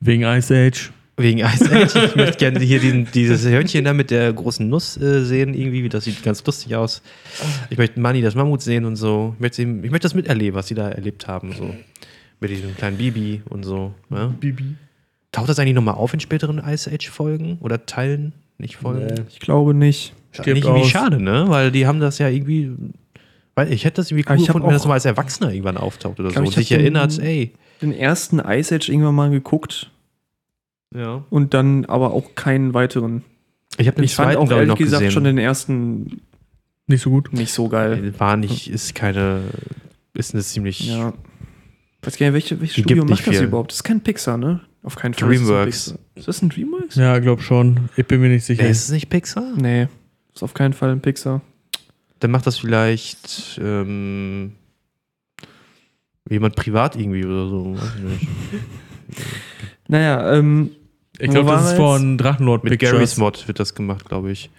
Wegen 0.00 0.22
Ice 0.22 0.54
Age. 0.54 0.92
Wegen 1.18 1.38
Ice 1.38 1.70
Age. 1.70 1.94
Ich 2.10 2.16
möchte 2.16 2.36
gerne 2.36 2.60
hier 2.60 2.78
diesen, 2.78 3.10
dieses 3.10 3.46
Hörnchen 3.46 3.84
da 3.84 3.94
mit 3.94 4.10
der 4.10 4.32
großen 4.32 4.68
Nuss 4.68 4.96
äh, 4.98 5.24
sehen, 5.24 5.54
irgendwie. 5.54 5.88
Das 5.88 6.04
sieht 6.04 6.22
ganz 6.22 6.44
lustig 6.44 6.76
aus. 6.76 7.00
Ich 7.70 7.78
möchte 7.78 7.98
Manni 8.00 8.20
das 8.20 8.34
Mammut 8.34 8.60
sehen 8.60 8.84
und 8.84 8.96
so. 8.96 9.32
Ich 9.36 9.40
möchte, 9.40 9.62
ich 9.62 9.66
möchte 9.66 10.00
das 10.00 10.14
miterleben, 10.14 10.56
was 10.56 10.68
sie 10.68 10.74
da 10.74 10.88
erlebt 10.90 11.26
haben. 11.26 11.52
So. 11.52 11.74
Mit 12.40 12.50
diesem 12.50 12.76
kleinen 12.76 12.98
Bibi 12.98 13.40
und 13.48 13.64
so. 13.64 13.94
Ja. 14.10 14.26
Bibi. 14.26 14.74
Taucht 15.32 15.48
das 15.48 15.58
eigentlich 15.58 15.74
nochmal 15.74 15.94
auf 15.94 16.12
in 16.12 16.20
späteren 16.20 16.58
Ice 16.58 16.90
Age-Folgen? 16.90 17.58
Oder 17.60 17.86
Teilen? 17.86 18.32
Nicht 18.58 18.76
Folgen? 18.76 19.06
Nee. 19.06 19.22
ich 19.30 19.40
glaube 19.40 19.72
nicht. 19.72 20.14
Stirbt 20.32 20.48
irgendwie 20.48 20.82
aus. 20.82 20.88
schade, 20.88 21.22
ne? 21.22 21.46
Weil 21.48 21.70
die 21.70 21.86
haben 21.86 22.00
das 22.00 22.18
ja 22.18 22.28
irgendwie. 22.28 22.72
Weil 23.54 23.72
ich 23.72 23.86
hätte 23.86 23.96
das 23.96 24.10
irgendwie 24.10 24.26
Aber 24.26 24.38
cool 24.38 24.46
gefunden, 24.46 24.66
wenn 24.66 24.74
das 24.74 24.86
mal 24.86 24.94
als 24.94 25.06
Erwachsener 25.06 25.50
irgendwann 25.50 25.78
auftaucht 25.78 26.20
oder 26.20 26.28
so. 26.28 26.34
glaub, 26.34 26.44
Und 26.44 26.50
ich 26.50 26.56
hab 26.56 26.62
sich 26.62 26.72
erinnert, 26.72 27.18
ey. 27.18 27.52
Den 27.80 27.92
ersten 27.92 28.38
Ice 28.38 28.74
Age 28.74 28.90
irgendwann 28.90 29.14
mal 29.14 29.30
geguckt 29.30 29.90
Ja. 30.96 31.24
und 31.30 31.52
dann 31.54 31.84
aber 31.84 32.12
auch 32.12 32.34
keinen 32.34 32.74
weiteren. 32.74 33.22
Ich 33.78 33.86
habe 33.86 33.96
den 33.96 34.04
Ich 34.04 34.14
fand 34.14 34.28
zweiten, 34.30 34.38
auch 34.42 34.46
glaube 34.48 34.62
ich, 34.62 34.68
ehrlich 34.68 34.68
noch 34.70 34.78
gesagt 34.78 35.00
gesehen. 35.02 35.12
schon 35.12 35.24
den 35.24 35.38
ersten 35.38 36.22
Nicht 36.86 37.02
so 37.02 37.10
gut. 37.10 37.32
nicht 37.32 37.52
so 37.52 37.68
geil. 37.68 38.14
War 38.18 38.36
nicht, 38.36 38.70
ist 38.70 38.94
keine. 38.94 39.42
Ist 40.14 40.32
eine 40.34 40.42
ziemlich. 40.42 40.88
Ja. 40.88 41.12
weiß 42.02 42.16
gar 42.16 42.26
nicht, 42.26 42.32
welche, 42.34 42.60
welches 42.60 42.76
Studio 42.76 43.04
macht 43.04 43.26
das 43.26 43.36
viel. 43.36 43.44
überhaupt? 43.44 43.70
Das 43.72 43.78
ist 43.78 43.84
kein 43.84 44.00
Pixar, 44.00 44.38
ne? 44.38 44.60
Auf 44.82 44.96
keinen 44.96 45.12
Fall. 45.14 45.28
Dreamworks. 45.28 45.68
Ist 45.76 45.86
das, 45.88 45.92
ein 45.92 45.98
Pixar. 45.98 46.18
ist 46.20 46.28
das 46.28 46.42
ein 46.42 46.48
Dreamworks? 46.48 46.94
Ja, 46.94 47.18
glaub 47.18 47.42
schon. 47.42 47.88
Ich 47.96 48.06
bin 48.06 48.20
mir 48.20 48.28
nicht 48.28 48.44
sicher. 48.44 48.66
Ist 48.66 48.84
es 48.84 48.90
nicht 48.92 49.10
Pixar? 49.10 49.52
Nee, 49.56 49.88
ist 50.34 50.42
auf 50.42 50.54
keinen 50.54 50.72
Fall 50.72 50.90
ein 50.92 51.00
Pixar. 51.00 51.42
Dann 52.20 52.30
macht 52.30 52.46
das 52.46 52.56
vielleicht 52.58 53.60
ähm, 53.62 54.52
jemand 56.30 56.56
privat 56.56 56.96
irgendwie 56.96 57.24
oder 57.26 57.48
so. 57.48 57.74
Weiß 57.76 57.92
ich 57.98 58.02
nicht. 58.04 58.28
Naja, 59.88 60.34
ähm, 60.34 60.70
ich 61.18 61.30
glaube, 61.30 61.50
das 61.50 61.72
ist 61.72 61.76
von 61.76 62.18
Drachenlord 62.18 62.64
Mit 62.64 62.72
Pictures. 62.72 62.92
Gary's 62.92 63.16
Mod 63.16 63.48
wird 63.48 63.60
das 63.60 63.74
gemacht, 63.74 64.08
glaube 64.08 64.30
ich. 64.30 64.50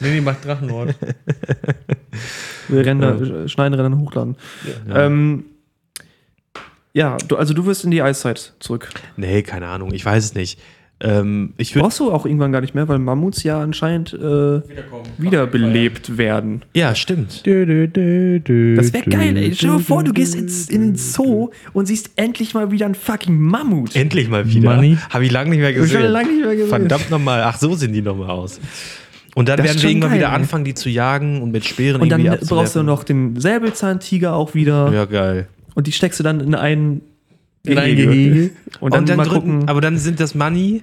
Nee, 0.00 0.10
nee, 0.10 0.20
macht 0.20 0.44
Drachenlord. 0.44 0.94
wir 2.68 2.86
rennen 2.86 3.00
da, 3.00 3.14
äh, 3.14 3.48
schneiden, 3.48 3.78
rennen, 3.78 3.98
hochladen. 3.98 4.36
Ja. 4.88 5.06
Ähm, 5.06 5.44
ja, 6.92 7.16
du, 7.28 7.36
also 7.36 7.54
du 7.54 7.66
wirst 7.66 7.84
in 7.84 7.90
die 7.90 8.02
Eiszeit 8.02 8.54
zurück. 8.60 8.90
Nee, 9.16 9.42
keine 9.42 9.66
Ahnung, 9.66 9.92
ich 9.92 10.04
weiß 10.04 10.24
es 10.24 10.34
nicht. 10.34 10.60
Ähm, 11.06 11.52
ich 11.58 11.74
würde. 11.74 11.82
Brauchst 11.84 12.00
du 12.00 12.10
auch 12.10 12.24
irgendwann 12.24 12.50
gar 12.50 12.62
nicht 12.62 12.74
mehr, 12.74 12.88
weil 12.88 12.98
Mammuts 12.98 13.42
ja 13.42 13.60
anscheinend 13.60 14.14
äh, 14.14 14.62
wiederbelebt 15.18 16.16
werden. 16.16 16.62
Ja, 16.72 16.94
stimmt. 16.94 17.40
Das 17.40 17.46
wäre 17.46 19.04
geil, 19.10 19.36
ey. 19.36 19.54
Stell 19.54 19.70
dir 19.70 19.80
vor, 19.80 20.02
du 20.02 20.12
gehst 20.14 20.34
ins, 20.34 20.70
in 20.70 20.80
den 20.80 20.96
Zoo 20.96 21.50
und 21.74 21.86
siehst 21.86 22.10
endlich 22.16 22.54
mal 22.54 22.70
wieder 22.70 22.86
einen 22.86 22.94
fucking 22.94 23.38
Mammut. 23.38 23.94
Endlich 23.94 24.28
mal 24.30 24.48
wieder. 24.48 24.74
Money. 24.76 24.96
Habe 25.10 25.26
ich 25.26 25.30
lange 25.30 25.50
nicht 25.50 25.58
mehr 25.58 25.68
Hab 25.68 25.74
ich 25.76 25.82
gesehen. 25.82 26.10
lange 26.10 26.28
nicht 26.32 26.44
mehr 26.46 26.56
gesehen. 26.56 26.68
Verdammt 26.70 27.10
nochmal. 27.10 27.42
Ach, 27.44 27.58
so 27.58 27.74
sehen 27.74 27.92
die 27.92 28.00
nochmal 28.02 28.30
aus. 28.30 28.58
Und 29.34 29.48
dann 29.48 29.58
Das 29.58 29.66
werden 29.66 29.82
wir 29.82 29.90
irgendwann 29.90 30.10
geil, 30.10 30.18
wieder 30.20 30.28
ey. 30.28 30.34
anfangen, 30.36 30.64
die 30.64 30.74
zu 30.74 30.88
jagen 30.88 31.42
und 31.42 31.50
mit 31.50 31.66
Speeren 31.66 32.00
Und 32.00 32.08
dann 32.08 32.24
brauchst 32.48 32.76
du 32.76 32.82
noch 32.82 33.04
den 33.04 33.38
Säbelzahntiger 33.38 34.32
auch 34.34 34.54
wieder. 34.54 34.90
Ja, 34.92 35.04
geil. 35.04 35.48
Und 35.74 35.86
die 35.86 35.92
steckst 35.92 36.18
du 36.20 36.24
dann 36.24 36.40
in 36.40 36.54
ein 36.54 37.02
In 37.66 37.76
ein 37.78 37.96
Gehege. 37.96 38.50
Und 38.80 38.94
dann, 38.94 39.04
mal 39.16 39.24
drücken, 39.26 39.52
gucken. 39.58 39.68
aber 39.68 39.80
dann 39.80 39.98
sind 39.98 40.20
das 40.20 40.34
Money 40.34 40.82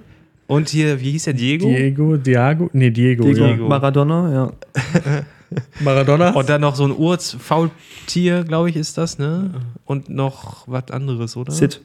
und 0.52 0.68
hier, 0.68 1.00
wie 1.00 1.12
hieß 1.12 1.24
der 1.24 1.34
Diego? 1.34 1.66
Diego, 1.66 2.16
Diago, 2.16 2.70
nee, 2.72 2.90
Diego, 2.90 3.24
Diego, 3.24 3.44
ja. 3.44 3.56
Maradona, 3.56 4.32
ja. 4.32 4.52
Maradona. 5.80 6.30
Und 6.30 6.48
dann 6.48 6.60
noch 6.60 6.74
so 6.74 6.84
ein 6.84 6.92
Urz-Faultier, 6.92 8.44
glaube 8.44 8.70
ich, 8.70 8.76
ist 8.76 8.98
das, 8.98 9.18
ne? 9.18 9.50
Und 9.84 10.08
noch 10.08 10.66
was 10.66 10.90
anderes, 10.90 11.36
oder? 11.36 11.52
Sid. 11.52 11.80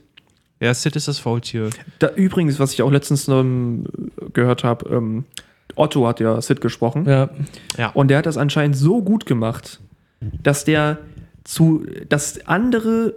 Ja, 0.60 0.74
Sid 0.74 0.96
ist 0.96 1.08
das 1.08 1.20
Faultier. 1.20 1.70
Da, 2.00 2.10
übrigens, 2.16 2.60
was 2.60 2.74
ich 2.74 2.82
auch 2.82 2.92
letztens 2.92 3.28
ähm, 3.28 3.86
gehört 4.34 4.64
habe, 4.64 4.90
ähm, 4.90 5.26
Otto 5.76 6.08
hat 6.08 6.20
ja 6.20 6.42
Sid 6.42 6.62
gesprochen. 6.62 7.06
ja. 7.06 7.90
Und 7.94 8.08
der 8.10 8.20
hat 8.20 8.26
das 8.26 8.38
anscheinend 8.38 8.76
so 8.76 9.04
gut 9.04 9.26
gemacht, 9.26 9.80
dass 10.42 10.66
der 10.66 10.98
zu, 11.44 11.86
dass 12.10 12.46
andere 12.48 13.14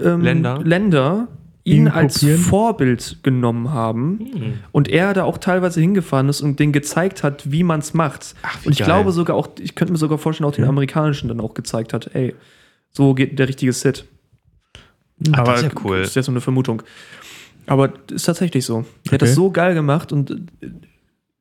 ähm, 0.00 0.20
Länder? 0.20 0.60
Länder 0.62 1.28
ihn 1.64 1.82
Ihn 1.82 1.88
als 1.88 2.14
kopieren? 2.20 2.40
Vorbild 2.40 3.18
genommen 3.22 3.70
haben 3.70 4.18
Hm. 4.32 4.54
und 4.72 4.88
er 4.88 5.14
da 5.14 5.24
auch 5.24 5.38
teilweise 5.38 5.80
hingefahren 5.80 6.28
ist 6.28 6.40
und 6.40 6.58
denen 6.58 6.72
gezeigt 6.72 7.22
hat, 7.22 7.50
wie 7.52 7.62
man 7.62 7.80
es 7.80 7.94
macht. 7.94 8.34
Ach, 8.42 8.58
wie 8.62 8.66
und 8.68 8.72
ich 8.72 8.78
geil. 8.80 8.86
glaube 8.86 9.12
sogar 9.12 9.36
auch, 9.36 9.48
ich 9.60 9.74
könnte 9.74 9.92
mir 9.92 9.98
sogar 9.98 10.18
vorstellen, 10.18 10.48
auch 10.48 10.54
den 10.54 10.64
amerikanischen 10.64 11.28
dann 11.28 11.40
auch 11.40 11.54
gezeigt 11.54 11.92
hat, 11.92 12.14
ey, 12.14 12.34
so 12.90 13.14
geht 13.14 13.38
der 13.38 13.48
richtige 13.48 13.72
Sid. 13.72 14.04
Ah, 15.32 15.44
das 15.44 15.62
ist 15.62 15.72
ja 15.72 15.80
cool. 15.84 16.00
Das 16.00 16.08
ist 16.08 16.16
ja 16.16 16.22
so 16.22 16.32
eine 16.32 16.40
Vermutung. 16.40 16.82
Aber 17.66 17.92
ist 18.10 18.24
tatsächlich 18.24 18.64
so. 18.66 18.78
Der 18.80 18.84
hat 18.84 18.88
Okay. 19.06 19.18
das 19.18 19.34
so 19.36 19.50
geil 19.52 19.74
gemacht 19.74 20.10
und 20.12 20.48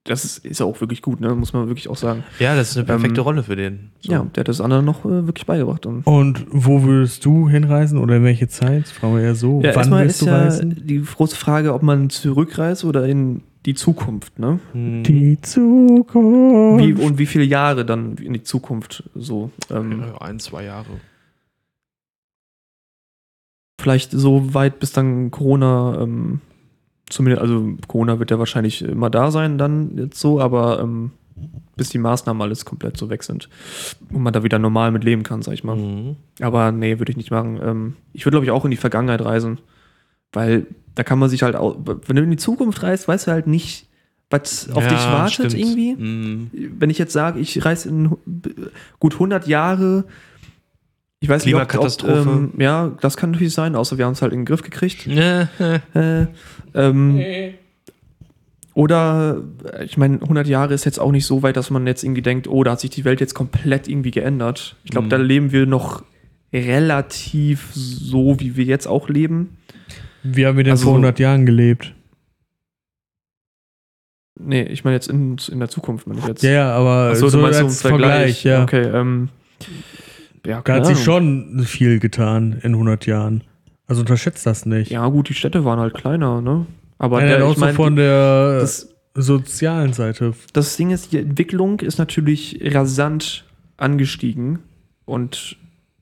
das 0.05 0.25
ist, 0.25 0.45
ist 0.45 0.59
ja 0.59 0.65
auch 0.65 0.81
wirklich 0.81 1.01
gut, 1.03 1.19
ne? 1.21 1.35
muss 1.35 1.53
man 1.53 1.67
wirklich 1.67 1.87
auch 1.87 1.95
sagen. 1.95 2.23
Ja, 2.39 2.55
das 2.55 2.71
ist 2.71 2.77
eine 2.77 2.85
perfekte 2.87 3.21
Ähm, 3.21 3.23
Rolle 3.25 3.43
für 3.43 3.55
den. 3.55 3.91
So. 3.99 4.11
Ja, 4.11 4.23
der 4.35 4.41
hat 4.41 4.47
das 4.47 4.59
andere 4.59 4.81
noch 4.81 5.05
äh, 5.05 5.27
wirklich 5.27 5.45
beigebracht. 5.45 5.85
Und 5.85 6.07
Und 6.07 6.45
wo 6.49 6.81
würdest 6.83 7.23
du 7.23 7.47
hinreisen 7.47 7.99
oder 7.99 8.15
in 8.17 8.23
welche 8.23 8.47
Zeit? 8.47 8.87
Fragen 8.87 9.15
wir 9.15 9.21
eher 9.23 9.35
so. 9.35 9.61
ja, 9.61 9.69
Wann 9.69 9.77
erstmal 9.77 10.03
willst 10.05 10.15
ist 10.15 10.21
du 10.23 10.25
ja 10.31 10.37
reisen? 10.37 10.81
die 10.87 11.01
große 11.03 11.35
Frage, 11.35 11.73
ob 11.73 11.83
man 11.83 12.09
zurückreist 12.09 12.83
oder 12.83 13.05
in 13.07 13.43
die 13.67 13.75
Zukunft, 13.75 14.39
ne? 14.39 14.59
Hm. 14.71 15.03
Die 15.03 15.39
Zukunft. 15.41 16.83
Wie, 16.83 16.93
und 16.93 17.19
wie 17.19 17.27
viele 17.27 17.43
Jahre 17.43 17.85
dann 17.85 18.15
in 18.17 18.33
die 18.33 18.41
Zukunft 18.41 19.03
so. 19.13 19.51
Ähm, 19.69 20.01
Ja, 20.01 20.17
ein, 20.21 20.39
zwei 20.39 20.63
Jahre. 20.65 20.87
Vielleicht 23.79 24.11
so 24.11 24.53
weit, 24.55 24.79
bis 24.79 24.91
dann 24.93 25.31
Corona, 25.31 25.99
ähm, 26.01 26.39
zumindest, 27.11 27.41
also 27.41 27.75
Corona 27.87 28.19
wird 28.19 28.31
ja 28.31 28.39
wahrscheinlich 28.39 28.81
immer 28.81 29.09
da 29.09 29.31
sein, 29.31 29.57
dann 29.57 29.97
jetzt 29.97 30.19
so, 30.19 30.39
aber 30.41 30.79
ähm, 30.79 31.11
bis 31.75 31.89
die 31.89 31.97
Maßnahmen 31.97 32.41
alles 32.41 32.65
komplett 32.65 32.97
so 32.97 33.09
weg 33.09 33.23
sind 33.23 33.49
und 34.11 34.21
man 34.21 34.33
da 34.33 34.43
wieder 34.43 34.59
normal 34.59 34.91
mit 34.91 35.03
leben 35.03 35.23
kann, 35.23 35.41
sag 35.41 35.53
ich 35.53 35.63
mal. 35.63 35.75
Mhm. 35.75 36.15
Aber 36.39 36.71
nee, 36.71 36.99
würde 36.99 37.11
ich 37.11 37.17
nicht 37.17 37.31
machen. 37.31 37.59
Ähm, 37.63 37.95
ich 38.13 38.25
würde, 38.25 38.35
glaube 38.35 38.45
ich, 38.45 38.51
auch 38.51 38.65
in 38.65 38.71
die 38.71 38.77
Vergangenheit 38.77 39.23
reisen, 39.23 39.59
weil 40.33 40.67
da 40.95 41.03
kann 41.03 41.19
man 41.19 41.29
sich 41.29 41.41
halt, 41.43 41.55
auch, 41.55 41.77
wenn 41.85 42.15
du 42.15 42.23
in 42.23 42.31
die 42.31 42.37
Zukunft 42.37 42.83
reist, 42.83 43.07
weißt 43.07 43.27
du 43.27 43.31
halt 43.31 43.47
nicht, 43.47 43.87
was 44.29 44.69
auf 44.71 44.83
Ja, 44.83 44.89
dich 44.89 44.99
wartet 44.99 45.51
stimmt. 45.51 45.53
irgendwie. 45.57 45.95
Mhm. 45.95 46.49
Wenn 46.79 46.89
ich 46.89 46.97
jetzt 46.97 47.13
sage, 47.13 47.39
ich 47.39 47.65
reise 47.65 47.89
in 47.89 48.15
gut 48.99 49.13
100 49.13 49.47
Jahre 49.47 50.05
Ich 51.19 51.29
weiß 51.29 51.45
nicht, 51.45 51.55
ob, 51.55 52.03
ähm, 52.07 52.51
ja, 52.57 52.91
das 53.01 53.17
kann 53.17 53.31
natürlich 53.31 53.53
sein, 53.53 53.75
außer 53.75 53.97
wir 53.97 54.05
haben 54.05 54.13
es 54.13 54.21
halt 54.21 54.33
in 54.33 54.39
den 54.39 54.45
Griff 54.45 54.63
gekriegt. 54.63 55.05
Äh, 55.07 56.27
Äh, 56.73 56.81
ähm, 56.89 57.53
oder, 58.73 59.41
äh, 59.73 59.83
ich 59.85 59.97
meine, 59.97 60.21
100 60.21 60.47
Jahre 60.47 60.73
ist 60.73 60.85
jetzt 60.85 60.99
auch 60.99 61.11
nicht 61.11 61.25
so 61.25 61.43
weit, 61.43 61.57
dass 61.57 61.69
man 61.69 61.85
jetzt 61.87 62.03
irgendwie 62.03 62.21
denkt, 62.21 62.47
oh, 62.47 62.63
da 62.63 62.71
hat 62.71 62.79
sich 62.79 62.89
die 62.89 63.03
Welt 63.05 63.19
jetzt 63.19 63.33
komplett 63.33 63.87
irgendwie 63.87 64.11
geändert. 64.11 64.75
Ich 64.83 64.91
glaube, 64.91 65.05
Mhm. 65.05 65.09
da 65.09 65.17
leben 65.17 65.51
wir 65.51 65.65
noch 65.65 66.03
relativ 66.53 67.69
so, 67.73 68.39
wie 68.39 68.55
wir 68.55 68.65
jetzt 68.65 68.87
auch 68.87 69.09
leben. 69.09 69.57
Wie 70.23 70.45
haben 70.45 70.55
wir 70.57 70.63
denn 70.63 70.71
Also 70.71 70.83
vor 70.83 70.91
so- 70.93 70.97
100 70.97 71.19
Jahren 71.19 71.45
gelebt? 71.45 71.93
Nee, 74.39 74.63
ich 74.63 74.83
meine 74.83 74.95
jetzt 74.95 75.07
in, 75.09 75.37
in 75.51 75.59
der 75.59 75.69
Zukunft, 75.69 76.07
meine 76.07 76.19
ich 76.19 76.25
jetzt. 76.27 76.41
Ja, 76.43 76.51
ja, 76.51 76.71
aber 76.71 77.11
Achso, 77.11 77.27
so 77.29 77.37
du 77.37 77.43
meinst 77.43 77.59
so 77.59 77.65
als 77.65 77.83
im 77.83 77.89
Vergleich. 77.89 78.43
ja. 78.43 78.63
Okay, 78.63 78.81
ähm, 78.83 79.29
ja, 80.45 80.61
Da 80.61 80.75
hat 80.75 80.85
sich 80.87 80.95
Ahnung. 80.95 81.03
schon 81.57 81.63
viel 81.65 81.99
getan 81.99 82.53
in 82.63 82.73
100 82.73 83.05
Jahren. 83.05 83.43
Also 83.91 84.01
unterschätzt 84.01 84.45
das 84.45 84.65
nicht. 84.65 84.89
Ja, 84.89 85.05
gut, 85.09 85.27
die 85.27 85.33
Städte 85.33 85.65
waren 85.65 85.77
halt 85.79 85.93
kleiner, 85.93 86.39
ne? 86.41 86.65
Aber 86.97 87.17
Nein, 87.19 87.27
der, 87.27 87.39
nein, 87.39 87.47
auch 87.47 87.51
ich 87.51 87.57
so 87.59 87.65
mein, 87.65 87.75
von 87.75 87.95
der 87.97 88.59
das, 88.61 88.87
sozialen 89.15 89.91
Seite. 89.91 90.33
das 90.53 90.77
Ding 90.77 90.91
ist, 90.91 91.11
die 91.11 91.17
Entwicklung 91.17 91.81
ist 91.81 91.97
natürlich 91.97 92.59
rasant 92.73 93.43
angestiegen 93.77 94.59
und 95.05 95.57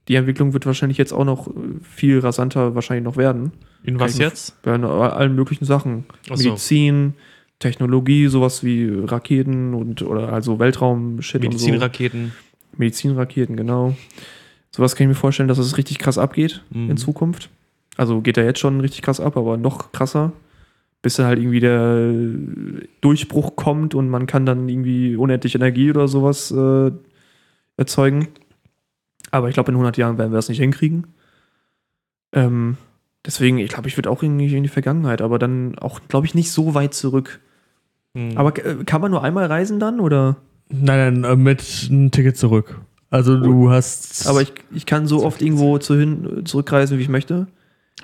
die 0.08 0.16
Entwicklung 0.16 0.54
wird 0.54 0.66
wahrscheinlich 0.68 0.98
jetzt 1.00 1.14
auch 1.14 1.26
noch 1.26 1.50
viel 1.82 2.20
rasanter 2.20 2.76
wahrscheinlich 2.76 3.06
noch 3.06 3.18
werden. 3.18 3.54
in 3.84 4.00
was 4.00 4.18
jetzt? 4.20 4.62
Bei 4.62 4.74
allen 4.74 5.34
möglichen 5.36 5.66
Sachen. 5.66 6.06
Ach 6.30 6.38
so. 6.38 6.44
Medizin, 6.50 7.14
Technologie, 7.60 8.28
sowas 8.28 8.64
wie 8.64 8.88
Raketen 8.88 9.74
und 9.74 10.02
oder 10.04 10.32
also 10.32 10.60
Weltraum-Shit 10.60 11.44
und 11.44 11.58
so. 11.58 11.66
Medizinraketen. 11.66 12.34
Medizinraketen, 12.78 13.56
genau. 13.56 13.96
Sowas 14.72 14.96
kann 14.96 15.06
ich 15.06 15.10
mir 15.10 15.16
vorstellen, 15.16 15.50
dass 15.50 15.58
es 15.58 15.78
richtig 15.78 15.98
krass 15.98 16.18
abgeht 16.20 16.64
Mhm. 16.70 16.92
in 16.92 16.98
Zukunft. 16.98 17.50
Also 18.00 18.22
geht 18.22 18.38
er 18.38 18.45
jetzt 18.45 18.60
schon 18.60 18.80
richtig 18.80 19.02
krass 19.02 19.20
ab, 19.20 19.36
aber 19.36 19.58
noch 19.58 19.91
krasser. 19.91 20.32
Bis 21.02 21.16
dann 21.16 21.26
halt 21.26 21.38
irgendwie 21.38 21.60
der 21.60 22.14
Durchbruch 23.02 23.58
kommt 23.58 23.93
und 23.93 24.08
man 24.08 24.26
kann 24.26 24.45
dann 24.45 24.70
irgendwie 24.70 25.18
unendlich 25.18 25.54
Energie 25.54 25.89
oder 25.89 26.08
sowas 26.08 26.50
äh, 26.50 26.91
erzeugen. 27.76 28.30
Aber 29.32 29.50
ich 29.50 29.54
glaube, 29.54 29.72
in 29.72 29.76
100 29.76 29.97
Jahren 29.97 30.18
werden 30.18 30.32
wir 30.32 30.38
das 30.38 30.47
nicht 30.47 30.60
hinkriegen. 30.60 31.08
Ähm, 32.32 32.78
deswegen, 33.26 33.58
ich 33.58 33.68
glaube, 33.68 33.89
ich 33.89 33.97
würde 33.97 34.10
auch 34.10 34.24
irgendwie 34.24 34.56
in 34.56 34.64
die 34.64 34.70
Vergangenheit, 34.70 35.22
aber 35.22 35.38
dann 35.38 35.78
auch, 35.78 36.00
glaube 36.08 36.26
ich, 36.26 36.34
nicht 36.34 36.54
so 36.54 36.76
weit 36.76 36.93
zurück. 36.93 37.41
Mhm. 38.14 38.38
Aber 38.38 38.58
äh, 38.66 38.86
kann 38.86 39.02
man 39.02 39.12
nur 39.12 39.26
einmal 39.26 39.45
reisen 39.47 39.78
dann 39.78 40.00
oder? 40.00 40.38
Nein, 40.70 41.22
nein, 41.22 41.32
äh, 41.34 41.36
mit 41.36 41.89
einem 41.89 42.12
Ticket 42.12 42.38
zurück. 42.38 42.80
Also 43.10 43.36
du 43.36 43.70
hast. 43.70 44.26
Aber 44.26 44.41
ich, 44.41 44.54
ich 44.74 44.86
kann 44.86 45.06
so 45.06 45.26
oft 45.26 45.41
irgendwo 45.41 45.80
zu 45.80 45.97
hin, 45.97 46.43
zurückreisen, 46.45 46.97
wie 46.97 47.02
ich 47.02 47.10
möchte. 47.10 47.47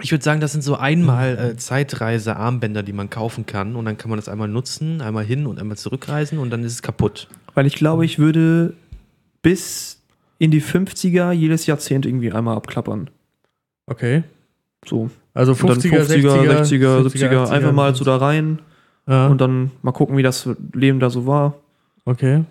Ich 0.01 0.11
würde 0.11 0.23
sagen, 0.23 0.41
das 0.41 0.51
sind 0.51 0.61
so 0.61 0.75
einmal 0.75 1.37
äh, 1.37 1.55
Zeitreise-Armbänder, 1.55 2.83
die 2.83 2.91
man 2.93 3.09
kaufen 3.09 3.45
kann. 3.45 3.75
Und 3.75 3.85
dann 3.85 3.97
kann 3.97 4.09
man 4.09 4.17
das 4.19 4.27
einmal 4.27 4.47
nutzen, 4.49 5.01
einmal 5.01 5.23
hin 5.23 5.45
und 5.45 5.59
einmal 5.59 5.77
zurückreisen 5.77 6.37
und 6.37 6.49
dann 6.49 6.63
ist 6.63 6.73
es 6.73 6.81
kaputt. 6.81 7.27
Weil 7.53 7.65
ich 7.65 7.75
glaube, 7.75 8.03
ich 8.03 8.19
würde 8.19 8.73
bis 9.41 10.01
in 10.37 10.51
die 10.51 10.61
50er 10.61 11.31
jedes 11.31 11.65
Jahrzehnt 11.65 12.05
irgendwie 12.05 12.31
einmal 12.31 12.57
abklappern. 12.57 13.09
okay. 13.87 14.23
So. 14.85 15.09
Also 15.33 15.53
Und 15.53 15.63
dann 15.69 15.79
50er, 15.79 16.03
50er, 16.03 16.27
60er, 16.27 16.61
70er, 16.61 17.07
70er, 17.07 17.49
einfach 17.49 17.71
mal 17.71 17.95
so 17.95 18.05
da 18.05 18.17
rein 18.17 18.59
Ja, 19.07 19.27
und 19.27 19.41
dann 19.41 19.71
mal 19.81 19.91
gucken, 19.91 20.15
wie 20.15 20.23
das 20.23 20.47
Leben 20.73 20.99
da 20.99 21.09
so 21.09 21.25
war. 21.25 21.55
okay. 22.05 22.43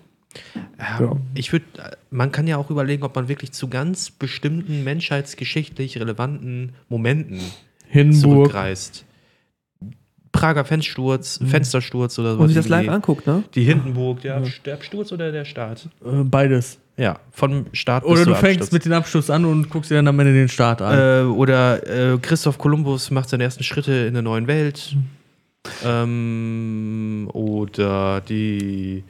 Ja. 0.78 1.16
Ich 1.34 1.52
würde, 1.52 1.64
man 2.10 2.32
kann 2.32 2.46
ja 2.46 2.56
auch 2.56 2.70
überlegen, 2.70 3.02
ob 3.04 3.14
man 3.14 3.28
wirklich 3.28 3.52
zu 3.52 3.68
ganz 3.68 4.10
bestimmten 4.10 4.82
menschheitsgeschichtlich 4.84 5.98
relevanten 6.00 6.72
Momenten 6.88 7.40
Hindenburg. 7.88 8.22
zurückreist. 8.50 9.04
Prager 10.32 10.64
Fenstersturz, 10.64 11.38
Mhm. 11.40 11.46
Fenstersturz 11.46 12.18
oder 12.18 12.34
so. 12.34 12.40
Und 12.40 12.48
sich 12.48 12.56
das 12.56 12.68
live 12.68 12.88
anguckt, 12.88 13.24
ne? 13.26 13.44
Die 13.54 13.62
Hindenburg, 13.62 14.20
der, 14.22 14.42
Ja. 14.66 14.72
Absturz 14.74 15.12
oder 15.12 15.30
der 15.30 15.44
Start? 15.44 15.88
Äh, 16.04 16.24
beides. 16.24 16.78
Ja, 16.96 17.18
vom 17.32 17.66
Start 17.72 18.04
Oder 18.04 18.24
du 18.24 18.34
fängst 18.34 18.60
Absturz. 18.62 18.72
mit 18.72 18.84
dem 18.84 18.92
Abschluss 18.92 19.28
an 19.30 19.44
und 19.44 19.68
guckst 19.68 19.90
dir 19.90 19.96
dann 19.96 20.06
am 20.08 20.18
Ende 20.20 20.32
den 20.32 20.48
Start 20.48 20.80
an. 20.82 20.98
Äh, 20.98 21.22
oder 21.28 22.12
äh, 22.14 22.18
Christoph 22.18 22.58
Kolumbus 22.58 23.10
macht 23.12 23.28
seine 23.28 23.42
ersten 23.44 23.64
Schritte 23.64 23.92
in 23.92 24.14
der 24.14 24.22
neuen 24.22 24.46
Welt. 24.48 24.96
Ähm, 25.84 27.28
oder 27.32 28.20
die, 28.20 29.04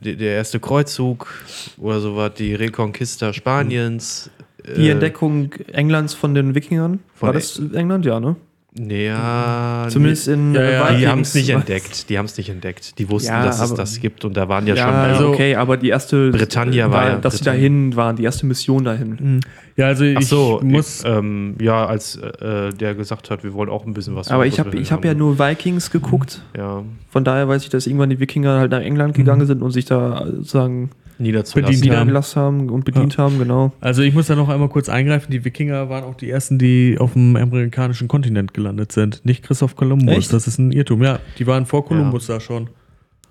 der 0.00 0.34
erste 0.34 0.60
Kreuzzug 0.60 1.32
oder 1.78 2.00
sowas, 2.00 2.32
die 2.36 2.54
Reconquista 2.54 3.32
Spaniens. 3.32 4.30
Die 4.76 4.88
äh, 4.88 4.92
Entdeckung 4.92 5.52
Englands 5.72 6.14
von 6.14 6.34
den 6.34 6.54
Wikingern. 6.54 7.00
War 7.18 7.32
das 7.32 7.58
England? 7.58 8.04
Ja, 8.04 8.20
ne? 8.20 8.36
Ja, 8.78 9.86
Zumindest 9.88 10.28
in 10.28 10.54
Ja, 10.54 10.62
ja. 10.62 10.84
die 10.84 10.94
Vikings. 10.94 11.10
haben 11.10 11.20
es 11.22 11.34
nicht 11.34 11.48
entdeckt. 11.50 12.08
Die 12.08 12.18
haben 12.18 12.26
es 12.26 12.36
nicht 12.36 12.48
entdeckt. 12.50 12.98
Die 12.98 13.10
wussten, 13.10 13.32
Ja, 13.32 13.44
dass 13.44 13.56
es 13.60 13.70
aber- 13.72 13.76
das 13.78 14.00
gibt 14.00 14.24
und 14.24 14.36
da 14.36 14.48
waren 14.48 14.66
ja, 14.66 14.74
Ja, 14.76 14.84
schon. 14.84 14.94
also- 14.94 15.28
okay, 15.32 15.56
aber 15.56 15.76
die 15.76 15.88
erste 15.88 16.30
Britannia 16.30 16.90
war 16.90 17.08
ja 17.08 17.16
dass 17.16 17.38
sie 17.38 17.44
dahin 17.44 17.96
waren, 17.96 18.14
die 18.16 18.22
erste 18.24 18.46
Mission 18.46 18.84
dahin. 18.84 19.10
Mhm. 19.20 19.40
Ja, 19.76 19.86
also 19.86 20.04
ich 20.04 20.26
so, 20.28 20.60
muss. 20.62 21.02
ähm, 21.04 21.56
ja, 21.60 21.84
als 21.86 22.16
äh, 22.16 22.72
der 22.72 22.94
gesagt 22.94 23.30
hat, 23.30 23.42
wir 23.42 23.54
wollen 23.54 23.70
auch 23.70 23.86
ein 23.86 23.92
bisschen 23.92 24.14
was. 24.14 24.28
Aber 24.28 24.46
ich 24.46 24.60
habe 24.60 24.76
ich 24.76 24.92
hab 24.92 25.04
ja 25.04 25.14
nur 25.14 25.38
Vikings 25.38 25.90
geguckt. 25.90 26.42
ja, 26.56 26.84
Von 27.08 27.24
daher 27.24 27.48
weiß 27.48 27.64
ich, 27.64 27.70
dass 27.70 27.86
irgendwann 27.88 28.10
die 28.10 28.20
Wikinger 28.20 28.60
halt 28.60 28.70
nach 28.70 28.80
England 28.82 29.14
gegangen 29.14 29.46
sind 29.46 29.62
und 29.62 29.72
sich 29.72 29.84
da 29.86 30.24
sozusagen 30.26 30.90
niederzulassen. 31.20 31.72
Bedient 31.80 31.92
haben. 31.94 32.00
niedergelassen 32.06 32.42
haben 32.42 32.70
und 32.70 32.84
bedient 32.84 33.18
haben, 33.18 33.38
genau. 33.38 33.72
Also 33.80 34.02
ich 34.02 34.14
muss 34.14 34.26
da 34.26 34.36
noch 34.36 34.48
einmal 34.48 34.68
kurz 34.68 34.88
eingreifen. 34.88 35.30
Die 35.30 35.44
Wikinger 35.44 35.88
waren 35.88 36.04
auch 36.04 36.14
die 36.14 36.30
ersten, 36.30 36.58
die 36.58 36.96
auf 36.98 37.12
dem 37.12 37.36
amerikanischen 37.36 38.08
Kontinent 38.08 38.54
gelandet 38.54 38.92
sind. 38.92 39.24
Nicht 39.24 39.44
Christoph 39.44 39.76
Kolumbus. 39.76 40.16
Echt? 40.16 40.32
Das 40.32 40.46
ist 40.46 40.58
ein 40.58 40.72
Irrtum. 40.72 41.02
Ja, 41.02 41.20
die 41.38 41.46
waren 41.46 41.66
vor 41.66 41.84
Kolumbus 41.84 42.26
da 42.26 42.40
schon. 42.40 42.70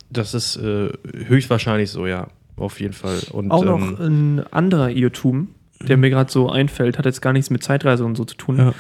Das 0.09 0.33
ist 0.33 0.55
äh, 0.57 0.89
höchstwahrscheinlich 1.27 1.89
so, 1.91 2.07
ja. 2.07 2.27
Auf 2.55 2.79
jeden 2.81 2.93
Fall. 2.93 3.19
Und, 3.31 3.51
Auch 3.51 3.63
noch 3.63 3.79
ähm, 3.99 4.39
ein 4.39 4.43
anderer 4.51 4.89
Irrtum, 4.89 5.49
der 5.87 5.95
mir 5.97 6.09
gerade 6.09 6.31
so 6.31 6.49
einfällt, 6.49 6.97
hat 6.97 7.05
jetzt 7.05 7.21
gar 7.21 7.31
nichts 7.31 7.49
mit 7.49 7.63
Zeitreise 7.63 8.03
und 8.03 8.15
so 8.15 8.25
zu 8.25 8.35
tun. 8.35 8.57
Ja. 8.57 8.73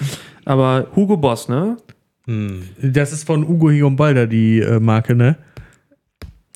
Aber 0.45 0.87
Hugo 0.95 1.15
Boss, 1.17 1.47
ne? 1.47 1.77
hm, 2.25 2.63
Das 2.81 3.13
ist 3.13 3.23
von 3.25 3.43
Ugo 3.47 3.69
Higombalda, 3.69 4.25
die 4.25 4.59
äh, 4.59 4.79
Marke, 4.79 5.15
ne? 5.15 5.37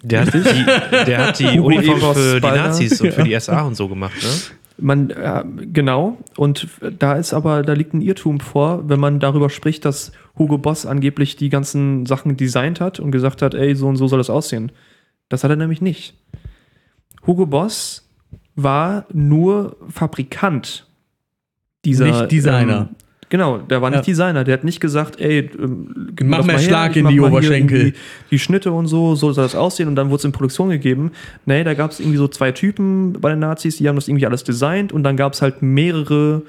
Der, 0.04 0.26
hat 0.26 0.34
die, 0.34 0.42
der 1.06 1.28
hat 1.28 1.40
die 1.40 1.60
Hugo 1.60 1.68
Uniform 1.68 2.16
für 2.16 2.42
die. 2.42 2.48
Nazis 2.48 3.02
und 3.02 3.14
für 3.14 3.24
die 3.24 3.40
SA 3.40 3.62
und 3.62 3.76
so 3.76 3.88
gemacht, 3.88 4.22
ne? 4.22 4.30
Man, 4.78 5.12
äh, 5.12 5.44
genau. 5.72 6.18
Und 6.36 6.68
da 7.00 7.14
ist 7.14 7.34
aber, 7.34 7.62
da 7.62 7.74
liegt 7.74 7.94
ein 7.94 8.02
Irrtum 8.02 8.40
vor, 8.40 8.90
wenn 8.90 9.00
man 9.00 9.20
darüber 9.20 9.50
spricht, 9.50 9.86
dass 9.86 10.12
Hugo 10.38 10.58
Boss 10.58 10.86
angeblich 10.86 11.36
die 11.36 11.50
ganzen 11.50 12.06
Sachen 12.06 12.38
designt 12.38 12.82
hat 12.82 13.00
und 13.00 13.12
gesagt 13.12 13.42
hat, 13.42 13.54
ey, 13.54 13.76
so 13.76 13.88
und 13.88 13.98
so 13.98 14.08
soll 14.08 14.20
es 14.20 14.32
aussehen. 14.32 14.72
Das 15.30 15.44
hat 15.44 15.52
er 15.52 15.58
nämlich 15.58 15.82
nicht. 15.82 16.16
Hugo 17.26 17.46
Boss 17.46 18.10
war 18.56 19.06
nur 19.14 19.78
Fabrikant 19.90 20.88
dieser. 21.86 22.06
Nicht 22.06 22.32
Designer. 22.32 22.90
Ähm, 22.90 22.96
genau, 23.30 23.58
der 23.58 23.82
war 23.82 23.90
nicht 23.90 24.00
Ja. 24.00 24.04
Designer. 24.04 24.44
Der 24.44 24.54
hat 24.56 24.64
nicht 24.64 24.80
gesagt, 24.80 25.20
ey, 25.20 25.50
ähm, 25.60 26.14
Mach 26.24 26.46
mal 26.46 26.54
her, 26.54 26.60
Schlag 26.60 26.96
in 26.96 27.08
die 27.08 27.20
Oberschenkel. 27.20 27.78
irgendwie 27.80 27.98
Die 28.32 28.40
Schnitte 28.40 28.72
und 28.72 28.88
so, 28.88 29.16
so 29.16 29.32
soll 29.32 29.44
das 29.44 29.56
aussehen 29.56 29.88
und 29.88 29.96
dann 29.96 30.08
wurde 30.10 30.18
es 30.20 30.26
in 30.26 30.32
Produktion 30.32 30.70
gegeben. 30.70 31.12
Nee, 31.46 31.64
da 31.64 31.74
gab 31.74 31.92
es 31.92 32.00
irgendwie 32.00 32.18
so 32.18 32.28
zwei 32.28 32.52
Typen 32.52 33.14
bei 33.14 33.30
den 33.30 33.40
Nazis, 33.40 33.78
die 33.78 33.88
haben 33.88 33.96
das 33.96 34.08
irgendwie 34.08 34.26
alles 34.26 34.44
designt 34.44 34.92
und 34.92 35.04
dann 35.04 35.18
gab 35.18 35.34
es 35.34 35.42
halt 35.42 35.62
mehrere 35.62 36.44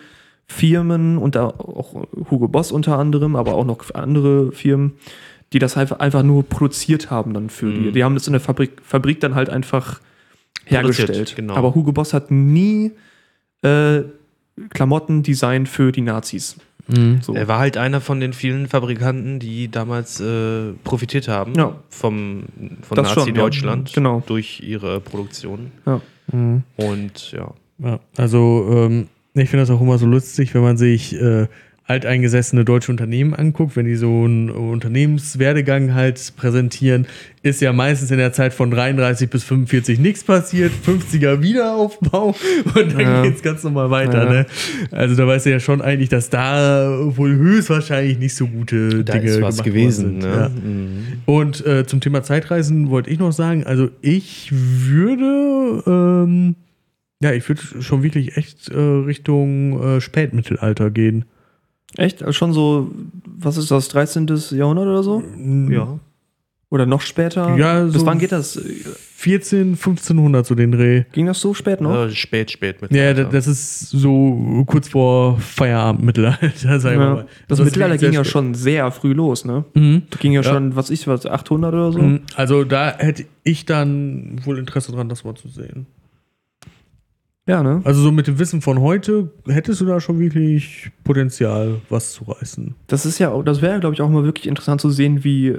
Firmen 0.47 1.17
und 1.19 1.35
da 1.35 1.47
auch 1.47 2.07
Hugo 2.31 2.49
Boss 2.49 2.71
unter 2.71 2.99
anderem, 2.99 3.35
aber 3.37 3.55
auch 3.55 3.65
noch 3.65 3.95
andere 3.95 4.53
Firmen, 4.53 4.93
die 5.53 5.59
das 5.59 5.77
halt 5.77 5.99
einfach 6.01 6.23
nur 6.23 6.43
produziert 6.43 7.11
haben 7.11 7.33
dann 7.33 7.49
für 7.49 7.73
die. 7.73 7.81
Mhm. 7.89 7.93
Die 7.93 8.05
haben 8.05 8.15
das 8.15 8.27
in 8.27 8.33
der 8.35 8.41
Fabrik, 8.41 8.73
Fabrik 8.83 9.21
dann 9.21 9.35
halt 9.35 9.49
einfach 9.49 10.01
hergestellt. 10.67 11.35
Genau. 11.37 11.55
Aber 11.55 11.75
Hugo 11.75 11.93
Boss 11.93 12.13
hat 12.13 12.31
nie 12.31 12.93
äh, 13.63 14.03
Klamotten 14.71 15.23
designt 15.23 15.69
für 15.69 15.93
die 15.93 16.01
Nazis. 16.01 16.57
Mhm. 16.87 17.21
So. 17.23 17.35
Er 17.35 17.49
war 17.49 17.59
halt 17.59 17.77
einer 17.77 18.01
von 18.01 18.21
den 18.21 18.33
vielen 18.33 18.69
Fabrikanten, 18.69 19.39
die 19.39 19.71
damals 19.71 20.21
äh, 20.21 20.73
profitiert 20.85 21.29
haben 21.29 21.55
Ja. 21.55 21.77
vom, 21.89 22.45
von 22.83 22.97
schon, 22.97 23.05
ja. 23.07 23.15
Nazi-Deutschland 23.15 23.93
Genau. 23.95 24.23
durch 24.27 24.61
ihre 24.61 25.01
Produktion. 25.01 25.73
Mhm. 26.33 26.63
Und 26.77 27.33
ja. 27.33 27.53
Ja, 27.79 28.01
also 28.17 28.67
ähm, 28.71 29.09
ich 29.35 29.49
finde 29.51 29.63
das 29.63 29.71
auch 29.71 29.81
immer 29.81 29.99
so 29.99 30.07
lustig, 30.07 30.55
wenn 30.55 30.63
man 30.63 30.77
sich 30.77 31.15
äh, 31.21 31.49
alteingesessene 31.87 32.65
deutsche 32.65 32.91
Unternehmen 32.91 33.35
anguckt, 33.35 33.77
wenn 33.77 33.85
die 33.85 33.97
so 33.97 34.25
einen 34.25 34.49
Unternehmenswerdegang 34.51 35.93
halt 35.95 36.33
präsentieren, 36.37 37.07
ist 37.43 37.61
ja 37.61 37.75
meistens 37.75 38.11
in 38.11 38.17
der 38.17 38.33
Zeit 38.33 38.55
von 38.55 38.71
33 38.71 39.29
bis 39.29 39.45
45 39.45 39.99
nichts 39.99 40.25
passiert, 40.25 40.73
50er 40.87 41.43
Wiederaufbau 41.43 42.35
und 42.75 42.93
dann 42.95 43.01
Ja. 43.01 43.23
geht's 43.23 43.43
ganz 43.43 43.65
normal 43.65 43.91
weiter. 43.91 44.25
Ja. 44.25 44.31
Ne? 44.33 44.47
Also 44.93 45.15
da 45.15 45.27
weißt 45.27 45.45
du 45.45 45.51
ja 45.51 45.61
schon 45.61 45.83
eigentlich, 45.83 46.09
dass 46.09 46.31
da 46.31 46.89
wohl 47.17 47.35
höchstwahrscheinlich 47.37 48.19
nicht 48.19 48.35
so 48.35 48.47
gute 48.47 49.05
Da 49.05 49.13
Dinge 49.19 49.27
ist 49.31 49.43
was 49.43 49.57
gemacht 49.57 49.65
gewesen. 49.65 50.19
Ne? 50.19 50.27
Ja. 50.27 50.49
Mhm. 50.49 50.99
Und 51.27 51.67
äh, 51.67 51.87
zum 51.87 52.01
Thema 52.01 52.23
Zeitreisen 52.23 52.89
wollte 52.89 53.11
ich 53.11 53.19
noch 53.19 53.33
sagen, 53.33 53.65
also 53.65 53.91
ich 54.01 54.49
würde 54.53 55.83
ähm, 55.87 56.55
Ja, 57.23 57.33
ich 57.33 57.47
würde 57.47 57.61
schon 57.81 58.03
wirklich 58.03 58.39
echt 58.39 58.71
äh, 58.71 58.79
Richtung 58.79 59.83
äh, 59.97 60.01
Spätmittelalter 60.01 60.91
gehen. 60.91 61.27
Echt? 61.97 62.23
Also 62.23 62.33
schon 62.33 62.53
so, 62.53 62.91
was 63.25 63.57
ist 63.57 63.71
das, 63.71 63.89
13. 63.89 64.27
Jahrhundert 64.53 64.87
oder 64.87 65.03
so? 65.03 65.23
Ja. 65.71 65.99
Oder 66.71 66.87
noch 66.87 67.03
später? 67.03 67.57
Ja, 67.57 67.85
Bis 67.85 67.95
so- 68.01 68.07
wann 68.07 68.19
geht 68.19 68.33
das? 68.33 68.61
14, 69.17 69.77
1500 69.77 70.45
so 70.45 70.55
den 70.57 70.73
Dreh. 70.73 71.05
Ging 71.13 71.27
das 71.27 71.41
so 71.41 71.55
spät 71.55 71.81
noch? 71.81 72.07
Äh, 72.07 72.11
spät, 72.11 72.51
spät 72.51 72.83
mit. 72.83 72.91
Ja, 72.93 73.15
da- 73.15 73.25
das 73.25 73.47
ist 73.47 73.91
so 73.91 74.65
kurz 74.67 74.89
vor 74.89 75.39
Feierabend 75.39 76.05
Mittelalter, 76.05 76.51
sagen 76.81 76.99
wir 76.99 77.07
Ja. 77.07 77.15
mal. 77.15 77.27
Das 77.47 77.61
ist 77.61 77.67
Mittelalter 77.67 77.97
ging 77.99 78.11
sehr 78.11 78.19
ja 78.21 78.25
spät. 78.25 78.33
schon 78.33 78.55
sehr 78.55 78.91
früh 78.91 79.13
los, 79.13 79.45
ne? 79.45 79.65
Mhm. 79.75 80.03
Da 80.11 80.17
ging 80.19 80.33
ja, 80.33 80.41
Ja. 80.43 80.53
schon, 80.53 80.75
was 80.75 80.91
ich 80.91 81.07
was, 81.07 81.27
800 81.27 81.73
oder 81.73 81.93
so? 81.93 82.01
Mhm. 82.01 82.21
Also 82.35 82.65
da 82.65 82.97
hätte 82.99 83.25
ich 83.45 83.67
dann 83.67 84.41
wohl 84.45 84.59
Interesse 84.59 84.91
dran, 84.91 85.09
das 85.09 85.23
mal 85.23 85.35
zu 85.37 85.49
sehen. 85.49 85.87
Ja, 87.47 87.63
ne? 87.63 87.83
Also 87.85 88.01
so 88.01 88.11
mit 88.11 88.27
dem 88.27 88.39
Wissen 88.39 88.63
von 88.63 88.81
heute 88.81 89.31
hättest 89.47 89.81
du 89.81 89.85
da 89.85 90.01
schon 90.01 90.19
wirklich 90.19 90.91
Potenzial, 91.05 91.81
was 91.91 92.13
zu 92.13 92.25
reißen. 92.25 92.75
Das 92.87 93.05
ist 93.05 93.19
ja, 93.19 93.31
auch- 93.31 93.43
das 93.43 93.61
wäre, 93.61 93.81
glaube 93.81 93.95
ich, 93.95 94.01
auch 94.01 94.09
mal 94.09 94.25
wirklich 94.25 94.47
interessant 94.47 94.81
zu 94.81 94.89
sehen, 94.91 95.25
wie 95.25 95.49
äh, 95.49 95.59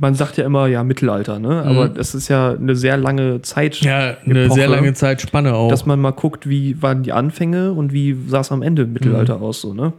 man 0.00 0.14
sagt 0.14 0.36
ja 0.38 0.44
immer, 0.46 0.66
ja, 0.68 0.84
Mittelalter, 0.84 1.40
ne? 1.40 1.62
Aber 1.64 1.88
Mhm. 1.90 1.94
das 1.94 2.14
ist 2.14 2.28
ja 2.28 2.52
eine 2.52 2.74
sehr 2.76 2.96
lange 2.96 3.42
Zeit, 3.42 3.80
Ja, 3.80 4.16
eine 4.24 4.44
Epoche. 4.44 4.60
sehr 4.60 4.68
lange 4.68 4.94
Zeitspanne 4.94 5.54
auch. 5.54 5.68
dass 5.68 5.84
man 5.86 6.00
mal 6.00 6.12
guckt, 6.12 6.48
wie 6.48 6.80
waren 6.80 7.02
die 7.02 7.12
Anfänge 7.12 7.72
und 7.72 7.92
wie 7.92 8.16
sah 8.28 8.40
es 8.40 8.52
am 8.52 8.62
Ende 8.62 8.82
im 8.82 8.92
Mittelalter 8.92 9.42
aus, 9.42 9.60
so, 9.60 9.74
ne? 9.74 9.92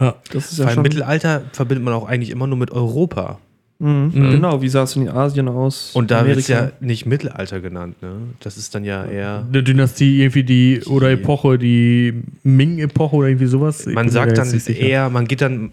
ja. 0.00 0.14
Das 0.32 0.50
ist 0.50 0.58
ja 0.58 0.64
allem 0.64 0.74
schon. 0.74 0.82
Mittelalter 0.82 1.42
verbindet 1.52 1.84
man 1.84 1.94
auch 1.94 2.08
eigentlich 2.08 2.30
immer 2.30 2.46
nur 2.48 2.56
mit 2.58 2.70
Europa. 2.72 3.38
Mhm. 3.82 4.12
Mhm. 4.14 4.30
Genau, 4.30 4.62
wie 4.62 4.68
sah 4.68 4.84
es 4.84 4.94
in 4.94 5.08
Asien 5.08 5.48
aus? 5.48 5.90
Und 5.94 6.10
da 6.12 6.24
wird 6.24 6.38
es 6.38 6.46
ja 6.48 6.70
nicht 6.80 7.04
Mittelalter 7.04 7.60
genannt, 7.60 8.00
ne? 8.00 8.12
Das 8.40 8.56
ist 8.56 8.74
dann 8.74 8.84
ja 8.84 9.04
eher. 9.04 9.44
Eine 9.48 9.62
Dynastie, 9.62 10.20
irgendwie 10.20 10.44
die, 10.44 10.82
oder 10.86 11.08
Die- 11.08 11.14
Epoche, 11.20 11.58
die 11.58 12.22
Ming-Epoche 12.44 13.16
oder 13.16 13.28
irgendwie 13.28 13.46
sowas. 13.46 13.86
Ich 13.86 13.94
Man 13.94 14.08
sagt 14.08 14.38
da 14.38 14.44
dann 14.44 14.60
eher, 14.68 15.10
man 15.10 15.26
geht 15.26 15.40
dann, 15.40 15.72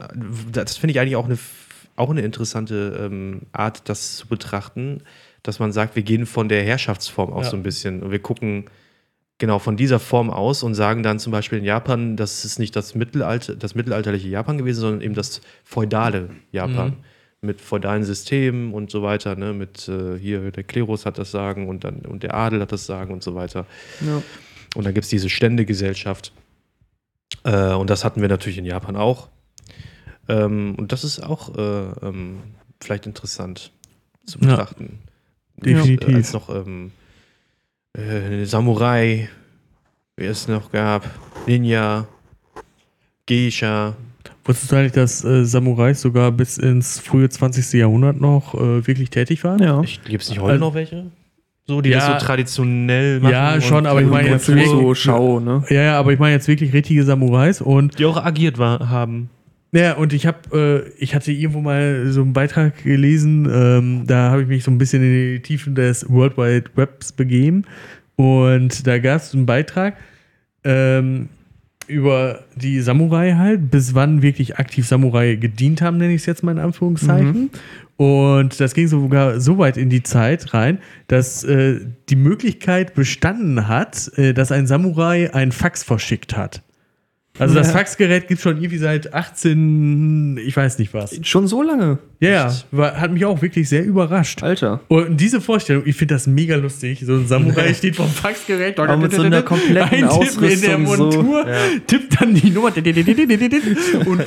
das 0.51 0.77
finde 0.77 0.91
ich 0.93 0.99
eigentlich 0.99 1.15
auch 1.15 1.25
eine, 1.25 1.37
auch 1.95 2.09
eine 2.09 2.21
interessante 2.21 3.07
ähm, 3.11 3.41
Art, 3.51 3.87
das 3.87 4.17
zu 4.17 4.27
betrachten, 4.27 5.01
dass 5.43 5.59
man 5.59 5.71
sagt, 5.71 5.95
wir 5.95 6.03
gehen 6.03 6.25
von 6.25 6.49
der 6.49 6.63
Herrschaftsform 6.63 7.31
aus 7.31 7.45
Ja. 7.45 7.51
so 7.51 7.57
ein 7.57 7.63
bisschen 7.63 8.01
und 8.01 8.11
wir 8.11 8.19
gucken 8.19 8.65
genau 9.37 9.59
von 9.59 9.77
dieser 9.77 9.99
Form 9.99 10.29
aus 10.31 10.63
und 10.63 10.73
sagen 10.75 11.01
dann 11.03 11.19
zum 11.19 11.31
Beispiel 11.31 11.59
in 11.59 11.63
Japan, 11.65 12.17
das 12.17 12.43
ist 12.43 12.59
nicht 12.59 12.75
das, 12.75 12.95
Mittelalter, 12.95 13.55
das 13.55 13.73
mittelalterliche 13.75 14.27
Japan 14.27 14.57
gewesen, 14.57 14.81
sondern 14.81 15.01
eben 15.01 15.13
das 15.13 15.41
feudale 15.63 16.29
Japan. 16.51 16.87
Mhm. 16.89 16.93
Mit 17.41 17.61
feudalen 17.61 18.03
Systemen 18.03 18.73
und 18.73 18.91
so 18.91 19.01
weiter, 19.01 19.35
ne? 19.35 19.53
Mit 19.53 19.87
äh, 19.87 20.17
hier 20.19 20.51
der 20.51 20.63
Klerus 20.63 21.05
hat 21.05 21.17
das 21.17 21.31
Sagen 21.31 21.69
und 21.69 21.83
dann 21.85 21.99
und 22.01 22.23
der 22.23 22.33
Adel 22.33 22.59
hat 22.61 22.71
das 22.73 22.85
Sagen 22.85 23.13
und 23.13 23.23
so 23.23 23.33
weiter. 23.33 23.65
Ja. 24.01 24.21
Und 24.75 24.85
dann 24.85 24.93
gibt 24.93 25.05
es 25.05 25.09
diese 25.09 25.29
Ständegesellschaft. 25.29 26.33
Äh, 27.43 27.73
und 27.73 27.89
das 27.89 28.03
hatten 28.03 28.21
wir 28.21 28.27
natürlich 28.27 28.57
in 28.57 28.65
Japan 28.65 28.95
auch. 28.97 29.29
Ähm, 30.27 30.75
und 30.77 30.91
das 30.91 31.03
ist 31.03 31.21
auch 31.21 31.55
äh, 31.57 32.05
ähm, 32.05 32.39
vielleicht 32.81 33.05
interessant 33.05 33.71
zu 34.25 34.37
Ja. 34.39 34.47
betrachten. 34.57 34.99
Definitiv. 35.57 36.09
Äh, 36.09 36.15
als 36.15 36.33
noch 36.33 36.49
ähm, 36.49 36.91
äh, 37.93 38.43
Samurai, 38.45 39.29
wie 40.17 40.25
es 40.25 40.47
noch 40.49 40.71
gab, 40.71 41.09
Ninja, 41.47 42.07
Geisha. 43.25 43.95
Wusstest 44.45 44.71
du 44.71 44.75
eigentlich, 44.77 44.91
dass 44.93 45.23
äh, 45.23 45.45
Samurais 45.45 46.01
sogar 46.01 46.31
bis 46.31 46.57
ins 46.57 46.99
frühe 46.99 47.29
20. 47.29 47.73
Jahrhundert 47.73 48.19
noch 48.19 48.55
äh, 48.55 48.85
wirklich 48.87 49.09
tätig 49.09 49.43
waren? 49.43 49.61
ja. 49.61 49.81
Gibt 50.05 50.23
es 50.23 50.29
nicht 50.29 50.39
heute 50.41 50.53
Also- 50.53 50.65
noch 50.65 50.73
welche? 50.73 51.05
So, 51.67 51.81
die 51.81 51.89
Ja. 51.91 51.97
das 51.99 52.19
so 52.21 52.25
traditionell 52.25 53.19
machen? 53.19 53.31
Ja, 53.31 53.61
schon, 53.61 53.85
aber 53.85 54.01
ich 54.01 54.07
meine 54.07 54.29
jetzt 54.29 54.47
so 54.47 54.55
wirklich- 54.55 54.97
Schau, 55.03 55.39
ne? 55.39 55.63
Ja, 55.69 55.81
ja, 55.83 55.99
aber 55.99 56.11
ich 56.13 56.17
meine 56.17 56.33
jetzt 56.33 56.47
wirklich 56.47 56.73
richtige 56.73 57.03
Samurais 57.03 57.61
und 57.61 57.99
Die 57.99 58.05
auch 58.05 58.17
agiert 58.25 58.57
war, 58.57 58.89
haben. 58.89 59.29
Ja, 59.71 59.93
und 59.93 60.11
ich 60.13 60.25
habe, 60.25 60.87
äh, 60.87 60.89
ich 60.97 61.13
hatte 61.13 61.31
irgendwo 61.31 61.61
mal 61.61 62.07
so 62.09 62.23
einen 62.23 62.33
Beitrag 62.33 62.81
gelesen, 62.83 63.47
ähm, 63.53 64.03
da 64.07 64.31
habe 64.31 64.41
ich 64.41 64.47
mich 64.47 64.63
so 64.63 64.71
ein 64.71 64.79
bisschen 64.79 65.03
in 65.03 65.11
die 65.35 65.41
Tiefen 65.43 65.75
des 65.75 66.09
World 66.09 66.37
Wide 66.37 66.71
Webs 66.73 67.11
begeben 67.11 67.65
und 68.15 68.87
da 68.87 68.97
gab 68.97 69.21
es 69.21 69.35
einen 69.35 69.45
Beitrag 69.45 69.95
ähm, 70.63 71.29
über 71.89 72.43
die 72.55 72.79
Samurai 72.81 73.33
halt, 73.33 73.71
bis 73.71 73.95
wann 73.95 74.21
wirklich 74.21 74.57
aktiv 74.57 74.87
Samurai 74.87 75.35
gedient 75.35 75.81
haben, 75.81 75.97
nenne 75.97 76.13
ich 76.13 76.21
es 76.21 76.25
jetzt 76.25 76.43
mal 76.43 76.51
in 76.51 76.59
Anführungszeichen. 76.59 77.49
Und 77.97 78.59
das 78.61 78.73
ging 78.73 78.87
sogar 78.87 79.41
so 79.41 79.57
weit 79.57 79.75
in 79.75 79.89
die 79.89 80.03
Zeit 80.03 80.53
rein, 80.53 80.79
dass 81.07 81.43
äh, 81.43 81.81
die 82.07 82.15
Möglichkeit 82.15 82.93
bestanden 82.93 83.67
hat, 83.67 84.09
äh, 84.17 84.33
dass 84.33 84.53
ein 84.53 84.67
Samurai 84.67 85.33
ein 85.33 85.51
Fax 85.51 85.83
verschickt 85.83 86.37
hat. 86.37 86.61
Also 87.39 87.55
das. 87.55 87.71
Faxgerät 87.71 88.27
gibt 88.27 88.41
schon 88.41 88.57
irgendwie 88.57 88.77
seit 88.77 89.13
18, 89.13 90.37
ich 90.45 90.55
weiß 90.55 90.77
nicht 90.79 90.93
was. 90.93 91.15
Schon 91.23 91.47
so 91.47 91.61
lange. 91.63 91.97
Ja, 92.19 92.51
ja, 92.73 92.93
hat 92.99 93.11
mich 93.13 93.23
auch 93.25 93.41
wirklich 93.41 93.69
sehr 93.69 93.83
überrascht. 93.85 94.43
Alter. 94.43 94.81
Und 94.89 95.15
diese 95.21 95.39
Vorstellung, 95.39 95.83
ich 95.85 95.95
finde 95.95 96.15
das 96.15 96.27
mega 96.27 96.57
lustig. 96.57 97.01
So 97.05 97.13
ein 97.13 97.27
Samurai 97.27 97.73
steht 97.73 97.95
vom 97.95 98.09
Faxgerät 98.09 98.77
Aber 98.77 98.97
mit 98.97 99.13
so 99.13 99.21
einer 99.21 99.41
kompletten 99.41 100.03
eintippen 100.03 100.43
in 100.43 100.61
der. 100.61 100.77
Montur, 100.77 101.45
tippt 101.87 102.19
dann 102.21 102.33
die 102.35 102.49
Nummer 102.49 102.67
und 104.05 104.25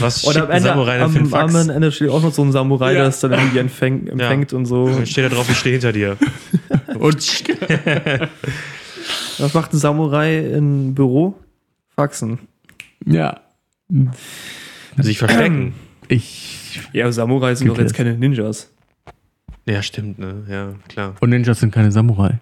Was 0.00 0.24
Und 0.24 0.32
schickt 0.32 0.44
am 0.44 0.50
ein 0.50 0.56
Ende, 0.56 0.68
Samurai 0.68 1.00
am, 1.00 1.26
Fax? 1.26 1.54
am 1.54 1.70
Ende 1.70 1.92
steht 1.92 2.08
auch 2.08 2.22
noch 2.22 2.32
so 2.32 2.42
ein 2.42 2.50
Samurai, 2.52 2.92
Ja. 2.94 2.98
der 3.00 3.08
es 3.08 3.20
dann 3.20 3.32
irgendwie 3.32 3.58
empfängt, 3.58 4.08
empfängt 4.08 4.52
und 4.52 4.66
so. 4.66 4.88
Dann 4.88 5.06
steht 5.06 5.24
da 5.24 5.28
drauf, 5.28 5.48
ich 5.48 5.56
stehe 5.56 5.74
hinter 5.74 5.92
dir. 5.92 6.16
und 6.98 7.16
Was 9.38 9.52
macht 9.54 9.72
ein 9.72 9.78
Samurai 9.78 10.38
im 10.38 10.94
Büro? 10.94 11.34
Faxen. 11.96 12.38
ja, 13.04 13.40
Sich 14.98 15.18
verstecken. 15.18 15.74
ich 16.08 16.80
Ja, 16.92 17.10
Samurai 17.12 17.54
sind 17.54 17.68
doch 17.68 17.78
jetzt 17.78 17.94
keine 17.94 18.16
Ninjas. 18.16 18.70
Ja, 19.66 19.82
stimmt, 19.82 20.18
ne? 20.18 20.44
Ja, 20.48 20.74
klar. 20.88 21.14
und 21.20 21.30
Ninjas 21.30 21.60
sind 21.60 21.72
keine 21.72 21.90
Samurai. 21.92 22.38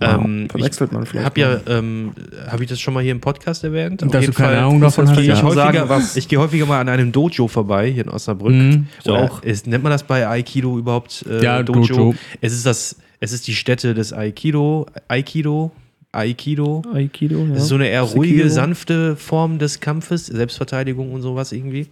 Ähm, 0.00 0.48
Verwechselt 0.48 0.92
man 0.92 1.02
ich 1.02 1.08
vielleicht 1.08 1.26
habe 1.26 1.40
ja, 1.40 1.60
ähm, 1.66 2.12
habe 2.46 2.62
ich 2.62 2.70
das 2.70 2.78
schon 2.80 2.94
mal 2.94 3.02
hier 3.02 3.10
im 3.12 3.20
Podcast 3.20 3.64
erwähnt? 3.64 4.00
Dass 4.02 4.26
du 4.26 4.32
keine 4.32 4.58
Ahnung 4.58 4.78
muss 4.78 4.94
davon 4.94 5.10
hast. 5.10 5.18
ich, 5.18 5.26
Ja. 5.26 5.42
häufiger, 5.42 6.00
ich 6.14 6.28
gehe 6.28 6.38
häufiger 6.38 6.66
mal 6.66 6.80
an 6.80 6.88
einem 6.88 7.10
Dojo 7.10 7.48
vorbei 7.48 7.90
hier 7.90 8.04
in 8.04 8.08
Osnabrück. 8.10 8.52
Mhm. 8.54 8.86
Oder 9.06 9.18
auch. 9.24 9.42
Ist, 9.42 9.66
nennt 9.66 9.82
man 9.82 9.90
das 9.90 10.04
bei 10.04 10.28
Aikido 10.28 10.78
überhaupt 10.78 11.24
äh, 11.28 11.42
Ja, 11.42 11.62
Dojo. 11.64 12.14
Es 12.40 12.52
ist 12.52 12.64
das, 12.64 12.96
es 13.18 13.32
ist 13.32 13.48
die 13.48 13.54
Stätte 13.54 13.94
des 13.94 14.12
Aikido, 14.12 14.86
Aikido, 15.08 15.72
Aikido. 16.18 16.82
Aikido, 16.92 17.38
ja. 17.44 17.54
Das 17.54 17.62
ist 17.62 17.68
so 17.68 17.76
eine 17.76 17.88
eher 17.88 18.02
ruhige, 18.02 18.50
sanfte 18.50 19.16
Form 19.16 19.58
des 19.58 19.80
Kampfes, 19.80 20.26
Selbstverteidigung 20.26 21.12
und 21.12 21.22
sowas 21.22 21.52
irgendwie. 21.52 21.86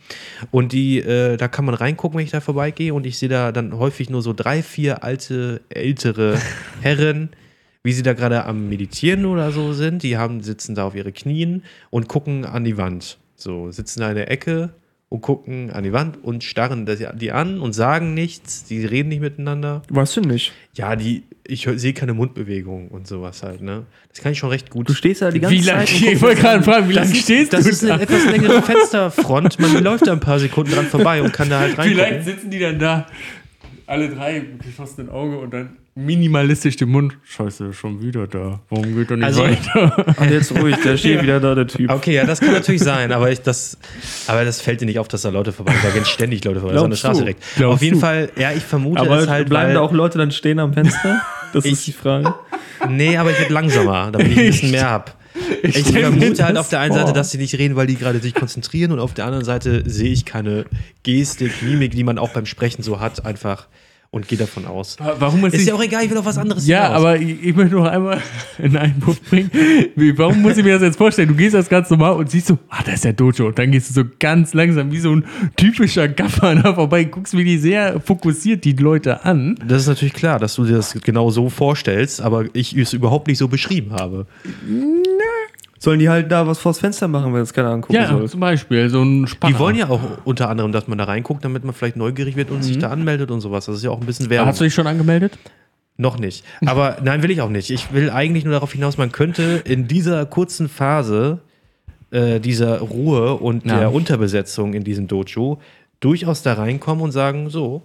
Und 0.50 0.72
die, 0.72 0.98
äh, 0.98 1.36
da 1.36 1.48
kann 1.48 1.64
man 1.64 1.74
reingucken, 1.74 2.18
wenn 2.18 2.24
ich 2.24 2.32
da 2.32 2.40
vorbeigehe. 2.40 2.92
Und 2.92 3.06
ich 3.06 3.18
sehe 3.18 3.28
da 3.28 3.52
dann 3.52 3.78
häufig 3.78 4.10
nur 4.10 4.22
so 4.22 4.32
drei, 4.32 4.62
vier 4.62 5.04
alte, 5.04 5.60
ältere 5.68 6.38
Herren, 6.80 7.30
wie 7.82 7.92
sie 7.92 8.02
da 8.02 8.12
gerade 8.12 8.44
am 8.44 8.68
Meditieren 8.68 9.26
oder 9.26 9.52
so 9.52 9.72
sind. 9.72 10.02
Die 10.02 10.16
haben, 10.16 10.42
sitzen 10.42 10.74
da 10.74 10.86
auf 10.86 10.94
ihre 10.94 11.12
Knien 11.12 11.62
und 11.90 12.08
gucken 12.08 12.44
an 12.44 12.64
die 12.64 12.76
Wand. 12.76 13.18
So, 13.36 13.70
sitzen 13.70 14.00
da 14.00 14.08
in 14.08 14.16
der 14.16 14.30
Ecke 14.30 14.70
und 15.08 15.20
gucken 15.20 15.70
an 15.70 15.84
die 15.84 15.92
Wand 15.92 16.22
und 16.24 16.42
starren 16.42 16.84
das- 16.84 17.00
die 17.14 17.30
an 17.32 17.60
und 17.60 17.72
sagen 17.72 18.12
nichts. 18.14 18.64
Die 18.64 18.84
reden 18.84 19.08
nicht 19.08 19.20
miteinander. 19.20 19.82
Weißt 19.88 20.16
du 20.16 20.20
nicht? 20.20 20.52
Ja, 20.74 20.96
die, 20.96 21.22
ich 21.46 21.68
sehe 21.76 21.92
keine 21.92 22.12
Mundbewegung 22.12 22.88
und 22.88 23.06
sowas 23.06 23.42
halt, 23.44 23.60
ne? 23.60 23.86
Das 24.08 24.20
kann 24.20 24.32
ich 24.32 24.38
schon 24.38 24.50
recht 24.50 24.68
gut. 24.70 24.88
Du 24.88 24.94
stehst 24.94 25.22
da 25.22 25.30
die 25.30 25.38
ganze 25.40 25.56
Wie 25.56 25.60
lange, 25.62 25.84
Zeit. 25.84 26.02
ich 26.12 26.20
wollte 26.20 26.40
gerade 26.40 26.62
fragen, 26.64 26.88
wie 26.88 26.92
lange 26.94 27.14
stehst 27.14 27.52
Das 27.52 27.64
du 27.64 27.70
ist 27.70 27.82
da? 27.84 27.94
eine 27.94 28.02
etwas 28.02 28.24
längere 28.26 28.60
Fensterfront. 29.00 29.60
Man 29.60 29.82
läuft 29.84 30.06
da 30.08 30.12
ein 30.12 30.20
paar 30.20 30.40
Sekunden 30.40 30.72
dran 30.72 30.86
vorbei 30.86 31.22
und 31.22 31.32
kann 31.32 31.50
da 31.50 31.60
halt 31.60 31.76
lange 31.76 31.96
reingucken. 32.02 32.24
sitzen 32.24 32.50
die 32.50 32.58
dann 32.58 32.78
da? 32.80 33.06
Alle 33.86 34.08
drei 34.08 34.40
mit 34.40 34.64
geschlossenen 34.64 35.08
Augen 35.08 35.36
und 35.38 35.54
dann 35.54 35.76
minimalistisch 35.96 36.76
den 36.76 36.90
Mund. 36.90 37.16
Scheiße, 37.24 37.72
schon 37.72 38.00
wieder 38.02 38.26
da. 38.26 38.60
Warum 38.70 38.94
geht 38.94 39.10
er 39.10 39.16
nicht 39.16 39.24
Also- 39.24 39.42
weiter? 39.44 40.04
Ach, 40.18 40.26
jetzt 40.30 40.52
ruhig, 40.54 40.76
der 40.84 40.96
steht 40.96 41.22
wieder 41.22 41.40
da, 41.40 41.54
der 41.54 41.66
Typ. 41.66 41.90
Okay, 41.90 42.14
ja, 42.14 42.24
das 42.24 42.38
kann 42.40 42.52
natürlich 42.52 42.82
sein, 42.82 43.10
aber 43.12 43.30
ich 43.32 43.40
das, 43.40 43.78
aber 44.26 44.44
das 44.44 44.60
fällt 44.60 44.80
dir 44.82 44.86
nicht 44.86 44.98
auf, 44.98 45.08
dass 45.08 45.22
da 45.22 45.30
Leute 45.30 45.52
vorbei 45.52 45.74
Da 45.82 45.90
gehen 45.90 46.04
ständig 46.04 46.44
Leute 46.44 46.60
vorbei. 46.60 46.74
Das 46.74 46.82
ist 46.82 46.84
an 46.84 46.90
der 46.90 46.98
Glaubst 46.98 47.00
Straße 47.00 47.18
du? 47.18 47.24
direkt. 47.24 47.64
Auf 47.74 47.82
jeden 47.82 47.94
du? 47.94 48.00
Fall, 48.00 48.30
ja, 48.36 48.52
ich 48.52 48.62
vermute 48.62 49.00
Aber 49.00 49.18
es 49.20 49.28
halt, 49.28 49.48
bleiben 49.48 49.68
weil, 49.68 49.74
da 49.74 49.80
auch 49.80 49.92
Leute 49.92 50.18
dann 50.18 50.30
stehen 50.30 50.58
am 50.58 50.74
Fenster? 50.74 51.22
Das 51.52 51.64
ist 51.64 51.72
Ich- 51.80 51.84
die 51.86 51.92
Frage. 51.92 52.34
Nee, 52.90 53.16
aber 53.16 53.30
ich 53.30 53.38
werde 53.38 53.54
langsamer, 53.54 54.10
damit 54.12 54.28
ich 54.32 54.38
ein 54.38 54.46
bisschen 54.46 54.70
mehr 54.72 54.90
hab. 54.90 55.16
Ich, 55.62 55.92
mir 55.92 56.00
vermute 56.02 56.44
halt 56.44 56.56
auf 56.58 56.68
der 56.68 56.80
einen 56.80 56.92
vor. 56.92 57.00
Seite, 57.00 57.12
dass 57.12 57.30
sie 57.30 57.38
nicht 57.38 57.54
reden, 57.58 57.76
weil 57.76 57.86
die 57.86 57.96
gerade 57.96 58.20
sich 58.20 58.34
konzentrieren 58.34 58.92
und 58.92 59.00
auf 59.00 59.12
der 59.14 59.24
anderen 59.26 59.44
Seite 59.44 59.82
sehe 59.88 60.10
ich 60.10 60.24
keine 60.24 60.64
Gestik, 61.02 61.62
Mimik, 61.62 61.92
die 61.92 62.04
man 62.04 62.18
auch 62.18 62.30
beim 62.30 62.46
Sprechen 62.46 62.82
so 62.82 63.00
hat, 63.00 63.24
einfach. 63.26 63.66
Und 64.10 64.28
gehe 64.28 64.38
davon 64.38 64.66
aus. 64.66 64.96
Warum 65.18 65.44
Ist 65.46 65.54
nicht, 65.54 65.66
ja 65.66 65.74
auch 65.74 65.82
egal, 65.82 66.04
ich 66.04 66.10
will 66.10 66.16
auf 66.18 66.24
was 66.24 66.38
anderes 66.38 66.66
Ja, 66.66 66.84
hinaus. 66.86 66.96
aber 66.98 67.16
ich, 67.20 67.42
ich 67.44 67.54
möchte 67.56 67.74
noch 67.74 67.84
einmal 67.86 68.20
einen 68.62 68.76
Einwurf 68.76 69.20
bringen. 69.22 69.50
Wie, 69.94 70.16
warum 70.16 70.40
muss 70.42 70.56
ich 70.56 70.64
mir 70.64 70.74
das 70.74 70.82
jetzt 70.82 70.96
vorstellen? 70.96 71.28
Du 71.28 71.34
gehst 71.34 71.54
das 71.54 71.68
ganz 71.68 71.90
normal 71.90 72.12
und 72.14 72.30
siehst 72.30 72.46
so, 72.46 72.58
ah, 72.68 72.82
da 72.84 72.92
ist 72.92 73.04
der 73.04 73.12
Dojo. 73.12 73.46
Und 73.48 73.58
dann 73.58 73.70
gehst 73.72 73.90
du 73.90 73.94
so 73.94 74.04
ganz 74.18 74.54
langsam 74.54 74.90
wie 74.92 74.98
so 75.00 75.14
ein 75.14 75.24
typischer 75.56 76.08
Gaffer 76.08 76.54
da 76.54 76.74
vorbei, 76.74 77.04
guckst 77.04 77.34
mir 77.34 77.44
die 77.44 77.58
sehr 77.58 78.00
fokussiert 78.00 78.64
die 78.64 78.72
Leute 78.72 79.24
an. 79.24 79.56
Das 79.66 79.82
ist 79.82 79.88
natürlich 79.88 80.14
klar, 80.14 80.38
dass 80.38 80.54
du 80.54 80.64
dir 80.64 80.76
das 80.76 80.94
genau 81.02 81.30
so 81.30 81.50
vorstellst, 81.50 82.20
aber 82.20 82.44
ich 82.52 82.76
es 82.76 82.92
überhaupt 82.92 83.26
nicht 83.28 83.38
so 83.38 83.48
beschrieben 83.48 83.92
habe. 83.92 84.26
Sollen 85.78 85.98
die 85.98 86.08
halt 86.08 86.32
da 86.32 86.46
was 86.46 86.58
vors 86.58 86.78
Fenster 86.78 87.06
machen, 87.08 87.34
wenn 87.34 87.42
es 87.42 87.52
keiner 87.52 87.70
angucken 87.70 87.94
Ja, 87.94 88.08
soll? 88.08 88.28
zum 88.28 88.40
Beispiel 88.40 88.88
so 88.88 89.02
ein 89.02 89.26
Spanner. 89.26 89.52
Die 89.52 89.58
wollen 89.58 89.76
ja 89.76 89.88
auch 89.88 90.00
unter 90.24 90.48
anderem, 90.48 90.72
dass 90.72 90.88
man 90.88 90.96
da 90.98 91.04
reinguckt, 91.04 91.44
damit 91.44 91.64
man 91.64 91.74
vielleicht 91.74 91.96
neugierig 91.96 92.36
wird 92.36 92.50
und 92.50 92.62
sich 92.62 92.78
da 92.78 92.88
anmeldet 92.90 93.30
und 93.30 93.40
sowas. 93.40 93.66
Das 93.66 93.76
ist 93.76 93.84
ja 93.84 93.90
auch 93.90 94.00
ein 94.00 94.06
bisschen 94.06 94.30
Werbung. 94.30 94.48
Hast 94.48 94.60
du 94.60 94.64
dich 94.64 94.74
schon 94.74 94.86
angemeldet? 94.86 95.38
Noch 95.98 96.18
nicht. 96.18 96.44
Aber 96.64 96.96
nein, 97.04 97.22
will 97.22 97.30
ich 97.30 97.40
auch 97.42 97.48
nicht. 97.50 97.70
Ich 97.70 97.92
will 97.92 98.10
eigentlich 98.10 98.44
nur 98.44 98.52
darauf 98.54 98.72
hinaus, 98.72 98.96
man 98.98 99.12
könnte 99.12 99.62
in 99.64 99.86
dieser 99.88 100.24
kurzen 100.26 100.68
Phase 100.68 101.40
äh, 102.10 102.40
dieser 102.40 102.80
Ruhe 102.80 103.34
und 103.34 103.66
Ja. 103.66 103.78
der 103.80 103.92
Unterbesetzung 103.92 104.72
in 104.74 104.84
diesem 104.84 105.08
Dojo 105.08 105.58
durchaus 106.00 106.42
da 106.42 106.54
reinkommen 106.54 107.02
und 107.04 107.12
sagen, 107.12 107.50
so, 107.50 107.82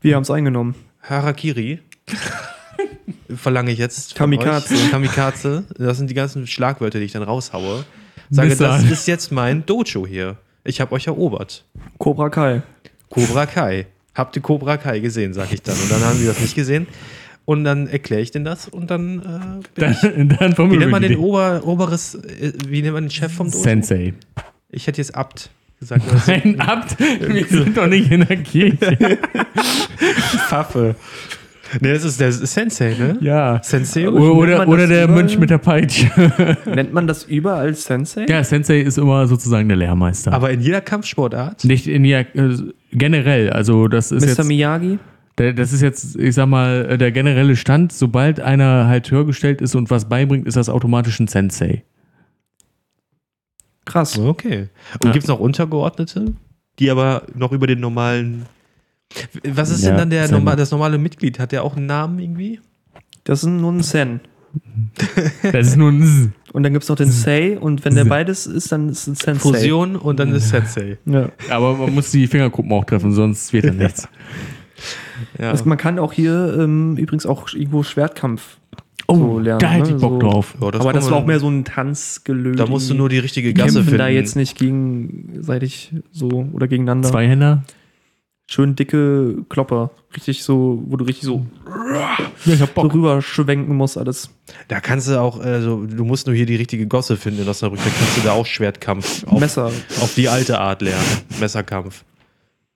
Wir 0.00 0.14
haben 0.16 0.22
es 0.22 0.30
eingenommen. 0.30 0.74
Harakiri 1.02 1.80
verlange 3.34 3.70
ich 3.72 3.78
jetzt. 3.78 4.10
von 4.10 4.30
Kamikaze. 4.30 4.74
Euch. 4.74 4.90
Kamikaze. 4.90 5.64
Das 5.78 5.98
sind 5.98 6.10
die 6.10 6.14
ganzen 6.14 6.46
Schlagwörter, 6.46 6.98
die 6.98 7.06
ich 7.06 7.12
dann 7.12 7.22
raushaue. 7.22 7.84
Sage, 8.30 8.48
Missile. 8.48 8.68
das 8.68 8.84
ist 8.84 9.06
jetzt 9.06 9.32
mein 9.32 9.66
Dojo 9.66 10.06
hier. 10.06 10.36
Ich 10.64 10.80
habe 10.80 10.92
euch 10.92 11.06
erobert. 11.06 11.64
Cobra 11.98 12.30
Kai. 12.30 12.62
Cobra 13.10 13.46
Kai. 13.46 13.86
Habt 14.14 14.36
ihr 14.36 14.42
Cobra 14.42 14.76
Kai 14.76 15.00
gesehen, 15.00 15.34
sag 15.34 15.52
ich 15.52 15.62
dann. 15.62 15.76
Und 15.76 15.90
dann 15.90 16.02
haben 16.02 16.18
sie 16.18 16.26
das 16.26 16.40
nicht 16.40 16.54
gesehen. 16.54 16.86
Und 17.44 17.64
dann 17.64 17.88
erkläre 17.88 18.22
ich 18.22 18.30
denen 18.30 18.44
das 18.44 18.68
und 18.68 18.90
dann 18.90 19.62
äh, 19.76 19.80
Dann, 19.80 20.28
dann 20.38 20.70
Wie 20.70 20.76
nennt 20.76 20.92
man 20.92 21.02
den 21.02 21.12
die 21.12 21.18
Ober, 21.18 21.62
Oberes, 21.64 22.14
äh, 22.14 22.52
wie 22.68 22.82
nennt 22.82 22.94
man 22.94 23.04
den 23.04 23.10
Chef 23.10 23.32
vom 23.32 23.50
Dojo? 23.50 23.62
Sensei. 23.62 24.14
Ich 24.70 24.86
hätte 24.86 25.00
jetzt 25.00 25.14
Abt 25.16 25.50
gesagt. 25.80 26.06
oder 26.08 26.18
so. 26.18 26.32
Ein 26.32 26.60
Abt, 26.60 26.98
wir 27.00 27.46
sind 27.46 27.76
doch 27.76 27.88
nicht 27.88 28.10
in 28.12 28.24
der 28.24 28.36
Kirche. 28.38 28.96
Pfaffe. 30.48 30.94
Ne, 31.80 31.92
das 31.94 32.04
ist 32.04 32.20
der 32.20 32.32
Sensei, 32.32 32.94
ne? 32.98 33.16
Ja. 33.20 33.60
Sensei? 33.62 34.08
Oder, 34.08 34.68
oder, 34.68 34.86
der 34.86 35.04
überall? 35.04 35.22
Mönch 35.22 35.38
mit 35.38 35.48
der 35.50 35.58
Peitsche. 35.58 36.10
Nennt 36.66 36.92
man 36.92 37.06
das 37.06 37.24
überall 37.24 37.74
Sensei? 37.74 38.26
Ja, 38.28 38.44
Sensei 38.44 38.80
ist 38.80 38.98
immer 38.98 39.26
sozusagen 39.26 39.68
der 39.68 39.76
Lehrmeister. 39.78 40.32
Aber 40.32 40.50
in 40.50 40.60
jeder 40.60 40.80
Kampfsportart? 40.82 41.64
Nicht 41.64 41.86
in 41.86 42.02
der, 42.04 42.34
äh, 42.36 42.56
generell, 42.92 43.50
also 43.50 43.88
das 43.88 44.12
ist 44.12 44.22
Mr. 44.22 44.28
jetzt, 44.28 44.44
Miyagi? 44.44 44.98
der- 45.38 45.54
das 45.54 45.72
ist 45.72 45.80
jetzt, 45.80 46.16
ich 46.16 46.34
sag 46.34 46.46
mal, 46.46 46.86
äh, 46.90 46.98
der 46.98 47.10
generelle 47.10 47.56
Stand. 47.56 47.92
Sobald 47.92 48.38
einer 48.40 48.86
halt 48.86 49.10
höher 49.10 49.24
gestellt 49.24 49.60
ist 49.62 49.74
und 49.74 49.90
was 49.90 50.08
beibringt, 50.08 50.46
ist 50.46 50.56
das 50.58 50.68
automatisch 50.68 51.18
ein 51.20 51.28
Sensei. 51.28 51.84
Krass. 53.84 54.18
Okay. 54.18 54.68
Und 55.00 55.06
Ja. 55.06 55.12
gibt 55.12 55.24
es 55.24 55.28
noch 55.28 55.40
Untergeordnete, 55.40 56.34
die 56.78 56.90
aber 56.90 57.22
noch 57.34 57.52
über 57.52 57.66
den 57.66 57.80
normalen. 57.80 58.46
Was 59.44 59.70
ist 59.70 59.82
Ja, 59.82 59.90
denn 59.90 59.98
dann 59.98 60.10
der 60.10 60.30
normal, 60.30 60.56
das 60.56 60.70
normale 60.70 60.98
Mitglied? 60.98 61.38
Hat 61.38 61.52
der 61.52 61.64
auch 61.64 61.76
einen 61.76 61.86
Namen 61.86 62.18
irgendwie? 62.18 62.60
Das 63.24 63.42
ist 63.42 63.48
nur 63.48 63.72
ein 63.72 63.82
Sen. 63.82 64.20
Das 65.52 65.68
ist 65.68 65.76
nur 65.76 65.90
ein 65.90 66.02
S. 66.02 66.28
Und 66.52 66.62
dann 66.62 66.72
gibt 66.72 66.82
es 66.82 66.88
noch 66.90 66.96
den 66.96 67.10
Sei 67.10 67.58
und 67.58 67.84
wenn 67.86 67.94
der 67.94 68.04
beides 68.04 68.46
ist, 68.46 68.70
dann 68.72 68.90
ist 68.90 69.06
es 69.06 69.08
ein 69.08 69.14
Sensei. 69.14 69.40
Fusion 69.40 69.96
und 69.96 70.20
dann 70.20 70.34
ist 70.34 70.50
Sensei. 70.50 70.98
Ja. 71.06 71.30
Aber 71.48 71.74
man 71.76 71.94
muss 71.94 72.10
die 72.10 72.26
Fingerkuppen 72.26 72.70
auch 72.72 72.84
treffen, 72.84 73.12
sonst 73.12 73.52
wird 73.54 73.64
ja 73.64 73.72
nichts. 73.72 74.06
Ja. 75.38 75.50
Also 75.50 75.64
man 75.64 75.78
kann 75.78 75.98
auch 75.98 76.12
hier 76.12 76.56
ähm, 76.58 76.96
übrigens 76.98 77.24
auch 77.24 77.52
irgendwo 77.54 77.82
Schwertkampf 77.82 78.58
so 79.08 79.38
lernen. 79.38 79.60
da 79.60 79.70
hätte 79.70 79.90
ne? 79.90 79.96
ich 79.96 80.00
Bock 80.02 80.20
so. 80.22 80.28
drauf. 80.28 80.54
Ja, 80.60 80.66
Aber 80.68 80.80
kann 80.80 80.94
das 80.94 81.10
war 81.10 81.18
auch 81.18 81.26
mehr 81.26 81.38
so 81.40 81.48
ein 81.48 81.64
Tanzgelöt. 81.64 82.58
Da 82.58 82.66
musst 82.66 82.88
du 82.90 82.94
nur 82.94 83.08
die 83.08 83.18
richtige 83.18 83.52
Gasse 83.54 83.82
finden. 83.82 83.98
da 83.98 84.08
jetzt 84.08 84.36
nicht 84.36 84.56
gegenseitig 84.58 85.94
so 86.10 86.48
oder 86.52 86.68
gegeneinander. 86.68 87.08
Zwei 87.08 87.26
Händer. 87.28 87.62
Schön 88.48 88.76
dicke 88.76 89.44
Klopper. 89.48 89.90
Richtig 90.14 90.42
so, 90.44 90.82
wo 90.86 90.96
du 90.96 91.04
richtig 91.04 91.24
so, 91.24 91.46
Ja, 91.66 92.18
ich 92.44 92.60
hab 92.60 92.74
so 92.74 92.80
rüber 92.82 93.22
schwenken 93.22 93.76
musst 93.76 93.96
alles. 93.96 94.30
Da 94.68 94.80
kannst 94.80 95.08
du 95.08 95.18
auch, 95.20 95.40
also 95.40 95.86
du 95.86 96.04
musst 96.04 96.26
nur 96.26 96.36
hier 96.36 96.44
die 96.46 96.56
richtige 96.56 96.86
Gosse 96.86 97.16
finden 97.16 97.42
in 97.42 97.48
Osnabrück. 97.48 97.80
Da 97.82 97.90
kannst 97.90 98.18
du 98.18 98.20
da 98.22 98.32
auch 98.32 98.44
Schwertkampf 98.44 99.24
auf, 99.26 99.40
Messer. 99.40 99.66
auf 100.00 100.14
die 100.14 100.28
alte 100.28 100.58
Art 100.58 100.82
lernen. 100.82 101.06
Messerkampf. 101.40 102.04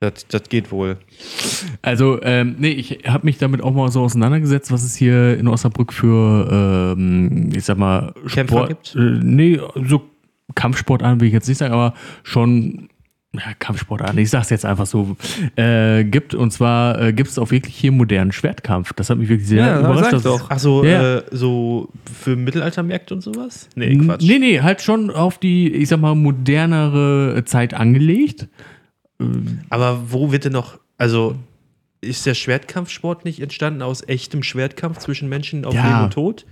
Das, 0.01 0.27
das 0.29 0.43
geht 0.51 0.71
wohl. 0.73 0.99
Also, 1.81 2.21
ähm, 2.23 2.57
nee, 2.59 2.71
ich 2.71 3.01
habe 3.07 3.25
mich 3.25 3.39
damit 3.39 3.63
auch 3.63 3.73
mal 3.73 3.91
so 3.91 4.03
auseinandergesetzt, 4.03 4.71
was 4.71 4.85
es 4.85 4.95
hier 4.95 5.39
in 5.39 5.49
Osnabrück 5.49 5.93
für, 5.93 6.95
ähm, 6.97 7.51
ich 7.55 7.65
sag 7.65 7.79
mal, 7.79 8.13
Kämpfer 8.29 8.69
gibt? 8.69 8.95
Äh, 8.95 8.99
nee, 9.23 9.59
so 9.89 10.03
Kampfsportarten 10.55 11.21
will 11.21 11.29
ich 11.29 11.35
jetzt 11.35 11.49
nicht 11.49 11.59
sagen, 11.59 11.73
aber 11.73 11.95
schon, 12.25 12.89
ja, 13.39 13.53
Kampfsportarten, 13.59 14.19
ich 14.19 14.31
sag's 14.31 14.51
jetzt 14.51 14.65
einfach 14.65 14.87
so, 14.87 15.17
äh, 15.57 16.05
gibt. 16.05 16.35
Und 16.35 16.51
zwar 16.53 17.01
äh, 17.01 17.13
gibt 17.13 17.29
es 17.31 17.39
auch 17.39 17.51
wirklich 17.51 17.75
hier 17.75 17.93
modernen 17.93 18.33
Schwertkampf. 18.33 18.93
Das 18.95 19.11
hat 19.11 19.19
mich 19.19 19.29
wirklich 19.29 19.49
sehr 19.49 19.65
Ja, 19.67 19.79
überrascht. 19.81 20.05
sag 20.05 20.11
dass- 20.13 20.23
doch. 20.23 20.47
Ach 20.51 20.59
so, 20.59 20.85
Ja. 20.85 21.19
äh, 21.19 21.23
so 21.31 21.89
für 22.21 22.37
Mittelaltermärkte 22.37 23.15
und 23.15 23.21
sowas? 23.21 23.69
Nee, 23.75 23.97
Quatsch. 23.97 24.23
Nee, 24.27 24.39
nee, 24.39 24.61
halt 24.61 24.83
schon 24.83 25.11
auf 25.11 25.39
die, 25.39 25.73
ich 25.73 25.89
sag 25.89 26.01
mal, 26.01 26.15
modernere 26.15 27.43
Zeit 27.47 27.75
angelegt. 27.75 28.49
Aber 29.71 30.01
wo 30.11 30.31
wird 30.33 30.45
denn 30.45 30.53
noch, 30.53 30.79
also 30.99 31.37
ist 32.01 32.27
der 32.27 32.35
Schwertkampfsport 32.35 33.25
nicht 33.25 33.41
entstanden 33.41 33.83
aus 33.83 34.07
echtem 34.07 34.43
Schwertkampf 34.43 34.99
zwischen 34.99 35.29
Menschen 35.29 35.65
auf 35.65 35.75
Ja. 35.75 35.87
Leben 35.87 36.05
und 36.05 36.13
Tod? 36.13 36.47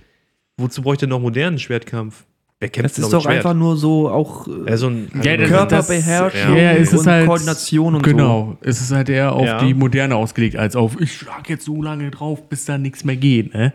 Wozu 0.57 0.81
bräuchte 0.81 1.05
noch 1.07 1.19
modernen 1.19 1.59
Schwertkampf? 1.59 2.25
Wer 2.65 2.69
kämpft 2.69 2.97
Das 2.97 3.03
ist 3.05 3.13
doch 3.13 3.21
Schwert? 3.23 3.35
einfach 3.37 3.53
nur 3.53 3.77
so 3.77 4.09
auch 4.09 4.47
äh, 4.65 4.75
so 4.75 4.87
ein 4.87 5.07
Ja, 5.21 5.37
das- 5.37 5.49
Körperbeherrschung 5.49 6.55
Ja, 6.57 6.61
ja, 6.63 6.71
es 6.71 6.91
ist 6.93 7.01
und 7.01 7.07
halt, 7.07 7.27
Koordination 7.27 7.93
und 7.95 8.01
genau, 8.01 8.57
es 8.61 8.81
ist 8.81 8.91
halt 8.91 9.07
eher 9.09 9.33
auf 9.33 9.45
Ja. 9.45 9.59
die 9.63 9.73
Moderne 9.75 10.15
ausgelegt, 10.15 10.55
als 10.55 10.75
auf 10.75 10.99
ich 10.99 11.13
schlag 11.15 11.47
jetzt 11.47 11.65
so 11.65 11.81
lange 11.83 12.09
drauf, 12.09 12.49
bis 12.49 12.65
da 12.65 12.77
nichts 12.79 13.03
mehr 13.03 13.17
geht. 13.17 13.53
Ne? 13.53 13.71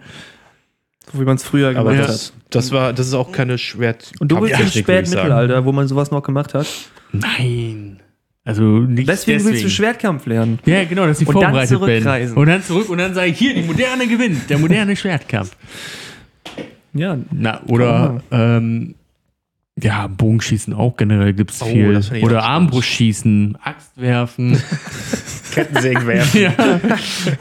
so, 1.06 1.12
so 1.12 1.20
wie 1.20 1.24
man 1.24 1.36
es 1.36 1.44
früher 1.44 1.76
aber 1.78 1.92
gemacht 1.92 2.08
das, 2.08 2.26
hat. 2.26 2.32
das 2.50 2.72
war, 2.72 2.92
das 2.92 3.06
ist 3.06 3.14
auch 3.14 3.30
keine 3.30 3.58
Schwert. 3.58 4.10
Und 4.18 4.32
du 4.32 4.40
bist 4.40 4.58
im. 4.58 4.66
Spätmittelalter, 4.66 5.64
wo 5.64 5.70
man 5.72 5.86
sowas 5.86 6.10
noch 6.10 6.22
gemacht 6.24 6.54
hat. 6.54 6.66
Nein. 7.12 8.00
Also 8.44 8.62
nicht 8.62 9.08
Deswegen, 9.08 9.44
willst 9.44 9.62
du 9.62 9.68
Schwertkampf 9.70 10.26
lernen. 10.26 10.58
Ja, 10.64 10.82
genau, 10.84 11.06
dass 11.06 11.20
ich 11.20 11.28
Und 11.28 11.34
dann 11.36 11.42
vorbereitet 11.44 11.70
bin. 11.78 11.78
zurückreisen. 11.78 12.36
Und 12.36 12.46
dann 12.48 12.62
zurück 12.64 12.88
und 12.88 12.98
dann 12.98 13.14
sage 13.14 13.28
ich, 13.30 13.38
hier, 13.38 13.54
die 13.54 13.62
Moderne 13.62 14.06
gewinnt, 14.08 14.48
der 14.50 14.58
moderne 14.58 14.96
Schwertkampf. 14.96 15.54
Ja, 16.92 17.18
Na, 17.30 17.60
oder 17.66 18.22
ähm, 18.30 18.94
ja, 19.82 20.08
Bogenschießen 20.08 20.74
auch 20.74 20.96
generell 20.96 21.32
gibt 21.32 21.52
es 21.52 21.62
Oh, 21.62 21.66
viel. 21.66 22.02
Oder 22.22 22.42
Armbrustschießen, 22.42 23.56
Axt 23.62 23.92
werfen. 23.96 24.60
Kettensägen 25.52 26.06
werfen. 26.06 26.40
ja, 26.42 26.52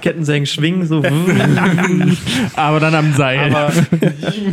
Kettensägen 0.02 0.46
schwingen, 0.48 0.88
so. 0.88 1.04
aber 2.56 2.80
dann 2.80 2.96
am 2.96 3.14
Seil. 3.14 3.54
Aber 3.54 3.72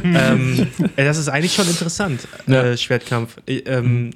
ähm, 0.05 0.67
äh, 0.97 1.05
das 1.05 1.17
ist 1.19 1.29
eigentlich 1.29 1.55
schon 1.55 1.67
interessant, 1.69 2.27
Ja. 2.47 2.63
äh, 2.65 2.77
Schwertkampf. 2.77 3.37
Ich, 3.47 3.69
ähm, 3.69 4.11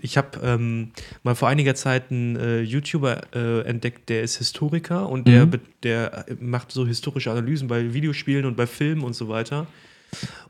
ich 0.00 0.16
habe 0.16 0.28
ähm, 0.42 0.90
mal 1.22 1.34
vor 1.34 1.48
einiger 1.48 1.74
Zeit 1.74 2.10
einen 2.10 2.36
äh, 2.36 2.60
YouTuber 2.62 3.20
äh, 3.34 3.60
entdeckt, 3.62 4.08
der 4.08 4.22
ist 4.22 4.38
Historiker 4.38 5.08
und 5.08 5.28
der, 5.28 5.46
Mhm. 5.46 5.52
der 5.82 6.24
macht 6.40 6.72
so 6.72 6.86
historische 6.86 7.30
Analysen 7.30 7.68
bei 7.68 7.92
Videospielen 7.94 8.44
und 8.46 8.56
bei 8.56 8.66
Filmen 8.66 9.02
und 9.02 9.14
so 9.14 9.28
weiter. 9.28 9.66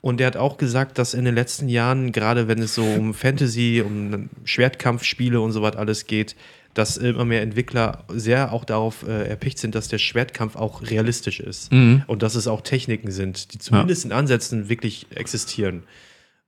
Und 0.00 0.18
der 0.18 0.28
hat 0.28 0.36
auch 0.36 0.56
gesagt, 0.56 0.98
dass 0.98 1.14
in 1.14 1.24
den 1.24 1.34
letzten 1.34 1.68
Jahren, 1.68 2.12
gerade 2.12 2.48
wenn 2.48 2.60
es 2.60 2.74
so 2.74 2.84
um 2.84 3.12
Fantasy, 3.12 3.82
um 3.84 4.30
Schwertkampfspiele 4.44 5.40
und 5.40 5.52
so 5.52 5.62
was 5.62 5.76
alles 5.76 6.06
geht, 6.06 6.36
dass 6.74 6.96
immer 6.96 7.24
mehr 7.24 7.42
Entwickler 7.42 8.04
sehr 8.08 8.52
auch 8.52 8.64
darauf 8.64 9.06
äh, 9.06 9.28
erpicht 9.28 9.58
sind, 9.58 9.74
dass 9.74 9.88
der 9.88 9.98
Schwertkampf 9.98 10.56
auch 10.56 10.82
realistisch 10.82 11.40
ist. 11.40 11.72
Mhm. 11.72 12.04
Und 12.06 12.22
dass 12.22 12.34
es 12.36 12.46
auch 12.46 12.60
Techniken 12.60 13.10
sind, 13.10 13.52
die 13.52 13.58
zumindest 13.58 14.04
in 14.04 14.12
Ansätzen 14.12 14.68
wirklich 14.68 15.06
existieren. 15.14 15.82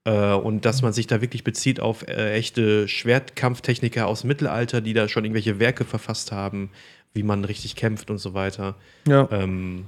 Äh, 0.05 0.33
und 0.33 0.65
dass 0.65 0.83
man 0.83 0.93
sich 0.93 1.07
da 1.07 1.21
wirklich 1.21 1.45
bezieht 1.45 1.81
auf 1.81 2.07
äh, 2.07 2.35
echte 2.35 2.89
Schwertkampftechniker 2.89 4.07
aus 4.07 4.21
dem 4.21 4.29
Mittelalter, 4.29 4.81
die 4.81 4.95
da 4.95 5.09
schon 5.09 5.25
irgendwelche 5.25 5.59
Werke 5.59 5.85
verfasst 5.85 6.33
haben, 6.33 6.71
wie 7.15 7.23
man 7.23 7.45
richtig 7.45 7.77
kämpft 7.77 8.11
und 8.11 8.19
so 8.19 8.33
weiter. 8.35 8.77
Ja. 9.07 9.29
Ähm, 9.31 9.87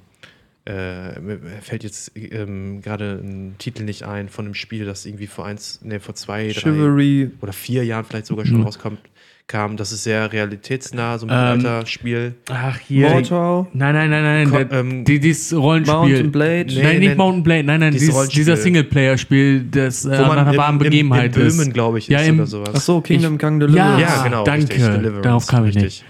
äh, 0.66 1.20
mir 1.20 1.38
fällt 1.60 1.84
jetzt 1.84 2.12
ähm, 2.16 2.80
gerade 2.80 3.20
ein 3.22 3.56
Titel 3.58 3.82
nicht 3.84 4.04
ein 4.04 4.28
von 4.28 4.46
einem 4.46 4.54
Spiel, 4.54 4.86
das 4.86 5.04
irgendwie 5.04 5.26
vor 5.26 5.44
eins, 5.46 5.80
nee, 5.82 5.98
vor 5.98 6.14
zwei, 6.14 6.46
drei 6.48 6.52
Chivalry. 6.60 7.30
oder 7.42 7.52
vier 7.52 7.84
Jahren 7.84 8.04
vielleicht 8.06 8.26
sogar 8.26 8.46
schon 8.46 8.58
Mhm. 8.58 8.64
rauskommt, 8.64 8.98
kam. 9.46 9.76
Das 9.76 9.92
ist 9.92 10.04
sehr 10.04 10.32
realitätsnah, 10.32 11.18
so 11.18 11.26
ein 11.26 11.30
Ähm, 11.32 11.56
Mittelalter-Spiel. 11.58 12.34
Ach, 12.50 12.78
hier. 12.78 13.10
Mortal. 13.10 13.66
Nein, 13.74 13.94
nein, 13.94 14.08
nein, 14.08 14.48
nein. 14.50 14.68
Der, 14.70 14.78
ähm, 14.80 15.04
die, 15.04 15.20
dieses 15.20 15.54
Rollenspiel. 15.54 15.94
Mountain 15.98 16.32
Blade. 16.32 16.64
Nee, 16.68 16.82
nein, 16.82 16.98
nicht 17.00 17.08
nein. 17.08 17.16
Mountain 17.18 17.42
Blade, 17.42 17.64
nein, 17.64 17.80
nein, 17.80 17.92
Dieses 17.92 18.28
dieser 18.30 18.56
Singleplayer-Spiel, 18.56 19.64
das 19.70 20.06
äh, 20.06 20.18
Wo 20.18 20.22
man 20.22 20.36
nach 20.36 20.46
einer 20.46 20.56
wahren 20.56 20.76
im- 20.76 20.78
Begebenheit 20.78 21.36
in 21.36 21.42
ist. 21.42 21.58
Böhmen, 21.58 21.72
glaube 21.74 21.98
ich, 21.98 22.08
Ja, 22.08 22.20
ist 22.20 22.28
im- 22.28 22.36
oder 22.36 22.46
sowas. 22.46 22.70
Ach 22.74 22.80
so, 22.80 23.02
Kingdom 23.02 23.36
Come 23.36 23.60
Ja, 23.60 23.66
Deliverance. 23.66 24.00
Ja, 24.02 24.22
genau. 24.24 24.44
danke. 24.44 24.62
Richtig, 24.62 24.78
Deliverance, 24.78 25.22
Darauf 25.22 25.46
kam 25.46 25.66
ich 25.66 25.76
richtig. 25.76 26.04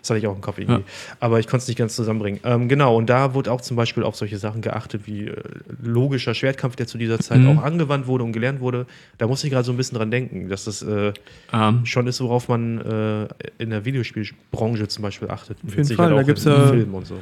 Das 0.00 0.10
hatte 0.10 0.18
ich 0.18 0.26
auch 0.26 0.34
im 0.34 0.40
Kopf 0.40 0.58
irgendwie. 0.58 0.82
Aber 1.20 1.40
ich 1.40 1.46
konnte 1.46 1.62
es 1.62 1.68
nicht 1.68 1.76
ganz 1.76 1.94
zusammenbringen. 1.94 2.40
Ähm, 2.44 2.68
genau, 2.68 2.96
und 2.96 3.10
da 3.10 3.34
wurde 3.34 3.52
auch 3.52 3.60
zum 3.60 3.76
Beispiel 3.76 4.02
auf 4.02 4.16
solche 4.16 4.38
Sachen 4.38 4.62
geachtet, 4.62 5.02
wie 5.06 5.26
äh, 5.26 5.36
logischer 5.82 6.32
Schwertkampf, 6.34 6.76
der 6.76 6.86
zu 6.86 6.96
dieser 6.98 7.18
Zeit 7.18 7.40
Mhm. 7.40 7.58
auch 7.58 7.62
angewandt 7.62 8.06
wurde 8.06 8.24
und 8.24 8.32
gelernt 8.32 8.60
wurde. 8.60 8.86
Da 9.18 9.26
musste 9.26 9.46
ich 9.46 9.52
gerade 9.52 9.64
so 9.64 9.72
ein 9.72 9.76
bisschen 9.76 9.98
dran 9.98 10.10
denken, 10.10 10.48
dass 10.48 10.64
das 10.64 10.82
äh, 10.82 11.12
Ähm, 11.52 11.84
schon 11.84 12.06
ist, 12.06 12.20
worauf 12.20 12.48
man 12.48 12.78
äh, 12.80 13.28
in 13.62 13.70
der 13.70 13.84
Videospielbranche 13.84 14.88
zum 14.88 15.02
Beispiel 15.02 15.28
achtet. 15.30 15.58
Auf 15.66 15.76
jeden 15.76 15.88
Fall, 15.94 16.14
da 16.14 16.22
gibt's 16.22 16.44
ja- 16.44 16.68
Film 16.68 16.94
und 16.94 17.06
so. 17.06 17.20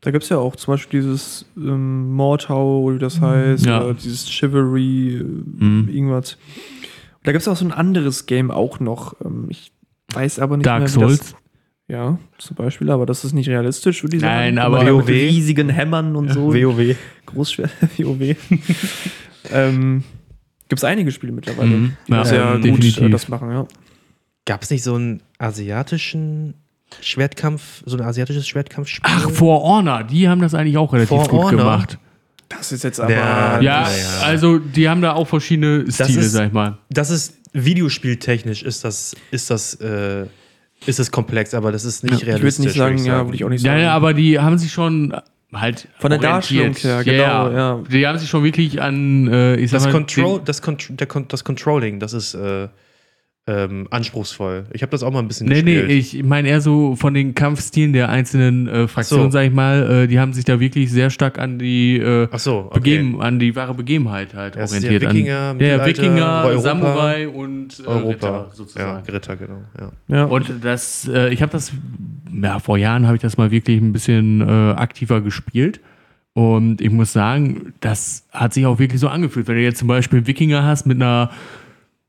Da 0.00 0.10
gibt 0.10 0.24
es 0.24 0.28
ja 0.30 0.36
auch 0.38 0.54
zum 0.56 0.74
Beispiel 0.74 1.00
dieses 1.00 1.46
ähm, 1.56 2.12
Mordhau, 2.12 2.82
oder 2.82 2.96
wie 2.96 2.98
das 3.00 3.20
heißt, 3.22 3.64
Ja. 3.64 3.82
oder 3.84 3.94
dieses 3.94 4.28
Chivalry, 4.30 5.16
äh, 5.18 5.22
Mhm. 5.64 5.88
irgendwas. 5.90 6.36
Da 7.22 7.32
gibt 7.32 7.40
es 7.42 7.48
auch 7.48 7.56
so 7.56 7.64
ein 7.64 7.72
anderes 7.72 8.26
Game 8.26 8.50
auch 8.50 8.80
noch. 8.80 9.14
Ähm, 9.24 9.46
ich 9.48 9.72
weiß 10.12 10.38
aber 10.40 10.56
nicht 10.58 10.66
Dark 10.66 10.80
mehr, 10.80 10.88
Souls. 10.88 11.34
Ja, 11.86 12.18
zum 12.38 12.56
Beispiel, 12.56 12.90
aber 12.90 13.04
das 13.04 13.24
ist 13.24 13.34
nicht 13.34 13.48
realistisch, 13.48 14.02
würde 14.02 14.16
ich 14.16 14.22
sagen. 14.22 14.34
Nein, 14.34 14.58
aber 14.58 14.78
mal, 14.78 14.84
mit 14.94 14.94
WoW. 15.04 15.08
riesigen 15.08 15.68
Hämmern 15.68 16.16
und 16.16 16.32
so. 16.32 16.52
WoW. 16.54 16.96
Großschwert, 17.26 17.70
WoW. 17.98 18.36
ähm, 19.52 20.02
Gibt 20.68 20.80
es 20.80 20.84
einige 20.84 21.12
Spiele 21.12 21.32
mittlerweile, 21.32 21.68
Mhm. 21.68 21.96
die 22.08 22.12
Ja, 22.12 22.18
das 22.20 22.28
sehr 22.30 22.42
ähm, 22.42 22.60
gut 22.62 22.70
äh, 22.70 22.72
definitiv. 22.80 23.10
das 23.10 23.28
machen, 23.28 23.50
ja. 23.50 23.66
Gab 24.46 24.62
es 24.62 24.70
nicht 24.70 24.82
so 24.82 24.94
einen 24.94 25.22
asiatischen 25.38 26.54
Schwertkampf, 27.00 27.82
so 27.84 27.96
ein 27.96 28.02
asiatisches 28.02 28.46
Schwertkampfspiel? 28.48 29.02
Ach, 29.04 29.30
For 29.30 29.62
Honor, 29.62 30.04
die 30.04 30.28
haben 30.28 30.40
das 30.40 30.54
eigentlich 30.54 30.78
auch 30.78 30.92
relativ 30.92 31.08
For 31.18 31.28
gut 31.28 31.38
Honor? 31.40 31.50
gemacht. 31.50 31.98
Das 32.48 32.72
ist 32.72 32.84
jetzt 32.84 32.98
Ja, 32.98 33.04
aber. 33.04 33.62
Ja, 33.62 33.82
Naja. 33.82 34.20
also 34.22 34.58
die 34.58 34.88
haben 34.88 35.02
da 35.02 35.12
auch 35.14 35.26
verschiedene 35.26 35.90
Stile, 35.90 36.20
ist- 36.20 36.32
sag 36.32 36.46
ich 36.48 36.52
mal. 36.52 36.78
das 36.90 37.10
ist 37.10 37.34
videospieltechnisch 37.52 38.62
ist 38.64 38.84
das 38.84 39.14
ist 39.30 39.48
das 39.50 39.74
äh, 39.76 40.26
ist 40.86 40.98
es 41.00 41.10
komplex, 41.10 41.54
aber 41.54 41.72
das 41.72 41.84
ist 41.84 42.02
nicht 42.04 42.14
ich 42.14 42.20
würde 42.26 42.32
realistisch. 42.38 42.66
nicht 42.66 42.76
sagen, 42.76 42.98
würd 42.98 43.06
ja, 43.06 43.24
würde 43.24 43.34
ich 43.36 43.44
auch 43.44 43.48
nicht 43.48 43.64
Ja, 43.64 43.72
sagen. 43.72 43.82
ja, 43.82 43.92
aber 43.94 44.14
die 44.14 44.38
haben 44.38 44.58
sich 44.58 44.72
schon 44.72 45.14
halt 45.52 45.86
Von 45.98 46.10
der 46.10 46.18
orientiert. 46.18 46.84
Darstellung 46.84 47.04
her, 47.04 47.04
genau, 47.04 47.50
ja. 47.50 47.80
Die 47.90 48.06
haben 48.06 48.18
sich 48.18 48.28
schon 48.28 48.42
wirklich 48.44 48.82
an, 48.82 49.28
äh, 49.28 49.56
ich 49.56 49.70
sag 49.70 49.76
Das 49.78 49.84
mal, 49.86 49.92
Control, 49.92 50.38
den- 50.38 50.44
das, 50.46 50.62
Contr 50.62 50.92
der, 50.94 51.06
Con- 51.06 51.28
das 51.28 51.44
Controlling, 51.44 52.00
das 52.00 52.12
ist 52.12 52.34
äh, 52.34 52.68
ähm, 53.46 53.86
anspruchsvoll. 53.90 54.64
Ich 54.72 54.80
habe 54.80 54.90
das 54.90 55.02
auch 55.02 55.10
mal 55.10 55.18
ein 55.18 55.28
bisschen 55.28 55.46
Nee, 55.48 55.60
nee, 55.62 55.74
gespielt. 55.74 55.90
ich 56.14 56.22
meine 56.24 56.48
eher 56.48 56.62
so 56.62 56.96
von 56.96 57.12
den 57.12 57.34
Kampfstilen 57.34 57.92
der 57.92 58.08
einzelnen 58.08 58.66
äh, 58.68 58.88
Fraktionen, 58.88 59.26
so. 59.26 59.32
sag 59.32 59.44
ich 59.46 59.52
mal, 59.52 60.04
äh, 60.04 60.06
die 60.06 60.18
haben 60.18 60.32
sich 60.32 60.46
da 60.46 60.60
wirklich 60.60 60.90
sehr 60.90 61.10
stark 61.10 61.38
an 61.38 61.58
die 61.58 61.98
äh, 61.98 62.26
Ach 62.30 62.38
so, 62.38 62.60
okay. 62.70 62.74
Begeben, 62.74 63.20
an 63.20 63.38
die 63.38 63.54
wahre 63.54 63.74
Begebenheit 63.74 64.32
halt 64.32 64.56
Ja, 64.56 64.62
ist 64.62 64.72
orientiert. 64.72 65.02
ja 65.02 65.10
Wikinger, 65.10 65.38
an, 65.50 65.60
ja, 65.60 65.66
ja, 65.66 65.76
Mittelalter, 65.76 66.02
Wikinger, 66.02 66.42
Europa, 66.46 66.60
Samurai 66.62 67.28
und 67.28 67.80
äh, 67.80 67.86
Europa 67.86 68.08
Ritter 68.08 68.28
Ja, 68.28 68.46
sozusagen. 68.54 69.06
Ritter, 69.10 69.36
genau. 69.36 69.62
Ja. 69.78 69.92
ja. 70.08 70.24
Und 70.24 70.50
das, 70.62 71.06
äh, 71.12 71.28
ich 71.28 71.42
habe 71.42 71.52
das, 71.52 71.72
ja, 72.32 72.58
vor 72.60 72.78
Jahren 72.78 73.04
habe 73.06 73.16
ich 73.16 73.22
das 73.22 73.36
mal 73.36 73.50
wirklich 73.50 73.78
ein 73.78 73.92
bisschen 73.92 74.40
äh, 74.40 74.44
aktiver 74.72 75.20
gespielt. 75.20 75.80
Und 76.32 76.80
ich 76.80 76.90
muss 76.90 77.12
sagen, 77.12 77.74
das 77.80 78.24
hat 78.32 78.54
sich 78.54 78.64
auch 78.66 78.78
wirklich 78.78 79.00
so 79.00 79.08
angefühlt. 79.08 79.46
Wenn 79.48 79.54
du 79.56 79.62
jetzt 79.62 79.78
zum 79.78 79.86
Beispiel 79.88 80.18
einen 80.20 80.26
Wikinger 80.26 80.64
hast 80.64 80.86
mit 80.86 80.96
einer 80.96 81.30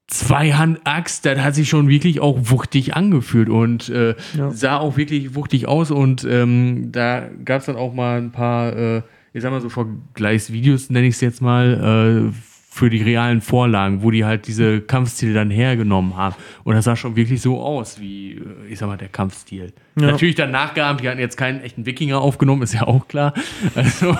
Zweihand-Axt, 0.07 1.25
das 1.25 1.39
hat 1.39 1.55
sich 1.55 1.69
schon 1.69 1.87
wirklich 1.89 2.19
auch 2.19 2.37
wuchtig 2.43 2.95
angefühlt 2.95 3.49
und 3.49 3.89
äh, 3.89 4.15
Ja. 4.37 4.51
sah 4.51 4.77
auch 4.77 4.97
wirklich 4.97 5.35
wuchtig 5.35 5.67
aus. 5.67 5.91
Und 5.91 6.25
ähm, 6.29 6.91
da 6.91 7.23
gab 7.43 7.61
es 7.61 7.65
dann 7.65 7.75
auch 7.75 7.93
mal 7.93 8.17
ein 8.19 8.31
paar, 8.31 8.75
äh, 8.75 9.01
ich 9.33 9.41
sag 9.41 9.51
mal 9.51 9.61
so 9.61 9.69
Vergleichsvideos, 9.69 10.89
nenne 10.89 11.07
ich 11.07 11.15
es 11.15 11.21
jetzt 11.21 11.41
mal, 11.41 12.29
äh, 12.31 12.33
für 12.69 12.89
die 12.89 13.01
realen 13.01 13.39
Vorlagen, 13.39 14.03
wo 14.03 14.11
die 14.11 14.25
halt 14.25 14.47
diese 14.47 14.81
Kampfstile 14.81 15.33
dann 15.33 15.49
hergenommen 15.49 16.17
haben. 16.17 16.35
Und 16.65 16.75
das 16.75 16.83
sah 16.83 16.97
schon 16.97 17.15
wirklich 17.15 17.41
so 17.41 17.61
aus, 17.61 18.01
wie, 18.01 18.33
äh, 18.33 18.41
ich 18.69 18.79
sag 18.79 18.87
mal, 18.87 18.97
der 18.97 19.07
Kampfstil. 19.07 19.71
Ja. 19.97 20.07
Natürlich 20.07 20.35
dann 20.35 20.51
nachgeahmt, 20.51 20.99
die 21.01 21.07
hatten 21.07 21.19
jetzt 21.21 21.37
keinen 21.37 21.61
echten 21.61 21.85
Wikinger 21.85 22.19
aufgenommen, 22.19 22.61
ist 22.63 22.73
ja 22.73 22.83
auch 22.85 23.07
klar. 23.07 23.33
Also, 23.75 24.17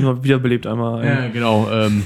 Nur 0.00 0.24
wiederbelebt 0.24 0.66
einmal. 0.66 1.04
ja, 1.04 1.28
genau. 1.28 1.68
Ähm, 1.70 2.04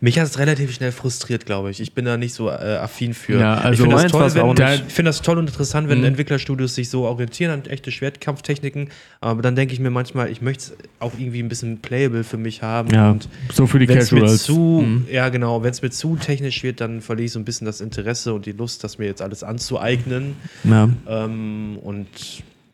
Mich 0.00 0.18
hat 0.18 0.26
es 0.26 0.38
relativ 0.38 0.72
schnell 0.74 0.92
frustriert, 0.92 1.46
glaube 1.46 1.70
ich. 1.70 1.80
Ich 1.80 1.92
bin 1.94 2.04
da 2.04 2.16
nicht 2.16 2.34
so 2.34 2.48
äh, 2.48 2.52
affin 2.52 3.14
für. 3.14 3.38
Ja, 3.38 3.54
also 3.54 3.84
ich 3.84 3.90
finde 3.90 4.02
das, 4.02 4.12
toll, 4.12 4.34
wenn- 4.58 4.86
ich 4.86 4.92
find 4.92 5.08
das 5.08 5.22
toll 5.22 5.38
und 5.38 5.48
interessant, 5.48 5.88
wenn 5.88 5.98
Mhm. 6.00 6.04
Entwicklerstudios 6.04 6.74
sich 6.74 6.88
so 6.90 7.04
orientieren 7.04 7.52
an 7.52 7.64
echte 7.70 7.90
Schwertkampftechniken. 7.90 8.90
Aber 9.20 9.42
dann 9.42 9.56
denke 9.56 9.74
ich 9.74 9.80
mir 9.80 9.90
manchmal, 9.90 10.30
ich 10.30 10.42
möchte 10.42 10.64
es 10.64 10.76
auch 10.98 11.12
irgendwie 11.18 11.42
ein 11.42 11.48
bisschen 11.48 11.78
playable 11.78 12.24
für 12.24 12.36
mich 12.38 12.62
haben. 12.62 12.90
ja, 12.92 13.10
Und 13.12 13.28
so 13.52 13.66
für 13.66 13.78
die 13.78 13.86
Casuals. 13.86 14.42
zu, 14.42 14.82
Mhm. 14.84 15.06
ja 15.10 15.28
genau, 15.28 15.62
wenn 15.62 15.70
es 15.70 15.82
mir 15.82 15.90
zu 15.90 16.16
technisch 16.16 16.62
wird, 16.62 16.80
dann 16.80 17.00
verliere 17.00 17.26
ich 17.26 17.32
so 17.32 17.38
ein 17.38 17.44
bisschen 17.44 17.64
das 17.66 17.80
Interesse 17.80 18.34
und 18.34 18.46
die 18.46 18.52
Lust, 18.52 18.82
das 18.84 18.98
mir 18.98 19.06
jetzt 19.06 19.22
alles 19.22 19.42
anzueignen. 19.42 20.36
Ja. 20.64 20.88
Ähm, 21.08 21.78
und 21.82 22.08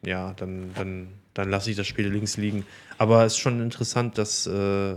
ja, 0.05 0.33
dann, 0.37 0.71
dann, 0.77 1.09
dann 1.35 1.51
lasse 1.51 1.71
ich 1.71 1.77
das 1.77 1.87
Spiel 1.87 2.09
links 2.09 2.37
liegen. 2.37 2.65
Aber 2.99 3.25
es 3.25 3.35
ist 3.35 3.39
schon 3.39 3.61
interessant, 3.63 4.19
dass 4.19 4.47
äh, 4.47 4.95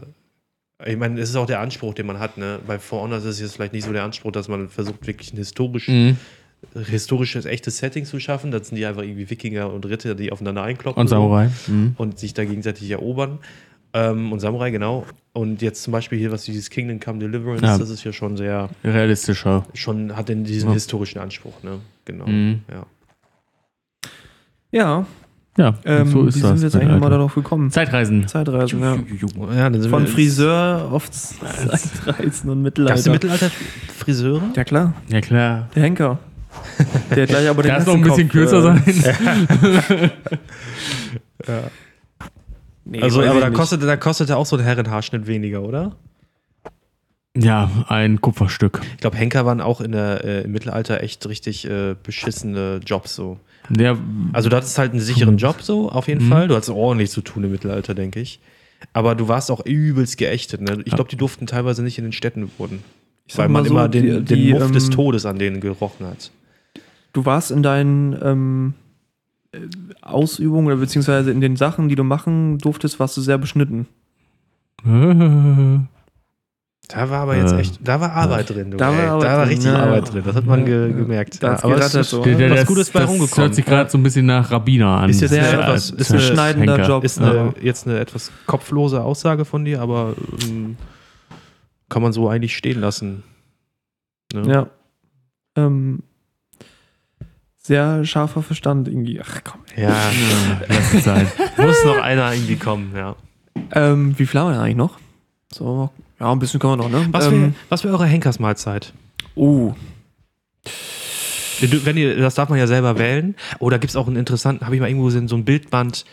ich 0.86 0.97
meine, 0.97 1.19
es 1.19 1.29
ist 1.29 1.36
auch 1.36 1.45
der 1.45 1.59
Anspruch, 1.59 1.93
den 1.93 2.05
man 2.05 2.19
hat. 2.19 2.38
Ne? 2.38 2.59
Bei 2.65 2.79
For 2.79 3.01
Honor 3.01 3.17
ist 3.17 3.25
es 3.25 3.39
jetzt 3.39 3.55
vielleicht 3.55 3.73
nicht 3.73 3.86
so 3.86 3.91
der 3.93 4.03
Anspruch, 4.03 4.32
dass 4.32 4.47
man 4.47 4.69
versucht, 4.69 5.05
wirklich 5.07 5.34
ein 5.34 5.38
historisch, 5.38 5.88
Mhm. 5.88 6.17
historisches, 6.88 7.45
echtes 7.45 7.77
Setting 7.79 8.05
zu 8.05 8.19
schaffen. 8.19 8.51
Das 8.51 8.67
sind 8.67 8.75
die 8.77 8.86
einfach 8.86 9.01
irgendwie 9.03 9.29
Wikinger 9.29 9.71
und 9.71 9.86
Ritter, 9.86 10.13
die 10.15 10.32
aufeinander 10.32 10.63
einkloppen. 10.63 10.99
Und 11.01 11.07
Samurai. 11.07 11.49
Mhm. 11.67 11.95
Und 11.97 12.19
sich 12.19 12.34
da 12.34 12.45
gegenseitig 12.45 12.89
erobern. 12.91 13.39
Ähm, 13.93 14.32
und 14.32 14.39
Samurai, 14.39 14.71
genau. 14.71 15.05
Und 15.34 15.61
jetzt 15.61 15.84
zum 15.84 15.91
Beispiel 15.91 16.17
hier, 16.19 16.32
was 16.32 16.43
dieses 16.45 16.69
Kingdom 16.69 16.99
Come 16.99 17.19
Deliverance, 17.19 17.61
Ja. 17.63 17.77
das 17.77 17.89
ist 17.89 18.03
ja 18.03 18.13
schon 18.13 18.38
sehr, 18.38 18.69
Realistischer. 18.84 19.65
schon 19.73 20.15
hat 20.15 20.29
denn 20.29 20.43
diesen 20.45 20.69
Ja. 20.69 20.73
historischen 20.75 21.19
Anspruch, 21.19 21.61
ne? 21.63 21.79
Genau. 22.05 22.27
Mhm. 22.27 22.61
Ja. 22.71 22.86
Ja, 24.71 25.05
Ja, 25.58 25.76
ähm, 25.84 26.08
so 26.08 26.24
wie 26.24 26.30
ist 26.30 26.36
sind 26.36 26.43
das. 26.43 26.60
wir 26.62 26.68
jetzt 26.68 26.76
eigentlich 26.76 26.91
nochmal 26.91 27.10
darauf 27.10 27.36
gekommen? 27.36 27.72
Zeitreisen. 27.72 28.26
Zeitreisen, 28.28 28.80
ja. 28.80 28.95
ja 28.95 29.70
dann 29.70 29.82
sind 29.82 29.89
Von 29.89 30.04
wir 30.04 30.10
Friseur 30.10 30.88
auf 30.91 31.12
Zeitreisen 31.12 32.49
und 32.49 32.62
Mittelalter. 32.62 32.95
Gab's 32.95 33.06
im 33.06 33.12
Mittelalter 33.12 33.52
Friseure? 33.97 34.41
Ja, 34.56 34.64
klar. 34.64 34.93
Ja, 35.10 35.20
klar. 35.20 35.68
Der 35.76 35.84
Henker. 35.84 36.20
Der 37.14 37.24
hat 37.24 37.30
gleich 37.30 37.49
aber 37.49 37.64
den 37.64 37.72
Kann 37.72 37.82
es 37.82 37.88
noch 37.88 37.95
ein 37.95 38.02
bisschen 38.02 38.30
Hessenkopf, 38.30 38.32
kürzer 38.32 38.76
äh, 38.88 38.91
sein? 39.88 40.12
Nee, 42.84 43.02
Also, 43.02 43.24
aber 43.24 43.39
da 43.39 43.52
kostete, 43.52 43.86
da 43.86 43.95
kostete 43.95 44.36
auch 44.36 44.45
so 44.45 44.58
ein 44.58 44.64
Herrenhaarschnitt 44.64 45.28
weniger, 45.28 45.62
oder? 45.62 45.95
Ja, 47.38 47.70
ein 47.88 48.20
Kupferstück. 48.20 48.82
Ich 48.95 48.97
glaube, 48.97 49.16
Henker 49.16 49.45
waren 49.45 49.62
auch 49.62 49.80
in 49.80 49.93
der, 49.93 50.26
äh, 50.26 50.41
im 50.41 50.52
Mittelalter 50.52 51.02
echt 51.02 51.26
richtig 51.28 51.70
äh, 51.70 51.95
beschissene 52.02 52.82
Jobs 52.86 53.16
so. 53.16 53.39
Der, 53.74 53.97
Also 54.34 54.49
du 54.49 54.55
hattest 54.55 54.78
halt 54.78 54.91
einen 54.91 55.01
sicheren 55.01 55.38
Job 55.38 55.61
so, 55.61 55.89
auf 55.89 56.07
jeden 56.07 56.26
Mhm. 56.26 56.30
Fall. 56.30 56.47
Du 56.47 56.55
hattest 56.55 56.69
ordentlich 56.72 57.09
zu 57.11 57.22
tun 57.22 57.43
im 57.43 57.51
Mittelalter, 57.51 57.93
denke 57.93 58.19
ich. 58.19 58.39
Aber 58.93 59.15
du 59.15 59.28
warst 59.28 59.51
auch 59.51 59.65
übelst 59.65 60.17
geächtet. 60.17 60.61
Ne? 60.61 60.80
Ich 60.86 60.93
glaube, 60.95 61.09
die 61.09 61.15
durften 61.15 61.45
teilweise 61.47 61.84
nicht 61.84 61.97
in 61.97 62.03
den 62.03 62.11
Städten 62.13 62.49
wohnen. 62.57 62.84
Weil 63.36 63.47
man 63.49 63.63
so, 63.63 63.72
immer 63.72 63.88
den, 63.88 64.03
die- 64.03 64.09
den 64.11 64.26
die, 64.26 64.53
Muff 64.53 64.72
des 64.72 64.86
ähm, 64.86 64.91
Todes 64.91 65.26
an 65.26 65.39
denen 65.39 65.61
gerochen 65.61 66.05
hat. 66.07 66.32
Du 67.13 67.26
warst 67.26 67.51
in 67.51 67.61
deinen 67.63 68.17
ähm, 68.22 68.74
äh, 69.53 69.59
Ausübungen 70.01 70.67
oder 70.67 70.78
beziehungsweise 70.78 71.32
in 71.32 71.39
den 71.41 71.55
Sachen, 71.55 71.88
die 71.89 71.95
du 71.95 72.03
machen 72.03 72.57
durftest, 72.57 72.99
warst 72.99 73.15
du 73.17 73.22
sehr 73.22 73.38
beschnitten. 73.38 73.88
Da 76.94 77.10
war 77.10 77.22
aber 77.22 77.38
jetzt 77.38 77.54
echt, 77.54 77.80
da 77.84 78.00
war 78.02 78.12
Arbeit 78.12 78.50
drin. 78.50 78.72
Du, 78.72 78.78
Da 78.78 78.89
war. 78.92 79.00
Arbeit 79.12 79.24
da 79.28 79.38
war 79.38 79.46
drin, 79.46 79.48
richtig 79.50 79.72
ja, 79.72 79.78
ja. 79.78 79.84
Arbeit 79.86 80.14
drin. 80.14 80.24
Das 80.26 80.36
hat 80.36 80.46
man 80.46 80.66
ge 80.66 80.92
gemerkt. 80.94 81.42
Da 81.42 81.58
aber 81.62 81.78
es 81.78 81.96
ist, 81.96 82.10
so. 82.10 82.26
Was 82.26 82.38
das, 82.38 82.66
Gutes 82.68 82.89
bei 82.89 83.00
das 83.02 83.10
rumgekommen. 83.10 83.46
hört 83.46 83.56
sich 83.56 83.66
gerade 83.66 83.89
so 83.89 83.98
ein 83.98 84.04
bisschen 84.04 84.26
nach 84.26 84.52
Rabbiner 84.52 84.88
an. 85.02 85.10
Ist 85.10 85.22
jetzt 85.22 85.32
Sehr 85.32 85.48
eine 85.48 85.62
etwas- 85.64 85.89
ist 85.92 86.12
eine 86.12 86.20
beschneidender 86.20 86.74
Henker. 86.78 86.88
Job. 86.89 87.04
Ist 87.04 87.20
eine, 87.22 87.54
jetzt 87.62 87.88
eine 87.88 88.00
etwas 88.00 88.32
kopflose 88.46 89.02
Aussage 89.02 89.46
von 89.46 89.64
dir, 89.66 89.82
aber 89.82 90.16
ähm, 90.44 90.76
kann 91.89 92.02
man 92.02 92.12
so 92.14 92.28
eigentlich 92.30 92.56
stehen 92.58 92.82
lassen. 92.82 93.24
Ne? 94.34 94.48
Ja. 94.52 94.68
Ähm, 95.56 96.04
sehr 97.58 98.04
scharfer 98.06 98.42
Verstand 98.42 98.88
irgendwie. 98.88 99.22
Ach 99.24 99.42
komm. 99.44 99.62
Ja, 99.78 99.89
Ja, 99.89 100.62
lass 100.68 100.94
es 100.94 101.04
sein. 101.04 101.28
muss 101.58 101.84
noch 101.86 102.02
einer 102.02 102.34
irgendwie 102.34 102.56
kommen, 102.56 102.92
ja. 102.96 103.16
Ähm, 103.74 104.18
wie 104.18 104.26
viel 104.26 104.39
haben 104.39 104.48
wir 104.48 104.54
denn 104.54 104.62
eigentlich 104.62 104.76
noch? 104.78 104.98
So, 105.54 105.89
ja, 106.22 106.32
ein 106.32 106.39
bisschen 106.39 106.59
können 106.59 106.74
wir 106.80 106.88
noch, 106.88 106.89
ne? 106.89 107.07
Was 107.11 107.28
ähm, 107.28 107.55
wäre 107.69 107.93
eure 107.95 108.05
Henkersmahlzeit? 108.05 108.93
Oh, 109.36 109.74
Wenn 111.61 111.97
ihr, 111.97 112.15
das 112.17 112.36
darf 112.36 112.49
man 112.49 112.57
ja 112.59 112.67
selber 112.67 112.97
wählen. 112.97 113.36
Oder 113.59 113.80
gibt 113.80 113.89
es 113.91 113.95
auch 113.95 114.07
einen 114.07 114.15
interessanten, 114.15 114.65
habe 114.65 114.76
ich 114.76 114.82
mal 114.82 114.88
irgendwo 114.88 115.05
gesehen, 115.07 115.28
so 115.28 115.36
ein 115.36 115.45
Bildband 115.45 116.05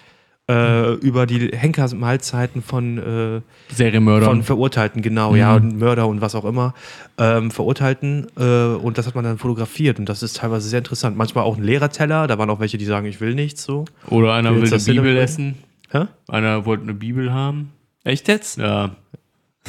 äh, 0.51 0.95
über 0.95 1.27
die 1.27 1.49
Henkersmahlzeiten 1.55 2.63
von, 2.63 2.97
äh, 2.99 3.41
Serienmörder. 3.75 4.27
von 4.27 4.43
Verurteilten, 4.43 5.03
genau, 5.03 5.33
Mhm. 5.33 5.37
ja, 5.37 5.55
und 5.57 5.79
Mörder 5.79 6.07
und 6.07 6.23
was 6.23 6.35
auch 6.35 6.47
immer, 6.47 6.73
ähm, 7.19 7.51
Verurteilten. 7.51 8.29
Äh, 8.39 8.43
und 8.77 8.97
das 8.97 9.07
hat 9.07 9.15
man 9.15 9.25
dann 9.25 9.37
fotografiert 9.37 9.99
und 9.99 10.09
das 10.09 10.23
ist 10.23 10.37
teilweise 10.37 10.69
sehr 10.69 10.79
interessant. 10.79 11.17
Manchmal 11.19 11.45
auch 11.45 11.57
ein 11.59 11.63
Lehrerteller, 11.63 12.27
da 12.27 12.39
waren 12.39 12.49
auch 12.49 12.61
welche, 12.61 12.79
die 12.79 12.87
sagen, 12.87 13.07
ich 13.07 13.21
will 13.21 13.35
nichts 13.35 13.63
so. 13.65 13.85
Oder 14.09 14.33
einer 14.35 14.55
will 14.57 14.67
eine 14.73 14.83
Bibel 14.83 15.17
essen. 15.19 15.57
Hä? 15.91 16.07
Einer 16.29 16.65
wollte 16.65 16.85
eine 16.85 16.95
Bibel 16.95 17.33
haben. 17.33 17.73
echt 18.05 18.29
jetzt? 18.29 18.57
Ja. 18.59 18.93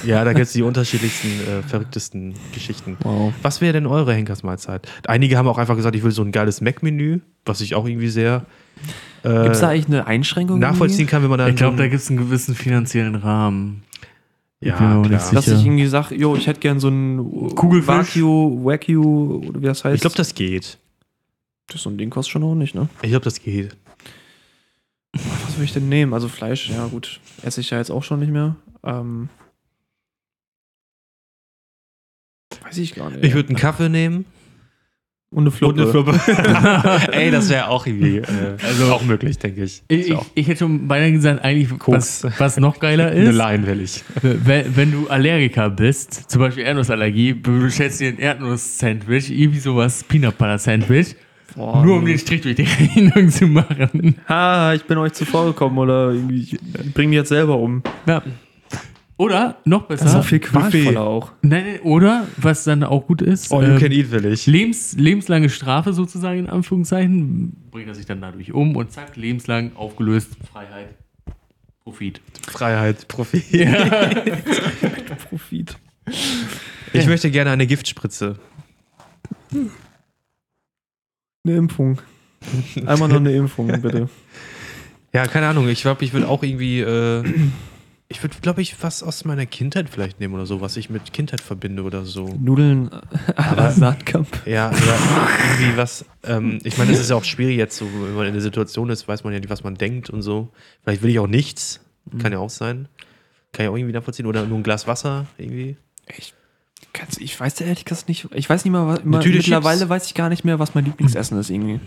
Ja, 0.05 0.23
da 0.23 0.33
gibt 0.33 0.45
es 0.45 0.53
die 0.53 0.61
unterschiedlichsten, 0.61 1.27
äh, 1.27 1.61
verrücktesten 1.63 2.33
Geschichten. 2.53 2.97
Wow. 3.01 3.33
Was 3.41 3.59
wäre 3.59 3.73
denn 3.73 3.85
eure 3.85 4.13
Henkersmahlzeit? 4.13 4.87
Einige 5.07 5.37
haben 5.37 5.47
auch 5.47 5.57
einfach 5.57 5.75
gesagt, 5.75 5.95
ich 5.95 6.03
will 6.03 6.11
so 6.11 6.21
ein 6.23 6.31
geiles 6.31 6.61
Mac-Menü, 6.61 7.19
was 7.45 7.59
ich 7.61 7.75
auch 7.75 7.85
irgendwie 7.85 8.07
sehr 8.09 8.45
äh, 9.23 9.43
Gibt 9.43 9.55
es 9.55 9.61
da 9.61 9.69
eigentlich 9.69 9.87
eine 9.87 10.07
Einschränkung? 10.07 10.59
nachvollziehen 10.59 11.07
kann, 11.07 11.21
wenn 11.23 11.29
man 11.29 11.39
dann 11.39 11.49
Ich 11.49 11.55
glaube, 11.57 11.77
da 11.77 11.87
gibt 11.87 12.01
es 12.01 12.09
einen 12.09 12.17
gewissen 12.17 12.55
finanziellen 12.55 13.15
Rahmen. 13.15 13.83
ja, 14.61 14.75
aber 14.77 15.01
klar. 15.01 15.09
nicht 15.09 15.21
sicher. 15.21 15.35
Dass 15.35 15.47
ich 15.47 15.65
irgendwie 15.65 15.87
sage, 15.87 16.15
jo, 16.15 16.35
ich 16.35 16.47
hätte 16.47 16.59
gern 16.61 16.79
so 16.79 16.87
ein 16.87 17.53
Kugelfisch? 17.55 17.87
Wagyu, 17.87 18.63
Wagyu, 18.63 19.43
oder 19.49 19.61
wie 19.61 19.65
das 19.65 19.83
heißt. 19.83 19.95
Ich 19.95 20.01
glaube, 20.01 20.15
das 20.15 20.33
geht. 20.33 20.77
das 21.67 21.81
so 21.81 21.89
ein 21.89 21.97
Ding 21.97 22.09
kostet 22.09 22.31
schon 22.31 22.43
auch 22.43 22.55
nicht, 22.55 22.75
ne? 22.75 22.87
Ich 23.01 23.09
glaube, 23.09 23.25
das 23.25 23.41
geht. 23.41 23.75
Was 25.13 25.57
will 25.57 25.65
ich 25.65 25.73
denn 25.73 25.89
nehmen? 25.89 26.13
Also 26.13 26.27
Fleisch, 26.27 26.69
ja 26.69 26.85
gut, 26.85 27.19
esse 27.41 27.61
ich 27.61 27.69
ja 27.71 27.79
jetzt 27.79 27.89
auch 27.91 28.03
schon 28.03 28.19
nicht 28.19 28.31
mehr. 28.31 28.55
Ähm, 28.83 29.27
weiß 32.69 32.77
ich 32.77 32.95
gar 32.95 33.09
nicht. 33.11 33.23
Ich 33.23 33.33
würde 33.33 33.49
einen 33.49 33.57
Kaffee 33.57 33.89
nehmen 33.89 34.25
und 35.31 35.43
eine 35.43 35.51
Fluppe. 35.51 35.73
und 35.73 35.81
eine 35.81 35.91
Fluppe. 35.91 37.11
Ey, 37.11 37.29
das 37.29 37.49
wäre 37.49 37.67
auch 37.67 37.85
irgendwie 37.85 38.17
äh, 38.17 38.23
Also- 38.67 38.91
auch 38.91 39.03
möglich, 39.03 39.37
denke 39.37 39.63
ich. 39.63 39.83
Ich, 39.87 40.09
ich, 40.09 40.17
ich 40.33 40.47
hätte 40.47 40.59
schon 40.59 40.87
beinahe 40.87 41.11
gesagt, 41.11 41.43
eigentlich, 41.43 41.69
was, 41.71 42.21
Koks. 42.21 42.27
was 42.39 42.57
noch 42.57 42.79
geiler 42.79 43.07
Eine 43.11 43.29
ist, 43.29 43.35
Line 43.35 43.67
will 43.67 43.81
ich. 43.81 44.03
wenn, 44.23 44.75
wenn 44.75 44.91
du 44.91 45.07
Allergiker 45.07 45.69
bist, 45.69 46.31
zum 46.31 46.41
Beispiel 46.41 46.63
Erdnussallergie, 46.63 47.33
du 47.41 47.59
bestellst 47.61 47.99
dir 47.99 48.09
ein 48.09 48.17
Erdnuss-Sandwich, 48.19 49.29
irgendwie 49.31 49.59
sowas, 49.59 50.03
Peanut 50.03 50.37
Butter 50.37 50.57
Sandwich, 50.57 51.15
Boah, 51.55 51.83
nur 51.83 51.97
um 51.97 52.05
den 52.05 52.17
Strich 52.19 52.41
durch 52.41 52.55
die 52.55 52.61
Rechnung 52.95 53.29
zu 53.29 53.47
machen. 53.47 54.15
Ha, 54.27 54.73
ich 54.73 54.83
bin 54.85 54.97
euch 54.99 55.13
zuvor 55.13 55.45
gekommen 55.47 55.77
oder 55.79 56.11
irgendwie, 56.11 56.41
ich 56.41 56.59
bring 56.93 57.09
mich 57.09 57.17
jetzt 57.17 57.29
selber 57.29 57.57
um. 57.57 57.81
Ja. 58.07 58.21
Oder, 59.19 59.57
noch 59.65 59.83
besser, 59.83 60.05
Das 60.05 60.13
ist 60.13 60.19
auch 60.19 60.23
viel 60.23 60.39
qualvoller 60.39 61.01
auch. 61.01 61.33
nein, 61.41 61.65
nein, 61.65 61.79
oder, 61.81 62.25
was 62.37 62.63
dann 62.63 62.85
auch 62.85 63.05
gut 63.05 63.21
ist, 63.21 63.51
All 63.51 63.65
you 63.65 63.73
ähm, 63.73 63.77
can 63.77 63.91
eat 63.91 64.11
will 64.11 64.23
ich. 64.23 64.47
Lebens, 64.47 64.95
lebenslange 64.97 65.49
Strafe 65.49 65.91
sozusagen, 65.91 66.39
in 66.39 66.49
Anführungszeichen, 66.49 67.51
bringt 67.69 67.89
er 67.89 67.95
sich 67.95 68.05
dann 68.05 68.21
dadurch 68.21 68.53
um 68.53 68.77
und 68.77 68.93
zack, 68.93 69.17
lebenslang 69.17 69.75
aufgelöst, 69.75 70.37
Freiheit, 70.49 70.95
Profit. 71.83 72.21
Freiheit, 72.47 73.09
Profit. 73.09 73.43
Profit. 75.29 75.75
Ich 76.93 77.05
möchte 77.05 77.29
gerne 77.29 77.51
eine 77.51 77.67
Giftspritze. 77.67 78.39
Eine 79.51 81.57
Impfung. 81.57 82.01
Einmal 82.85 83.09
noch 83.09 83.17
eine 83.17 83.33
Impfung, 83.33 83.67
bitte. 83.81 84.07
Ja, 85.13 85.27
keine 85.27 85.47
Ahnung. 85.47 85.67
Ich 85.67 85.81
glaube, 85.81 86.05
ich 86.05 86.13
würde 86.13 86.29
auch 86.29 86.41
irgendwie. 86.41 86.79
Äh, 86.79 87.25
ich 88.11 88.23
würde, 88.23 88.35
glaube 88.41 88.63
ich, 88.63 88.81
was 88.81 89.03
aus 89.03 89.23
meiner 89.23 89.45
Kindheit 89.45 89.87
vielleicht 89.87 90.19
nehmen 90.19 90.33
oder 90.33 90.47
so, 90.47 90.61
was 90.61 90.75
ich 90.77 90.89
mit 90.89 91.13
Kindheit 91.13 91.41
verbinde 91.41 91.83
oder 91.83 92.05
so. 92.05 92.25
Nudeln 92.25 92.89
la 93.37 93.71
Saatkamp. 93.71 94.47
Ja, 94.47 94.69
oder 94.69 94.97
irgendwie 95.51 95.77
was. 95.77 96.05
Ähm, 96.23 96.59
ich 96.63 96.79
meine, 96.79 96.91
es 96.91 96.99
ist 96.99 97.11
ja 97.11 97.15
auch 97.15 97.23
schwierig 97.23 97.57
jetzt, 97.57 97.77
so, 97.77 97.85
wenn 97.85 98.15
man 98.15 98.25
in 98.25 98.33
der 98.33 98.41
Situation 98.41 98.89
ist, 98.89 99.07
weiß 99.07 99.23
man 99.23 99.33
ja 99.33 99.39
nicht, 99.39 99.51
was 99.51 99.63
man 99.63 99.75
denkt 99.75 100.09
und 100.09 100.23
so. 100.23 100.49
Vielleicht 100.83 101.03
will 101.03 101.11
ich 101.11 101.19
auch 101.19 101.27
nichts. 101.27 101.81
Kann 102.19 102.31
ja 102.31 102.39
auch 102.39 102.49
sein. 102.49 102.87
Kann 103.51 103.65
ich 103.65 103.69
auch 103.69 103.77
irgendwie 103.77 103.93
nachvollziehen. 103.93 104.25
Oder 104.25 104.43
nur 104.47 104.57
ein 104.57 104.63
Glas 104.63 104.87
Wasser 104.87 105.27
irgendwie. 105.37 105.77
Ich, 106.17 106.33
kann's, 106.93 107.19
ich 107.19 107.39
weiß 107.39 107.61
ehrlich 107.61 107.85
gesagt 107.85 108.09
nicht. 108.09 108.27
Ich 108.33 108.49
weiß 108.49 108.65
nicht 108.65 108.71
mal, 108.71 108.87
was, 108.87 108.99
immer, 109.01 109.19
mittlerweile 109.19 109.79
Chips. 109.81 109.89
weiß 109.89 110.05
ich 110.07 110.15
gar 110.15 110.29
nicht 110.29 110.43
mehr, 110.43 110.57
was 110.57 110.73
mein 110.73 110.85
Lieblingsessen 110.85 111.37
ist 111.39 111.51
irgendwie. 111.51 111.79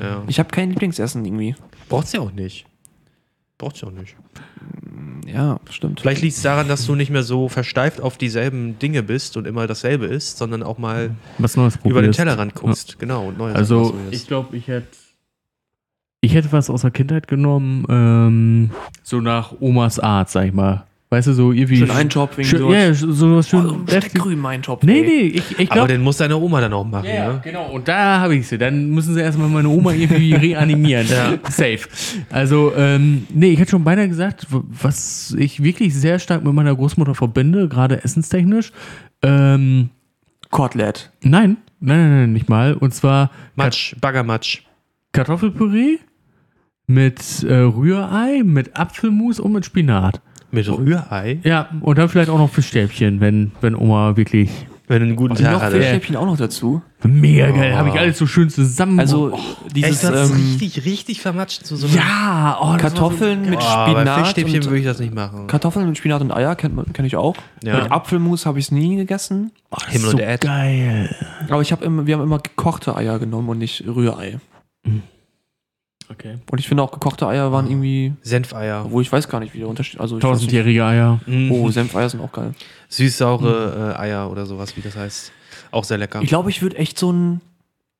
Ja. 0.00 0.24
Ich 0.26 0.40
habe 0.40 0.48
kein 0.50 0.70
Lieblingsessen 0.70 1.24
irgendwie. 1.24 1.54
Braucht's 1.88 2.12
ja 2.12 2.18
auch 2.20 2.32
nicht. 2.32 2.66
Braucht's 3.62 3.80
ja 3.80 3.86
auch 3.86 3.92
nicht. 3.92 4.16
Ja, 5.24 5.60
stimmt. 5.70 6.00
Vielleicht 6.00 6.20
liegt 6.20 6.34
es 6.34 6.42
daran, 6.42 6.66
dass 6.66 6.84
du 6.84 6.96
nicht 6.96 7.10
mehr 7.10 7.22
so 7.22 7.48
versteift 7.48 8.00
auf 8.00 8.18
dieselben 8.18 8.76
Dinge 8.80 9.04
bist 9.04 9.36
und 9.36 9.46
immer 9.46 9.68
dasselbe 9.68 10.06
isst, 10.06 10.38
sondern 10.38 10.64
auch 10.64 10.78
mal 10.78 11.14
Was 11.38 11.56
Neues 11.56 11.78
über 11.84 12.02
den. 12.02 12.10
Tellerrand 12.10 12.56
guckst. 12.56 12.98
Genau, 12.98 13.28
und 13.28 13.38
neue 13.38 13.50
Sachen 13.52 13.60
Also, 13.60 13.94
ich 14.10 14.26
glaube, 14.26 14.56
ich 14.56 14.66
hätte. 14.66 14.88
Ich 16.22 16.34
hätte 16.34 16.50
was 16.50 16.70
aus 16.70 16.80
der 16.80 16.90
Kindheit 16.90 17.28
genommen, 17.28 17.86
ähm, 17.88 18.70
so 19.04 19.20
nach 19.20 19.54
Omas 19.60 20.00
Art, 20.00 20.28
sag 20.28 20.46
ich 20.46 20.52
mal. 20.52 20.84
Weißt 21.12 21.26
du, 21.28 21.34
so 21.34 21.52
irgendwie. 21.52 21.76
Schön 21.76 21.90
eintopfen, 21.90 22.42
schön, 22.42 22.60
sowas. 22.60 22.74
Ja, 22.74 22.94
so 22.94 23.36
was 23.36 23.46
schön. 23.46 23.66
Oh, 23.66 23.76
Steckrüben 23.86 24.46
eintopfen. 24.46 24.88
nee, 24.88 25.02
nee, 25.02 25.20
ich, 25.26 25.50
ich 25.58 25.70
Aber 25.70 25.80
glaube. 25.80 25.88
den 25.88 26.00
muss 26.00 26.16
deine 26.16 26.38
Oma 26.38 26.62
dann 26.62 26.72
auch 26.72 26.86
machen, 26.86 27.06
Ja, 27.06 27.34
ne? 27.34 27.40
genau. 27.44 27.66
Und 27.70 27.86
da 27.86 28.20
habe 28.20 28.34
ich 28.34 28.48
sie. 28.48 28.56
Dann 28.56 28.88
müssen 28.88 29.12
sie 29.12 29.20
erstmal 29.20 29.50
meine 29.50 29.68
Oma 29.68 29.92
irgendwie 29.92 30.32
reanimieren. 30.34 31.06
Ja. 31.06 31.34
Safe. 31.50 31.80
Also, 32.30 32.72
ähm, 32.78 33.26
nee, 33.28 33.50
ich 33.50 33.58
hätte 33.60 33.72
schon 33.72 33.84
beinahe 33.84 34.08
gesagt, 34.08 34.46
was 34.48 35.36
ich 35.38 35.62
wirklich 35.62 35.94
sehr 35.94 36.18
stark 36.18 36.42
mit 36.44 36.54
meiner 36.54 36.74
Großmutter 36.74 37.14
verbinde, 37.14 37.68
gerade 37.68 38.02
essenstechnisch. 38.02 38.72
Ähm, 39.22 39.90
Kotelett. 40.50 41.10
nein, 41.22 41.58
nein, 41.80 41.98
nein, 42.08 42.10
nein, 42.20 42.32
nicht 42.32 42.48
mal. 42.48 42.72
Und 42.72 42.94
zwar 42.94 43.30
Matsch, 43.54 43.94
Baggermatsch. 44.00 44.60
Kartoffelpüree 45.12 45.98
mit 46.86 47.42
äh, 47.42 47.52
Rührei, 47.54 48.42
mit 48.44 48.78
Apfelmus 48.78 49.38
und 49.40 49.52
mit 49.52 49.66
Spinat. 49.66 50.22
Mit 50.52 50.68
Rührei. 50.68 51.38
Ja, 51.42 51.68
und 51.80 51.98
dann 51.98 52.08
vielleicht 52.08 52.30
auch 52.30 52.38
noch 52.38 52.50
Fischstäbchen, 52.50 53.20
wenn, 53.20 53.50
wenn 53.60 53.74
Oma 53.74 54.16
wirklich 54.16 54.50
Wenn 54.86 55.00
du 55.00 55.06
einen 55.06 55.16
guten 55.16 55.32
Und 55.32 55.38
Tag 55.42 55.52
noch 55.52 55.62
hatte. 55.62 55.76
Fischstäbchen 55.76 56.16
auch 56.16 56.26
noch 56.26 56.36
dazu. 56.36 56.82
mega 57.04 57.50
geil, 57.50 57.74
habe 57.74 57.88
ich 57.88 57.94
alles 57.94 58.18
so 58.18 58.26
schön 58.26 58.50
zusammen. 58.50 59.00
Also 59.00 59.32
oh, 59.32 59.38
dieses 59.74 60.02
Echt, 60.04 60.12
das 60.12 60.30
ist 60.30 60.36
ähm, 60.36 60.42
richtig, 60.60 60.84
richtig 60.84 61.20
vermatscht 61.22 61.64
zu 61.64 61.76
so 61.76 61.86
einem 61.86 61.96
ja, 61.96 62.58
oh, 62.60 62.76
Kartoffeln 62.76 63.48
mit 63.48 63.58
Oh, 63.60 63.64
bei 63.86 63.92
Spinat. 63.92 64.18
Fischstäbchen 64.20 64.56
und- 64.56 64.64
würde 64.66 64.78
ich 64.80 64.84
das 64.84 64.98
nicht 64.98 65.14
machen. 65.14 65.46
Kartoffeln 65.46 65.86
mit 65.88 65.96
Spinat 65.96 66.20
und 66.20 66.30
Eier 66.32 66.54
kennt 66.56 66.76
man- 66.76 66.92
kenn 66.92 67.06
ich 67.06 67.16
auch. 67.16 67.34
Ja. 67.64 67.82
Mit 67.84 67.90
Apfelmus 67.92 68.44
habe 68.44 68.58
ich 68.58 68.66
es 68.66 68.70
nie 68.72 68.96
gegessen. 68.96 69.52
so, 69.54 69.62
oh, 69.70 69.76
das 69.80 69.88
Himmel 69.92 70.06
ist 70.08 70.14
und 70.14 70.20
so 70.42 70.48
geil. 70.48 71.16
Aber 71.48 71.62
ich 71.62 71.72
hab 71.72 71.80
immer, 71.82 72.06
wir 72.06 72.16
haben 72.16 72.22
immer 72.24 72.40
gekochte 72.40 72.94
Eier 72.94 73.18
genommen 73.18 73.48
und 73.48 73.58
nicht 73.58 73.84
Rührei. 73.86 74.38
Okay. 76.12 76.36
Und 76.50 76.58
ich 76.58 76.68
finde 76.68 76.82
auch 76.82 76.90
gekochte 76.92 77.26
Eier 77.26 77.52
waren 77.52 77.68
irgendwie, 77.68 78.12
Senfeier. 78.22 78.90
wo 78.90 79.00
ich 79.00 79.10
weiß 79.10 79.28
gar 79.28 79.40
nicht, 79.40 79.54
wie 79.54 79.58
der 79.58 79.68
Unterschied. 79.68 79.98
Also. 79.98 80.18
Tausendjährige 80.18 80.84
Eier. 80.84 81.20
Mhm. 81.26 81.50
Oh, 81.50 81.70
Senfeier 81.70 82.08
sind 82.08 82.20
auch 82.20 82.32
geil. 82.32 82.54
Süß-saure 82.90 83.94
äh, 83.96 84.00
Eier 84.00 84.30
oder 84.30 84.44
sowas, 84.44 84.76
wie 84.76 84.82
das 84.82 84.94
heißt. 84.94 85.32
Auch 85.70 85.84
sehr 85.84 85.98
lecker. 85.98 86.20
Ich 86.20 86.28
glaube, 86.28 86.50
ich 86.50 86.60
würde 86.60 86.76
echt 86.76 86.98
so 86.98 87.08
einen 87.08 87.40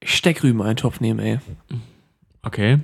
Steckrüben-Eintopf 0.05 1.01
nehmen, 1.01 1.21
ey. 1.21 1.39
Okay. 2.43 2.81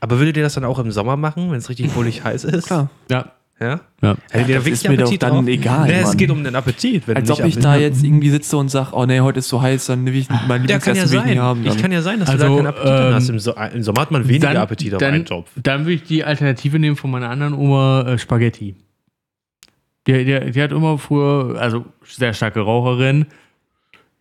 Aber 0.00 0.18
würdet 0.18 0.36
ihr 0.36 0.42
das 0.42 0.54
dann 0.54 0.64
auch 0.64 0.78
im 0.78 0.90
Sommer 0.92 1.16
machen, 1.16 1.50
wenn 1.50 1.58
es 1.58 1.68
richtig 1.70 1.90
bullig 1.92 2.24
heiß 2.24 2.44
ist? 2.44 2.66
Klar. 2.66 2.90
Ja. 3.10 3.32
Ja? 3.60 3.80
Ja. 4.02 4.16
Ihr 4.32 4.44
da 4.46 4.54
das 4.54 4.66
ist 4.68 4.88
mir 4.88 4.96
doch 4.96 5.12
dann 5.16 5.32
drauf? 5.32 5.46
egal, 5.48 5.88
Nee, 5.88 6.00
es 6.02 6.16
geht 6.16 6.30
um 6.30 6.44
den 6.44 6.54
Appetit. 6.54 7.08
Wenn 7.08 7.16
Als 7.16 7.26
du 7.28 7.34
ob 7.34 7.44
ich 7.44 7.58
da 7.58 7.74
jetzt 7.76 8.04
irgendwie 8.04 8.30
sitze 8.30 8.56
und 8.56 8.68
sage, 8.68 8.90
oh 8.92 9.04
nee, 9.04 9.18
heute 9.20 9.40
ist 9.40 9.48
so 9.48 9.60
heiß, 9.60 9.86
dann 9.86 10.06
will 10.06 10.14
ich 10.14 10.28
mein 10.46 10.64
Ja, 10.68 10.78
kann 10.78 10.94
ja 10.94 11.02
Lieblingsessen 11.04 11.10
will 11.12 11.18
ich 11.18 11.24
nicht 11.24 11.34
sein. 11.34 11.42
haben. 11.42 11.60
Ich 11.66 11.72
Dann. 11.72 11.82
kann 11.82 11.92
ja 11.92 12.02
sein, 12.02 12.20
dass 12.20 12.28
du 12.28 12.32
Also, 12.34 12.48
da 12.48 12.56
keinen 12.56 12.66
Appetit 12.68 12.88
ähm, 13.08 13.14
hast. 13.14 13.28
Im, 13.30 13.38
so 13.40 13.54
Im 13.74 13.82
Sommer 13.82 14.00
hat 14.02 14.10
man 14.12 14.28
weniger 14.28 14.60
Appetit 14.60 14.94
auf 14.94 15.00
dann, 15.00 15.14
einen 15.14 15.24
Topf. 15.24 15.50
Dann 15.60 15.80
würde 15.80 15.94
ich 15.94 16.04
die 16.04 16.22
Alternative 16.22 16.78
nehmen 16.78 16.94
von 16.96 17.10
meiner 17.10 17.30
anderen 17.30 17.54
Oma, 17.54 18.02
äh, 18.02 18.18
Spaghetti. 18.18 18.76
Die, 20.06 20.24
die, 20.24 20.52
die 20.52 20.62
hat 20.62 20.72
immer 20.72 20.96
früher, 20.98 21.56
also 21.60 21.84
sehr 22.04 22.32
starke 22.32 22.60
Raucherin, 22.60 23.26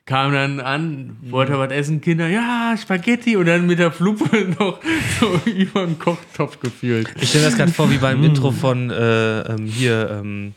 kam 0.08 0.32
dann 0.32 0.60
an, 0.62 1.18
wollte 1.22 1.60
was 1.60 1.70
essen, 1.72 2.02
Kinder, 2.02 2.28
ja, 2.28 2.76
Spaghetti 2.82 3.36
und 3.36 3.46
dann 3.46 3.68
mit 3.68 3.78
der 3.78 3.92
Fluppe 3.92 4.56
noch 4.60 4.80
so 5.20 5.40
über 5.50 5.86
den 5.86 6.00
Kochtopf 6.00 6.60
gefühlt. 6.60 7.10
Ich 7.22 7.30
stelle 7.30 7.44
das 7.44 7.58
gerade 7.58 7.72
vor, 7.72 7.92
wie 7.92 7.98
beim 7.98 8.24
Intro 8.24 8.52
von 8.52 8.90
äh, 8.90 9.42
ähm, 9.42 9.66
hier 9.66 10.10
ähm, 10.10 10.54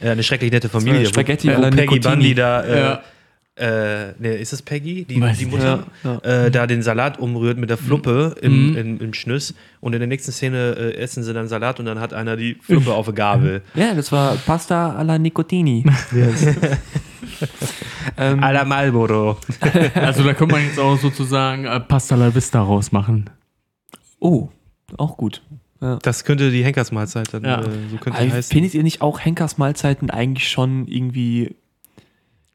äh, 0.00 0.10
eine 0.10 0.22
schrecklich 0.22 0.52
nette 0.52 0.68
Familie. 0.68 1.06
Spaghetti 1.06 1.48
wo, 1.48 1.56
wo 1.56 1.62
Peggy 1.62 1.80
Nicotini. 1.80 2.00
Bundy 2.00 2.34
da, 2.34 2.62
äh, 2.62 2.78
Ja. 2.78 3.02
Äh, 3.56 4.12
ne, 4.18 4.34
ist 4.38 4.52
es 4.52 4.62
Peggy, 4.62 5.04
die, 5.04 5.20
die 5.38 5.46
Mutter, 5.46 5.86
Ja, 6.02 6.18
Äh, 6.18 6.50
da 6.50 6.66
den 6.66 6.82
Salat 6.82 7.18
umrührt 7.20 7.56
mit 7.56 7.70
der 7.70 7.76
Fluppe 7.76 8.34
im, 8.40 8.70
Mhm. 8.70 8.76
im, 8.76 9.00
im 9.00 9.14
Schnüss 9.14 9.54
und 9.80 9.92
in 9.92 10.00
der 10.00 10.08
nächsten 10.08 10.32
Szene 10.32 10.74
äh, 10.76 10.94
essen 10.96 11.22
sie 11.22 11.32
dann 11.32 11.46
Salat 11.48 11.78
und 11.78 11.86
dann 11.86 12.00
hat 12.00 12.12
einer 12.12 12.36
die 12.36 12.56
Fluppe 12.60 12.92
auf 12.94 13.06
der 13.06 13.14
Gabel. 13.14 13.62
Ja, 13.74 13.94
das 13.94 14.10
war 14.12 14.34
Pasta 14.36 14.94
alla 14.96 15.18
Nicotini. 15.18 15.84
ähm, 18.16 18.42
A 18.42 18.50
la 18.50 18.64
Marlboro. 18.64 19.38
Also 19.94 20.22
da 20.24 20.34
könnte 20.34 20.54
man 20.54 20.64
jetzt 20.64 20.78
auch 20.78 20.98
sozusagen 20.98 21.64
äh, 21.64 21.80
Pasta 21.80 22.16
la 22.16 22.34
Vista 22.34 22.60
rausmachen. 22.60 23.30
oh, 24.20 24.48
auch 24.96 25.16
gut. 25.16 25.42
Das 26.02 26.24
könnte 26.24 26.50
die 26.50 26.64
Henkersmahlzeit 26.64 27.34
dann 27.34 27.44
Ja. 27.44 27.60
äh, 27.60 27.64
so 27.90 27.96
könnte 27.98 28.22
die 28.24 28.32
heißen. 28.32 28.50
findet 28.52 28.72
ihr 28.74 28.82
nicht 28.82 29.02
auch 29.02 29.20
Henkers 29.20 29.58
Mahlzeiten 29.58 30.08
eigentlich 30.08 30.48
schon 30.48 30.86
irgendwie 30.86 31.56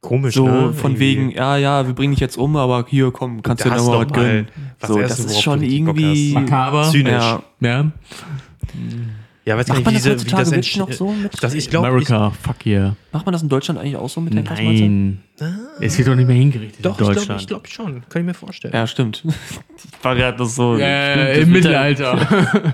Komisch, 0.01 0.35
so 0.35 0.45
ne? 0.47 0.73
von 0.73 0.91
Irgendwie. 0.91 0.99
wegen, 0.99 1.31
ja, 1.31 1.57
ja, 1.57 1.85
wir 1.85 1.93
bringen 1.93 2.11
dich 2.11 2.21
jetzt 2.21 2.37
um, 2.37 2.55
aber 2.55 2.85
hier, 2.87 3.11
komm, 3.11 3.41
kannst 3.41 3.65
du 3.65 3.69
dir 3.69 3.75
hast 3.75 3.85
noch 3.85 3.91
du 3.91 3.97
mal 3.97 4.05
was 4.05 4.13
gönnen. 4.13 4.47
was 4.79 4.89
So, 4.89 4.99
das 4.99 5.19
ist 5.19 5.41
schon 5.41 5.61
irgendwie. 5.61 6.33
Makaber. 6.33 6.89
Zynisch. 6.89 7.11
Ja. 7.11 7.43
Ja. 7.59 7.91
Ja, 9.45 9.57
weiß 9.57 9.67
Macht 9.67 9.77
nicht, 9.79 9.85
man 9.85 9.93
wie, 9.93 9.97
das 9.97 10.03
diese, 10.03 10.09
wie 10.09 10.19
heutzutage 10.19 10.61
das 10.61 10.75
noch 10.77 10.91
so 10.91 11.11
mit? 11.11 11.43
Das, 11.43 11.53
ich 11.55 11.69
glaube, 11.71 11.87
America, 11.87 12.29
fuck 12.29 12.65
yeah. 12.67 12.95
Macht 13.11 13.25
man 13.25 13.33
das 13.33 13.41
in 13.41 13.49
Deutschland 13.49 13.79
eigentlich 13.79 13.95
auch 13.95 14.07
so 14.07 14.21
mit 14.21 14.33
Mahlzeiten? 14.35 15.23
Nein. 15.39 15.59
Es 15.81 15.97
wird 15.97 16.07
doch 16.07 16.15
nicht 16.15 16.27
mehr 16.27 16.35
hingerichtet 16.35 16.85
doch, 16.85 16.99
in 16.99 17.07
ich 17.09 17.15
Deutschland. 17.15 17.47
glaube 17.47 17.63
glaub 17.63 17.67
schon. 17.67 18.03
Kann 18.09 18.21
ich 18.21 18.25
mir 18.27 18.33
vorstellen. 18.35 18.75
Ja, 18.75 18.85
stimmt. 18.85 19.23
ich 19.75 20.03
war 20.03 20.15
gerade 20.15 20.37
das 20.37 20.55
so. 20.55 20.77
Ja, 20.77 21.13
stimmt, 21.13 21.29
das 21.29 21.37
Im 21.39 21.51
Mittelalter. 21.51 22.73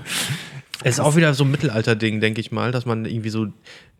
Es 0.88 0.94
ist 0.98 1.00
auch 1.00 1.16
wieder 1.16 1.34
so 1.34 1.44
ein 1.44 1.50
Mittelalter-Ding, 1.50 2.20
denke 2.20 2.40
ich 2.40 2.52
mal, 2.52 2.70
dass 2.70 2.86
man 2.86 3.04
irgendwie 3.06 3.30
so 3.30 3.48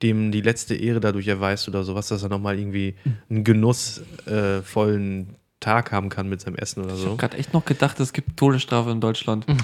dem 0.03 0.31
die 0.31 0.41
letzte 0.41 0.75
Ehre 0.77 1.01
dadurch 1.01 1.27
erweist 1.27 1.67
oder 1.69 1.83
sowas, 1.83 2.09
dass 2.09 2.23
er 2.23 2.29
nochmal 2.29 2.59
irgendwie 2.59 2.95
einen 3.29 3.43
genussvollen 3.45 5.35
Tag 5.61 5.91
haben 5.91 6.09
kann 6.11 6.29
mit 6.29 6.41
seinem 6.41 6.57
Essen 6.57 6.85
oder 6.85 6.95
Ich 6.95 7.01
so. 7.01 7.07
habe 7.09 7.17
gerade 7.17 7.39
echt 7.39 7.53
noch 7.53 7.65
gedacht, 7.65 7.99
es 8.01 8.13
gibt 8.13 8.37
Todesstrafe 8.37 8.91
in 8.91 9.01
Deutschland. 9.01 9.47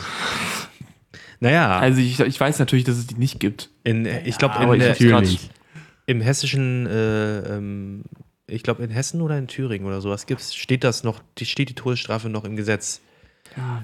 Naja, 1.41 1.77
Also 1.81 2.01
ich, 2.01 2.21
ich 2.21 2.39
weiß 2.39 2.61
natürlich, 2.61 2.85
dass 2.85 2.97
es 2.97 3.09
die 3.09 3.17
nicht 3.17 3.41
gibt. 3.41 3.69
in, 3.83 4.07
ich 4.07 4.39
glaube, 4.39 4.55
aber 4.55 4.77
in 4.77 4.81
ich 4.81 4.99
der- 4.99 5.09
grad- 5.09 5.39
im 6.07 6.21
hessischen, 6.21 6.87
äh, 6.87 7.57
ähm, 7.57 8.03
ich 8.47 8.63
glaube 8.63 8.85
in 8.85 8.91
Hessen 8.91 9.21
oder 9.21 9.37
in 9.39 9.49
Thüringen 9.49 9.85
oder 9.87 10.01
sowas 10.01 10.27
gibt's, 10.27 10.55
steht 10.55 10.85
das 10.85 11.03
noch, 11.03 11.21
steht 11.41 11.69
die 11.71 11.75
Todesstrafe 11.75 12.29
noch 12.29 12.45
im 12.45 12.55
Gesetz. 12.55 13.01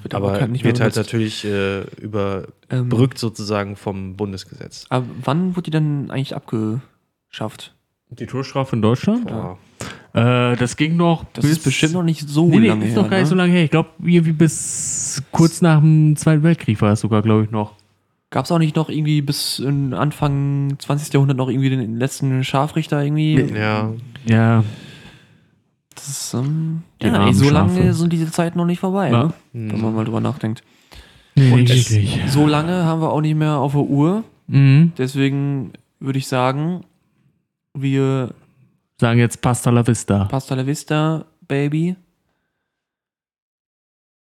Wird 0.02 0.14
Aber 0.14 0.38
kein- 0.38 0.52
nicht 0.52 0.64
wird 0.64 0.80
halt 0.80 0.96
natürlich 0.96 1.44
äh, 1.44 1.80
Ähm, 1.80 1.86
überbrückt 2.00 3.18
sozusagen 3.18 3.76
vom 3.76 4.16
Bundesgesetz. 4.16 4.86
Aber 4.88 5.06
wann 5.24 5.56
wurde 5.56 5.64
die 5.64 5.70
dann 5.70 6.10
eigentlich 6.10 6.34
abgeschafft? 6.34 7.74
Die 8.10 8.26
Todesstrafe 8.26 8.76
in 8.76 8.82
Deutschland? 8.82 9.26
Boah. 9.26 9.58
Äh, 10.14 10.56
das 10.56 10.76
ging 10.76 10.96
noch 10.96 11.24
Das 11.34 11.44
ist 11.44 11.62
bestimmt 11.64 11.92
noch 11.92 12.02
nicht 12.02 12.26
so 12.28 12.48
nee, 12.48 12.58
nee, 12.60 12.68
lange 12.68 12.86
ist 12.86 12.94
her. 12.94 13.02
noch 13.02 13.10
gar 13.10 13.18
nicht 13.18 13.24
ne? 13.26 13.30
so 13.30 13.34
lange 13.34 13.52
her. 13.52 13.64
Ich 13.64 13.70
glaube, 13.70 13.90
irgendwie 14.02 14.32
bis 14.32 15.22
kurz 15.30 15.60
nach 15.60 15.80
dem 15.80 16.16
Zweiten 16.16 16.42
Weltkrieg 16.42 16.80
war 16.80 16.88
das 16.90 17.00
sogar, 17.00 17.20
glaube 17.22 17.44
ich, 17.44 17.50
noch. 17.50 17.74
Gab 18.30 18.44
es 18.46 18.52
auch 18.52 18.58
nicht 18.58 18.76
noch 18.76 18.88
irgendwie 18.90 19.20
bis 19.22 19.58
in 19.58 19.94
Anfang 19.94 20.74
20. 20.78 21.12
Jahrhundert 21.14 21.36
noch 21.36 21.48
irgendwie 21.48 21.70
den 21.70 21.96
letzten 21.96 22.44
Scharfrichter 22.44 23.02
irgendwie? 23.02 23.40
Ja, 23.54 23.92
Ja, 24.26 24.64
ist, 26.08 26.34
ähm, 26.34 26.82
ja, 27.02 27.26
ey, 27.26 27.34
so 27.34 27.50
lange 27.50 27.92
sind 27.94 28.12
diese 28.12 28.30
Zeiten 28.30 28.58
noch 28.58 28.64
nicht 28.66 28.80
vorbei, 28.80 29.10
Ja. 29.10 29.24
ne? 29.24 29.32
wenn 29.52 29.80
man 29.80 29.94
mal 29.94 30.04
drüber 30.04 30.20
nachdenkt. 30.20 30.62
nee, 31.34 31.52
Und 31.52 31.70
es-. 31.70 31.92
So 32.32 32.46
lange 32.46 32.84
haben 32.84 33.00
wir 33.00 33.10
auch 33.12 33.20
nicht 33.20 33.36
mehr 33.36 33.56
auf 33.58 33.72
der 33.72 33.82
Uhr. 33.82 34.24
Mhm. 34.46 34.92
Deswegen 34.98 35.72
würde 36.00 36.18
ich 36.18 36.26
sagen, 36.28 36.84
wir 37.74 38.34
Sagen 39.00 39.20
jetzt 39.20 39.40
Pasta 39.42 39.70
la 39.70 39.86
Vista. 39.86 40.24
Pasta 40.24 40.54
la 40.56 40.66
Vista, 40.66 41.24
Baby. 41.46 41.94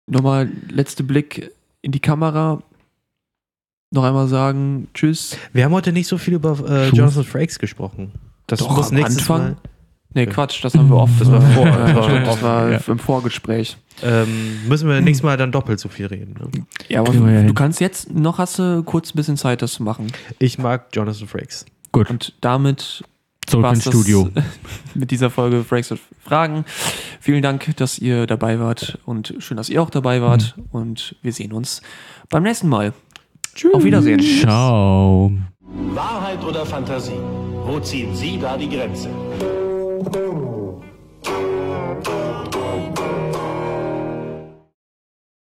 Nochmal 0.08 0.50
letzter 0.68 1.02
Blick 1.04 1.50
in 1.82 1.92
die 1.92 2.00
Kamera. 2.00 2.62
Noch 3.92 4.04
einmal 4.04 4.28
sagen 4.28 4.88
Tschüss. 4.94 5.36
wir 5.52 5.64
haben 5.64 5.72
heute 5.72 5.92
nicht 5.92 6.06
so 6.08 6.18
viel 6.18 6.34
über 6.34 6.58
äh. 6.68 6.88
Jonathan 6.90 7.24
Frakes 7.24 7.58
gesprochen. 7.58 8.12
Das 8.46 8.60
Doch, 8.60 8.76
muss 8.76 8.90
am 8.90 8.96
nächstes 8.96 9.18
Anfang. 9.18 9.42
Mal. 9.42 9.56
Nee, 10.16 10.22
Okay. 10.22 10.30
Quatsch, 10.32 10.64
das 10.64 10.74
haben 10.74 10.88
wir 10.88 10.96
oft. 10.96 11.20
Das 11.20 11.30
war 11.30 11.40
vor- 11.42 11.66
Ja, 11.66 12.20
das 12.24 12.42
war 12.42 12.70
ja. 12.72 12.80
im 12.88 12.98
Vorgespräch. 12.98 13.76
Ähm, 14.02 14.66
müssen 14.66 14.88
wir 14.88 15.00
nächstes 15.02 15.22
Mal 15.22 15.36
dann 15.36 15.52
doppelt 15.52 15.78
so 15.78 15.88
viel 15.90 16.06
reden. 16.06 16.34
Ne? 16.40 16.64
Ja, 16.88 17.00
aber 17.00 17.12
du 17.12 17.26
hin. 17.26 17.54
kannst 17.54 17.80
jetzt, 17.80 18.12
noch 18.14 18.38
hast 18.38 18.58
du 18.58 18.82
kurz 18.82 19.10
ein 19.12 19.16
bisschen 19.16 19.36
Zeit, 19.36 19.60
das 19.62 19.72
zu 19.74 19.82
machen. 19.82 20.06
Ich 20.38 20.58
mag 20.58 20.86
Jonathan 20.94 21.28
Frakes. 21.28 21.66
Gut, 21.92 22.08
Und 22.10 22.32
damit 22.40 23.04
zurück 23.46 23.62
war's 23.64 23.76
ins 23.76 23.84
das 23.84 23.92
Studio. 23.94 24.28
mit 24.94 25.10
dieser 25.10 25.28
Folge 25.30 25.58
Breaks 25.68 25.90
und 25.92 26.00
Fragen. 26.24 26.64
Vielen 27.20 27.42
Dank, 27.42 27.76
dass 27.76 27.98
ihr 27.98 28.26
dabei 28.26 28.58
wart 28.58 28.98
und 29.04 29.34
schön, 29.38 29.56
dass 29.58 29.68
ihr 29.68 29.82
auch 29.82 29.90
dabei 29.90 30.20
wart. 30.22 30.56
Und 30.72 31.14
wir 31.22 31.32
sehen 31.34 31.52
uns 31.52 31.82
beim 32.30 32.42
nächsten 32.42 32.68
Mal. 32.70 32.92
Tschüss. 33.54 33.72
Auf 33.74 33.84
Wiedersehen. 33.84 34.20
Ciao. 34.20 35.30
Wahrheit 35.94 36.42
oder 36.42 36.64
Fantasie? 36.64 37.12
Wo 37.66 37.80
ziehen 37.80 38.14
Sie 38.14 38.38
da 38.38 38.56
die 38.56 38.68
Grenze? 38.68 39.08
Música 39.96 41.55